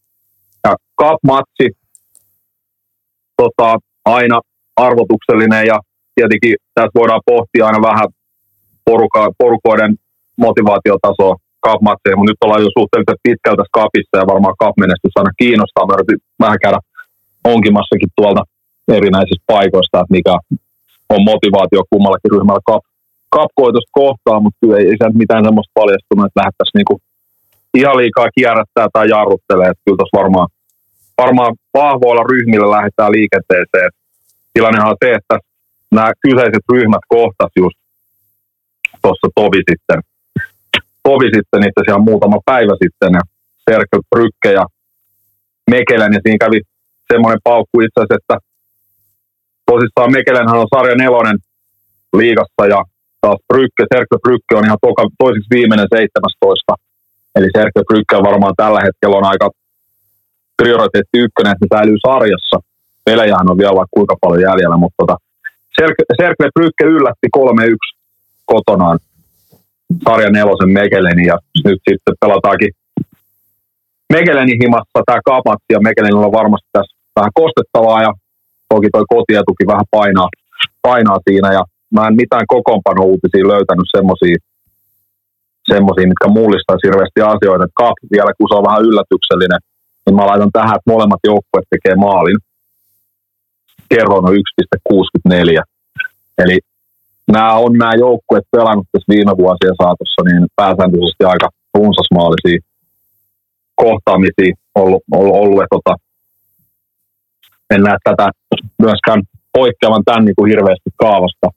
Ja 0.65 0.75
Cup-matsi, 1.01 1.67
tota, 3.41 3.69
aina 4.05 4.37
arvotuksellinen 4.75 5.67
ja 5.71 5.77
tietenkin 6.15 6.55
tässä 6.73 6.99
voidaan 6.99 7.21
pohtia 7.25 7.65
aina 7.67 7.81
vähän 7.89 8.07
poruka, 8.85 9.31
porukoiden 9.37 9.95
motivaatiotasoa 10.37 11.35
Cup-matseja, 11.65 12.15
mutta 12.15 12.31
nyt 12.31 12.43
ollaan 12.45 12.65
jo 12.65 12.71
suhteellisen 12.77 13.23
pitkältä 13.25 13.57
tässä 13.59 13.75
Cupissa 13.77 14.15
ja 14.21 14.31
varmaan 14.33 14.59
Cup-menestys 14.61 15.15
aina 15.15 15.39
kiinnostaa. 15.41 15.87
Mä 15.87 15.95
vähän 16.45 16.61
käydä 16.63 16.79
onkimassakin 17.53 18.11
tuolta 18.17 18.43
erinäisistä 18.97 19.49
paikoista, 19.53 20.01
että 20.01 20.15
mikä 20.17 20.35
on 21.13 21.21
motivaatio 21.31 21.81
kummallakin 21.89 22.33
ryhmällä 22.35 22.67
Cup, 22.69 22.83
Cup-koitosta 23.35 23.97
kohtaa, 24.01 24.39
mutta 24.39 24.57
kyllä 24.61 24.77
ei, 24.77 24.85
ei 24.89 24.97
sieltä 24.97 25.21
mitään 25.23 25.45
semmoista 25.45 25.77
paljastunut, 25.79 26.25
että 26.25 26.39
lähdettäisiin 26.41 26.79
niinku 26.79 26.95
ihan 27.79 27.97
liikaa 27.97 28.35
kierrättää 28.35 28.87
tai 28.93 29.05
jarruttelee. 29.15 29.69
Että 29.69 29.83
kyllä 29.85 29.99
tuossa 29.99 30.19
varmaan, 30.21 30.49
varmaan 31.23 31.53
vahvoilla 31.79 32.23
ryhmillä 32.31 32.75
lähdetään 32.75 33.11
liikenteeseen. 33.17 33.89
Tilannehan 34.53 34.91
on 34.93 35.01
se, 35.03 35.09
että 35.19 35.35
nämä 35.91 36.11
kyseiset 36.25 36.65
ryhmät 36.73 37.05
kohtas 37.15 37.51
just 37.63 37.77
tuossa 39.01 39.27
tovi 39.35 39.61
sitten, 39.69 39.99
tovi 41.09 41.27
sitten 41.35 41.61
itse 41.67 41.79
asiassa 41.81 42.07
muutama 42.09 42.37
päivä 42.45 42.75
sitten 42.83 43.11
ja 43.17 43.23
Serkel 43.65 44.01
Brykke 44.09 44.51
ja 44.59 44.65
Mekelen 45.71 46.13
ja 46.13 46.19
siinä 46.23 46.43
kävi 46.45 46.59
semmoinen 47.13 47.41
paukku 47.43 47.75
itse 47.81 47.97
asiassa, 47.99 48.19
että 48.19 48.37
tosissaan 49.69 50.11
Mekelenhän 50.11 50.61
on 50.63 50.73
sarja 50.75 50.95
nelonen 50.95 51.37
liigassa 52.19 52.63
ja 52.73 52.79
taas 53.21 53.39
Brykke, 53.49 53.83
Serkel 53.93 54.23
Brykke 54.25 54.53
on 54.55 54.65
ihan 54.67 54.83
toka, 54.87 55.01
toiseksi 55.23 55.53
viimeinen 55.55 55.87
17. 55.95 56.75
Eli 57.35 57.47
Brykke 57.87 58.15
on 58.15 58.29
varmaan 58.29 58.55
tällä 58.61 58.81
hetkellä 58.87 59.15
on 59.17 59.31
aika 59.31 59.47
prioriteetti 60.61 61.17
ykkönen, 61.25 61.51
että 61.53 61.65
ne 61.65 61.77
säilyy 61.77 61.97
sarjassa. 62.07 62.57
Pelejähän 63.05 63.51
on 63.51 63.57
vielä 63.61 63.79
vaikka 63.79 63.97
kuinka 63.97 64.15
paljon 64.21 64.41
jäljellä, 64.49 64.77
mutta 64.83 64.97
tota, 65.01 65.15
Serkle 66.19 66.49
Brykke 66.55 66.85
yllätti 66.95 67.27
3-1 67.37 67.37
kotonaan 68.45 68.99
sarjan 70.05 70.33
nelosen 70.33 70.69
Mekelenin 70.69 71.25
ja 71.25 71.37
nyt 71.65 71.79
sitten 71.89 72.15
pelataankin 72.21 72.71
Mekelenin 74.13 74.61
himassa 74.63 75.05
tämä 75.05 75.19
kamatsi 75.25 75.71
ja 75.75 75.79
Mekelenillä 75.79 76.25
on 76.25 76.39
varmasti 76.41 76.69
tässä 76.71 76.95
vähän 77.15 77.31
kostettavaa 77.33 78.01
ja 78.01 78.11
toki 78.69 78.89
toi 78.91 79.05
kotietuki 79.15 79.63
vähän 79.67 79.87
painaa, 79.91 80.29
painaa 80.81 81.19
siinä 81.27 81.53
ja 81.53 81.63
mä 81.95 82.07
en 82.07 82.15
mitään 82.21 82.45
kokoonpano 82.53 83.01
uutisia 83.11 83.51
löytänyt 83.53 83.89
semmosia, 83.95 84.35
semmosia, 85.73 86.11
mitkä 86.11 86.27
mullistaisi 86.39 86.85
hirveästi 86.87 87.19
asioita. 87.33 87.75
Cup 87.79 87.97
vielä, 88.15 88.31
kun 88.37 88.47
se 88.49 88.55
on 88.55 88.67
vähän 88.69 88.85
yllätyksellinen, 88.89 89.61
niin 90.03 90.15
mä 90.15 90.29
laitan 90.29 90.55
tähän, 90.57 90.77
että 90.77 90.91
molemmat 90.93 91.21
joukkueet 91.31 91.67
tekee 91.73 91.95
maalin. 92.07 92.39
Kerroin 93.93 94.25
on 94.27 94.35
1,64. 94.35 95.63
Eli 96.43 96.57
nämä 97.35 97.53
on 97.53 97.73
nämä 97.73 97.93
joukkueet 98.05 98.47
pelannut 98.51 98.87
tässä 98.91 99.13
viime 99.15 99.33
vuosien 99.41 99.75
saatossa, 99.81 100.21
niin 100.27 100.41
pääsääntöisesti 100.59 101.23
aika 101.23 101.47
runsasmaalisia 101.77 102.59
kohtaamisia 103.75 104.53
ollut, 104.75 105.03
ollut, 105.11 105.35
ollut 105.35 105.65
tota, 105.75 105.93
en 107.73 107.81
näe 107.83 107.97
tätä 108.03 108.29
myöskään 108.79 109.21
poikkeavan 109.53 110.03
tämän 110.05 110.25
niin 110.25 110.35
kuin 110.37 110.49
hirveästi 110.51 110.89
kaavasta. 110.95 111.47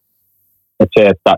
Et 0.80 0.90
se, 0.96 1.02
että 1.14 1.32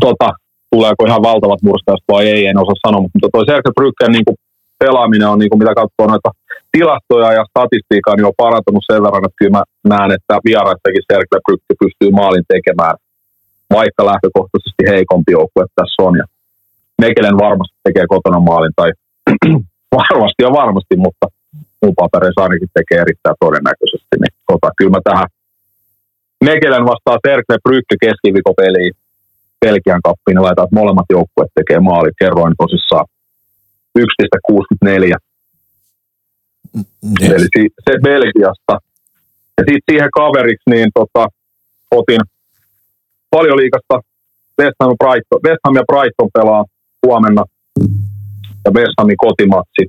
tota, 0.00 0.28
tuleeko 0.72 1.06
ihan 1.06 1.22
valtavat 1.30 1.62
murskaajat 1.62 2.10
vai 2.12 2.24
ei, 2.34 2.46
en 2.46 2.62
osaa 2.62 2.84
sanoa, 2.86 3.02
mutta 3.02 3.28
toi 3.32 3.46
Sergio 3.46 3.72
Bryggen 3.78 4.12
niin 4.12 4.26
kuin 4.28 4.38
pelaaminen 4.78 5.28
on, 5.28 5.38
niin 5.38 5.50
kuin 5.50 5.60
mitä 5.62 5.74
katsoo 5.80 6.06
noita 6.08 6.30
tilastoja 6.72 7.30
ja 7.38 7.44
statistiikkaa, 7.50 8.16
niin 8.16 8.30
on 8.30 8.42
parantunut 8.44 8.84
sen 8.90 9.02
verran, 9.04 9.26
että 9.26 9.40
kyllä 9.40 9.56
mä 9.58 9.62
näen, 9.92 10.10
että 10.16 10.34
vieraissakin 10.48 11.08
Sergio 11.10 11.40
Brygge 11.46 11.74
pystyy 11.82 12.10
maalin 12.20 12.46
tekemään, 12.54 12.94
vaikka 13.78 14.02
lähtökohtaisesti 14.10 14.82
heikompi 14.92 15.30
joukkue 15.38 15.64
tässä 15.78 15.98
on. 16.06 16.14
Ja 16.20 16.26
Mekelen 17.02 17.38
varmasti 17.46 17.76
tekee 17.84 18.06
kotona 18.14 18.40
maalin, 18.50 18.74
tai 18.80 18.90
varmasti 20.00 20.40
ja 20.46 20.50
varmasti, 20.60 20.94
mutta 21.06 21.26
mun 21.82 21.94
papereissa 22.02 22.42
ainakin 22.42 22.70
tekee 22.78 22.98
erittäin 23.04 23.40
todennäköisesti. 23.44 24.14
Niin 24.20 24.34
tota, 24.50 24.68
kyllä 24.78 24.94
mä 24.96 25.00
tähän 25.04 25.28
Mekelen 26.44 26.84
vastaa 26.84 27.18
Sergio 27.26 27.56
Brygge 27.64 27.96
keskiviikopeliin 28.00 28.92
Belgian 29.60 30.02
kappiin, 30.02 30.34
niin 30.34 30.42
laitaan, 30.42 30.66
että 30.66 30.80
molemmat 30.80 31.08
joukkueet 31.10 31.50
tekee 31.54 31.80
maali. 31.80 32.10
Kerroin 32.18 32.54
tosissaan 32.58 33.06
1,64. 33.98 35.16
Yes. 37.20 37.32
Eli 37.32 37.68
se 37.84 37.92
Belgiasta. 38.02 38.74
Ja 39.56 39.62
sitten 39.68 39.86
siihen 39.90 40.10
kaveriksi 40.10 40.70
niin 40.70 40.90
tota, 40.94 41.26
otin 41.90 42.20
paljon 43.30 43.56
liikasta 43.56 43.94
West 44.58 44.76
Ham, 44.80 44.96
Brighton. 45.02 45.40
West 45.46 45.62
Ham 45.64 45.76
ja 45.76 45.84
Brighton 45.90 46.30
pelaa 46.32 46.64
huomenna. 47.06 47.44
Ja 48.64 48.70
West 48.76 48.94
Hamin 48.98 49.16
kotimatsi. 49.16 49.82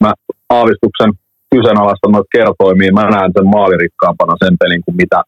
Mä 0.00 0.12
aavistuksen 0.50 1.10
kyseenalaistan 1.54 2.12
noita 2.12 2.34
kertoimia. 2.36 2.92
Mä 2.92 3.10
näen 3.10 3.32
sen 3.36 3.46
maalirikkaampana 3.56 4.34
sen 4.44 4.54
pelin 4.60 4.82
kuin 4.84 4.96
mitä 4.96 5.18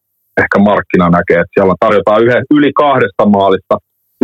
ehkä 0.41 0.57
markkina 0.59 1.09
näkee. 1.09 1.39
Et 1.41 1.53
siellä 1.53 1.75
tarjotaan 1.79 2.23
yhden, 2.23 2.43
yli 2.57 2.71
kahdesta 2.73 3.25
maalista 3.25 3.75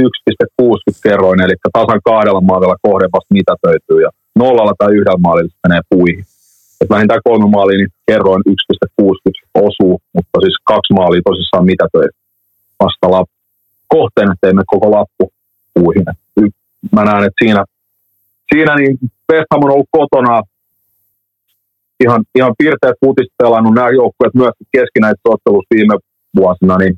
1,60 0.02 1.00
kerroin, 1.04 1.42
eli 1.42 1.54
tasan 1.74 2.02
kahdella 2.10 2.42
maalilla 2.42 2.84
kohde 2.88 3.06
vasta 3.14 3.38
mitätöityy 3.40 4.00
ja 4.06 4.10
nollalla 4.36 4.74
tai 4.78 4.92
yhdellä 4.98 5.26
maalilla 5.26 5.60
menee 5.68 5.82
puihin. 5.90 6.26
Et 6.82 6.90
vähintään 6.90 7.22
kolme 7.24 7.50
maalia, 7.50 7.78
niin 7.78 7.94
kerroin 8.08 8.44
1,60 8.50 8.54
osuu, 9.68 10.02
mutta 10.14 10.38
siis 10.44 10.58
kaksi 10.64 10.94
maalia 10.94 11.28
tosissaan 11.30 11.66
mitätöi 11.66 12.08
vasta 12.84 13.12
lap, 13.12 13.30
kohteen, 13.88 14.30
mene 14.42 14.64
koko 14.68 14.92
lappu 14.92 15.32
puihin. 15.74 16.06
Mä 16.92 17.04
näen, 17.04 17.24
että 17.24 17.40
siinä, 17.44 17.66
siinä 18.54 18.76
niin 18.76 18.98
West 19.32 19.48
Ham 19.52 19.64
on 19.64 19.72
ollut 19.72 19.90
kotona 19.92 20.42
ihan, 22.04 22.22
ihan 22.36 22.54
pirteät 22.58 22.98
futista 23.06 23.36
pelannut 23.44 23.74
nämä 23.74 23.90
joukkueet 23.90 24.34
myös 24.34 24.56
keskinäisessä 24.78 25.34
ottelussa 25.34 25.76
viime 25.76 25.96
vuosina, 26.36 26.78
niin 26.78 26.94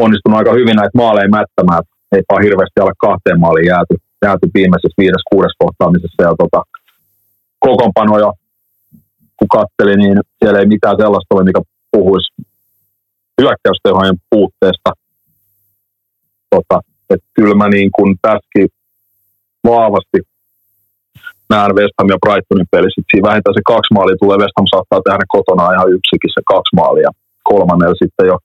onnistunut 0.00 0.38
aika 0.38 0.52
hyvin 0.52 0.76
näitä 0.76 0.98
maaleja 1.02 1.28
mättämään. 1.38 1.82
Ei 2.12 2.22
vaan 2.28 2.42
hirveästi 2.42 2.80
alle 2.80 2.92
kahteen 2.98 3.40
maaliin 3.40 3.70
jääty, 3.74 3.94
jääty 4.24 4.46
viimeisessä 4.54 5.00
viides, 5.02 5.24
kuudes 5.32 5.54
kohtaamisessa. 5.58 6.22
Ja 6.22 6.34
tota, 6.42 6.60
kokoonpanoja, 7.58 8.32
kun 9.36 9.48
katteli, 9.48 9.96
niin 9.96 10.18
siellä 10.38 10.58
ei 10.60 10.66
mitään 10.66 10.96
sellaista 10.96 11.34
ole, 11.34 11.44
mikä 11.44 11.60
puhuisi 11.90 12.28
hyökkäystehojen 13.40 14.16
puutteesta. 14.30 14.90
Tota, 16.50 16.80
että 17.10 17.26
kyllä 17.34 17.54
mä 17.54 17.68
niin 17.68 17.90
kuin 17.96 18.16
tässäkin 18.22 18.68
vahvasti 19.64 20.18
näen 21.50 21.76
West 21.78 21.94
Ham 21.98 22.08
ja 22.14 22.18
Brightonin 22.24 22.72
pelissä. 22.74 22.98
että 23.00 23.10
Siinä 23.10 23.28
vähintään 23.28 23.56
se 23.56 23.70
kaksi 23.72 23.90
maalia 23.94 24.20
tulee. 24.22 24.42
West 24.42 24.56
Ham 24.58 24.68
saattaa 24.74 25.04
tehdä 25.06 25.24
kotona 25.36 25.74
ihan 25.74 25.92
yksikin 25.96 26.34
se 26.34 26.42
kaksi 26.52 26.72
maalia. 26.80 27.10
Kolmannella 27.50 28.02
sitten 28.02 28.26
jo 28.32 28.36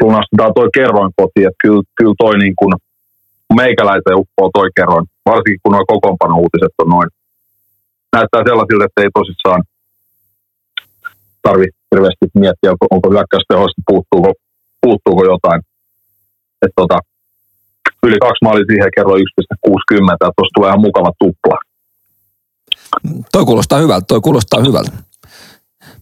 lunastetaan 0.00 0.54
toi 0.54 0.68
kerroin 0.78 1.12
kotiin, 1.20 1.46
että 1.48 1.62
kyllä, 1.64 1.82
kyllä 1.96 2.14
toi 2.18 2.34
niin 2.44 2.56
kuin 2.60 2.72
meikäläisen 3.60 4.20
uppoo 4.22 4.50
toi 4.54 4.68
kerroin, 4.76 5.06
varsinkin 5.30 5.60
kun 5.62 5.72
nuo 5.72 5.84
kokoonpano-uutiset 5.92 6.74
on 6.82 6.88
noin. 6.94 7.08
Näyttää 8.16 8.42
sellaisilta, 8.48 8.84
että 8.84 9.02
ei 9.02 9.10
tosissaan 9.18 9.62
tarvi 11.42 11.66
hirveästi 11.90 12.24
miettiä, 12.44 12.70
onko, 12.94 13.06
hyökkäystehoista, 13.10 13.82
puuttuuko, 13.88 14.30
puuttuuko 14.82 15.22
jotain. 15.32 15.60
Et 16.64 16.72
tota, 16.76 16.98
yli 18.06 18.18
kaksi 18.18 18.44
maalia 18.44 18.64
siihen 18.70 18.90
kerroin 18.96 19.24
1,60, 19.68 20.12
että 20.14 20.30
tuossa 20.36 20.54
tulee 20.54 20.68
ihan 20.68 20.80
mukava 20.80 21.12
tupla. 21.18 21.58
Toi 23.32 23.44
kuulostaa 23.44 23.78
hyvältä, 23.78 24.06
toi 24.08 24.20
kuulostaa 24.20 24.60
hyvältä. 24.60 24.90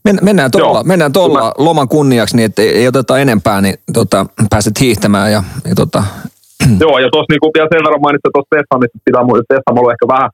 Men, 0.05 0.18
mennään 0.22 0.51
tuolla, 0.51 0.78
Joo. 0.78 0.90
mennään 0.92 1.12
tuolla 1.12 1.55
loman 1.59 1.88
kunniaksi, 1.88 2.36
niin 2.36 2.46
että 2.46 2.62
ei, 2.62 2.88
oteta 2.88 3.18
enempää, 3.18 3.61
niin 3.61 3.76
tota, 3.99 4.26
pääset 4.51 4.80
hiihtämään 4.80 5.32
ja, 5.32 5.42
ja 5.68 5.74
tota, 5.74 6.01
Joo, 6.84 6.99
ja 6.99 7.09
tuossa 7.12 7.32
niinku 7.32 7.51
vielä 7.55 7.72
sen 7.72 7.84
verran 7.84 8.05
mainitsin 8.05 8.34
tuosta 8.34 8.55
Westhamista, 8.57 8.96
että 8.96 9.09
pitää 9.09 9.22
ollut 9.22 9.94
ehkä 9.94 10.07
vähän, 10.14 10.30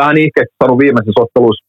vähän 0.00 0.16
ihkeästi 0.24 0.54
saanut 0.58 0.82
viimeisessä 0.84 1.22
ottelussa 1.24 1.64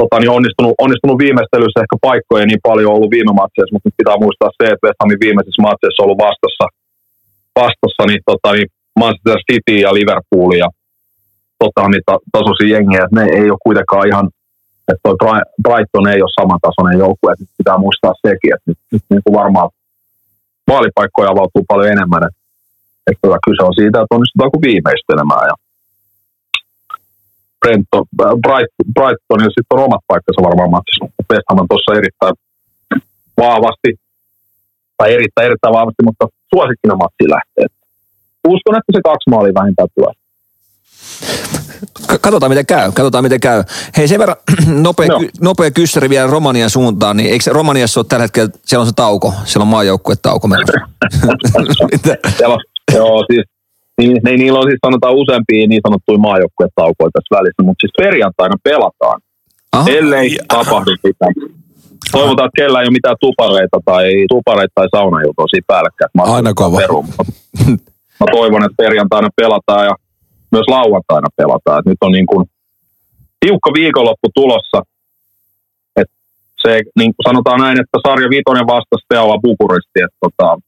tota, 0.00 0.16
niin 0.20 0.36
onnistunut, 0.38 0.74
onnistunut 0.84 1.18
viimeistelyssä 1.24 1.82
ehkä 1.84 1.96
paikkoja 2.08 2.44
niin 2.46 2.66
paljon 2.68 2.94
ollut 2.94 3.14
viime 3.16 3.32
matseissa, 3.40 3.72
mutta 3.72 3.86
nyt 3.86 4.00
pitää 4.00 4.22
muistaa 4.24 4.50
se, 4.58 4.64
että 4.70 4.84
West 4.84 5.00
Hamin 5.02 5.22
viimeisissä 5.24 5.66
matseissa 5.68 5.98
on 6.00 6.04
ollut 6.04 6.24
vastassa, 6.28 6.64
vastassa 7.60 8.02
niin, 8.06 8.22
tota, 8.30 8.52
niin 8.52 8.68
Manchester 9.00 9.38
City 9.48 9.76
ja 9.84 9.94
Liverpool 9.94 10.50
ja 10.64 10.68
tota, 11.62 11.88
niin 11.88 12.04
ta, 12.06 12.14
tasoisia 12.32 12.74
jengiä, 12.74 13.04
että 13.04 13.16
ne 13.18 13.24
ei 13.38 13.50
ole 13.50 13.64
kuitenkaan 13.66 14.08
ihan, 14.08 14.26
että 14.88 15.02
toi 15.02 15.16
Bri- 15.22 15.50
Brighton 15.64 16.08
ei 16.12 16.22
ole 16.22 16.38
samantasoinen 16.40 16.98
joukkue, 17.04 17.32
että 17.32 17.44
pitää 17.58 17.78
muistaa 17.84 18.14
sekin, 18.26 18.50
että 18.54 18.66
nyt, 18.70 18.78
nyt 18.92 19.04
niin 19.10 19.22
kuin 19.24 19.38
varmaan 19.40 19.68
maalipaikkoja 20.70 21.30
avautuu 21.30 21.64
paljon 21.68 21.92
enemmän, 21.96 22.24
että 22.26 22.42
että 23.08 23.22
tota, 23.22 23.46
kyse 23.46 23.62
on 23.68 23.78
siitä, 23.80 23.96
että 24.00 24.14
onnistutaanko 24.16 24.58
viimeistelemään. 24.68 25.46
Ja 25.50 25.54
Brenton, 27.60 28.04
äh, 28.22 28.34
Bright, 28.44 28.72
Brightonilla 28.96 29.56
sitten 29.56 29.74
on 29.76 29.86
omat 29.88 30.04
paikkansa 30.10 30.46
varmaan 30.48 30.74
matsissa, 30.76 31.04
West 31.30 31.46
Ham 31.48 31.62
on 31.62 31.70
tuossa 31.70 31.98
erittäin 32.00 32.34
vahvasti, 33.44 33.90
tai 34.98 35.08
erittäin, 35.16 35.46
erittäin 35.48 35.76
vahvasti, 35.78 36.02
mutta 36.08 36.24
suosikkina 36.54 36.96
matsiin 36.96 37.30
lähtee. 37.30 37.66
Uskon, 38.48 38.76
että 38.76 38.92
se 38.92 39.00
kaksi 39.04 39.30
maalia 39.30 39.54
vähintään 39.54 39.88
tulee. 39.94 40.12
Katsotaan 42.20 42.52
miten 42.52 42.66
käy, 42.66 42.92
katsotaan 42.92 43.24
miten 43.24 43.40
käy. 43.40 43.64
Hei 43.96 44.08
sen 44.08 44.18
verran 44.18 44.36
nopea, 44.86 45.08
ky, 45.18 45.28
nopea 45.40 45.70
kyssäri 45.70 46.08
vielä 46.08 46.30
Romanian 46.30 46.70
suuntaan, 46.70 47.16
niin 47.16 47.30
eikö 47.30 47.50
Romaniassa 47.50 48.00
ole 48.00 48.06
tällä 48.08 48.22
hetkellä, 48.22 48.50
siellä 48.64 48.82
on 48.82 48.86
se 48.86 48.92
tauko, 48.96 49.34
siellä 49.44 49.62
on 49.62 49.68
maajoukkue 49.68 50.14
tauko 50.22 50.48
menossa. 50.48 50.78
On, 52.46 52.58
joo, 52.94 53.24
siis, 53.30 53.44
niin, 53.98 54.20
niin, 54.24 54.40
niillä 54.40 54.58
on 54.58 54.68
siis 54.68 54.78
sanotaan 54.86 55.14
useampia 55.14 55.66
niin 55.66 55.80
sanottuja 55.86 56.18
maajoukkuetaukoja 56.18 57.10
tässä 57.12 57.36
välissä, 57.36 57.62
mutta 57.62 57.80
siis 57.80 57.92
perjantaina 57.98 58.56
pelataan. 58.62 59.20
Aha. 59.72 59.90
ellei 59.90 60.38
tapahdu 60.48 60.90
mitään. 61.04 61.34
Toivotaan, 62.12 62.46
että 62.46 62.62
kellä 62.62 62.80
ei 62.80 62.86
ole 62.86 62.98
mitään 62.98 63.16
tupareita 63.20 63.78
tai, 63.84 64.04
tupareita 64.28 64.72
tai 64.74 64.88
siinä 65.50 65.64
päällekkäin. 65.66 66.10
Aina 66.18 66.54
kova. 66.54 66.78
Mä 68.20 68.26
toivon, 68.32 68.64
että 68.64 68.82
perjantaina 68.82 69.28
pelataan 69.36 69.84
ja 69.86 69.94
myös 70.52 70.66
lauantaina 70.68 71.28
pelataan. 71.36 71.78
Et 71.78 71.86
nyt 71.86 71.98
on 72.00 72.12
niin 72.12 72.26
kuin 72.26 72.44
tiukka 73.40 73.70
viikonloppu 73.74 74.28
tulossa. 74.34 74.82
Et 75.96 76.10
se, 76.62 76.80
niin 76.98 77.12
kuin 77.14 77.24
sanotaan 77.28 77.60
näin, 77.60 77.80
että 77.80 77.98
sarja 78.06 78.30
Vitoinen 78.30 78.66
vastasi 78.66 79.04
Steaua 79.04 79.38
Bukuristi. 79.38 79.98
Että 80.06 80.18
tota, 80.20 80.58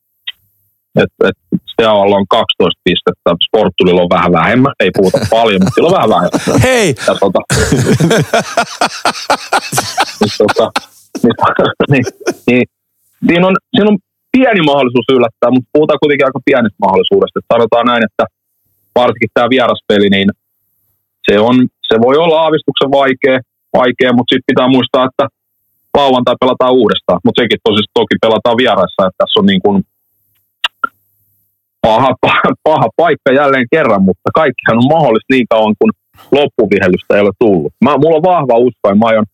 et, 1.02 1.12
et 1.28 1.36
Steaua 1.72 2.16
on 2.16 2.26
12 2.28 2.80
pistettä, 2.84 3.30
Sporttulilla 3.46 4.02
on 4.02 4.16
vähän 4.16 4.32
vähemmän. 4.32 4.72
Ei 4.80 4.90
puhuta 4.96 5.18
paljon, 5.36 5.60
mutta 5.62 5.74
sillä 5.74 5.88
on 5.88 5.94
vähän 5.94 6.10
vähemmän. 6.10 6.60
Hei! 6.62 6.94
Ja 7.06 7.14
tota, 7.14 7.40
tota, 10.38 10.72
niin, 11.22 11.34
niin, 11.92 12.04
niin, 12.48 12.64
siinä, 13.28 13.46
on, 13.46 13.56
siinä 13.74 13.90
on 13.90 13.98
pieni 14.32 14.62
mahdollisuus 14.70 15.08
yllättää, 15.16 15.50
mutta 15.54 15.70
puhutaan 15.72 16.02
kuitenkin 16.02 16.26
aika 16.26 16.46
pienestä 16.48 16.84
mahdollisuudesta. 16.86 17.38
Että 17.38 17.54
sanotaan 17.54 17.86
näin, 17.90 18.04
että 18.08 18.24
varsinkin 19.00 19.34
tämä 19.34 19.52
vieraspeli, 19.54 20.08
niin 20.16 20.28
se, 21.26 21.34
on, 21.48 21.56
se 21.88 21.94
voi 22.06 22.16
olla 22.22 22.36
aavistuksen 22.44 22.90
vaikea, 23.00 23.36
vaikea 23.80 24.10
mutta 24.16 24.30
sitten 24.32 24.50
pitää 24.50 24.68
muistaa, 24.76 25.08
että 25.10 25.24
lauantai 25.98 26.36
pelataan 26.40 26.78
uudestaan. 26.80 27.20
Mutta 27.24 27.40
sekin 27.42 27.64
tosi, 27.64 27.82
toki 28.00 28.16
pelataan 28.24 28.56
vieraissa, 28.62 29.06
että 29.06 29.18
tässä 29.20 29.40
on 29.40 29.46
niin 29.50 29.62
kuin 29.64 29.76
paha, 31.86 32.10
paha, 32.24 32.48
paha 32.68 32.88
paikka 32.96 33.30
jälleen 33.40 33.66
kerran, 33.74 34.02
mutta 34.08 34.28
kaikkihan 34.40 34.80
on 34.82 34.92
mahdollista 34.96 35.34
niin 35.34 35.46
kauan, 35.54 35.74
kun 35.78 35.90
loppuvihellystä 36.38 37.14
ei 37.14 37.24
ole 37.26 37.40
tullut. 37.44 37.72
Mä, 37.84 37.98
mulla 37.98 38.16
on 38.16 38.28
vahva 38.32 38.54
usko 38.66 38.84
ja 38.88 38.94
mä 38.94 39.06
aion, 39.06 39.26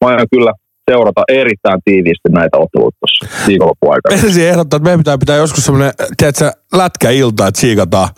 mä 0.00 0.08
aion 0.08 0.32
kyllä 0.34 0.52
seurata 0.88 1.22
erittäin 1.28 1.80
tiiviisti 1.84 2.28
näitä 2.28 2.56
otteluita 2.58 2.96
tuossa 3.00 3.46
viikonlopun 3.46 3.92
aikana. 3.94 4.16
Meinasin 4.16 4.48
ehdottaa, 4.48 4.76
että 4.76 4.84
meidän 4.84 5.00
pitää 5.00 5.18
pitää 5.18 5.36
joskus 5.36 5.64
semmoinen, 5.64 5.92
tiedätkö, 6.16 6.52
lätkäilta, 6.72 7.46
että 7.46 7.58
tsiikataan, 7.58 8.08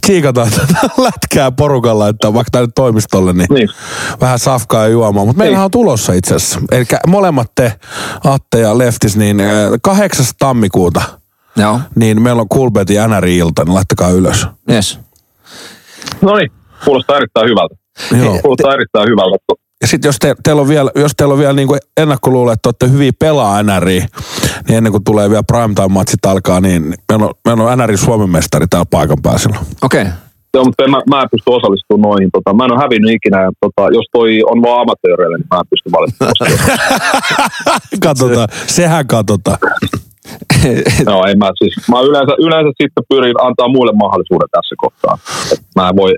tsiikataan 0.00 0.50
tätä 0.50 0.80
lätkää 1.06 1.50
porukalla, 1.50 2.08
että 2.08 2.34
vaikka 2.34 2.50
tänne 2.52 2.68
toimistolle, 2.74 3.32
niin, 3.32 3.46
Niin. 3.50 3.68
vähän 4.20 4.38
safkaa 4.38 4.82
ja 4.82 4.88
juomaan. 4.88 5.26
Mutta 5.26 5.42
meillähän 5.42 5.64
on 5.64 5.70
tulossa 5.70 6.12
itse 6.12 6.34
asiassa. 6.34 6.60
Eli 6.72 6.84
molemmat 7.06 7.50
te, 7.54 7.72
Atte 8.24 8.60
ja 8.60 8.78
Leftis, 8.78 9.16
niin 9.16 9.40
äh, 9.40 9.48
8. 9.82 10.26
tammikuuta 10.38 11.02
Joo, 11.56 11.80
niin 11.96 12.22
meillä 12.22 12.42
on 12.42 12.48
Coolbetin 12.48 12.96
NR-ilta, 13.08 13.64
niin 13.64 13.74
laittakaa 13.74 14.10
ylös. 14.10 14.46
yes. 14.70 14.98
No 16.22 16.36
niin, 16.36 16.50
kuulostaa 16.84 17.16
erittäin 17.16 17.48
hyvältä. 17.48 17.74
Joo. 18.24 18.38
Kuulostaa 18.42 18.74
erittäin 18.74 19.08
hyvältä. 19.08 19.36
Ja 19.80 19.86
sitten 19.86 20.08
jos, 20.08 20.16
te, 20.18 20.34
teillä 20.42 20.62
on 20.62 20.68
vielä, 20.68 20.90
jos 20.94 21.12
teillä 21.16 21.32
on 21.32 21.38
vielä 21.38 21.52
niin 21.52 21.68
ennakkoluulo, 21.96 22.52
että 22.52 22.68
olette 22.68 22.90
hyviä 22.90 23.12
pelaa 23.18 23.62
NRI, 23.62 24.00
niin 24.68 24.76
ennen 24.76 24.92
kuin 24.92 25.04
tulee 25.04 25.30
vielä 25.30 25.42
primetime-matsit 25.52 26.26
alkaa, 26.26 26.60
niin 26.60 26.94
meillä 27.08 27.26
on, 27.26 27.30
meillä 27.44 27.64
on 27.64 27.78
NRI 27.78 27.96
Suomen 27.96 28.30
mestari 28.30 28.66
täällä 28.66 28.86
paikan 28.90 29.18
päällä 29.22 29.38
silloin. 29.38 29.66
Okei. 29.82 30.02
Okay. 30.02 30.12
Joo, 30.54 30.64
mutta 30.64 30.84
en 30.84 30.90
mä, 30.90 31.00
mä 31.10 31.22
en 31.22 31.28
pysty 31.30 31.50
osallistumaan 31.50 32.10
noihin. 32.10 32.30
Tota, 32.32 32.52
mä 32.52 32.64
en 32.64 32.72
ole 32.72 32.80
hävinnyt 32.80 33.14
ikinä. 33.14 33.42
ja 33.42 33.50
Tota, 33.60 33.82
jos 33.96 34.06
toi 34.12 34.42
on 34.52 34.62
vaan 34.62 34.80
amatööreille, 34.80 35.36
niin 35.38 35.46
mä 35.50 35.60
en 35.60 35.70
pysty 35.70 35.92
valitettavasti. 35.92 36.44
katsotaan, 38.06 38.48
sehän 38.66 39.06
katsotaan. 39.06 39.58
Joo, 41.06 41.24
en 41.26 41.38
mä 41.38 41.50
siis. 41.58 41.74
Mä 41.88 42.00
yleensä, 42.00 42.32
yleensä 42.38 42.70
sitten 42.82 43.04
pyrin 43.08 43.40
antaa 43.46 43.68
muille 43.68 43.92
mahdollisuuden 43.92 44.48
tässä 44.52 44.74
kohtaa. 44.78 45.18
Et 45.52 45.62
mä 45.76 45.88
en 45.88 45.96
voi, 45.96 46.14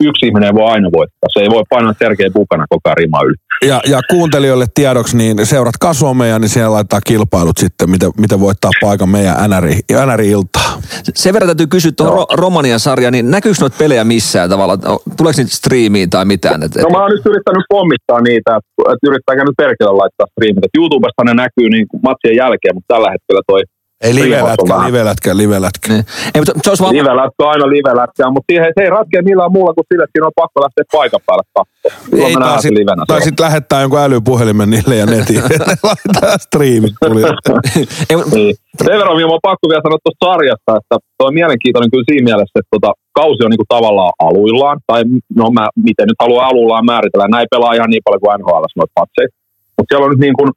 yksi 0.00 0.26
ihminen 0.26 0.46
ei 0.46 0.54
voi 0.54 0.70
aina 0.70 0.88
voittaa. 0.92 1.28
Se 1.32 1.40
ei 1.40 1.50
voi 1.50 1.62
painaa 1.70 1.94
Sergei 1.98 2.30
Pukana 2.30 2.64
koko 2.68 2.80
ajan 2.84 2.96
rima 2.96 3.18
yli. 3.24 3.34
Ja, 3.66 3.80
ja 3.86 4.00
kuuntelijoille 4.10 4.66
tiedoksi, 4.74 5.16
niin 5.16 5.46
seuratkaa 5.46 5.94
somea, 5.94 6.38
niin 6.38 6.48
siellä 6.48 6.72
laittaa 6.72 7.00
kilpailut 7.06 7.58
sitten, 7.58 7.90
miten, 7.90 8.10
miten 8.18 8.40
voittaa 8.40 8.70
paikan 8.80 9.08
meidän 9.08 9.50
NRI, 9.50 9.78
NRI-iltaa. 10.06 10.70
Sen 11.14 11.34
verran 11.34 11.48
täytyy 11.48 11.66
kysyä 11.66 11.92
tuohon 11.96 12.14
Ro- 12.18 12.36
Romanian 12.42 12.80
sarja, 12.80 13.10
niin 13.10 13.30
näkyykö 13.30 13.58
noita 13.60 13.76
pelejä 13.78 14.04
missään 14.04 14.50
tavalla? 14.50 14.76
Tuleeko 15.16 15.36
niitä 15.36 15.56
striimiin 15.56 16.10
tai 16.10 16.24
mitään? 16.24 16.62
Et, 16.62 16.76
et, 16.76 16.82
No 16.82 16.90
mä 16.90 17.02
oon 17.02 17.10
nyt 17.10 17.26
yrittänyt 17.26 17.64
pommittaa 17.68 18.20
niitä, 18.20 18.50
että, 18.58 19.06
yrittääkö 19.08 19.42
nyt 19.44 19.60
perkele 19.64 19.92
laittaa 20.02 20.26
striimit. 20.32 20.64
Et 20.64 20.78
YouTubesta 20.78 21.24
ne 21.24 21.34
näkyy 21.34 21.68
niin 21.70 21.86
matsien 22.02 22.36
jälkeen, 22.42 22.74
mutta 22.74 22.94
tällä 22.94 23.10
hetkellä 23.14 23.42
toi 23.46 23.62
Ei 24.04 24.14
livelätkä, 24.14 24.74
livelätkä, 24.86 25.36
livelätkä. 25.36 25.86
niin. 25.92 26.04
Ei, 26.34 26.40
mutta 26.40 26.52
se 26.64 26.70
olisi 26.70 26.82
vaan... 26.82 26.94
Livelätkö 26.94 27.38
on 27.44 27.50
aina 27.50 27.66
livelätkää, 27.76 28.28
mutta 28.34 28.48
siihen, 28.52 28.72
se 28.76 28.82
ei 28.84 28.90
ratkea 28.90 29.22
millään 29.22 29.52
muulla 29.52 29.72
kuin 29.74 29.84
sillä, 29.92 30.04
että 30.04 30.14
siinä 30.14 30.26
on 30.26 30.38
pakko 30.42 30.56
lähteä 30.64 30.84
paikan 30.92 31.20
päälle 31.26 31.44
katsomaan. 31.54 32.00
Silloin 32.10 32.30
Ei, 32.30 33.06
tai 33.08 33.20
sitten 33.20 33.22
sit 33.22 33.40
lähettää 33.46 33.80
jonkun 33.80 34.00
älypuhelimen 34.06 34.70
niille 34.70 34.96
ja 35.02 35.06
netiin. 35.06 35.42
ne 35.70 35.76
laittaa 35.88 36.38
striimit 36.46 36.94
tuli. 37.06 37.22
Ei, 38.10 38.16
mutta- 38.16 38.36
Niin. 38.36 38.54
Sen 38.84 38.98
verran 38.98 39.16
vielä 39.20 39.32
on 39.38 39.48
pakko 39.50 39.64
vielä 39.70 39.82
sanoa 39.86 39.98
tuosta 40.04 40.24
sarjasta, 40.26 40.70
että 40.78 40.94
tuo 41.18 41.26
on 41.28 41.34
mielenkiintoinen 41.40 41.90
kyllä 41.90 42.08
siinä 42.10 42.24
mielessä, 42.30 42.56
että 42.60 42.72
tota, 42.76 42.90
kausi 43.20 43.40
on 43.44 43.50
niinku 43.50 43.68
tavallaan 43.74 44.12
aluillaan, 44.28 44.78
tai 44.90 45.00
no 45.40 45.44
mä 45.58 45.64
miten 45.88 46.06
nyt 46.08 46.20
haluan 46.24 46.46
aluillaan 46.50 46.84
määritellä, 46.92 47.26
näin 47.36 47.48
pelaa 47.54 47.76
ihan 47.78 47.90
niin 47.90 48.04
paljon 48.04 48.20
kuin 48.22 48.32
NHL 48.40 48.64
noita 48.76 48.96
patseja. 49.00 49.28
Mutta 49.76 49.88
siellä 49.90 50.04
on 50.06 50.12
nyt 50.14 50.24
niin 50.26 50.36
kuin, 50.38 50.50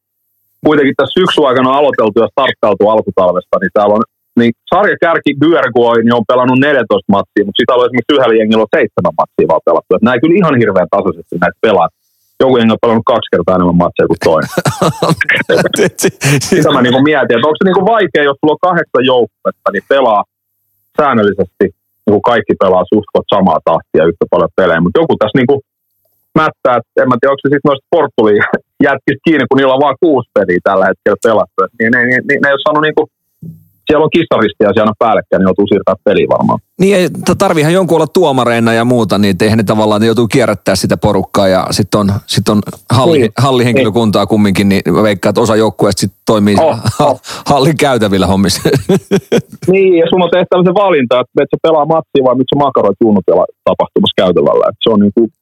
kuitenkin 0.67 0.95
tässä 0.97 1.17
syksyn 1.19 1.47
aikana 1.49 1.77
aloiteltu 1.79 2.17
ja 2.23 2.33
starttailtu 2.33 2.83
alkutalvesta, 2.93 3.55
niin 3.61 3.73
täällä 3.77 3.95
on 3.97 4.03
niin 4.39 4.53
sarjakärki 4.73 5.31
Györgoi 5.41 5.97
niin 6.03 6.17
on 6.19 6.29
pelannut 6.31 6.59
14 6.59 7.13
matsia, 7.15 7.45
mutta 7.45 7.59
sitä 7.61 7.73
on 7.73 7.85
esimerkiksi 7.85 8.13
yhdellä 8.15 8.39
jengillä 8.39 8.65
on 8.65 8.75
seitsemän 8.77 9.19
matsia 9.21 9.51
vaan 9.51 9.67
pelattu. 9.67 9.91
Et 9.95 10.07
näin 10.07 10.21
kyllä 10.21 10.39
ihan 10.41 10.55
hirveän 10.61 10.93
tasaisesti 10.95 11.35
näitä 11.43 11.59
pelaa. 11.67 11.89
Joku 12.41 12.57
jengi 12.57 12.75
on 12.75 12.83
pelannut 12.83 13.11
kaksi 13.13 13.31
kertaa 13.33 13.55
enemmän 13.57 13.81
matseja 13.83 14.09
kuin 14.11 14.23
toinen. 14.29 14.51
sitä 16.49 16.69
mä 16.71 16.81
niinku 16.81 17.01
mietin, 17.09 17.35
että 17.35 17.47
onko 17.49 17.57
se 17.59 17.65
niinku 17.67 17.85
vaikea, 17.95 18.27
jos 18.29 18.37
sulla 18.39 18.55
on 18.57 18.65
kahdeksan 18.67 19.05
joukkuetta, 19.13 19.69
niin 19.73 19.85
pelaa 19.93 20.21
säännöllisesti, 20.97 21.65
niin 22.05 22.15
kuin 22.15 22.27
kaikki 22.31 22.53
pelaa 22.63 22.89
suht 22.91 23.27
samaa 23.33 23.59
tahtia 23.69 24.09
yhtä 24.09 24.25
paljon 24.33 24.57
pelejä, 24.59 24.83
mutta 24.83 24.99
joku 25.01 25.13
tässä 25.17 25.37
niinku 25.39 25.55
mättää, 26.41 26.75
että 26.79 26.97
en 27.01 27.09
mä 27.09 27.15
tiedä, 27.17 27.31
onko 27.33 27.41
se 27.43 27.49
sitten 27.51 27.69
noista 27.69 27.91
Portugaliin 27.95 28.43
jätkistä 28.87 29.25
kiinni, 29.25 29.45
kun 29.49 29.57
niillä 29.57 29.73
on 29.77 29.85
vain 29.87 29.97
kuusi 30.03 30.29
peliä 30.37 30.59
tällä 30.63 30.85
hetkellä 30.89 31.23
pelattu, 31.27 31.59
niin 31.79 31.91
ne, 31.93 31.99
ne, 31.99 32.17
ne, 32.27 32.33
ne 32.41 32.47
ei 32.49 32.55
ole 32.57 32.65
saanut 32.65 32.83
niinku, 32.87 33.03
siellä 33.87 34.03
on 34.03 34.09
kissaristiä 34.17 34.67
aina 34.81 34.93
päällekkäin, 34.99 35.39
niin 35.39 35.49
joutuu 35.49 35.67
siirtää 35.67 35.95
peliä 36.03 36.27
varmaan. 36.35 36.59
Niin, 36.79 36.95
ei, 36.97 37.09
t- 37.09 37.37
tarviihan 37.37 37.73
jonkun 37.73 37.95
olla 37.97 38.07
tuomareina 38.07 38.73
ja 38.73 38.85
muuta, 38.85 39.17
niin 39.17 39.35
eihän 39.41 39.57
ne 39.57 39.63
tavallaan, 39.63 40.01
ne 40.01 40.07
joutuu 40.07 40.27
kierrättää 40.27 40.75
sitä 40.75 40.97
porukkaa 40.97 41.47
ja 41.47 41.67
sitten 41.71 41.99
on, 41.99 42.07
sit 42.27 42.49
on 42.49 42.61
halli, 42.91 43.19
Niin. 43.19 43.31
hallihenkilökuntaa 43.37 44.25
kumminkin, 44.27 44.69
niin 44.69 44.81
mä 44.91 45.03
veikkaan, 45.03 45.31
että 45.31 45.41
osa 45.41 45.55
joukkueesta 45.55 45.99
sitten 45.99 46.21
toimii 46.25 46.55
Oh, 46.61 46.77
oh. 47.07 47.21
hallin 47.45 47.77
käytävillä 47.77 48.27
hommissa. 48.27 48.69
Niin, 49.73 49.93
ja 49.99 50.05
sun 50.09 50.21
on 50.21 50.29
tehtävä 50.37 50.63
se 50.65 50.73
valinta, 50.73 51.19
että 51.19 51.43
et 51.43 51.49
sä 51.51 51.57
pelaa 51.67 51.85
matsia 51.85 52.23
vai 52.25 52.35
miksi 52.35 52.55
sä 52.55 52.63
makaroit 52.65 52.97
junnutella 53.03 53.45
tapahtumassa 53.69 54.19
käytävällä. 54.23 54.65
Et 54.69 54.75
se 54.83 54.89
on 54.93 54.99
niinku, 54.99 55.21
sit, 55.23 55.33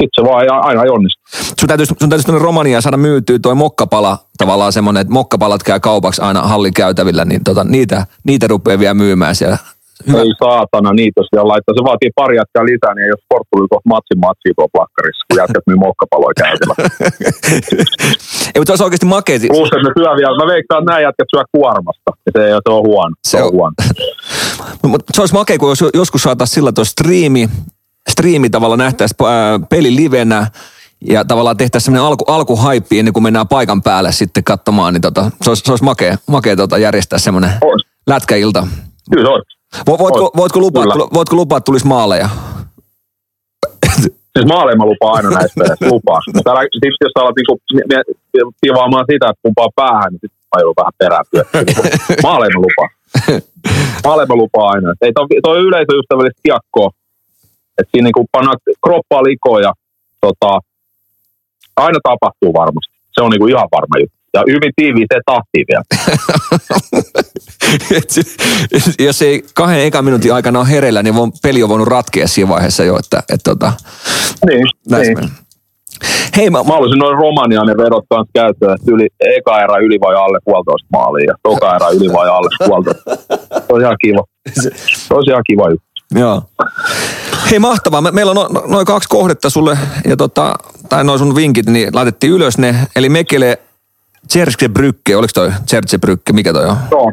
sit 0.00 0.10
se 0.14 0.22
vaan 0.24 0.42
ei, 0.42 0.48
aina 0.50 0.82
ei 0.82 0.88
onnistu. 0.90 1.22
sun 1.60 1.68
täytyisi, 1.68 1.94
sun 2.00 2.08
täytyisi 2.08 2.26
tuonne 2.26 2.44
Romaniaan 2.44 2.82
saada 2.82 2.96
myytyä 2.96 3.38
toi 3.38 3.54
mokkapala, 3.54 4.18
tavallaan 4.38 4.72
semmoinen, 4.72 5.00
että 5.00 5.12
mokkapalat 5.12 5.62
käy 5.62 5.80
kaupaksi 5.80 6.22
aina 6.22 6.42
hallin 6.42 6.74
käytävillä, 6.74 7.24
niin 7.24 7.44
tota, 7.44 7.64
niitä, 7.64 8.06
niitä 8.24 8.46
rupeaa 8.46 8.78
vielä 8.78 8.94
myymään 8.94 9.34
siellä. 9.34 9.58
Hyvä. 10.06 10.18
Ei 10.20 10.32
saatana, 10.44 10.92
niitä 10.92 11.20
jos 11.20 11.26
vielä 11.34 11.48
laittaa. 11.48 11.74
Se 11.78 11.84
vaatii 11.84 12.10
pari 12.14 12.36
jätkää 12.36 12.64
lisää, 12.64 12.94
niin 12.94 13.04
ei 13.04 13.08
jos 13.14 13.24
Portugali 13.28 13.68
kohta 13.72 13.88
matsin 13.94 14.20
matsia 14.26 14.52
tuo 14.56 14.68
plakkarissa, 14.74 15.24
kun 15.28 15.38
jätkät 15.42 15.64
myy 15.66 15.76
mokkapaloja 15.86 16.34
käytävällä. 16.44 16.84
Ei, 18.52 18.58
mutta 18.58 18.68
se 18.68 18.72
olisi 18.72 18.84
oikeasti 18.84 19.06
makeeti. 19.16 19.46
Plus, 19.46 19.68
että 19.76 19.88
ne 19.88 19.92
syö 19.98 20.10
vielä, 20.20 20.36
mä 20.42 20.46
veikkaan, 20.54 20.78
että 20.82 20.90
nämä 20.90 21.00
jätkät 21.06 21.28
syö 21.34 21.42
kuormasta. 21.56 22.10
Ja 22.26 22.30
se, 22.36 22.42
se 22.66 22.70
on 22.76 22.82
huono. 22.90 23.14
Se, 23.24 23.30
Se 23.30 23.42
on 23.42 23.46
on- 23.46 23.52
huono. 23.56 23.74
Mutta 24.92 25.12
se 25.14 25.20
olisi 25.22 25.34
makea, 25.34 25.58
kun 25.58 25.68
jos 25.68 25.84
joskus 25.94 26.22
saataisiin 26.22 26.54
sillä 26.54 26.72
tuo 26.72 26.84
striimi, 26.84 27.48
striimi 28.10 28.50
tavalla 28.50 28.76
nähtäisiin 28.76 29.28
ää, 29.28 29.60
peli 29.70 29.96
livenä 29.96 30.46
ja 31.08 31.24
tavallaan 31.24 31.56
tehtäisiin 31.56 31.84
semmoinen 31.84 32.06
alku, 32.08 32.24
alkuhaippi 32.26 32.98
ennen 32.98 33.12
kuin 33.12 33.22
mennään 33.22 33.48
paikan 33.48 33.82
päälle 33.82 34.12
sitten 34.12 34.44
katsomaan, 34.44 34.94
niin 34.94 35.00
tota, 35.02 35.30
se 35.42 35.50
olisi, 35.50 35.62
se 35.66 35.72
olisi 35.72 35.84
makea, 35.84 36.16
makea 36.26 36.56
tota, 36.56 36.78
järjestää 36.78 37.18
semmoinen 37.18 37.50
Ois. 37.60 37.82
lätkäilta. 38.06 38.66
Kyllä 39.10 39.24
se 39.24 39.32
on. 39.32 39.42
Vo, 39.86 39.98
voitko, 39.98 40.22
Ois. 40.24 40.30
voitko, 40.36 40.60
lupaa, 40.60 40.82
Kyllä. 40.82 40.94
voitko 41.14 41.36
lupaa, 41.36 41.58
että 41.58 41.64
tulisi 41.64 41.86
maaleja? 41.86 42.28
Siis 44.38 44.46
maaleja 44.48 44.76
mä 44.76 44.84
lupaan 44.84 45.16
aina 45.16 45.30
näistä 45.38 45.64
lupaa. 45.80 46.20
Älä, 46.46 46.60
sit, 46.62 46.94
jos 47.00 47.10
sä 47.18 47.22
alat 47.22 47.34
niinku 47.36 47.58
tivaamaan 48.60 49.04
sitä, 49.12 49.26
että 49.28 49.40
kumpaa 49.42 49.68
päähän, 49.76 50.12
niin 50.12 50.20
sit 50.20 50.32
mä 50.54 50.60
joudun 50.60 50.74
vähän 50.80 50.92
perään 50.98 51.24
Maaleja 52.22 52.50
mä 52.56 52.60
lupaan. 52.66 52.90
Maaleja 54.04 54.26
mä 54.26 54.34
lupaan 54.34 54.74
aina. 54.74 54.94
Ei 55.02 55.12
toi, 55.12 55.26
toi 55.42 55.58
yleisöystävällistä 55.58 56.40
kiekkoa. 56.42 56.90
Että 57.82 57.90
siinä 57.92 58.04
niinku 58.04 58.26
pannaan 58.32 58.56
kroppaa 58.84 59.22
likoon 59.22 59.62
ja 59.62 59.72
tota, 60.20 60.60
aina 61.76 61.98
tapahtuu 62.02 62.52
varmasti. 62.52 62.92
Se 63.12 63.22
on 63.22 63.30
niinku 63.30 63.46
ihan 63.46 63.68
varma 63.72 63.96
juttu. 64.00 64.16
Ja 64.34 64.42
hyvin 64.48 64.72
tiiviiseen 64.76 65.22
tahtiin 65.26 65.66
vielä. 65.68 65.84
Et 67.96 68.10
jos 68.98 69.22
ei 69.22 69.42
kahden 69.54 69.84
ekan 69.84 70.04
minuutin 70.04 70.34
aikana 70.34 70.58
ole 70.58 70.70
hereillä, 70.70 71.02
niin 71.02 71.14
peli 71.42 71.62
on 71.62 71.68
voinut 71.68 71.88
ratkea 71.88 72.28
siinä 72.28 72.48
vaiheessa 72.48 72.84
jo, 72.84 72.98
että, 72.98 73.18
että 73.18 73.50
tota, 73.50 73.72
Niin, 74.46 74.66
niin. 74.90 75.30
Hei, 76.36 76.50
mä, 76.50 76.58
Mä 76.64 76.72
haluaisin 76.72 76.98
noin 76.98 77.18
Romanian 77.18 77.66
ne 77.66 77.76
vedot 77.76 78.04
kanssa 78.08 78.30
käyttöön, 78.34 78.74
että 78.74 78.92
yli, 78.92 79.08
eka 79.20 79.60
erä 79.60 79.76
yli 79.76 80.00
vai 80.00 80.14
alle 80.14 80.38
puolitoista 80.44 80.88
maalia 80.92 81.24
ja 81.24 81.34
toka 81.42 81.76
erä 81.76 81.88
yli 81.88 82.12
vai 82.12 82.28
alle 82.28 82.48
puolitoista. 82.66 83.16
Se 83.66 83.72
on 83.72 83.80
ihan 83.80 83.96
kiva. 84.00 84.24
Se 85.06 85.14
on 85.14 85.22
ihan 85.28 85.42
kiva 85.46 85.70
juttu. 85.70 85.91
Joo. 86.14 86.42
Hei 87.50 87.58
mahtavaa. 87.58 88.00
Me, 88.00 88.10
meillä 88.10 88.30
on 88.30 88.36
no, 88.36 88.48
no, 88.50 88.62
noin 88.66 88.86
kaksi 88.86 89.08
kohdetta 89.08 89.50
sulle, 89.50 89.78
ja 90.08 90.16
tota, 90.16 90.54
tai 90.88 91.04
noin 91.04 91.18
sun 91.18 91.36
vinkit, 91.36 91.66
niin 91.66 91.88
laitettiin 91.94 92.32
ylös 92.32 92.58
ne. 92.58 92.74
Eli 92.96 93.08
Mekele 93.08 93.58
Tserske 94.28 94.68
Brygge, 94.68 95.16
oliko 95.16 95.30
toi 95.34 95.50
Tserske 95.66 95.98
Brygge, 95.98 96.32
mikä 96.32 96.52
toi 96.52 96.66
on? 96.66 96.76
No. 96.90 97.12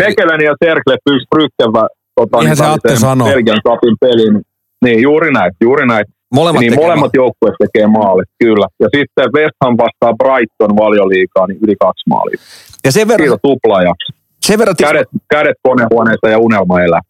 Mekelen 0.00 0.40
ja 0.40 0.54
pystyy 0.60 1.18
Brykkevä 1.30 1.86
tota, 2.14 2.38
Niinhän 2.38 2.56
se 2.56 2.64
Atte 2.64 2.96
sanoo. 2.96 3.28
Belgian 3.28 3.60
Cupin 3.66 3.96
pelin. 4.00 4.42
Niin, 4.84 5.02
juuri 5.02 5.32
näin, 5.32 5.52
juuri 5.60 5.86
näin. 5.86 6.04
Molemmat 6.34 6.60
niin 6.60 6.72
tekee 6.72 6.86
molemmat 6.86 7.10
joukkueet 7.14 7.54
tekee 7.58 7.86
maalit, 7.86 8.28
kyllä. 8.38 8.66
Ja 8.80 8.88
sitten 8.96 9.32
West 9.34 9.56
Ham 9.64 9.76
vastaa 9.76 10.14
Brighton 10.14 10.76
valioliikaa, 10.76 11.46
niin 11.46 11.58
yli 11.62 11.76
kaksi 11.80 12.08
maalia. 12.08 12.40
Ja 12.84 12.92
sen 12.92 13.08
verran, 13.08 13.28
Siitä 13.28 13.42
tupla 13.42 13.82
ja 13.82 13.92
sen 14.46 14.58
verran 14.58 14.76
Tismo, 14.76 14.88
kädet, 14.92 15.08
kädet 15.30 15.56
konehuoneessa 15.62 16.28
ja 16.28 16.38
unelma 16.38 16.80
elää. 16.80 17.00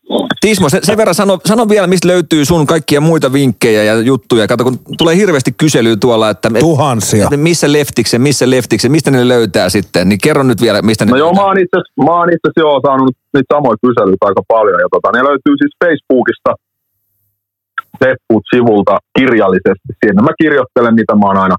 Tismo 0.40 0.68
sen, 0.68 0.80
sen 0.84 0.96
verran 0.96 1.14
sano, 1.14 1.38
sano, 1.46 1.68
vielä, 1.68 1.86
mistä 1.86 2.08
löytyy 2.08 2.44
sun 2.44 2.66
kaikkia 2.66 3.00
muita 3.00 3.32
vinkkejä 3.32 3.82
ja 3.84 3.94
juttuja. 4.00 4.46
Kato, 4.46 4.64
kun 4.64 4.78
tulee 4.98 5.16
hirveästi 5.16 5.52
kyselyä 5.56 5.96
tuolla, 5.96 6.30
että 6.30 6.48
et, 6.54 6.58
Tuhansia. 6.60 7.28
et 7.32 7.40
missä 7.40 7.72
leftiksen, 7.72 8.20
missä 8.20 8.50
leftiksen, 8.50 8.90
mistä 8.92 9.10
ne 9.10 9.28
löytää 9.28 9.68
sitten. 9.68 10.08
Niin 10.08 10.18
kerro 10.22 10.42
nyt 10.42 10.60
vielä, 10.60 10.82
mistä 10.82 11.04
ne 11.04 11.10
No 11.10 11.16
joo, 11.16 11.28
löytää. 11.28 11.42
mä 11.42 11.46
oon 11.48 11.58
itse 11.58 11.76
asiassa- 11.76 12.04
mä 12.04 12.12
oon 12.18 12.28
itse 12.28 12.46
asiassa 12.48 12.60
joo 12.60 12.80
saanut 12.86 13.10
niitä 13.34 13.54
samoja 13.54 13.76
kyselyitä 13.86 14.26
aika 14.26 14.42
paljon. 14.48 14.80
Ja 14.80 14.88
tota, 14.94 15.08
ne 15.18 15.24
löytyy 15.28 15.54
siis 15.58 15.74
Facebookista 15.84 16.52
Leffut-sivulta 18.04 18.96
kirjallisesti 19.18 19.88
sinne. 20.06 20.22
Mä 20.22 20.30
kirjoittelen, 20.42 20.94
mitä 20.94 21.14
mä 21.14 21.26
oon 21.26 21.36
aina, 21.36 21.56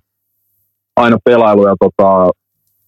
aina 0.95 1.17
pelailu 1.25 1.67
ja, 1.67 1.75
tota, 1.85 2.07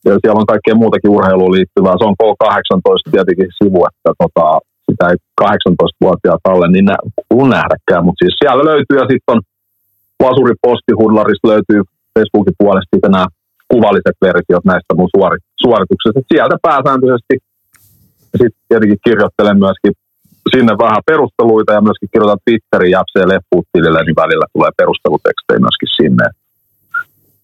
ja 0.05 0.19
siellä 0.21 0.41
on 0.41 0.51
kaikkea 0.53 0.81
muutakin 0.81 1.15
urheiluun 1.17 1.55
liittyvää. 1.57 1.99
Se 1.99 2.07
on 2.09 2.19
K18 2.21 3.11
tietenkin 3.11 3.49
sivu, 3.59 3.79
että 3.89 4.11
tota, 4.21 4.45
sitä 4.87 5.03
ei 5.11 5.17
18-vuotiaat 5.41 6.43
alle 6.51 6.67
niin 6.67 6.87
nä- 6.89 7.05
kun 7.31 7.49
nähdäkään, 7.57 8.03
mutta 8.05 8.21
siis 8.21 8.35
siellä 8.41 8.63
löytyy 8.71 8.97
ja 9.01 9.07
sitten 9.11 9.31
on 9.33 9.41
Lasuri 10.23 10.55
Postihudlarista 10.65 11.47
löytyy 11.53 11.81
Facebookin 12.13 12.59
puolesta 12.61 12.91
sitten 12.93 13.15
nämä 13.15 13.27
kuvalliset 13.71 14.17
versiot 14.27 14.65
näistä 14.71 14.91
mun 14.97 15.09
suori, 15.15 15.37
suorituksista. 15.63 16.19
Sieltä 16.31 16.55
pääsääntöisesti 16.67 17.35
sitten 18.41 18.61
tietenkin 18.69 19.05
kirjoittelen 19.07 19.57
myöskin 19.65 19.93
sinne 20.53 20.73
vähän 20.85 21.01
perusteluita 21.09 21.73
ja 21.73 21.85
myöskin 21.87 22.09
kirjoitan 22.11 22.43
Twitterin 22.45 22.95
Japseen 22.97 23.29
Leffuut-tilille, 23.31 24.01
niin 24.03 24.21
välillä 24.23 24.45
tulee 24.53 24.71
perustelutekstejä 24.79 25.65
myöskin 25.65 25.91
sinne. 25.99 26.25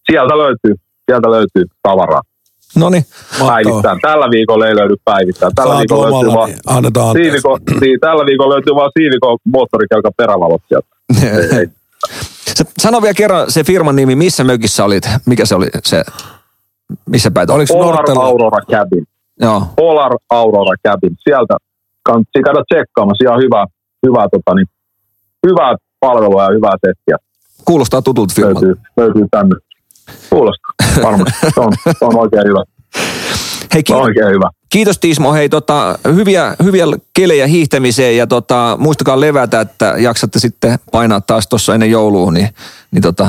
Sieltä 0.08 0.34
löytyy, 0.42 0.74
sieltä 1.06 1.28
löytyy 1.36 1.64
tavaraa 1.82 2.24
No 2.76 2.90
niin, 2.90 3.06
päivittäin. 3.38 3.98
Tällä 4.02 4.30
viikolla 4.30 4.66
ei 4.66 4.76
löydy 4.76 4.94
päivittäin. 5.04 5.52
Tällä 5.54 5.70
Saat 5.70 5.80
viikolla 5.80 6.02
löytyy 6.02 6.16
lomalla, 6.18 6.34
vaan 6.34 6.50
niin 6.50 6.58
annetaan. 6.66 7.12
Siivikon, 7.12 7.60
niin, 7.80 8.00
tällä 8.00 8.26
viikolla 8.26 8.54
löytyy 8.54 8.74
vaan 8.74 8.90
Siivikon 8.98 9.38
moottorikelkan 9.44 10.12
perävalot 10.16 10.62
sieltä. 10.68 10.86
Ei, 11.36 11.58
ei. 11.58 11.66
Sä- 12.58 12.64
sano 12.78 13.02
vielä 13.02 13.14
kerran 13.14 13.50
se 13.50 13.64
firman 13.64 13.96
nimi, 13.96 14.16
missä 14.16 14.44
mökissä 14.44 14.84
olit, 14.84 15.08
mikä 15.26 15.44
se 15.46 15.54
oli 15.54 15.66
se, 15.84 16.04
missä 17.06 17.30
päin? 17.30 17.50
Oliko 17.50 17.74
Polar 17.74 17.94
Nortella? 17.94 18.24
Aurora 18.24 18.60
Cabin. 18.70 19.04
Joo, 19.40 19.62
Polar 19.76 20.12
Aurora 20.30 20.74
Cabin. 20.88 21.16
Sieltä 21.24 21.56
kannattaa 22.02 22.42
käydä 22.44 22.62
tsekkaamassa. 22.74 23.24
Ihan 23.24 23.40
hyvää, 23.42 23.66
hyvää, 24.06 24.26
tota, 24.28 24.54
niin, 24.54 24.66
hyvää 25.46 25.76
palvelua 26.00 26.42
ja 26.44 26.50
hyvää 26.54 26.72
settiä 26.86 27.16
kuulostaa 27.64 28.02
tutulta 28.02 28.34
firmalta. 28.36 28.66
löytyy, 28.66 28.82
löytyy 28.96 29.26
tänne. 29.30 29.56
Kuulostaa 30.30 30.72
varmasti. 31.02 31.32
Se 31.54 31.60
on, 31.60 31.72
se 31.98 32.04
on 32.04 32.18
oikein 32.18 32.48
hyvä. 32.48 32.64
Hei, 33.74 33.82
kiitos, 33.82 34.04
oikein 34.04 34.28
hyvä. 34.34 34.50
kiitos 34.70 34.98
Tiismo, 34.98 35.32
hei 35.32 35.48
tota, 35.48 35.98
hyviä, 36.14 36.56
hyviä 36.64 36.84
kelejä 37.14 37.46
hiihtämiseen 37.46 38.16
ja 38.16 38.26
tota, 38.26 38.76
muistakaa 38.80 39.20
levätä, 39.20 39.60
että 39.60 39.94
jaksatte 39.98 40.38
sitten 40.38 40.78
painaa 40.92 41.20
taas 41.20 41.48
tuossa 41.48 41.74
ennen 41.74 41.90
joulua, 41.90 42.30
niin, 42.32 42.48
niin 42.90 43.02
tota, 43.02 43.28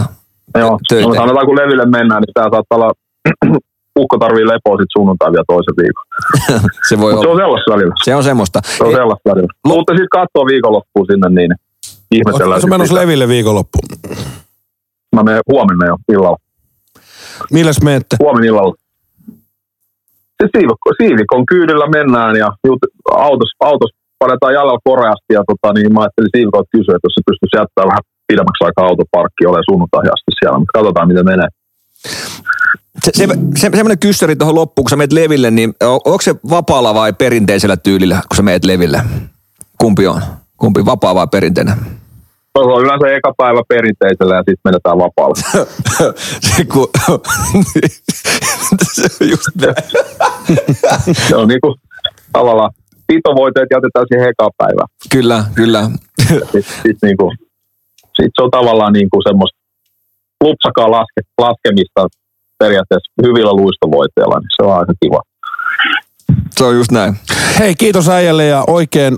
Joo, 0.58 0.80
töitä. 0.90 1.08
no, 1.08 1.16
sanotaan 1.16 1.46
kun 1.46 1.56
leville 1.56 1.86
mennään, 1.86 2.22
niin 2.22 2.34
tää 2.34 2.44
saattaa 2.44 2.78
olla, 2.78 2.92
ukko 4.00 4.18
tarvii 4.18 4.48
lepoa 4.48 4.78
sit 4.78 4.90
sunnuntai 4.94 5.32
vielä 5.32 5.44
toisen 5.48 5.76
viikon. 5.78 6.06
se 6.90 7.00
voi 7.00 7.12
Mutta 7.12 7.24
se 7.24 7.30
olla. 7.30 7.44
on 7.44 7.46
sellaista 7.46 7.72
välillä. 7.74 7.94
Se 8.04 8.16
on 8.16 8.24
semmoista. 8.24 8.60
Se 8.78 8.84
on 8.84 8.92
sellaista 8.92 9.30
välillä. 9.30 9.54
Mutta 9.68 9.94
sitten 9.94 10.10
katsoo 10.10 10.46
viikonloppuun 10.46 11.06
sinne, 11.12 11.30
niin 11.30 11.52
ihmetellään. 12.12 12.52
Oletko 12.52 12.68
menossa 12.68 12.96
leville 12.96 13.28
viikonloppuun? 13.28 13.84
Mä 15.16 15.24
menen 15.24 15.42
huomenna 15.52 15.86
jo 15.86 15.96
illalla. 16.14 16.38
Milläs 17.52 17.82
menette? 17.82 18.16
Huomenna 18.20 18.48
illalla. 18.48 18.76
Se 20.42 20.46
siivikko, 20.56 20.88
siivikon 21.02 21.46
kyydillä 21.46 21.88
mennään 21.98 22.36
ja 22.36 22.50
autos, 23.12 23.52
autos 23.60 23.92
painetaan 24.20 24.54
jalalla 24.54 24.80
koreasti 24.84 25.32
ja 25.38 25.44
tota, 25.50 25.74
niin 25.74 25.94
mä 25.94 26.00
ajattelin 26.02 26.34
siivikolta 26.36 26.74
kysyä, 26.76 26.96
että 26.96 27.08
jos 27.08 27.16
se 27.18 27.28
pystyisi 27.30 27.58
jättämään 27.60 27.90
vähän 27.92 28.04
pidemmäksi 28.28 28.64
aikaa 28.64 28.86
autoparkki, 28.90 29.46
ole 29.46 29.62
sunnuntai 29.70 30.06
asti 30.16 30.32
siellä, 30.40 30.58
mutta 30.60 30.76
katsotaan 30.78 31.08
miten 31.08 31.26
menee. 31.26 31.50
Se, 33.04 33.12
se, 33.14 33.28
se, 33.56 33.70
semmoinen 33.76 34.00
kyssäri 34.00 34.36
tuohon 34.36 34.56
loppuun, 34.56 34.84
kun 34.84 34.90
sä 34.90 34.96
meet 34.96 35.14
leville, 35.14 35.52
niin 35.52 35.70
o- 35.84 36.02
onko 36.12 36.22
se 36.22 36.36
vapaalla 36.50 36.94
vai 36.94 37.14
perinteisellä 37.14 37.78
tyylillä, 37.78 38.16
kun 38.16 38.36
sä 38.38 38.44
meet 38.44 38.66
leville? 38.66 39.02
Kumpi 39.78 40.08
on? 40.08 40.22
Kumpi, 40.58 40.86
vapaa 40.86 41.16
vai 41.16 41.28
perinteinen? 41.32 41.76
Se 42.54 42.60
on 42.60 42.84
yleensä 42.86 43.08
eka 43.08 43.34
päivä 43.38 43.62
perinteisellä 43.68 44.36
ja 44.36 44.44
sitten 44.48 44.66
menetään 44.66 44.98
vapaalla. 44.98 45.36
se, 48.96 49.08
on 49.22 49.30
just 49.30 49.48
näin. 49.62 49.76
Se 51.28 51.36
on 51.36 51.48
niinku 51.48 51.76
tavallaan 52.34 52.72
pitovoiteet 53.08 53.68
jätetään 53.72 54.06
siihen 54.10 54.30
eka 54.30 54.50
päivään. 54.58 54.88
Kyllä, 55.12 55.44
kyllä. 55.56 55.90
Sitten 56.28 56.64
sit 56.84 56.98
niinku, 57.02 57.34
sit 58.16 58.32
se 58.36 58.44
on 58.44 58.52
tavallaan 58.52 58.94
niinku 58.94 59.22
semmoista 59.28 59.58
lupsakaa 60.44 60.92
laske, 60.92 61.22
laskemista 61.38 62.08
periaatteessa 62.60 63.12
hyvillä 63.26 63.54
luistovoiteilla, 63.54 64.40
niin 64.40 64.54
se 64.56 64.64
on 64.66 64.78
aika 64.80 64.94
kiva. 65.04 65.22
Se 66.58 66.64
on 66.64 66.76
just 66.76 66.92
näin. 66.92 67.16
Hei, 67.60 67.76
kiitos 67.76 68.10
äijälle 68.10 68.46
ja 68.46 68.64
oikein 68.68 69.18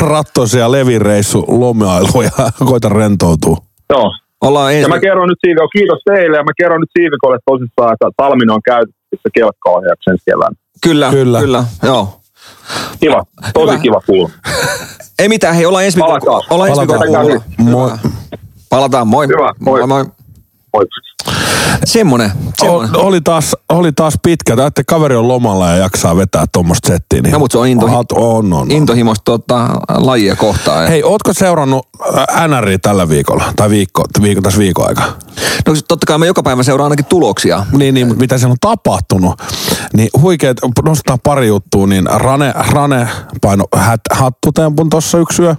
rattoisia 0.00 0.72
levireissu 0.72 1.44
lomailu 1.48 2.22
ja 2.22 2.30
koita 2.70 2.88
rentoutua. 2.88 3.56
Joo. 3.90 4.12
Ollaan 4.40 4.72
Ja 4.72 4.78
ensi... 4.78 4.88
mä 4.90 5.00
kerron 5.00 5.28
nyt 5.28 5.38
Siivikolle, 5.46 5.70
kiitos 5.72 5.98
teille, 6.04 6.36
ja 6.36 6.42
mä 6.42 6.50
kerron 6.56 6.80
nyt 6.80 6.90
Siivikolle 6.98 7.38
tosissaan, 7.46 7.92
että 7.92 8.06
Talmin 8.16 8.50
on 8.50 8.60
käytetty 8.64 9.30
kelkkaohjaaksi 9.34 10.10
ensi 10.10 10.22
keväänä. 10.26 10.56
Kyllä, 10.82 11.10
Kyllä. 11.10 11.40
kyllä, 11.40 11.64
joo. 11.82 12.20
Kiva, 13.00 13.22
tosi 13.54 13.72
Hyvä. 13.72 13.82
kiva 13.82 14.00
kuulla. 14.06 14.30
Ei 15.18 15.28
mitään, 15.28 15.54
hei, 15.54 15.66
ollaan 15.66 15.84
ensi 15.84 15.96
viikolla. 15.96 16.20
Palataan. 16.20 16.42
Ollaan 16.50 16.70
ensi 16.70 16.80
viikolla 16.80 17.00
Palataan. 17.00 17.42
Moi. 17.58 17.90
Palataan, 18.70 19.08
moi. 19.08 19.26
Hyvä, 19.26 19.52
moi. 19.60 19.86
moi. 19.86 20.04
Moi. 20.74 20.84
Semmonen, 21.84 22.32
semmonen. 22.60 22.96
O, 22.96 23.06
oli, 23.06 23.20
taas, 23.20 23.56
oli 23.68 23.92
taas 23.92 24.14
pitkä. 24.22 24.56
Tämä 24.56 24.70
kaveri 24.86 25.16
on 25.16 25.28
lomalla 25.28 25.70
ja 25.70 25.76
jaksaa 25.76 26.16
vetää 26.16 26.44
tuommoista 26.52 26.88
settiä. 26.88 27.22
Niin 27.22 27.32
No, 27.32 27.38
mutta 27.38 27.52
se 27.52 27.58
on 27.58 27.66
into- 27.66 27.88
Hat- 27.88 28.12
on, 28.12 28.34
on, 28.36 28.52
on. 28.52 28.70
Intohimosta 28.70 29.24
tota, 29.24 29.68
lajia 29.88 30.36
kohtaan. 30.36 30.82
Ja... 30.82 30.88
Hei, 30.90 31.02
ootko 31.02 31.32
seurannut 31.32 31.88
äh, 32.18 32.48
NRI 32.48 32.78
tällä 32.78 33.08
viikolla? 33.08 33.44
Tai 33.56 33.70
viikko, 33.70 34.02
viikko, 34.22 34.42
tässä 34.42 34.58
viikon 34.58 34.88
aikaa? 34.88 35.06
No 35.66 35.74
totta 35.88 36.06
kai 36.06 36.18
mä 36.18 36.26
joka 36.26 36.42
päivä 36.42 36.62
seuraan 36.62 36.86
ainakin 36.86 37.04
tuloksia. 37.04 37.66
Niin, 37.72 37.94
niin, 37.94 38.06
mutta 38.06 38.20
mitä 38.20 38.38
siellä 38.38 38.52
on 38.52 38.56
tapahtunut, 38.60 39.42
niin 39.92 40.08
huikeet, 40.20 40.56
nostetaan 40.84 41.18
pari 41.22 41.46
juttua, 41.46 41.86
niin 41.86 42.06
Rane, 42.06 42.54
Rane 42.70 43.08
paino 43.40 43.64
hat, 43.76 44.00
hattutempun 44.10 44.90
tuossa 44.90 45.18
yksi 45.18 45.42
yö. 45.42 45.56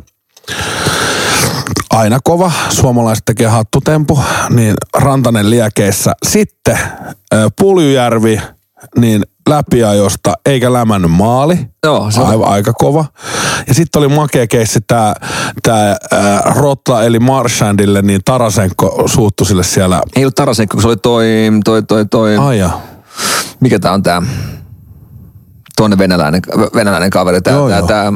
Aina 1.97 2.19
kova, 2.23 2.51
suomalaiset 2.69 3.25
tekee 3.25 3.47
hattutempu, 3.47 4.19
niin 4.49 4.75
Rantanen 4.97 5.49
liekeissä. 5.49 6.13
Sitten 6.27 6.77
Puljujärvi, 7.59 8.41
niin 8.99 9.23
läpiajosta 9.49 10.33
eikä 10.45 10.73
lämännyt 10.73 11.11
maali. 11.11 11.59
Joo, 11.85 12.11
se 12.11 12.21
on- 12.21 12.27
Aivan 12.27 12.47
aika 12.49 12.73
kova. 12.73 13.05
Ja 13.67 13.73
sitten 13.73 13.99
oli 13.99 14.07
makea 14.07 14.47
keissi 14.47 14.79
tää, 14.87 15.13
tää 15.63 15.95
ää, 16.11 16.41
Rotla 16.55 17.03
eli 17.03 17.19
Marshandille, 17.19 18.01
niin 18.01 18.21
Tarasenko 18.25 19.03
suuttu 19.05 19.45
sille 19.45 19.63
siellä. 19.63 20.01
Ei 20.15 20.23
ollut 20.23 20.35
Tarasenko, 20.35 20.71
kun 20.75 20.81
se 20.81 20.87
oli 20.87 20.97
toi, 20.97 21.25
toi, 21.65 21.83
toi, 21.83 22.05
toi, 22.05 22.37
Ai 22.37 22.59
ja. 22.59 22.69
mikä 23.59 23.79
tää 23.79 23.91
on 23.93 24.03
tää, 24.03 24.21
toinen 25.75 25.97
venäläinen, 25.97 26.41
venäläinen 26.75 27.09
kaveri, 27.09 27.41
tää, 27.41 27.53
Joo, 27.53 27.69
tää, 27.69 27.77
joo. 27.77 27.87
tää 27.87 28.13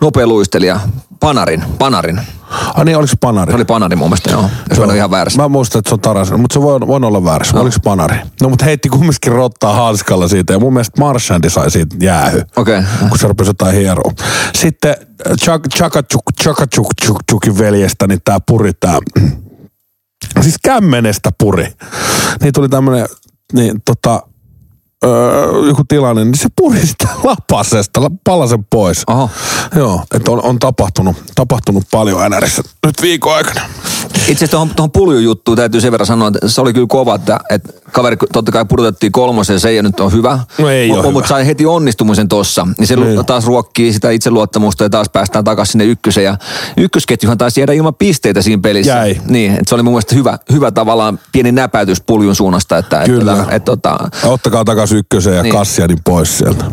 nopea 0.00 0.26
luistelija, 0.26 0.80
Panarin, 1.20 1.64
Panarin. 1.78 2.20
Ai 2.74 2.84
niin, 2.84 2.96
oliko 2.96 3.06
se 3.06 3.16
Panari? 3.20 3.52
Se 3.52 3.56
oli 3.56 3.64
Panarin 3.64 3.98
mun 3.98 4.08
mielestä, 4.08 4.30
joo. 4.30 4.50
Jos 4.70 4.78
en 4.78 4.84
ole 4.84 4.96
ihan 4.96 5.10
väärässä. 5.10 5.42
Mä 5.42 5.48
muistan, 5.48 5.78
että 5.78 5.88
se 5.88 5.94
on 5.94 6.00
Tarasen, 6.00 6.40
mutta 6.40 6.54
se 6.54 6.62
voi, 6.62 6.80
voi 6.80 7.00
olla 7.02 7.24
väärässä. 7.24 7.54
No. 7.54 7.60
Oliko 7.60 7.72
se 7.72 7.80
Panari? 7.84 8.16
No 8.42 8.48
mutta 8.48 8.64
heitti 8.64 8.88
kumminkin 8.88 9.32
rottaa 9.32 9.74
hanskalla 9.74 10.28
siitä 10.28 10.52
ja 10.52 10.58
mun 10.58 10.72
mielestä 10.72 11.00
Marshandi 11.00 11.50
sai 11.50 11.70
siitä 11.70 11.96
jäähy. 12.00 12.42
Okei. 12.56 12.82
Kun 13.08 13.18
se 13.18 13.28
rupesi 13.28 13.50
jotain 13.50 13.76
hieroa. 13.76 14.12
Sitten 14.54 14.96
Chak, 15.44 15.62
Chakachuk, 15.74 16.22
Chakachuk, 16.42 16.88
Chuk, 17.04 17.18
Chukin 17.30 17.58
veljestä, 17.58 18.06
niin 18.06 18.20
tää 18.24 18.38
puri 18.46 18.72
tää, 18.80 18.98
siis 20.40 20.56
kämmenestä 20.64 21.30
puri. 21.38 21.72
Niin 22.42 22.52
tuli 22.52 22.68
tämmönen, 22.68 23.06
niin 23.52 23.82
tota, 23.84 24.22
öö, 25.04 25.66
joku 25.66 25.84
tilanne, 25.88 26.24
niin 26.24 26.38
se 26.38 26.48
puri 26.56 26.86
sitä 26.86 27.08
lapasesta, 27.24 28.10
palasen 28.24 28.64
pois. 28.64 29.02
Oho. 29.06 29.30
Joo, 29.76 30.02
että 30.14 30.30
on, 30.30 30.42
on 30.42 30.58
tapahtunut, 30.58 31.16
tapahtunut 31.34 31.84
paljon 31.90 32.30
NRissä 32.30 32.62
nyt 32.86 33.02
viikon 33.02 33.34
aikana. 33.34 33.60
Itse 34.14 34.32
asiassa 34.32 34.50
tuohon, 34.50 34.68
tuohon 34.76 34.90
puljujuttuun 34.90 35.56
täytyy 35.56 35.80
sen 35.80 35.92
verran 35.92 36.06
sanoa, 36.06 36.28
että 36.28 36.48
se 36.48 36.60
oli 36.60 36.72
kyllä 36.72 36.86
kova, 36.86 37.14
että, 37.14 37.38
että 37.50 37.72
kaveri 37.92 38.16
totta 38.32 38.52
kai 38.52 38.64
pudotettiin 38.64 39.12
kolmosen, 39.12 39.60
se 39.60 39.68
ei 39.68 39.82
nyt 39.82 40.00
ole 40.00 40.12
hyvä. 40.12 40.38
No 40.58 40.68
ei. 40.68 40.90
Mutta 41.12 41.28
sai 41.28 41.46
heti 41.46 41.66
onnistumisen 41.66 42.28
tossa. 42.28 42.66
Niin 42.78 42.86
se 42.86 42.96
Niin. 42.96 43.26
taas 43.26 43.46
ruokkii 43.46 43.92
sitä 43.92 44.10
itseluottamusta 44.10 44.84
ja 44.84 44.90
taas 44.90 45.08
päästään 45.08 45.44
takaisin 45.44 45.72
sinne 45.72 45.84
ykkösen. 45.84 46.24
Ja 46.24 46.36
ykkösketjuhan 46.76 47.38
taisi 47.38 47.60
jäädä 47.60 47.72
ilman 47.72 47.94
pisteitä 47.94 48.42
siinä 48.42 48.62
pelissä. 48.62 48.92
Jäi. 48.92 49.20
Niin, 49.28 49.52
että 49.52 49.64
se 49.66 49.74
oli 49.74 49.82
mun 49.82 49.92
mielestä 49.92 50.14
hyvä, 50.14 50.38
hyvä 50.52 50.70
tavallaan 50.70 51.18
pieni 51.32 51.52
näpäytys 51.52 52.00
puljun 52.00 52.36
suunnasta. 52.36 52.78
Että, 52.78 53.02
Kyllä. 53.06 53.32
Että, 53.32 53.54
että, 53.54 53.72
että, 53.72 53.98
Ottakaa 54.28 54.64
takaisin 54.64 54.98
ykkösen 54.98 55.34
ja 55.36 55.42
Niin. 55.42 55.50
niin. 55.52 55.58
Kassianin 55.60 55.98
pois 56.04 56.38
sieltä. 56.38 56.64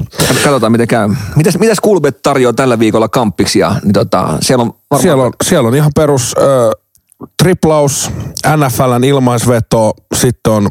katsotaan 0.43 0.71
miten 0.71 0.87
käy. 0.87 1.09
Mitäs, 1.35 1.57
mitäs 1.59 1.79
Kulbet 1.79 2.21
tarjoaa 2.23 2.53
tällä 2.53 2.79
viikolla 2.79 3.09
kamppiksi? 3.09 3.59
Ja, 3.59 3.75
niin 3.83 3.93
tota, 3.93 4.37
siellä 4.41 4.61
on 4.61 4.67
varmaan... 4.91 5.01
Siellä 5.01 5.23
on, 5.23 5.31
siellä 5.43 5.67
on 5.67 5.75
ihan 5.75 5.91
perus 5.95 6.35
äh, 6.37 6.45
triplaus, 7.43 8.11
NFLn 8.55 9.03
ilmaisveto, 9.03 9.93
sitten 10.15 10.53
on 10.53 10.69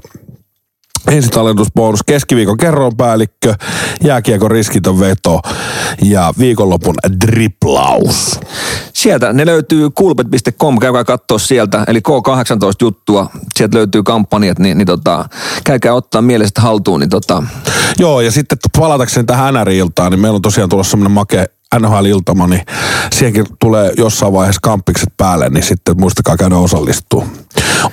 ensitallentusbonus, 1.09 2.03
keskiviikon 2.03 2.57
kerronpäällikkö, 2.57 3.55
jääkiekon 4.05 4.51
riskitön 4.51 5.01
veto 5.01 5.41
ja 6.03 6.33
viikonlopun 6.39 6.95
driplaus. 7.21 8.41
Sieltä 8.93 9.33
ne 9.33 9.47
löytyy 9.47 9.91
kulpet.com, 9.91 10.79
käykää 10.79 11.05
katsoa 11.05 11.39
sieltä, 11.39 11.85
eli 11.87 12.01
K18 12.09 12.77
juttua, 12.81 13.31
sieltä 13.57 13.79
löytyy 13.79 14.03
kampanjat, 14.03 14.59
niin, 14.59 14.79
niin 14.79 14.87
tota, 14.87 15.29
käykää 15.65 15.95
ottaa 15.95 16.23
mielestä 16.23 16.61
haltuun, 16.61 17.01
niin 17.01 17.11
tota, 17.11 17.43
Joo, 17.99 18.21
ja 18.21 18.31
sitten 18.31 18.59
palatakseni 18.79 19.27
tähän 19.27 19.55
NR-iltaan, 19.55 20.11
niin 20.11 20.21
meillä 20.21 20.37
on 20.37 20.43
tosiaan 20.43 20.69
tulossa 20.69 20.91
semmoinen 20.91 21.13
makea 21.13 21.47
NHL-iltama, 21.79 22.47
niin 22.47 22.63
siihenkin 23.15 23.47
tulee 23.61 23.93
jossain 23.97 24.33
vaiheessa 24.33 24.61
kamppikset 24.63 25.09
päälle, 25.17 25.49
niin 25.49 25.65
sitten 25.65 26.01
muistakaa 26.01 26.37
käydä 26.37 26.57
osallistua. 26.57 27.27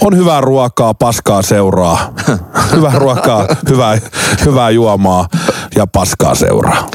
On 0.01 0.17
hyvää 0.17 0.41
ruokaa, 0.41 0.93
paskaa 0.93 1.41
seuraa. 1.41 2.13
hyvää 2.75 2.95
ruokaa, 2.95 3.47
hyvää, 3.69 3.97
hyvää 4.45 4.69
juomaa 4.69 5.27
ja 5.75 5.87
paskaa 5.87 6.35
seuraa. 6.35 6.87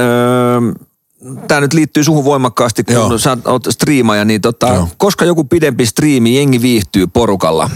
tämä 1.48 1.60
nyt 1.60 1.72
liittyy 1.72 2.04
suhun 2.04 2.24
voimakkaasti, 2.24 2.84
kun 2.84 2.94
Joo. 2.94 3.18
sä 3.18 3.36
oot 3.44 3.64
striimaaja, 3.70 4.24
niin 4.24 4.40
tota, 4.40 4.68
Joo. 4.68 4.88
koska 4.96 5.24
joku 5.24 5.44
pidempi 5.44 5.86
striimi, 5.86 6.36
jengi 6.36 6.62
viihtyy 6.62 7.06
porukalla. 7.06 7.70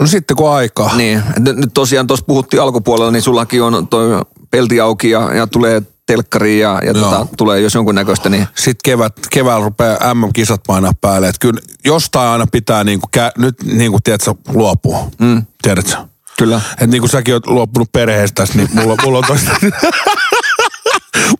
No 0.00 0.06
sitten 0.06 0.36
kun 0.36 0.50
aikaa. 0.50 0.96
Niin, 0.96 1.22
nyt, 1.38 1.56
nyt 1.56 1.70
tosiaan 1.74 2.06
tuossa 2.06 2.24
puhuttiin 2.26 2.62
alkupuolella, 2.62 3.10
niin 3.10 3.22
sullakin 3.22 3.62
on 3.62 3.88
toi 3.88 4.22
pelti 4.50 4.80
auki 4.80 5.10
ja, 5.10 5.34
ja 5.34 5.46
tulee 5.46 5.82
telkkariin 6.06 6.60
ja, 6.60 6.80
ja 6.84 6.92
Joo. 6.92 7.10
tota, 7.10 7.26
tulee 7.36 7.60
jos 7.60 7.74
jonkunnäköistä, 7.74 8.28
niin 8.28 8.46
Sitten 8.54 8.80
kevät, 8.84 9.12
keväällä 9.30 9.64
rupeaa 9.64 10.14
MM-kisat 10.14 10.60
painaa 10.66 10.92
päälle. 11.00 11.28
Että 11.28 11.40
kyllä 11.40 11.60
jostain 11.84 12.28
aina 12.28 12.46
pitää 12.52 12.84
niinku, 12.84 13.08
kä- 13.16 13.32
nyt 13.42 13.54
niinku, 13.64 13.98
tiedätkö, 14.04 14.34
luopua. 14.48 15.08
Mm. 15.18 15.42
Tiedätkö? 15.62 15.96
Kyllä. 16.38 16.60
Et 16.80 16.90
niin 16.90 17.00
kuin 17.00 17.10
säkin 17.10 17.34
oot 17.34 17.46
luopunut 17.46 17.92
perheestä, 17.92 18.46
niin 18.54 18.68
mulla, 18.72 18.96
mulla 19.04 19.18
on 19.18 19.24
toi, 19.26 19.36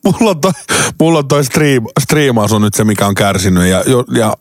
mulla 0.05 0.31
on 0.31 0.41
toi, 0.41 0.53
mulla 1.01 1.19
on 1.19 1.29
toi 1.29 1.45
stream, 1.45 1.85
striimaus 2.01 2.53
on 2.53 2.63
nyt 2.63 2.75
se, 2.75 2.85
mikä 2.85 3.07
on 3.07 3.15
kärsinyt. 3.15 3.67
Ja, 3.67 3.83
ja 4.11 4.37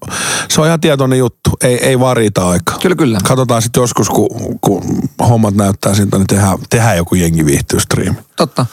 se 0.50 0.62
on 0.62 0.68
ihan 0.68 0.80
tietoinen 0.80 1.20
juttu. 1.20 1.50
Ei, 1.62 1.88
ei 1.88 2.00
vaan 2.00 2.18
riitä 2.18 2.48
aikaa. 2.48 2.78
Kyllä, 2.78 2.96
kyllä. 2.96 3.20
Katsotaan 3.28 3.62
sitten 3.62 3.82
joskus, 3.82 4.10
kun, 4.10 4.60
kun 4.62 4.84
hommat 5.20 5.56
näyttää 5.56 5.96
siltä, 5.96 6.18
niin 6.18 6.28
tehdään, 6.28 6.58
tehdään 6.70 6.98
joku 6.98 7.16
jengi 7.16 7.46
viihtyy 7.46 7.80
striimi. 7.80 8.18
Totta. 8.38 8.66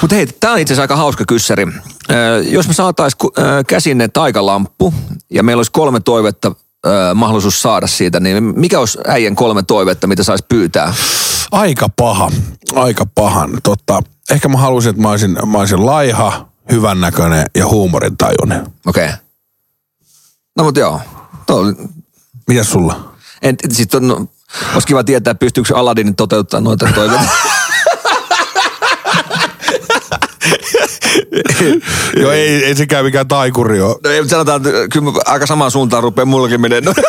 Mutta 0.00 0.16
hei, 0.16 0.26
tämä 0.26 0.52
on 0.52 0.58
itse 0.58 0.74
asiassa 0.74 0.82
aika 0.82 0.96
hauska 0.96 1.24
kyssäri. 1.28 1.66
Ö, 2.10 2.42
jos 2.48 2.68
me 2.68 2.74
saatais 2.74 3.14
ku- 3.14 3.32
ö, 3.38 3.42
käsinne 3.66 4.08
taikalamppu 4.08 4.94
ja 5.30 5.42
meillä 5.42 5.58
olisi 5.60 5.72
kolme 5.72 6.00
toivetta 6.00 6.52
ö, 6.86 7.14
mahdollisuus 7.14 7.62
saada 7.62 7.86
siitä, 7.86 8.20
niin 8.20 8.44
mikä 8.44 8.78
olisi 8.78 8.98
äijän 9.06 9.34
kolme 9.34 9.62
toivetta, 9.62 10.06
mitä 10.06 10.22
saisi 10.22 10.44
pyytää? 10.48 10.94
Aika 11.52 11.88
paha. 11.96 12.30
Aika 12.74 13.06
pahan. 13.06 13.50
Totta, 13.62 14.02
ehkä 14.30 14.48
mä 14.48 14.58
haluaisin, 14.58 14.90
että 14.90 15.02
mä 15.02 15.10
olisin, 15.10 15.36
mä 15.46 15.58
olisin 15.58 15.86
laiha, 15.86 16.48
hyvännäköinen 16.72 17.46
ja 17.56 17.66
huumorintajuinen. 17.66 18.66
Okei. 18.86 19.04
Okay. 19.04 19.16
No 20.56 20.64
mutta 20.64 20.80
joo. 20.80 21.00
Tuo 21.46 21.64
Mitäs 22.48 22.70
sulla? 22.70 23.14
en, 23.42 23.56
sit 23.72 23.94
on, 23.94 24.08
no, 24.08 24.26
olisi 24.74 24.86
kiva 24.86 25.04
tietää, 25.04 25.34
pystyykö 25.34 25.76
Aladdin 25.76 26.16
toteuttaa 26.16 26.60
noita 26.60 26.88
toiveita. 26.94 27.24
Joo, 32.16 32.30
ei, 32.30 32.64
ei 32.64 32.76
sekään 32.76 33.04
mikään 33.04 33.28
taikuri 33.28 33.80
ole. 33.80 33.96
No 34.04 34.10
ei, 34.10 34.20
mutta 34.20 34.30
sanotaan, 34.30 34.66
että 34.66 34.88
kyllä 34.92 35.12
aika 35.26 35.46
samaan 35.46 35.70
suuntaan 35.70 36.02
rupeaa 36.02 36.26
mullakin 36.26 36.60
menee. 36.60 36.80
No. 36.80 36.94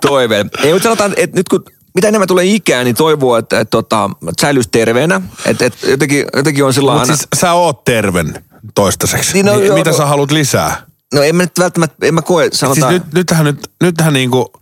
Toive. 0.00 0.46
Ei, 0.62 0.72
mutta 0.72 0.82
sanotaan, 0.82 1.14
että 1.16 1.36
nyt 1.36 1.48
kun 1.48 1.64
mitä 1.94 2.08
enemmän 2.08 2.28
tulee 2.28 2.44
ikää, 2.44 2.84
niin 2.84 2.96
toivoo, 2.96 3.36
että, 3.36 3.60
että, 3.60 3.78
että, 3.78 3.96
että 4.28 4.40
säilyisi 4.40 4.68
terveenä. 4.72 5.20
Että, 5.46 5.66
että 5.66 5.90
jotenkin, 5.90 6.26
jotenkin 6.36 6.64
on 6.64 6.74
sillä 6.74 6.90
Mutta 6.92 7.02
aina... 7.02 7.16
siis 7.16 7.28
sä 7.36 7.52
oot 7.52 7.84
terven 7.84 8.44
toistaiseksi. 8.74 9.32
Niin, 9.32 9.46
Niin, 9.46 9.52
no, 9.52 9.60
no, 9.60 9.64
joo, 9.66 9.76
mitä 9.76 9.90
no- 9.90 9.96
sä 9.96 10.06
haluat 10.06 10.30
lisää? 10.30 10.86
No 11.14 11.22
en 11.22 11.36
mä 11.36 11.42
nyt 11.42 11.58
välttämättä, 11.58 12.06
en 12.06 12.14
mä 12.14 12.22
koe, 12.22 12.44
Siis 12.44 12.60
sanotaan... 12.60 12.94
nyt, 12.94 13.02
nythän, 13.14 13.44
nyt, 13.44 13.70
nythän 13.82 14.12
niinku, 14.12 14.52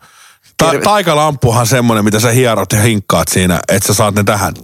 ta, 0.66 0.72
taikalampuhan 0.84 1.66
semmonen, 1.66 2.04
mitä 2.04 2.20
sä 2.20 2.30
hierot 2.30 2.72
ja 2.72 2.80
hinkkaat 2.80 3.28
siinä, 3.28 3.60
että 3.68 3.86
sä 3.86 3.94
saat 3.94 4.14
ne 4.14 4.24
tähän. 4.24 4.54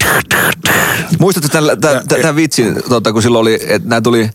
Muistatko 1.19 1.49
tämän, 1.49 1.81
tämän, 1.81 2.09
tämän 2.09 2.37
vitsin, 2.37 2.83
tota, 2.89 3.13
kun 3.13 3.23
silloin 3.23 3.43
oli, 3.43 3.55
että 3.55 3.89
nämä 3.89 4.01
tuli, 4.01 4.31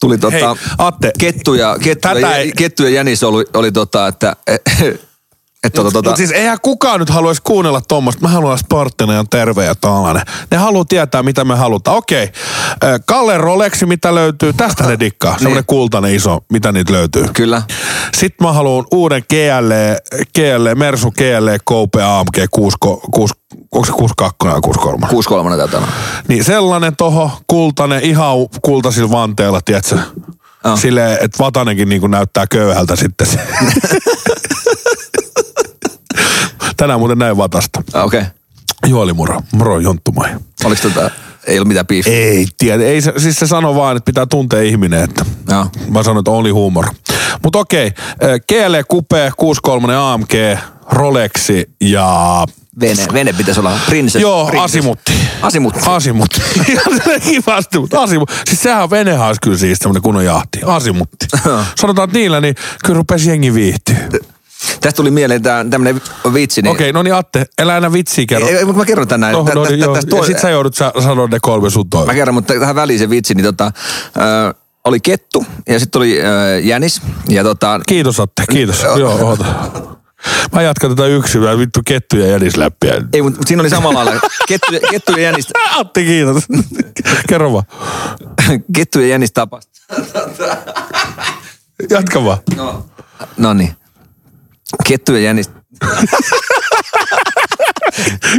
tuli 0.00 0.18
tota, 0.18 0.54
Hei, 0.54 0.68
Atte. 0.78 1.12
kettu 1.18 1.54
ja, 1.54 1.76
kettu, 1.82 2.08
ja, 2.08 2.36
ei- 2.36 2.52
kettu 2.56 2.82
ja 2.82 2.90
jänis 2.90 3.22
oli, 3.22 3.44
oli 3.54 3.72
tota, 3.72 4.06
että... 4.08 4.36
Että 5.64 5.76
tota, 5.76 5.90
tota, 5.90 6.08
Mutta 6.08 6.16
siis 6.18 6.30
eihän 6.30 6.58
kukaan 6.62 7.00
nyt 7.00 7.10
haluaisi 7.10 7.42
kuunnella 7.44 7.80
tuommoista. 7.88 8.22
Mä 8.22 8.28
haluan 8.28 8.58
Spartana 8.58 9.14
ja 9.14 9.24
terve 9.30 9.64
ja 9.64 9.74
tällainen. 9.74 10.22
Ne 10.50 10.56
haluaa 10.56 10.84
tietää, 10.84 11.22
mitä 11.22 11.44
me 11.44 11.54
halutaan. 11.56 11.96
Okei, 11.96 12.32
Kalle 13.06 13.38
Rolexi, 13.38 13.86
mitä 13.86 14.14
löytyy? 14.14 14.52
Tästä 14.52 14.86
ne 14.86 14.98
dikkaa. 15.00 15.32
Semmoinen 15.38 15.56
Niin. 15.60 15.66
kultainen 15.66 16.14
iso, 16.14 16.38
mitä 16.52 16.72
niitä 16.72 16.92
löytyy. 16.92 17.26
Kyllä. 17.34 17.62
Sitten 18.16 18.46
mä 18.46 18.52
haluan 18.52 18.84
uuden 18.92 19.22
GL, 19.30 19.72
GL, 20.34 20.74
Mersu 20.74 21.10
GL 21.10 21.48
Coupe 21.68 22.02
AMG 22.02 22.36
6, 22.50 22.76
6, 23.10 23.34
onko 23.72 23.86
se 23.86 23.92
62 23.92 24.36
vai 24.44 24.60
63? 24.60 25.06
6-3 25.54 25.56
tätä. 25.56 25.82
Niin 26.28 26.44
sellainen 26.44 26.96
toho, 26.96 27.30
kultainen, 27.46 28.02
ihan 28.02 28.36
kultaisilla 28.62 29.10
vanteilla, 29.10 29.60
tiedätkö? 29.60 29.98
Joo. 30.64 30.76
Silleen, 30.76 31.12
että 31.20 31.38
Vatanenkin 31.38 31.88
niin 31.88 32.10
näyttää 32.10 32.46
köyhältä 32.46 32.96
sitten. 32.96 33.26
Tänään 36.76 37.00
muuten 37.00 37.18
näin 37.18 37.36
Vatasta. 37.36 37.82
Ah, 37.92 38.04
Okei. 38.04 38.20
Okay. 38.20 38.30
Juoli 38.86 39.12
moro, 39.12 39.42
moro 39.52 39.78
Jonttumai. 39.78 40.30
Oliko 40.64 40.82
tota, 40.82 41.10
ei 41.46 41.58
ollut 41.58 41.68
mitään 41.68 41.86
beef? 41.86 42.06
Ei 42.06 42.46
tiedä, 42.58 42.84
ei 42.84 43.00
siis 43.02 43.36
se 43.36 43.46
sanoo 43.46 43.74
vaan, 43.74 43.96
että 43.96 44.06
pitää 44.06 44.26
tuntea 44.26 44.62
ihminen, 44.62 45.04
että 45.04 45.24
Joo. 45.48 45.66
mä 45.90 46.02
sanon, 46.02 46.18
että 46.18 46.30
oli 46.30 46.50
huumor. 46.50 46.86
Mutta 47.42 47.58
okei, 47.58 47.86
okay, 47.86 48.38
GL 48.48 48.74
Coupe 48.90 49.32
63 49.36 49.96
AMG, 49.96 50.58
Rolexi 50.90 51.70
ja 51.80 52.44
Vene, 52.80 53.06
vene 53.12 53.32
pitäisi 53.32 53.60
olla 53.60 53.78
princess. 53.86 54.22
Joo, 54.22 54.46
princess. 54.46 54.64
asimutti. 54.64 55.12
Asimutti. 55.42 55.80
Asimutti. 55.86 56.40
Kivasti, 57.30 57.78
mutta 57.78 58.02
asimutti. 58.02 58.34
Siis 58.46 58.62
sehän 58.62 58.90
venehän 58.90 59.26
olisi 59.26 59.40
kyllä 59.40 59.58
siis 59.58 59.78
semmoinen 59.78 60.02
kunnon 60.02 60.24
jahti. 60.24 60.60
Asimutti. 60.66 61.26
Sanotaan, 61.80 62.08
että 62.08 62.18
niillä 62.18 62.40
niin 62.40 62.54
kyllä 62.84 62.96
rupesi 62.96 63.28
jengi 63.28 63.54
viihtyä. 63.54 63.96
Tästä 64.80 64.96
tuli 64.96 65.10
mieleen 65.10 65.42
tää, 65.42 65.64
tämmönen 65.70 66.00
vitsi. 66.34 66.62
Niin, 66.62 66.70
Okei, 66.72 66.92
no 66.92 67.02
niin 67.02 67.14
Atte, 67.14 67.46
älä 67.62 67.76
enää 67.76 67.92
vitsiä 67.92 68.24
kerro. 68.28 68.48
Ei, 68.48 68.64
mutta 68.64 68.78
mä 68.78 68.84
kerron 68.86 69.08
tänään. 69.08 69.32
No, 69.32 69.42
no, 69.54 69.64
niin, 69.64 69.80
joo. 69.80 69.96
Ja 69.96 70.24
sit 70.26 70.38
sä 70.38 70.50
joudut 70.50 70.74
sanoa 71.02 71.26
ne 71.26 71.38
kolme 71.42 71.70
sun 71.70 71.86
Mä 71.86 71.90
toive. 71.90 72.14
kerron, 72.14 72.34
mutta 72.34 72.54
tähän 72.54 72.74
väliin 72.74 72.98
se 72.98 73.10
vitsi, 73.10 73.34
niin 73.34 73.44
tota, 73.44 73.72
ö, 74.16 74.54
oli 74.84 75.00
kettu 75.00 75.46
ja 75.68 75.80
sitten 75.80 75.98
oli 75.98 76.20
ö, 76.20 76.58
jänis. 76.58 77.02
Ja 77.28 77.44
tota, 77.44 77.80
Kiitos 77.88 78.20
Atte, 78.20 78.42
kiitos. 78.50 78.82
joo, 78.98 79.18
oota. 79.28 79.44
Mä 80.52 80.62
jatkan 80.62 80.90
tätä 80.90 81.06
yksin, 81.06 81.40
mä 81.40 81.58
vittu 81.58 81.80
kettu 81.86 82.16
ja 82.16 82.26
jänisläppiä. 82.26 82.94
ei, 83.12 83.22
mutta 83.22 83.40
siinä 83.46 83.62
oli 83.62 83.70
samalla 83.70 84.04
lailla. 84.04 84.20
Kettu, 84.48 84.74
ja- 84.74 84.80
kettu 84.90 85.12
ja 85.12 85.18
jänis, 85.22 85.48
Atte, 85.78 86.02
kiitos. 86.04 86.42
Kerro 87.28 87.52
vaan. 87.52 87.64
kettu 88.74 89.00
ja 89.00 89.06
jänis 89.06 89.32
tapas. 89.32 89.68
Jatka 91.90 92.24
vaan. 92.24 92.38
No 93.36 93.54
niin. 93.54 93.76
Kettu 94.88 95.12
ja 95.14 95.20
jänis. 95.20 95.50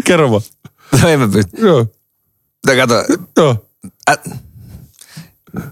Kerro 0.03 0.32
vaan. 0.32 0.41
No 1.02 1.07
en 1.10 1.19
mä 1.19 1.28
pysty. 1.28 1.61
Joo, 1.61 1.86
No 2.68 2.74
kato. 2.76 2.94
joo. 3.38 3.65
Ä, 4.10 4.15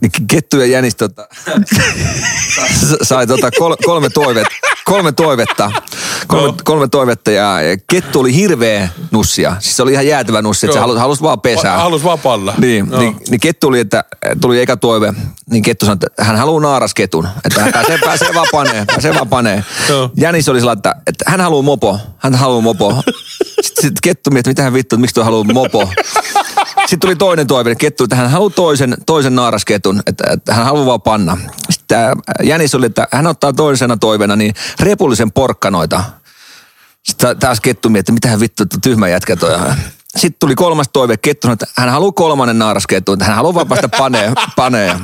niin 0.02 0.12
kettu 0.28 0.58
ja 0.60 0.66
jänis 0.66 0.96
tota, 0.96 1.28
sai 3.02 3.28
tota 3.28 3.52
kol, 3.60 3.76
kolme 3.86 4.10
toivetta. 4.10 4.56
kolme 4.86 5.12
toivetta. 5.12 5.72
Kolme, 6.28 6.48
No. 6.48 6.56
kolme 6.64 6.88
toivetta 6.88 7.32
ja 7.32 7.58
kettu 7.88 8.20
oli 8.20 8.36
hirveä 8.36 8.90
nussia. 9.12 9.56
Siis 9.60 9.76
se 9.78 9.84
oli 9.84 9.92
ihan 9.92 10.08
jäätävä 10.08 10.42
nussi, 10.42 10.66
että 10.66 10.74
se 10.74 10.80
halusi, 10.80 11.00
halusi 11.00 11.22
vaan 11.22 11.42
pesää. 11.42 11.78
Halus 11.78 12.04
vaan 12.04 12.20
palla. 12.20 12.54
Niin, 12.58 12.88
Joo. 12.92 13.00
niin, 13.00 13.16
niin 13.30 13.40
kettu 13.40 13.68
oli, 13.68 13.80
että 13.80 14.04
tuli 14.42 14.62
eka 14.62 14.78
toive, 14.78 15.14
niin 15.50 15.64
kettu 15.64 15.86
sanoi, 15.86 15.98
että 16.04 16.24
hän 16.24 16.36
haluaa 16.38 16.62
naarasketun, 16.62 17.28
että 17.44 17.62
hän 17.62 17.74
pääsee, 17.74 17.98
pääsee 18.06 18.34
vaan 18.34 18.48
paneen, 18.52 18.88
pääsee 18.88 19.14
vaan 19.14 19.30
paneen. 19.30 19.66
Joo. 19.90 20.12
Jänis 20.18 20.50
oli 20.50 20.60
sellainen, 20.60 20.80
että, 20.80 20.96
että 21.08 21.26
hän 21.28 21.42
haluaa 21.42 21.62
mopo, 21.62 22.00
hän 22.18 22.36
haluaa 22.36 22.62
mopo. 22.62 23.02
Sitten, 23.66 23.92
kettu 24.04 24.32
mietti, 24.32 24.50
mitä 24.50 24.64
hän 24.64 24.74
vittu, 24.74 24.98
miksi 24.98 25.14
tuo 25.14 25.24
haluaa 25.24 25.54
mopo. 25.54 25.90
Sitten 26.80 27.00
tuli 27.00 27.16
toinen 27.16 27.48
toive, 27.48 27.76
kettu, 27.76 28.04
että 28.04 28.16
hän 28.16 28.30
haluaa 28.30 28.50
toisen, 28.50 28.98
toisen 29.06 29.36
naarasketun, 29.36 30.02
että, 30.08 30.24
että 30.32 30.54
hän 30.54 30.66
haluaa 30.66 30.86
vaan 30.86 31.02
panna. 31.02 31.38
Sitten 31.70 32.00
Jänis 32.44 32.76
oli, 32.76 32.86
että 32.86 33.08
hän 33.12 33.28
ottaa 33.28 33.54
toisena 33.54 33.98
toiveena 33.98 34.36
niin 34.36 34.54
repullisen 34.80 35.32
porkkanoita. 35.32 36.04
Sitten 37.04 37.40
taas 37.40 37.62
kettu 37.62 37.90
mietti, 37.90 38.12
mitä 38.12 38.30
hän 38.30 38.40
vittu, 38.40 38.64
tyhmä 38.82 39.08
jätkä 39.08 39.36
toi. 39.36 39.60
Sitten 40.16 40.40
tuli 40.40 40.56
kolmas 40.56 40.90
toive, 40.94 41.18
kettu 41.18 41.52
että 41.52 41.66
hän 41.78 41.90
haluaa 41.90 42.12
kolmannen 42.12 42.60
naarasketun, 42.60 43.14
että 43.14 43.26
hän 43.26 43.36
haluaa 43.36 43.54
vaan 43.54 43.68
päästä 43.68 43.90
paneen. 43.90 44.34
paneen. 44.56 45.00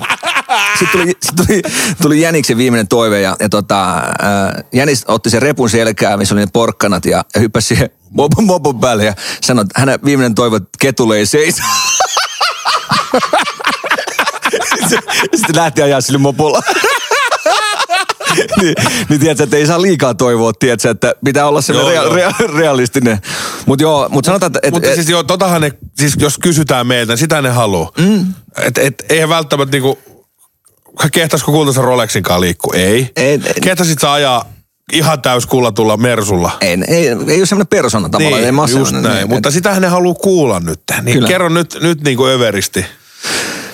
Sitten 0.80 1.02
tuli, 1.02 1.18
sitten 1.22 1.46
tuli, 1.48 1.62
tuli 2.02 2.22
Jäniksen 2.22 2.58
viimeinen 2.58 2.88
toive 2.88 3.22
ja, 3.22 3.36
ja 3.40 3.50
tota, 3.50 3.94
ää, 3.94 4.64
Jänis 4.74 5.06
otti 5.08 5.30
sen 5.30 5.42
repun 5.42 5.70
selkään, 5.70 6.20
missä 6.20 6.36
oli 6.36 6.42
ne 6.42 6.48
porkkanat 6.54 7.06
ja, 7.06 7.26
ja 7.36 7.42
hyppäsi 7.42 7.68
siihen 7.68 7.90
mopon, 8.12 8.46
mopon 8.46 8.80
päälle 8.80 9.06
ja 9.06 9.14
sanoi, 9.42 9.62
että 9.62 9.80
hänen 9.82 10.00
viimeinen 10.06 10.36
toive, 10.36 10.58
että 10.58 10.70
ketulle 10.80 11.18
ei 11.18 11.26
seiso. 11.26 11.64
Sitten 15.36 15.56
lähti 15.56 15.82
ajaa 15.82 16.02
sille 16.02 16.20
mopolla. 16.20 16.62
niin, 18.62 18.76
niin 19.10 19.20
tiedätkö, 19.20 19.44
että 19.44 19.58
ei 19.58 19.68
saa 19.68 19.82
liikaa 19.82 20.14
toivoa, 20.14 20.54
tiedätkö, 20.54 20.90
että 20.90 21.16
pitää 21.26 21.48
olla 21.48 21.62
se 21.62 21.74
rea- 21.74 22.14
rea- 22.14 22.58
realistinen. 22.58 23.22
Mutta 23.66 23.84
joo, 23.84 24.10
mutta 24.10 24.26
sanotaan, 24.26 24.48
että... 24.48 24.60
Et, 24.64 24.74
Mutta 24.74 24.90
et, 24.90 24.96
siis 24.96 25.10
joo, 25.10 25.24
totahan 25.24 25.62
ne, 25.62 25.72
siis 25.98 26.14
jos 26.20 26.38
kysytään 26.38 26.88
meiltä, 26.88 27.12
niin 27.12 27.18
sitä 27.18 27.42
ne 27.42 27.50
haluaa. 27.50 27.92
Mm. 27.98 28.34
Et, 28.58 28.78
et, 28.78 29.04
eihän 29.10 29.30
välttämättä 29.30 29.72
niinku, 29.72 30.00
kehtaisiko 31.12 31.52
kultaisen 31.52 31.84
Rolexin 31.84 32.24
kanssa 32.24 32.42
liikkuu? 32.42 32.74
Ei. 32.74 33.12
Ei, 33.16 33.42
ei. 33.46 33.54
Kehtasit 33.62 34.00
sä 34.00 34.14
ajaa 34.14 34.46
ihan 34.94 35.22
täys 35.22 35.46
kullatulla 35.46 35.98
Mersulla? 35.98 36.52
ei, 36.62 36.78
ei, 36.88 37.08
ei 37.08 37.40
ole 37.40 37.46
semmoinen 37.46 37.68
persona 37.68 38.10
tavallaan. 38.10 38.40
ei 38.40 38.46
Niin, 38.46 38.56
mä 38.56 38.62
oon 38.62 38.72
just 38.72 38.92
näin. 38.94 39.06
niin, 39.16 39.30
Mutta 39.30 39.52
sitähän 39.52 39.82
ne 39.82 39.88
haluaa 39.88 40.16
kuulla 40.16 40.60
nyt. 40.60 40.82
Niin 41.02 41.14
Kyllä. 41.14 41.28
kerro 41.28 41.50
nyt, 41.50 41.78
nyt 41.82 42.02
niinku 42.04 42.26
överisti. 42.28 42.86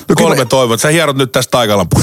No 0.09 0.15
Kolme 0.15 0.35
mä- 0.35 0.45
toivot. 0.45 0.81
Sä 0.81 0.89
hierot 0.89 1.17
nyt 1.17 1.31
tästä 1.31 1.51
taikalampu. 1.51 2.01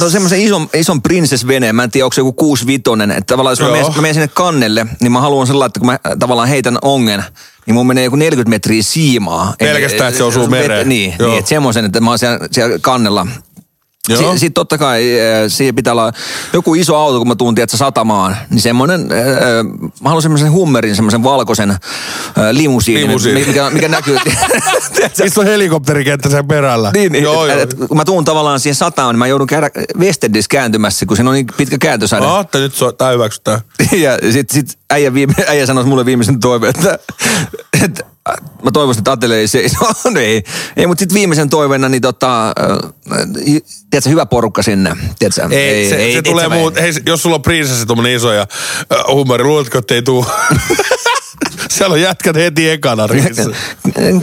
No 0.00 0.10
semmoisen 0.10 0.40
ison, 0.40 0.68
ison 0.74 1.02
princess-veneen, 1.02 1.74
mä 1.76 1.82
en 1.84 1.90
tiedä, 1.90 2.04
onko 2.04 2.14
se 2.14 2.20
joku 2.20 2.32
65 2.32 2.82
että 3.18 3.32
tavallaan 3.32 3.52
jos 3.52 3.60
mä 3.60 3.68
menen, 3.70 3.86
mä 3.96 4.02
menen 4.02 4.14
sinne 4.14 4.28
kannelle, 4.28 4.86
niin 5.00 5.12
mä 5.12 5.20
haluan 5.20 5.46
sellainen, 5.46 5.66
että 5.68 5.80
kun 5.80 5.86
mä 5.86 5.92
äh, 5.92 5.98
tavallaan 6.18 6.48
heitän 6.48 6.78
ongen, 6.82 7.24
niin 7.66 7.74
mun 7.74 7.86
menee 7.86 8.04
joku 8.04 8.16
40 8.16 8.50
metriä 8.50 8.82
siimaa. 8.82 9.54
Pelkästään, 9.58 10.08
että 10.08 10.18
se 10.18 10.24
osuu 10.24 10.46
mereen. 10.46 10.88
Niin, 10.88 11.14
Joo. 11.18 11.28
niin 11.28 11.38
että 11.38 11.48
semmoisen, 11.48 11.84
että 11.84 12.00
mä 12.00 12.10
oon 12.10 12.18
siellä, 12.18 12.38
siellä 12.50 12.78
kannella. 12.78 13.26
Joo. 14.08 14.18
Sitten 14.18 14.38
sit 14.38 14.54
totta 14.54 14.78
kai 14.78 15.20
äh, 15.20 15.44
siihen 15.48 15.74
pitää 15.74 15.92
olla 15.92 16.12
joku 16.52 16.74
iso 16.74 16.96
auto, 16.96 17.18
kun 17.18 17.28
mä 17.28 17.34
tuun 17.34 17.54
tiedätkö, 17.54 17.76
satamaan. 17.76 18.36
Niin 18.50 18.60
semmoinen, 18.60 19.12
äh, 19.12 19.18
äh, 19.18 19.64
mä 20.00 20.08
haluan 20.08 20.22
semmoisen 20.22 20.52
hummerin, 20.52 20.96
semmoisen 20.96 21.22
valkoisen 21.22 21.70
äh, 21.70 21.78
limusiinin, 22.52 23.08
Limusiini. 23.08 23.44
mikä, 23.44 23.70
mikä 23.70 23.88
näkyy. 23.88 24.16
on 25.36 25.46
helikopterikenttä 25.46 26.30
sen 26.30 26.48
perällä? 26.48 26.90
niin, 26.94 27.12
niin 27.12 27.24
joo, 27.24 27.46
et, 27.46 27.52
joo. 27.52 27.62
et, 27.62 27.74
kun 27.88 27.96
mä 27.96 28.04
tuun 28.04 28.24
tavallaan 28.24 28.60
siihen 28.60 28.74
sataan, 28.74 29.14
niin 29.14 29.18
mä 29.18 29.26
joudun 29.26 29.46
käydä 29.46 29.70
Westendis 29.98 30.48
kääntymässä, 30.48 31.06
kun 31.06 31.16
siinä 31.16 31.30
on 31.30 31.34
niin 31.34 31.46
pitkä 31.56 31.78
kääntösaide. 31.78 32.26
No, 32.26 32.40
että 32.40 32.58
nyt 32.58 32.74
so, 32.74 32.92
tää 32.92 33.10
hyväksytään. 33.10 33.60
Ja 33.92 34.32
sit, 34.32 34.50
sit 34.50 34.78
äijä, 34.90 35.14
viime, 35.14 35.34
äijä 35.48 35.66
sanoi 35.66 35.84
mulle 35.84 36.06
viimeisen 36.06 36.40
toiveen, 36.40 36.74
että, 36.76 36.98
että 37.84 38.04
mä 38.62 38.70
toivoisin, 38.72 39.00
että 39.00 39.12
Atele 39.12 39.36
ei 39.36 39.48
seisoo. 39.48 39.88
No 40.14 40.20
ei, 40.20 40.42
ei 40.76 40.86
mutta 40.86 41.00
sitten 41.00 41.14
viimeisen 41.14 41.50
toiveena, 41.50 41.88
niin 41.88 42.02
tota, 42.02 42.48
äh, 42.48 42.54
tiedätkö, 43.90 44.10
hyvä 44.10 44.26
porukka 44.26 44.62
sinne. 44.62 44.96
Tiedätkö, 45.18 45.56
Ei, 45.56 45.90
se, 45.90 46.12
se 46.12 46.22
tulee 46.22 46.48
muut. 46.48 46.76
Hei, 46.80 46.92
jos 47.06 47.22
sulla 47.22 47.36
on 47.36 47.42
prinsessi 47.42 47.86
tommonen 47.86 48.14
iso 48.14 48.32
ja 48.32 48.46
äh, 48.92 48.98
huumori, 49.08 49.44
luuletko, 49.44 49.78
että 49.78 49.94
ei 49.94 50.02
tuu? 50.02 50.26
Siellä 51.70 51.92
on 51.94 52.00
jätkät 52.00 52.36
heti 52.36 52.70
ekana 52.70 53.06
riissä. 53.06 53.44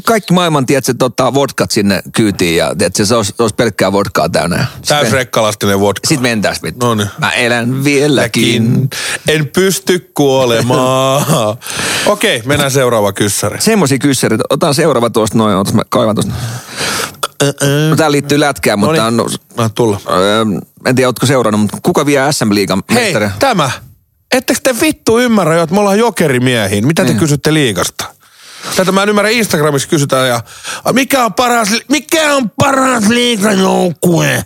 Kaikki 0.05 0.33
maailman, 0.33 0.65
tiedätkö, 0.65 0.93
tota, 0.99 1.33
vodkat 1.33 1.71
sinne 1.71 2.01
kyytiin 2.15 2.57
ja 2.57 2.75
tiedätkö, 2.77 3.05
se 3.05 3.15
olisi, 3.15 3.33
olisi 3.39 3.55
pelkkää 3.55 3.91
vodkaa 3.91 4.29
täynnä. 4.29 4.65
Täys 4.87 5.11
rekkalastinen 5.11 5.79
vodka. 5.79 6.07
Sitten 6.07 6.21
mentäis 6.29 6.63
vittu. 6.63 6.85
Noniin. 6.85 7.09
Mä 7.17 7.31
elän 7.31 7.83
vieläkin. 7.83 8.89
En 9.27 9.47
pysty 9.47 10.11
kuolemaan. 10.13 11.25
Okei, 12.05 12.41
mennään 12.45 12.71
seuraava 12.71 13.13
kyssäri. 13.13 13.61
Semmoisia 13.61 13.97
kyssäreitä. 13.99 14.43
Otan 14.49 14.73
seuraava 14.75 15.09
tuosta 15.09 15.37
noin, 15.37 15.55
otas 15.55 15.73
mä 15.73 15.81
kaivan 15.89 16.15
tuosta. 16.15 16.33
No, 17.89 17.95
tää 17.95 18.11
liittyy 18.11 18.39
lätkään, 18.39 18.79
mutta 18.79 18.95
tää 18.95 19.05
on, 19.05 19.17
Noniin, 19.17 19.39
mä 19.57 19.69
tulla. 19.69 20.01
öö, 20.09 20.41
en 20.85 20.95
tiedä, 20.95 21.07
ootko 21.07 21.25
seurannut, 21.25 21.61
mutta 21.61 21.77
kuka 21.83 22.05
vie 22.05 22.21
SM 22.31 22.53
Liigan 22.53 22.83
Hei, 22.93 23.03
mestari? 23.03 23.29
tämä. 23.39 23.71
Ettekö 24.31 24.59
te 24.63 24.75
vittu 24.81 25.19
ymmärrä 25.19 25.55
jo, 25.55 25.63
että 25.63 25.73
me 25.75 25.79
ollaan 25.81 25.99
jokerimiehiin? 25.99 26.87
Mitä 26.87 27.01
te 27.03 27.09
Niin. 27.09 27.19
kysytte 27.19 27.53
liikasta? 27.53 28.05
Tätä 28.75 28.91
mä 28.91 29.03
en 29.03 29.09
ymmärrä, 29.09 29.29
Instagramissa 29.29 29.87
kysytään 29.89 30.27
ja 30.27 30.41
"A, 30.83 30.93
mikä 30.93 31.25
on 31.25 31.33
paras, 31.33 31.69
mikä 31.89 32.33
on 32.35 32.49
paras 32.49 33.07
liikajoukkue? 33.07 34.45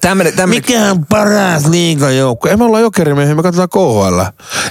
Tämmönen, 0.00 0.32
tämmönen, 0.32 0.48
mikä 0.48 0.90
on 0.90 1.06
paras 1.06 1.66
liikajoukkue? 1.66 2.50
Ei 2.50 2.56
me 2.56 2.64
olla 2.64 2.80
jokerimiehiä, 2.80 3.34
me 3.34 3.42
katsotaan 3.42 3.68
KHL. 3.68 4.20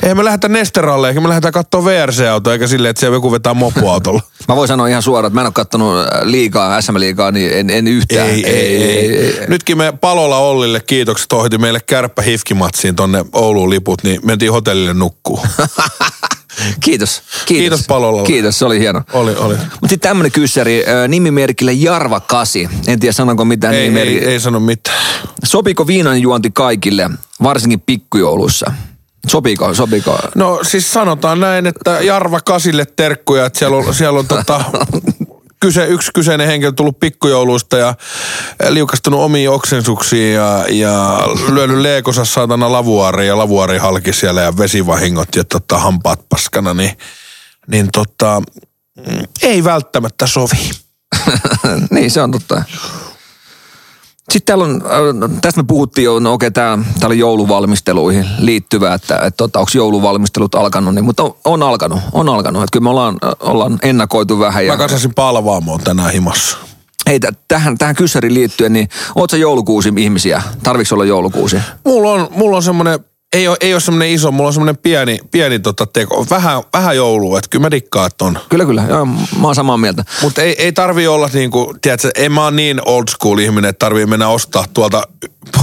Ei 0.07 0.15
me 0.15 0.25
lähdetä 0.25 0.47
Nesteralle, 0.47 1.07
eikä 1.07 1.21
me 1.21 1.27
lähdetään 1.27 1.53
katsoa 1.53 1.85
VRC-autoa, 1.85 2.53
eikä 2.53 2.67
silleen, 2.67 2.89
että 2.89 2.99
siellä 2.99 3.15
joku 3.15 3.31
vetää 3.31 3.53
mopoautolla. 3.53 4.21
mä 4.47 4.55
voin 4.55 4.67
sanoa 4.67 4.87
ihan 4.87 5.01
suoraan, 5.01 5.27
että 5.27 5.35
mä 5.35 5.41
en 5.41 5.47
ole 5.47 5.53
kattonut 5.53 5.99
äh, 5.99 6.07
liigaa, 6.23 6.81
SM 6.81 6.99
Liigaa, 6.99 7.31
niin 7.31 7.51
en, 7.53 7.69
en 7.69 7.87
yhtään. 7.87 8.29
Ei, 8.29 8.45
ei, 8.45 8.83
ei, 8.83 9.17
ei. 9.17 9.47
Nytkin 9.47 9.77
me 9.77 9.93
Palola 10.01 10.37
Ollille 10.37 10.79
kiitokset 10.79 11.31
hoiti 11.31 11.57
meille 11.57 11.79
kärppä 11.79 12.21
hifkimatsiin 12.21 12.95
tonne 12.95 13.25
Ouluun 13.33 13.69
liput, 13.69 14.03
niin 14.03 14.19
mentiin 14.23 14.51
hotellille 14.51 14.93
nukkuu. 14.93 15.39
Kiitos, 16.79 17.21
kiitos. 17.45 17.45
Kiitos 17.45 17.83
Palolalle. 17.87 18.27
Kiitos, 18.27 18.59
se 18.59 18.65
oli 18.65 18.79
hieno. 18.79 19.01
oli, 19.13 19.35
oli. 19.35 19.55
Mutta 19.55 19.87
sitten 19.87 20.09
tämmönen 20.09 20.31
kyssäri, 20.31 20.83
nimimerkillä 21.07 21.71
Jarva 21.71 22.19
Kasi. 22.19 22.69
En 22.87 22.99
tiedä 22.99 23.13
sanonko 23.13 23.45
mitään 23.45 23.73
Ei, 23.73 23.81
nimimerkki. 23.81 24.17
ei, 24.17 24.25
ei 24.25 24.39
sano 24.39 24.59
mitään. 24.59 24.97
Sopiiko 25.45 25.87
viinanjuonti 25.87 26.51
kaikille, 26.51 27.09
varsinkin 27.43 27.81
pikkujoulussa? 27.81 28.71
Sopiiko, 29.27 29.73
sopiiko? 29.73 30.19
No 30.35 30.59
siis 30.63 30.93
sanotaan 30.93 31.39
näin, 31.39 31.65
että 31.65 32.01
Jarva 32.01 32.39
Kasille 32.41 32.85
terkkuja, 32.95 33.45
että 33.45 33.59
siellä 33.59 33.77
on, 33.77 33.93
siellä 33.93 34.19
on 34.19 34.27
tota, 34.27 34.61
kyse, 35.59 35.85
yksi 35.85 36.11
kyseinen 36.13 36.47
henkilö 36.47 36.71
tullut 36.71 36.99
pikkujouluista 36.99 37.77
ja 37.77 37.95
liukastunut 38.69 39.19
omiin 39.19 39.49
oksensuksiin 39.49 40.33
ja, 40.33 40.65
ja 40.69 41.19
lyönyt 41.53 41.77
leekossa 41.77 42.25
saatana 42.25 42.71
lavuaari 42.71 43.27
ja 43.27 43.37
lavuaari 43.37 43.77
halki 43.77 44.13
siellä 44.13 44.41
ja 44.41 44.57
vesivahingot 44.57 45.35
ja 45.35 45.43
tota, 45.43 45.77
hampaat 45.77 46.19
paskana, 46.29 46.73
niin, 46.73 46.97
niin 47.67 47.89
tota, 47.91 48.41
mm, 48.97 49.23
ei 49.41 49.63
välttämättä 49.63 50.27
sovi. 50.27 50.69
niin, 51.91 52.11
se 52.11 52.21
on 52.21 52.31
totta. 52.31 52.63
Sitten 54.31 54.45
täällä 54.45 54.63
on, 54.63 54.81
äh, 54.85 55.29
tästä 55.41 55.61
me 55.61 55.65
puhuttiin 55.67 56.05
jo, 56.05 56.19
no 56.19 56.33
okei, 56.33 56.51
tää, 56.51 56.77
tää 56.99 57.07
oli 57.07 57.19
jouluvalmisteluihin 57.19 58.25
liittyvä, 58.39 58.93
että, 58.93 59.15
että, 59.15 59.45
että 59.45 59.59
onko 59.59 59.71
jouluvalmistelut 59.75 60.55
alkanut, 60.55 60.95
niin, 60.95 61.05
mutta 61.05 61.23
on, 61.23 61.35
on 61.45 61.63
alkanut, 61.63 61.99
on 62.11 62.29
alkanut. 62.29 62.63
Että 62.63 62.71
kyllä 62.73 62.83
me 62.83 62.89
ollaan, 62.89 63.17
äh, 63.25 63.31
ollaan 63.39 63.79
ennakoitu 63.81 64.39
vähän. 64.39 64.65
Ja, 64.65 64.71
Mä 64.73 64.77
kasasin 64.77 65.13
palvaamoon 65.13 65.79
tänään 65.79 66.11
himassa. 66.11 66.57
hei, 67.07 67.19
tä- 67.19 67.31
tähän, 67.47 67.77
tähän 67.77 67.95
kyssäriin 67.95 68.33
liittyen, 68.33 68.73
niin 68.73 68.89
oot 69.15 69.29
sä 69.29 69.37
joulukuusi 69.37 69.93
ihmisiä? 69.97 70.43
Tarviiko 70.63 70.95
olla 70.95 71.05
joulukuusi? 71.05 71.57
Mulla 71.85 72.11
on, 72.11 72.27
mulla 72.31 72.57
on 72.57 72.63
semmonen, 72.63 72.99
ei 73.35 73.47
ole, 73.47 73.57
ei 73.61 73.73
ole 73.73 73.81
semmonen 73.81 74.09
iso, 74.09 74.31
mulla 74.31 74.47
on 74.47 74.53
semmonen 74.53 74.77
pieni, 74.77 75.19
pieni 75.31 75.59
tota 75.59 75.85
teko. 75.85 76.25
Vähän, 76.29 76.63
vähän 76.73 76.95
joulua, 76.95 77.39
että 77.39 77.49
kyllä 77.49 77.65
mä 77.65 77.71
dikkaan, 77.71 78.07
että 78.07 78.25
on. 78.25 78.39
Kyllä, 78.49 78.65
kyllä. 78.65 78.85
Joo, 78.89 79.05
mä 79.05 79.21
oon 79.41 79.55
samaa 79.55 79.77
mieltä. 79.77 80.05
Mutta 80.21 80.41
ei, 80.41 80.55
ei 80.61 80.71
tarvi 80.71 81.07
olla 81.07 81.29
niinku, 81.33 81.75
tiedätkö, 81.81 82.11
en 82.15 82.31
mä 82.31 82.43
oon 82.43 82.55
niin 82.55 82.81
old 82.85 83.03
school 83.09 83.37
ihminen, 83.37 83.69
että 83.69 83.85
tarvii 83.85 84.05
mennä 84.05 84.27
ostaa 84.27 84.65
tuolta 84.73 85.03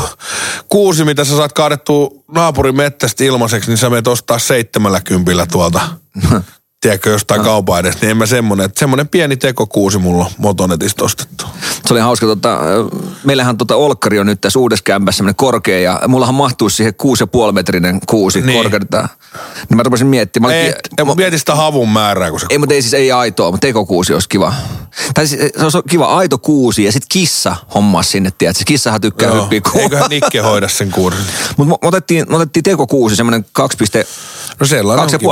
kuusi, 0.69 1.05
mitä 1.05 1.25
sä 1.25 1.37
saat 1.37 1.53
kaadettua 1.53 2.11
naapurin 2.33 2.77
mettästä 2.77 3.25
ilmaiseksi, 3.25 3.71
niin 3.71 3.79
sä 3.79 3.91
menet 3.91 4.07
ostaa 4.07 4.39
seitsemällä 4.39 5.01
kympillä 5.01 5.47
tuolta. 5.47 5.81
Tiedätkö, 6.83 7.11
jostain 7.11 7.41
kaupan 7.43 7.81
edestä, 7.81 8.01
niin 8.01 8.11
en 8.11 8.17
mä 8.17 8.27
semmonen, 8.27 8.67
että 8.67 8.79
semmonen 8.79 9.09
pieni 9.09 9.37
teko 9.37 9.67
kuusi 9.67 9.99
mulla 9.99 10.25
on 10.25 10.31
Motonetista 10.39 11.05
ostettu. 11.05 11.47
Se 11.87 11.95
oli 11.95 12.01
hauska, 12.01 12.27
tota, 12.27 12.59
meillähän 13.25 13.59
tota 13.59 13.77
Olkkari 13.77 14.19
on 14.19 14.27
nyt 14.27 14.41
tässä 14.41 14.59
uudessa 14.59 14.83
kämpässä 14.83 15.17
semmoinen 15.17 15.37
korkea 15.37 15.79
ja 15.79 16.01
mullahan 16.09 16.35
mahtuisi 16.35 16.77
siihen 16.77 16.95
kuusi 16.95 17.23
ja 17.23 17.27
puoli 17.27 17.53
metrinen 17.53 18.01
kuusi 18.07 18.41
Niin. 18.41 18.47
niin. 18.47 19.09
Niin 19.69 19.77
mä 19.77 19.83
rupesin 19.83 20.07
miettimään. 20.07 20.55
Ei, 20.55 20.75
mä- 21.07 21.15
mieti 21.15 21.39
sitä 21.39 21.55
havun 21.55 21.89
määrää, 21.89 22.31
kun 22.31 22.41
se 22.41 22.47
ei, 22.51 22.59
mutta 22.59 22.75
ei 22.75 22.83
siis 22.83 22.95
ei 22.95 23.13
aitoa, 23.13 23.51
mutta 23.51 23.67
tekokuusi 23.67 24.13
olisi 24.15 24.29
kiva. 24.29 24.55
Tai 25.15 25.27
siis, 25.27 25.41
se 25.57 25.63
olisi 25.65 25.79
kiva 25.89 26.05
aito 26.17 26.39
kuusi 26.39 26.85
ja 26.85 26.93
sitten 26.93 27.09
kissa 27.13 27.57
hommaa 27.75 28.03
sinne, 28.03 28.31
tiedätkö? 28.39 28.65
Kissahan 28.67 29.01
tykkää 29.01 29.29
Joo. 29.29 29.41
hyppiä 29.43 29.61
kuusi. 29.61 29.81
Eiköhän 29.81 30.11
Nikke 30.11 30.39
hoida 30.39 30.69
sen 30.69 30.91
kuurin. 30.91 31.21
Mutta 31.57 31.71
me 31.83 31.89
otettiin, 31.89 32.27
me 32.29 32.37
otettiin 32.37 32.63
teko 32.63 32.87
kuusi, 32.87 33.17
semmoinen 33.17 33.47
2,5 33.61 33.67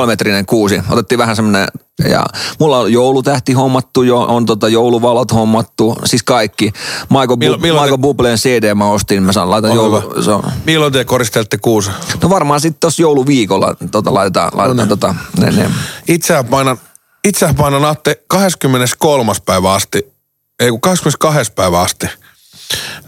No 0.00 0.06
metrinen 0.06 0.46
kuusi. 0.46 0.82
Otettiin 0.90 1.18
vähän 1.18 1.36
semmoinen, 1.36 1.68
ja 2.08 2.26
mulla 2.60 2.78
on 2.78 2.92
joulutähti 2.92 3.52
hommattu 3.52 4.02
jo, 4.02 4.18
on 4.20 4.46
tota 4.46 4.68
jouluvalot 4.68 5.32
hommattu, 5.32 5.96
siis 6.04 6.22
kaikki. 6.22 6.72
Michael, 7.10 7.36
Millo- 7.36 7.56
Bu- 7.56 7.60
milloin 7.60 7.84
te- 7.84 7.90
Michael 7.90 7.98
Bubleen 7.98 8.38
CD 8.38 8.74
mä 8.74 8.86
ostin, 8.90 9.22
mä 9.22 9.32
saan 9.32 9.50
laitan 9.50 9.70
On 9.70 9.76
joulu... 9.76 10.22
Se 10.22 10.30
on, 10.30 10.42
Milloin 10.66 10.92
te 10.92 11.04
koristelette 11.04 11.58
kuusen? 11.58 11.94
no 12.22 12.30
varmaan 12.30 12.60
sitten 12.60 12.80
tuossa 12.80 13.02
jouluviikolla 13.02 13.76
tota, 13.90 14.14
laitetaan, 14.14 14.50
laitetaan 14.54 14.76
niin. 14.76 14.98
tota, 14.98 15.14
ne, 15.38 15.50
ne. 15.50 15.70
Itsehän 16.08 16.44
painan, 16.46 16.78
itsehän 17.24 17.54
painan 17.54 17.84
Atte 17.84 18.22
23. 18.28 19.32
päivä 19.46 19.72
asti, 19.72 20.12
ei 20.60 20.70
kun 20.70 20.80
22. 20.80 21.52
päivä 21.52 21.80
asti, 21.80 22.06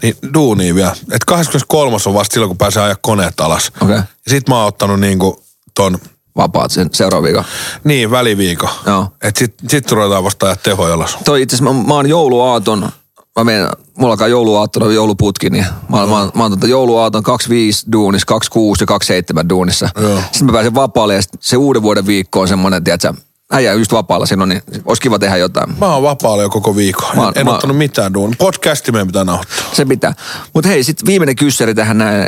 niin 0.01 0.15
duunia 0.33 0.75
vielä. 0.75 0.95
Et 1.11 1.25
23. 1.25 1.97
on 2.05 2.13
vasta 2.13 2.33
silloin, 2.33 2.49
kun 2.49 2.57
pääsee 2.57 2.83
ajaa 2.83 2.95
koneet 3.01 3.39
alas. 3.39 3.71
Okei. 3.81 3.95
Ja 3.95 4.03
sit 4.27 4.49
mä 4.49 4.57
oon 4.57 4.67
ottanut 4.67 4.99
niinku 4.99 5.43
ton, 5.75 5.97
Vapaat 6.37 6.71
sen 6.71 6.89
seuraavan 6.93 7.23
viikon. 7.23 7.43
niin 7.83 8.11
väliviikon. 8.11 8.69
Joo. 8.85 9.07
Et 9.21 9.35
sit, 9.35 9.53
sit 9.67 9.91
ruvetaan 9.91 10.23
vasta 10.23 10.45
ajaa 10.45 10.55
tehoja 10.55 10.93
alas. 10.93 11.17
Toi 11.25 11.41
itse 11.41 11.55
asiassa, 11.55 11.73
mä, 11.73 11.83
mä 11.87 11.93
oon 11.93 12.09
jouluaaton, 12.09 12.89
mä 13.37 13.43
menen, 13.43 13.67
mulla 13.97 14.13
alkaa 14.13 14.27
jouluaattona 14.27 14.91
jouluputki, 14.91 15.49
niin 15.49 15.65
mä, 15.89 15.99
oon- 15.99 16.09
mä, 16.09 16.19
oon- 16.19 16.31
mä 16.35 16.43
oon 16.43 16.51
tota 16.51 16.67
jouluaaton 16.67 17.23
25 17.23 17.85
duunissa, 17.91 18.25
26 18.25 18.83
ja 18.83 18.87
27 18.87 19.49
duunissa. 19.49 19.89
Joo. 20.01 20.17
Sitten 20.21 20.45
mä 20.45 20.51
pääsen 20.51 20.75
vapaalle 20.75 21.15
ja 21.15 21.21
se 21.39 21.57
uuden 21.57 21.81
vuoden 21.81 22.05
viikko 22.07 22.41
on 22.41 22.47
semmoinen, 22.47 22.83
tiedätkö, 22.83 23.13
äijä 23.51 23.73
just 23.73 23.91
vapaalla 23.91 24.25
silloin, 24.25 24.49
niin 24.49 24.61
olisi 24.85 25.01
kiva 25.01 25.19
tehdä 25.19 25.37
jotain. 25.37 25.79
Mä 25.79 25.93
oon 25.93 26.03
vapaalla 26.03 26.43
jo 26.43 26.49
koko 26.49 26.75
viikon. 26.75 27.15
Mä 27.15 27.31
en, 27.35 27.45
mä- 27.45 27.51
ottanut 27.53 27.77
mitään 27.77 28.13
duunia. 28.13 28.35
Podcasti 28.39 28.91
meidän 28.91 29.07
pitää 29.07 29.23
nauhoittaa. 29.23 29.57
Se 29.73 29.85
pitää. 29.85 30.13
Mutta 30.53 30.69
hei, 30.69 30.83
sitten 30.83 31.05
viimeinen 31.07 31.35
kyssäri 31.35 31.75
tähän 31.75 31.97
näin. 31.97 32.15
Öö, 32.21 32.27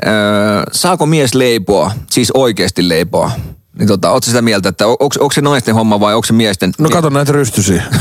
saako 0.72 1.06
mies 1.06 1.34
leipoa, 1.34 1.92
siis 2.12 2.32
oikeasti 2.32 2.90
leipoa? 2.90 3.32
Niin 3.80 3.88
tota, 3.88 4.12
ootko 4.12 4.28
sitä 4.28 4.42
mieltä, 4.42 4.70
että 4.70 4.88
on- 4.88 4.98
onko 5.00 5.32
se 5.34 5.42
naisten 5.42 5.76
homma 5.76 6.00
vai 6.00 6.14
onko 6.16 6.26
se 6.26 6.34
miesten? 6.34 6.72
No 6.80 6.90
kato 6.90 7.10
näitä 7.10 7.32
rystysiä. 7.32 7.84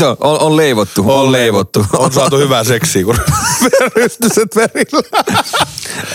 no, 0.00 0.16
on, 0.20 0.40
on 0.40 0.56
leivottu, 0.56 1.02
on, 1.02 1.20
on 1.20 1.32
leivottu. 1.32 1.86
On 1.92 2.12
saatu 2.12 2.38
hyvää 2.38 2.64
seksiä, 2.64 3.04
kun 3.04 3.18
rystyset 3.96 4.56
verillä. 4.56 5.42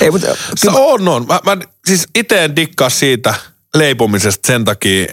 Ei, 0.02 0.12
mutta 0.12 0.28
Se 0.56 0.70
on, 0.74 1.08
on. 1.08 1.28
Mä, 1.28 1.40
mä 1.46 1.58
siis 1.86 2.08
itse 2.16 2.44
en 2.44 2.56
dikkaa 2.56 2.90
siitä 2.90 3.34
leipomisesta 3.76 4.48
sen 4.48 4.66
takia, 4.66 5.06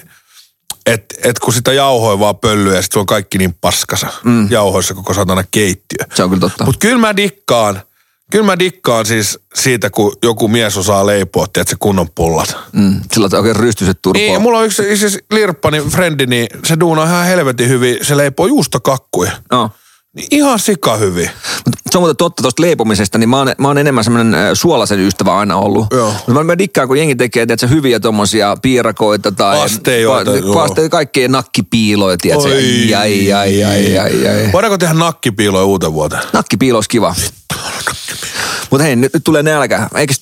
että 0.86 1.14
et 1.22 1.39
kun 1.39 1.52
sitä 1.52 1.72
jauhoi 1.72 2.18
vaan 2.18 2.36
pöllyä 2.36 2.74
ja 2.76 2.82
sit 2.82 2.93
se 2.93 2.98
on 2.98 3.06
kaikki 3.06 3.39
niin 3.39 3.55
paskasa. 3.55 4.06
Mm. 4.24 4.51
Jauhoissa 4.51 4.94
koko 4.94 5.14
satana 5.14 5.44
keittiö. 5.51 6.05
se 6.14 6.22
on 6.22 6.30
kyllä 6.30 6.40
totta. 6.40 6.64
Mutta 6.64 6.78
kyllä 6.86 6.98
mä 6.98 7.16
dikkaan, 7.16 7.82
kyllä 8.30 8.46
mä 8.46 8.59
dikkaan 8.59 9.06
siis 9.06 9.38
siitä, 9.55 9.90
kun 9.90 10.16
joku 10.22 10.48
mies 10.48 10.76
osaa 10.76 11.06
leipoa, 11.06 11.44
että 11.44 11.64
se 11.66 11.76
kunnon 11.78 12.09
pullat. 12.14 12.56
Mm, 12.72 13.00
sillä 13.12 13.28
on 13.32 13.38
oikein 13.38 13.56
rystyset 13.56 13.98
turpoa. 14.02 14.22
Niin, 14.22 14.42
mulla 14.42 14.59
on 14.59 14.64
yksi 14.64 14.96
siis 14.96 15.18
Lirppani, 15.30 15.80
frendi, 15.80 16.26
niin 16.26 16.46
se 16.64 16.80
duunaa 16.80 17.05
ihan 17.05 17.26
helvetin 17.26 17.68
hyvin. 17.68 17.96
Se 18.02 18.16
leipoo 18.16 18.46
juustokakkuja. 18.46 19.32
No. 19.52 19.70
Niin 20.16 20.28
ihan 20.30 20.59
sika 20.59 20.96
hyvin. 20.96 21.30
Mut 21.66 21.74
se 21.90 21.98
on 21.98 22.02
muuten 22.02 22.16
totta 22.16 22.42
tuosta 22.42 22.62
leipomisesta, 22.62 23.18
niin 23.18 23.28
mä 23.28 23.38
oon, 23.38 23.55
mä 23.59 23.68
oon 23.68 23.78
enemmän 23.78 24.05
semmoinen 24.05 24.56
suolaisen 24.56 25.00
ystävä 25.00 25.38
aina 25.38 25.56
ollut. 25.56 25.86
Joo. 25.92 26.12
Mut 26.26 26.34
Mä, 26.36 26.44
mä 26.44 26.59
dikkaan, 26.59 26.88
kun 26.88 26.96
jengi 26.96 27.16
tekee 27.16 27.46
tiedätkö, 27.46 27.66
hyviä 27.66 28.00
tommosia 28.00 28.56
piirakoita 28.62 29.32
tai... 29.32 29.59
Pastejoita, 29.59 30.36
joo. 30.36 30.55
Pastejoita, 30.55 30.96
kaikkea 30.96 31.28
nakkipiiloja, 31.28 32.16
tiedätkö? 32.16 32.48
Oi. 32.48 32.94
Ai, 32.94 33.32
ai, 33.32 33.64
ai, 33.64 33.98
ai, 33.98 34.28
ai. 34.28 34.52
Voidaanko 34.52 34.78
tehdä 34.78 34.94
nakkipiiloja 34.94 35.64
uuteen 35.64 35.92
vuoteen? 35.92 36.22
Nakkipiilo 36.32 36.76
olisi 36.76 36.88
kiva. 36.88 37.14
Mutta 38.70 38.85
hei, 38.85 38.97
nyt, 38.97 39.12
nyt 39.15 39.24
tulee 39.24 39.43
nälkä. 39.43 39.89
Eikö, 39.94 40.15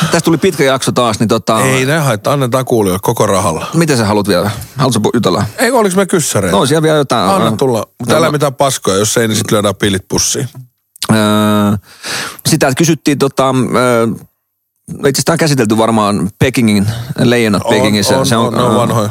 tästä 0.00 0.20
tuli 0.20 0.38
pitkä 0.38 0.64
jakso 0.64 0.92
taas, 0.92 1.20
niin 1.20 1.28
tota... 1.28 1.60
Ei 1.60 1.86
ne 1.86 1.98
haittaa, 1.98 2.32
annetaan 2.32 2.64
kuulijoille 2.64 3.00
koko 3.02 3.26
rahalla. 3.26 3.66
Mitä 3.74 3.96
sä 3.96 4.04
haluat 4.06 4.28
vielä? 4.28 4.50
Haluatko 4.76 5.10
jutella? 5.14 5.44
Eikö 5.58 5.78
oliks 5.78 5.96
me 5.96 6.06
kyssäreitä? 6.06 6.56
No, 6.56 6.66
siellä 6.66 6.82
vielä 6.82 6.96
jotain. 6.96 7.30
Anna 7.30 7.56
tulla. 7.56 7.84
Mutta 7.98 8.14
No, 8.14 8.18
älä 8.18 8.26
no. 8.26 8.32
mitään 8.32 8.54
paskoja, 8.54 8.96
jos 8.98 9.16
ei, 9.16 9.28
niin 9.28 9.36
sit 9.36 9.50
lyödään 9.52 9.76
pilit 9.76 10.04
pussiin. 10.08 10.48
Öö, 11.12 11.16
sitä 12.48 12.72
kysyttiin 12.76 13.18
tota... 13.18 13.54
Öö, 13.76 14.06
itse 14.90 15.08
asiassa 15.08 15.32
on 15.32 15.38
käsitelty 15.38 15.76
varmaan 15.78 16.30
Pekingin, 16.38 16.86
leijonat 17.18 17.62
Pekingissä. 17.70 18.18
on, 18.18 18.26
se 18.26 18.36
on, 18.36 18.54
ne 18.54 18.62
on 18.62 18.76
vanhoja. 18.76 19.10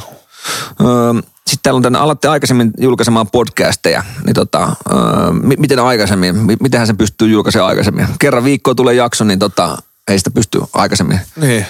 Öö, 0.82 1.14
sitten 1.38 1.60
täällä 1.64 1.78
on 1.78 1.82
tänne, 1.84 2.00
alatte 2.00 2.28
aikaisemmin 2.28 2.72
julkaisemaan 2.80 3.28
podcasteja, 3.28 4.04
niin 4.26 4.34
tota, 4.34 4.76
öö, 4.92 5.32
mi- 5.32 5.56
miten 5.60 5.80
aikaisemmin, 5.80 6.36
mi- 6.36 6.58
mitenhän 6.62 6.88
sen 6.88 6.98
pystyy 6.98 7.28
julkaisemaan 7.28 7.70
aikaisemmin? 7.70 8.08
Kerran 8.20 8.44
viikkoa 8.44 8.76
tulee 8.76 8.94
jakso, 8.96 9.24
niin 9.24 9.40
tota, 9.40 9.78
ei 10.08 10.18
sitä 10.18 10.32
pysty 10.32 10.62
aikaisemmin. 10.74 11.20
Niin. 11.36 11.66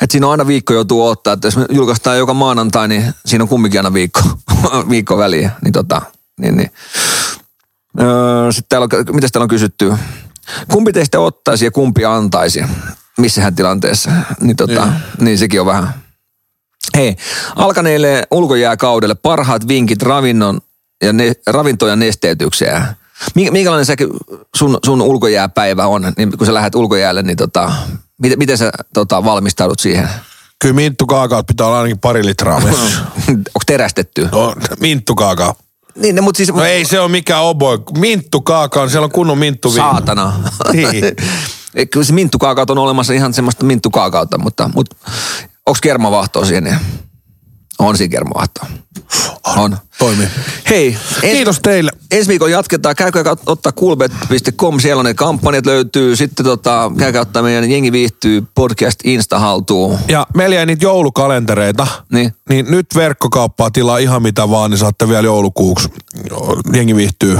Et 0.00 0.10
siinä 0.10 0.26
on 0.26 0.30
aina 0.30 0.46
viikko 0.46 0.74
joutuu 0.74 1.06
ottaa, 1.06 1.32
että 1.32 1.46
jos 1.46 1.56
me 1.56 1.66
julkaistaan 1.70 2.18
joka 2.18 2.34
maanantai, 2.34 2.88
niin 2.88 3.14
siinä 3.26 3.44
on 3.44 3.48
kumminkin 3.48 3.80
aina 3.80 3.92
viikko, 3.92 4.20
viikko 4.90 5.18
väliä. 5.18 5.50
Niin 5.64 5.72
tota, 5.72 6.02
niin, 6.40 6.56
niin. 6.56 6.70
Öö, 8.00 8.52
sitten 8.52 8.68
täällä 8.68 8.88
on, 9.08 9.14
mitä 9.14 9.28
täällä 9.32 9.44
on 9.44 9.48
kysytty? 9.48 9.92
Kumpi 10.72 10.92
teistä 10.92 11.20
ottaisi 11.20 11.64
ja 11.64 11.70
kumpi 11.70 12.04
antaisi? 12.04 12.64
Missähän 13.18 13.54
tilanteessa? 13.54 14.10
Niin, 14.40 14.56
tota, 14.56 14.84
niin. 14.84 14.94
niin 15.18 15.38
sekin 15.38 15.60
on 15.60 15.66
vähän. 15.66 15.94
Hei, 16.96 17.16
alkaneille 17.56 18.22
ulkojääkaudelle 18.30 19.14
parhaat 19.14 19.68
vinkit 19.68 20.02
ravinnon 20.02 20.60
ja 21.02 21.12
ne, 21.12 21.32
ravinto- 21.50 21.88
ja 21.88 21.96
nesteytykseen. 21.96 22.82
Mi- 23.34 23.50
Minkälainen 23.50 23.86
se 23.86 23.96
sun, 24.56 24.78
sun 24.84 25.02
ulkojääpäivä 25.02 25.86
on, 25.86 26.12
niin 26.16 26.38
kun 26.38 26.46
sä 26.46 26.54
lähdet 26.54 26.74
ulkojäälle, 26.74 27.22
niin 27.22 27.36
tota, 27.36 27.72
miten, 28.18 28.38
miten 28.38 28.58
sä 28.58 28.72
tota, 28.94 29.24
valmistaudut 29.24 29.78
siihen? 29.78 30.08
Kyllä 30.58 30.74
minttu 30.74 31.06
kaakaot 31.06 31.46
pitää 31.46 31.66
olla 31.66 31.78
ainakin 31.78 31.98
pari 31.98 32.26
litraa. 32.26 32.56
Onko 33.28 33.60
terästetty? 33.66 34.28
No, 34.32 34.54
minttu 34.80 35.14
kaakao. 35.14 35.54
Niin, 35.94 36.14
ne, 36.14 36.20
mutta 36.20 36.36
siis... 36.36 36.48
No 36.48 36.64
ei 36.64 36.84
se 36.84 37.00
ole 37.00 37.10
mikään 37.10 37.42
oboi. 37.42 37.78
Minttu 37.98 38.40
kaakao, 38.40 38.88
siellä 38.88 39.04
on 39.04 39.12
kunnon 39.12 39.38
minttu 39.38 39.70
Saatana. 39.70 40.32
Niin. 40.72 41.04
Kyllä 41.90 42.06
se 42.06 42.12
minttukaakaut 42.12 42.70
on 42.70 42.78
olemassa 42.78 43.12
ihan 43.12 43.34
semmoista 43.34 43.64
minttukaakautta, 43.64 44.38
mutta, 44.38 44.70
mutta 44.74 44.96
onko 45.68 45.78
kermavahtoa 45.82 46.44
siinä? 46.44 46.80
On 47.78 47.96
siinä 47.96 48.10
kermavahtoa. 48.10 48.66
On. 49.56 49.76
Toimii. 49.98 50.28
Hei, 50.70 50.96
en- 51.22 51.32
Kiitos 51.36 51.60
teille. 51.60 51.90
Ensi 52.10 52.28
viikolla 52.28 52.52
jatketaan. 52.52 52.96
Käykää 52.96 53.36
ottaa 53.46 53.72
coolbet.com, 53.72 54.80
siellä 54.80 55.00
on 55.00 55.04
ne 55.06 55.14
kampanjat 55.14 55.66
löytyy. 55.66 56.16
Sitten 56.16 56.46
tota, 56.46 56.90
käykää 56.98 57.22
ottaa 57.22 57.42
meidän 57.42 57.70
Jengi 57.70 57.92
viihtyy 57.92 58.44
podcast 58.54 59.00
Insta 59.04 59.38
haltuun. 59.38 59.98
Ja 60.08 60.26
meillä 60.34 60.54
jäi 60.56 60.66
niitä 60.66 60.84
joulukalentereita. 60.84 61.86
Niin. 62.12 62.32
Niin 62.48 62.66
nyt 62.70 62.86
verkkokauppaa 62.94 63.70
tilaa 63.70 63.98
ihan 63.98 64.22
mitä 64.22 64.50
vaan, 64.50 64.70
niin 64.70 64.78
saatte 64.78 65.08
vielä 65.08 65.22
joulukuuksi. 65.26 65.88
Jengi 66.74 66.96
viihtyy. 66.96 67.38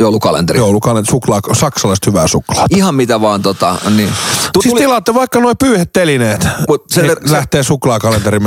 Joulukalenteri. 0.00 0.58
Joulukalenteri, 0.58 1.10
suklaa, 1.10 1.40
saksalaiset 1.52 2.06
hyvää 2.06 2.26
suklaata. 2.26 2.66
Ihan 2.76 2.94
mitä 2.94 3.20
vaan 3.20 3.42
tota, 3.42 3.76
niin. 3.96 4.08
Tu- 4.52 4.62
Siis 4.62 4.72
tuli- 4.72 4.80
tilaatte 4.80 5.14
vaikka 5.14 5.40
noin 5.40 5.56
pyyhetelineet. 5.58 6.48
Mut 6.68 6.84
se- 6.90 7.02
niin 7.02 7.16
se- 7.26 7.32
lähtee 7.32 7.62
suklaakalenteri 7.62 8.40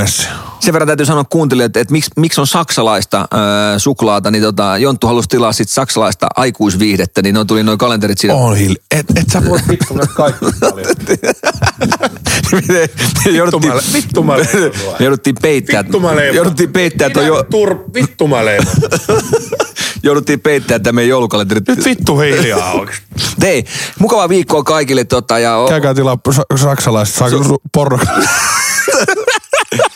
sen 0.59 0.73
verran 0.73 0.87
täytyy 0.87 1.05
sanoa 1.05 1.23
kuuntelijoille, 1.23 1.65
että, 1.65 1.79
että 1.79 1.91
miksi, 1.91 2.11
miksi 2.17 2.41
on 2.41 2.47
saksalaista 2.47 3.27
öö, 3.33 3.79
suklaata, 3.79 4.31
niin 4.31 4.41
tota, 4.43 4.77
Jonttu 4.77 5.07
halusi 5.07 5.29
tilaa 5.29 5.53
sit 5.53 5.69
saksalaista 5.69 6.27
aikuisviihdettä, 6.35 7.21
niin 7.21 7.35
ne 7.35 7.45
tuli 7.45 7.63
noin 7.63 7.77
kalenterit 7.77 8.17
siinä. 8.17 8.33
On 8.35 8.55
hiili. 8.57 8.75
Et, 8.91 9.05
et 9.15 9.29
sä 9.33 9.45
voi 9.45 9.59
vittu 9.69 9.93
näitä 9.93 10.13
kaikki 10.13 10.45
paljon. 10.59 10.87
jouduttiin, 13.35 13.73
mä- 13.73 13.81
vittu 13.93 14.23
mä 14.23 14.33
jouduttiin 14.99 15.35
peittää. 15.41 15.83
Vittu 15.83 15.99
mä 15.99 16.15
leivon. 16.15 16.35
Jouduttiin 16.35 16.73
peittää, 16.73 17.09
vittu 17.93 18.27
mä 18.27 18.45
leivon. 18.45 18.73
Jouduttiin 20.03 20.39
peittää 20.39 20.79
tämä 20.79 20.95
meidän 20.95 21.09
joulukalenterit. 21.09 21.67
Nyt 21.67 21.85
vittu 21.85 22.19
hiljaa 22.19 22.71
oikeesti. 22.73 23.05
Hei, 23.41 23.65
mukavaa 23.99 24.29
viikkoa 24.29 24.63
kaikille. 24.63 25.03
Tota, 25.03 25.39
ja, 25.39 25.57
Käykää 25.69 25.93
tilaa 25.93 26.17
sa- 26.31 26.43
saksalaiset 26.55 27.15
sa- 27.15 27.27
su- 27.29 27.57
porno. 27.73 27.99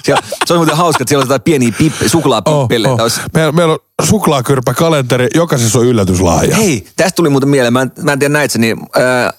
siellä, 0.03 0.21
se 0.45 0.53
on 0.53 0.59
muuten 0.59 0.77
hauska, 0.77 1.03
että 1.03 1.09
siellä 1.09 1.21
on 1.21 1.25
jotain 1.25 1.41
pieniä 1.41 1.71
pippe, 1.77 2.05
Oh, 2.05 2.11
suklaapippeleitä. 2.11 3.03
oh. 3.03 3.11
Meillä, 3.34 3.51
meillä 3.51 3.73
on 3.73 3.80
suklaakyrpä 4.03 4.73
kalenteri, 4.73 5.27
jokaisessa 5.35 5.80
on 5.80 5.85
yllätyslahja. 5.85 6.55
Hei, 6.55 6.85
tästä 6.95 7.15
tuli 7.15 7.30
muuten 7.30 7.49
mieleen, 7.49 7.73
mä 7.73 7.81
en, 7.81 7.91
mä 8.01 8.13
en 8.13 8.19
tiedä 8.19 8.34
näit 8.34 8.55
niin 8.57 8.77
äh, 8.97 9.34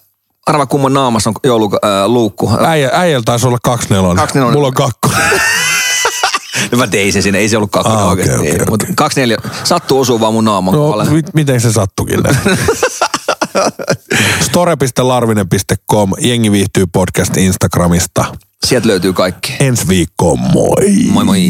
arva 0.46 0.66
kumman 0.66 0.94
naamassa 0.94 1.30
on 1.30 1.34
joululuukku. 1.44 2.50
Äh, 2.50 2.68
Äijä, 2.70 2.90
äijällä 2.92 3.22
taisi 3.24 3.46
olla 3.46 3.58
kaksi 3.62 3.88
nelonen. 3.90 4.16
Kaksi 4.16 4.34
nelonen. 4.34 4.56
Mulla 4.56 4.68
on 4.68 4.74
kakkonen. 4.74 5.20
no 6.72 6.78
mä 6.78 6.86
tein 6.86 7.12
sen 7.12 7.22
sinne, 7.22 7.38
ei 7.38 7.48
se 7.48 7.56
ollut 7.56 7.70
kakkonen 7.70 7.98
Ah, 8.00 8.08
oikeasti. 8.08 8.36
okei, 8.38 8.50
ei, 8.52 8.58
Mutta 8.70 8.86
kaksi 8.96 9.20
neljä, 9.20 9.36
sattuu 9.64 10.00
osuu 10.00 10.20
vaan 10.20 10.32
mun 10.32 10.44
naaman 10.44 10.74
No, 10.74 10.80
kohdalle. 10.80 11.10
mit, 11.10 11.34
miten 11.34 11.60
se 11.60 11.72
sattukin? 11.72 12.20
Store.larvinen.com, 14.40 16.10
jengi 16.20 16.52
viihtyy 16.52 16.86
podcast 16.92 17.36
Instagramista. 17.36 18.24
Sieltä 18.66 18.88
löytyy 18.88 19.12
kaikki. 19.12 19.56
Ensi 19.60 19.88
viikkoon, 19.88 20.38
moi! 20.38 20.86
Moi 21.10 21.24
moi. 21.24 21.40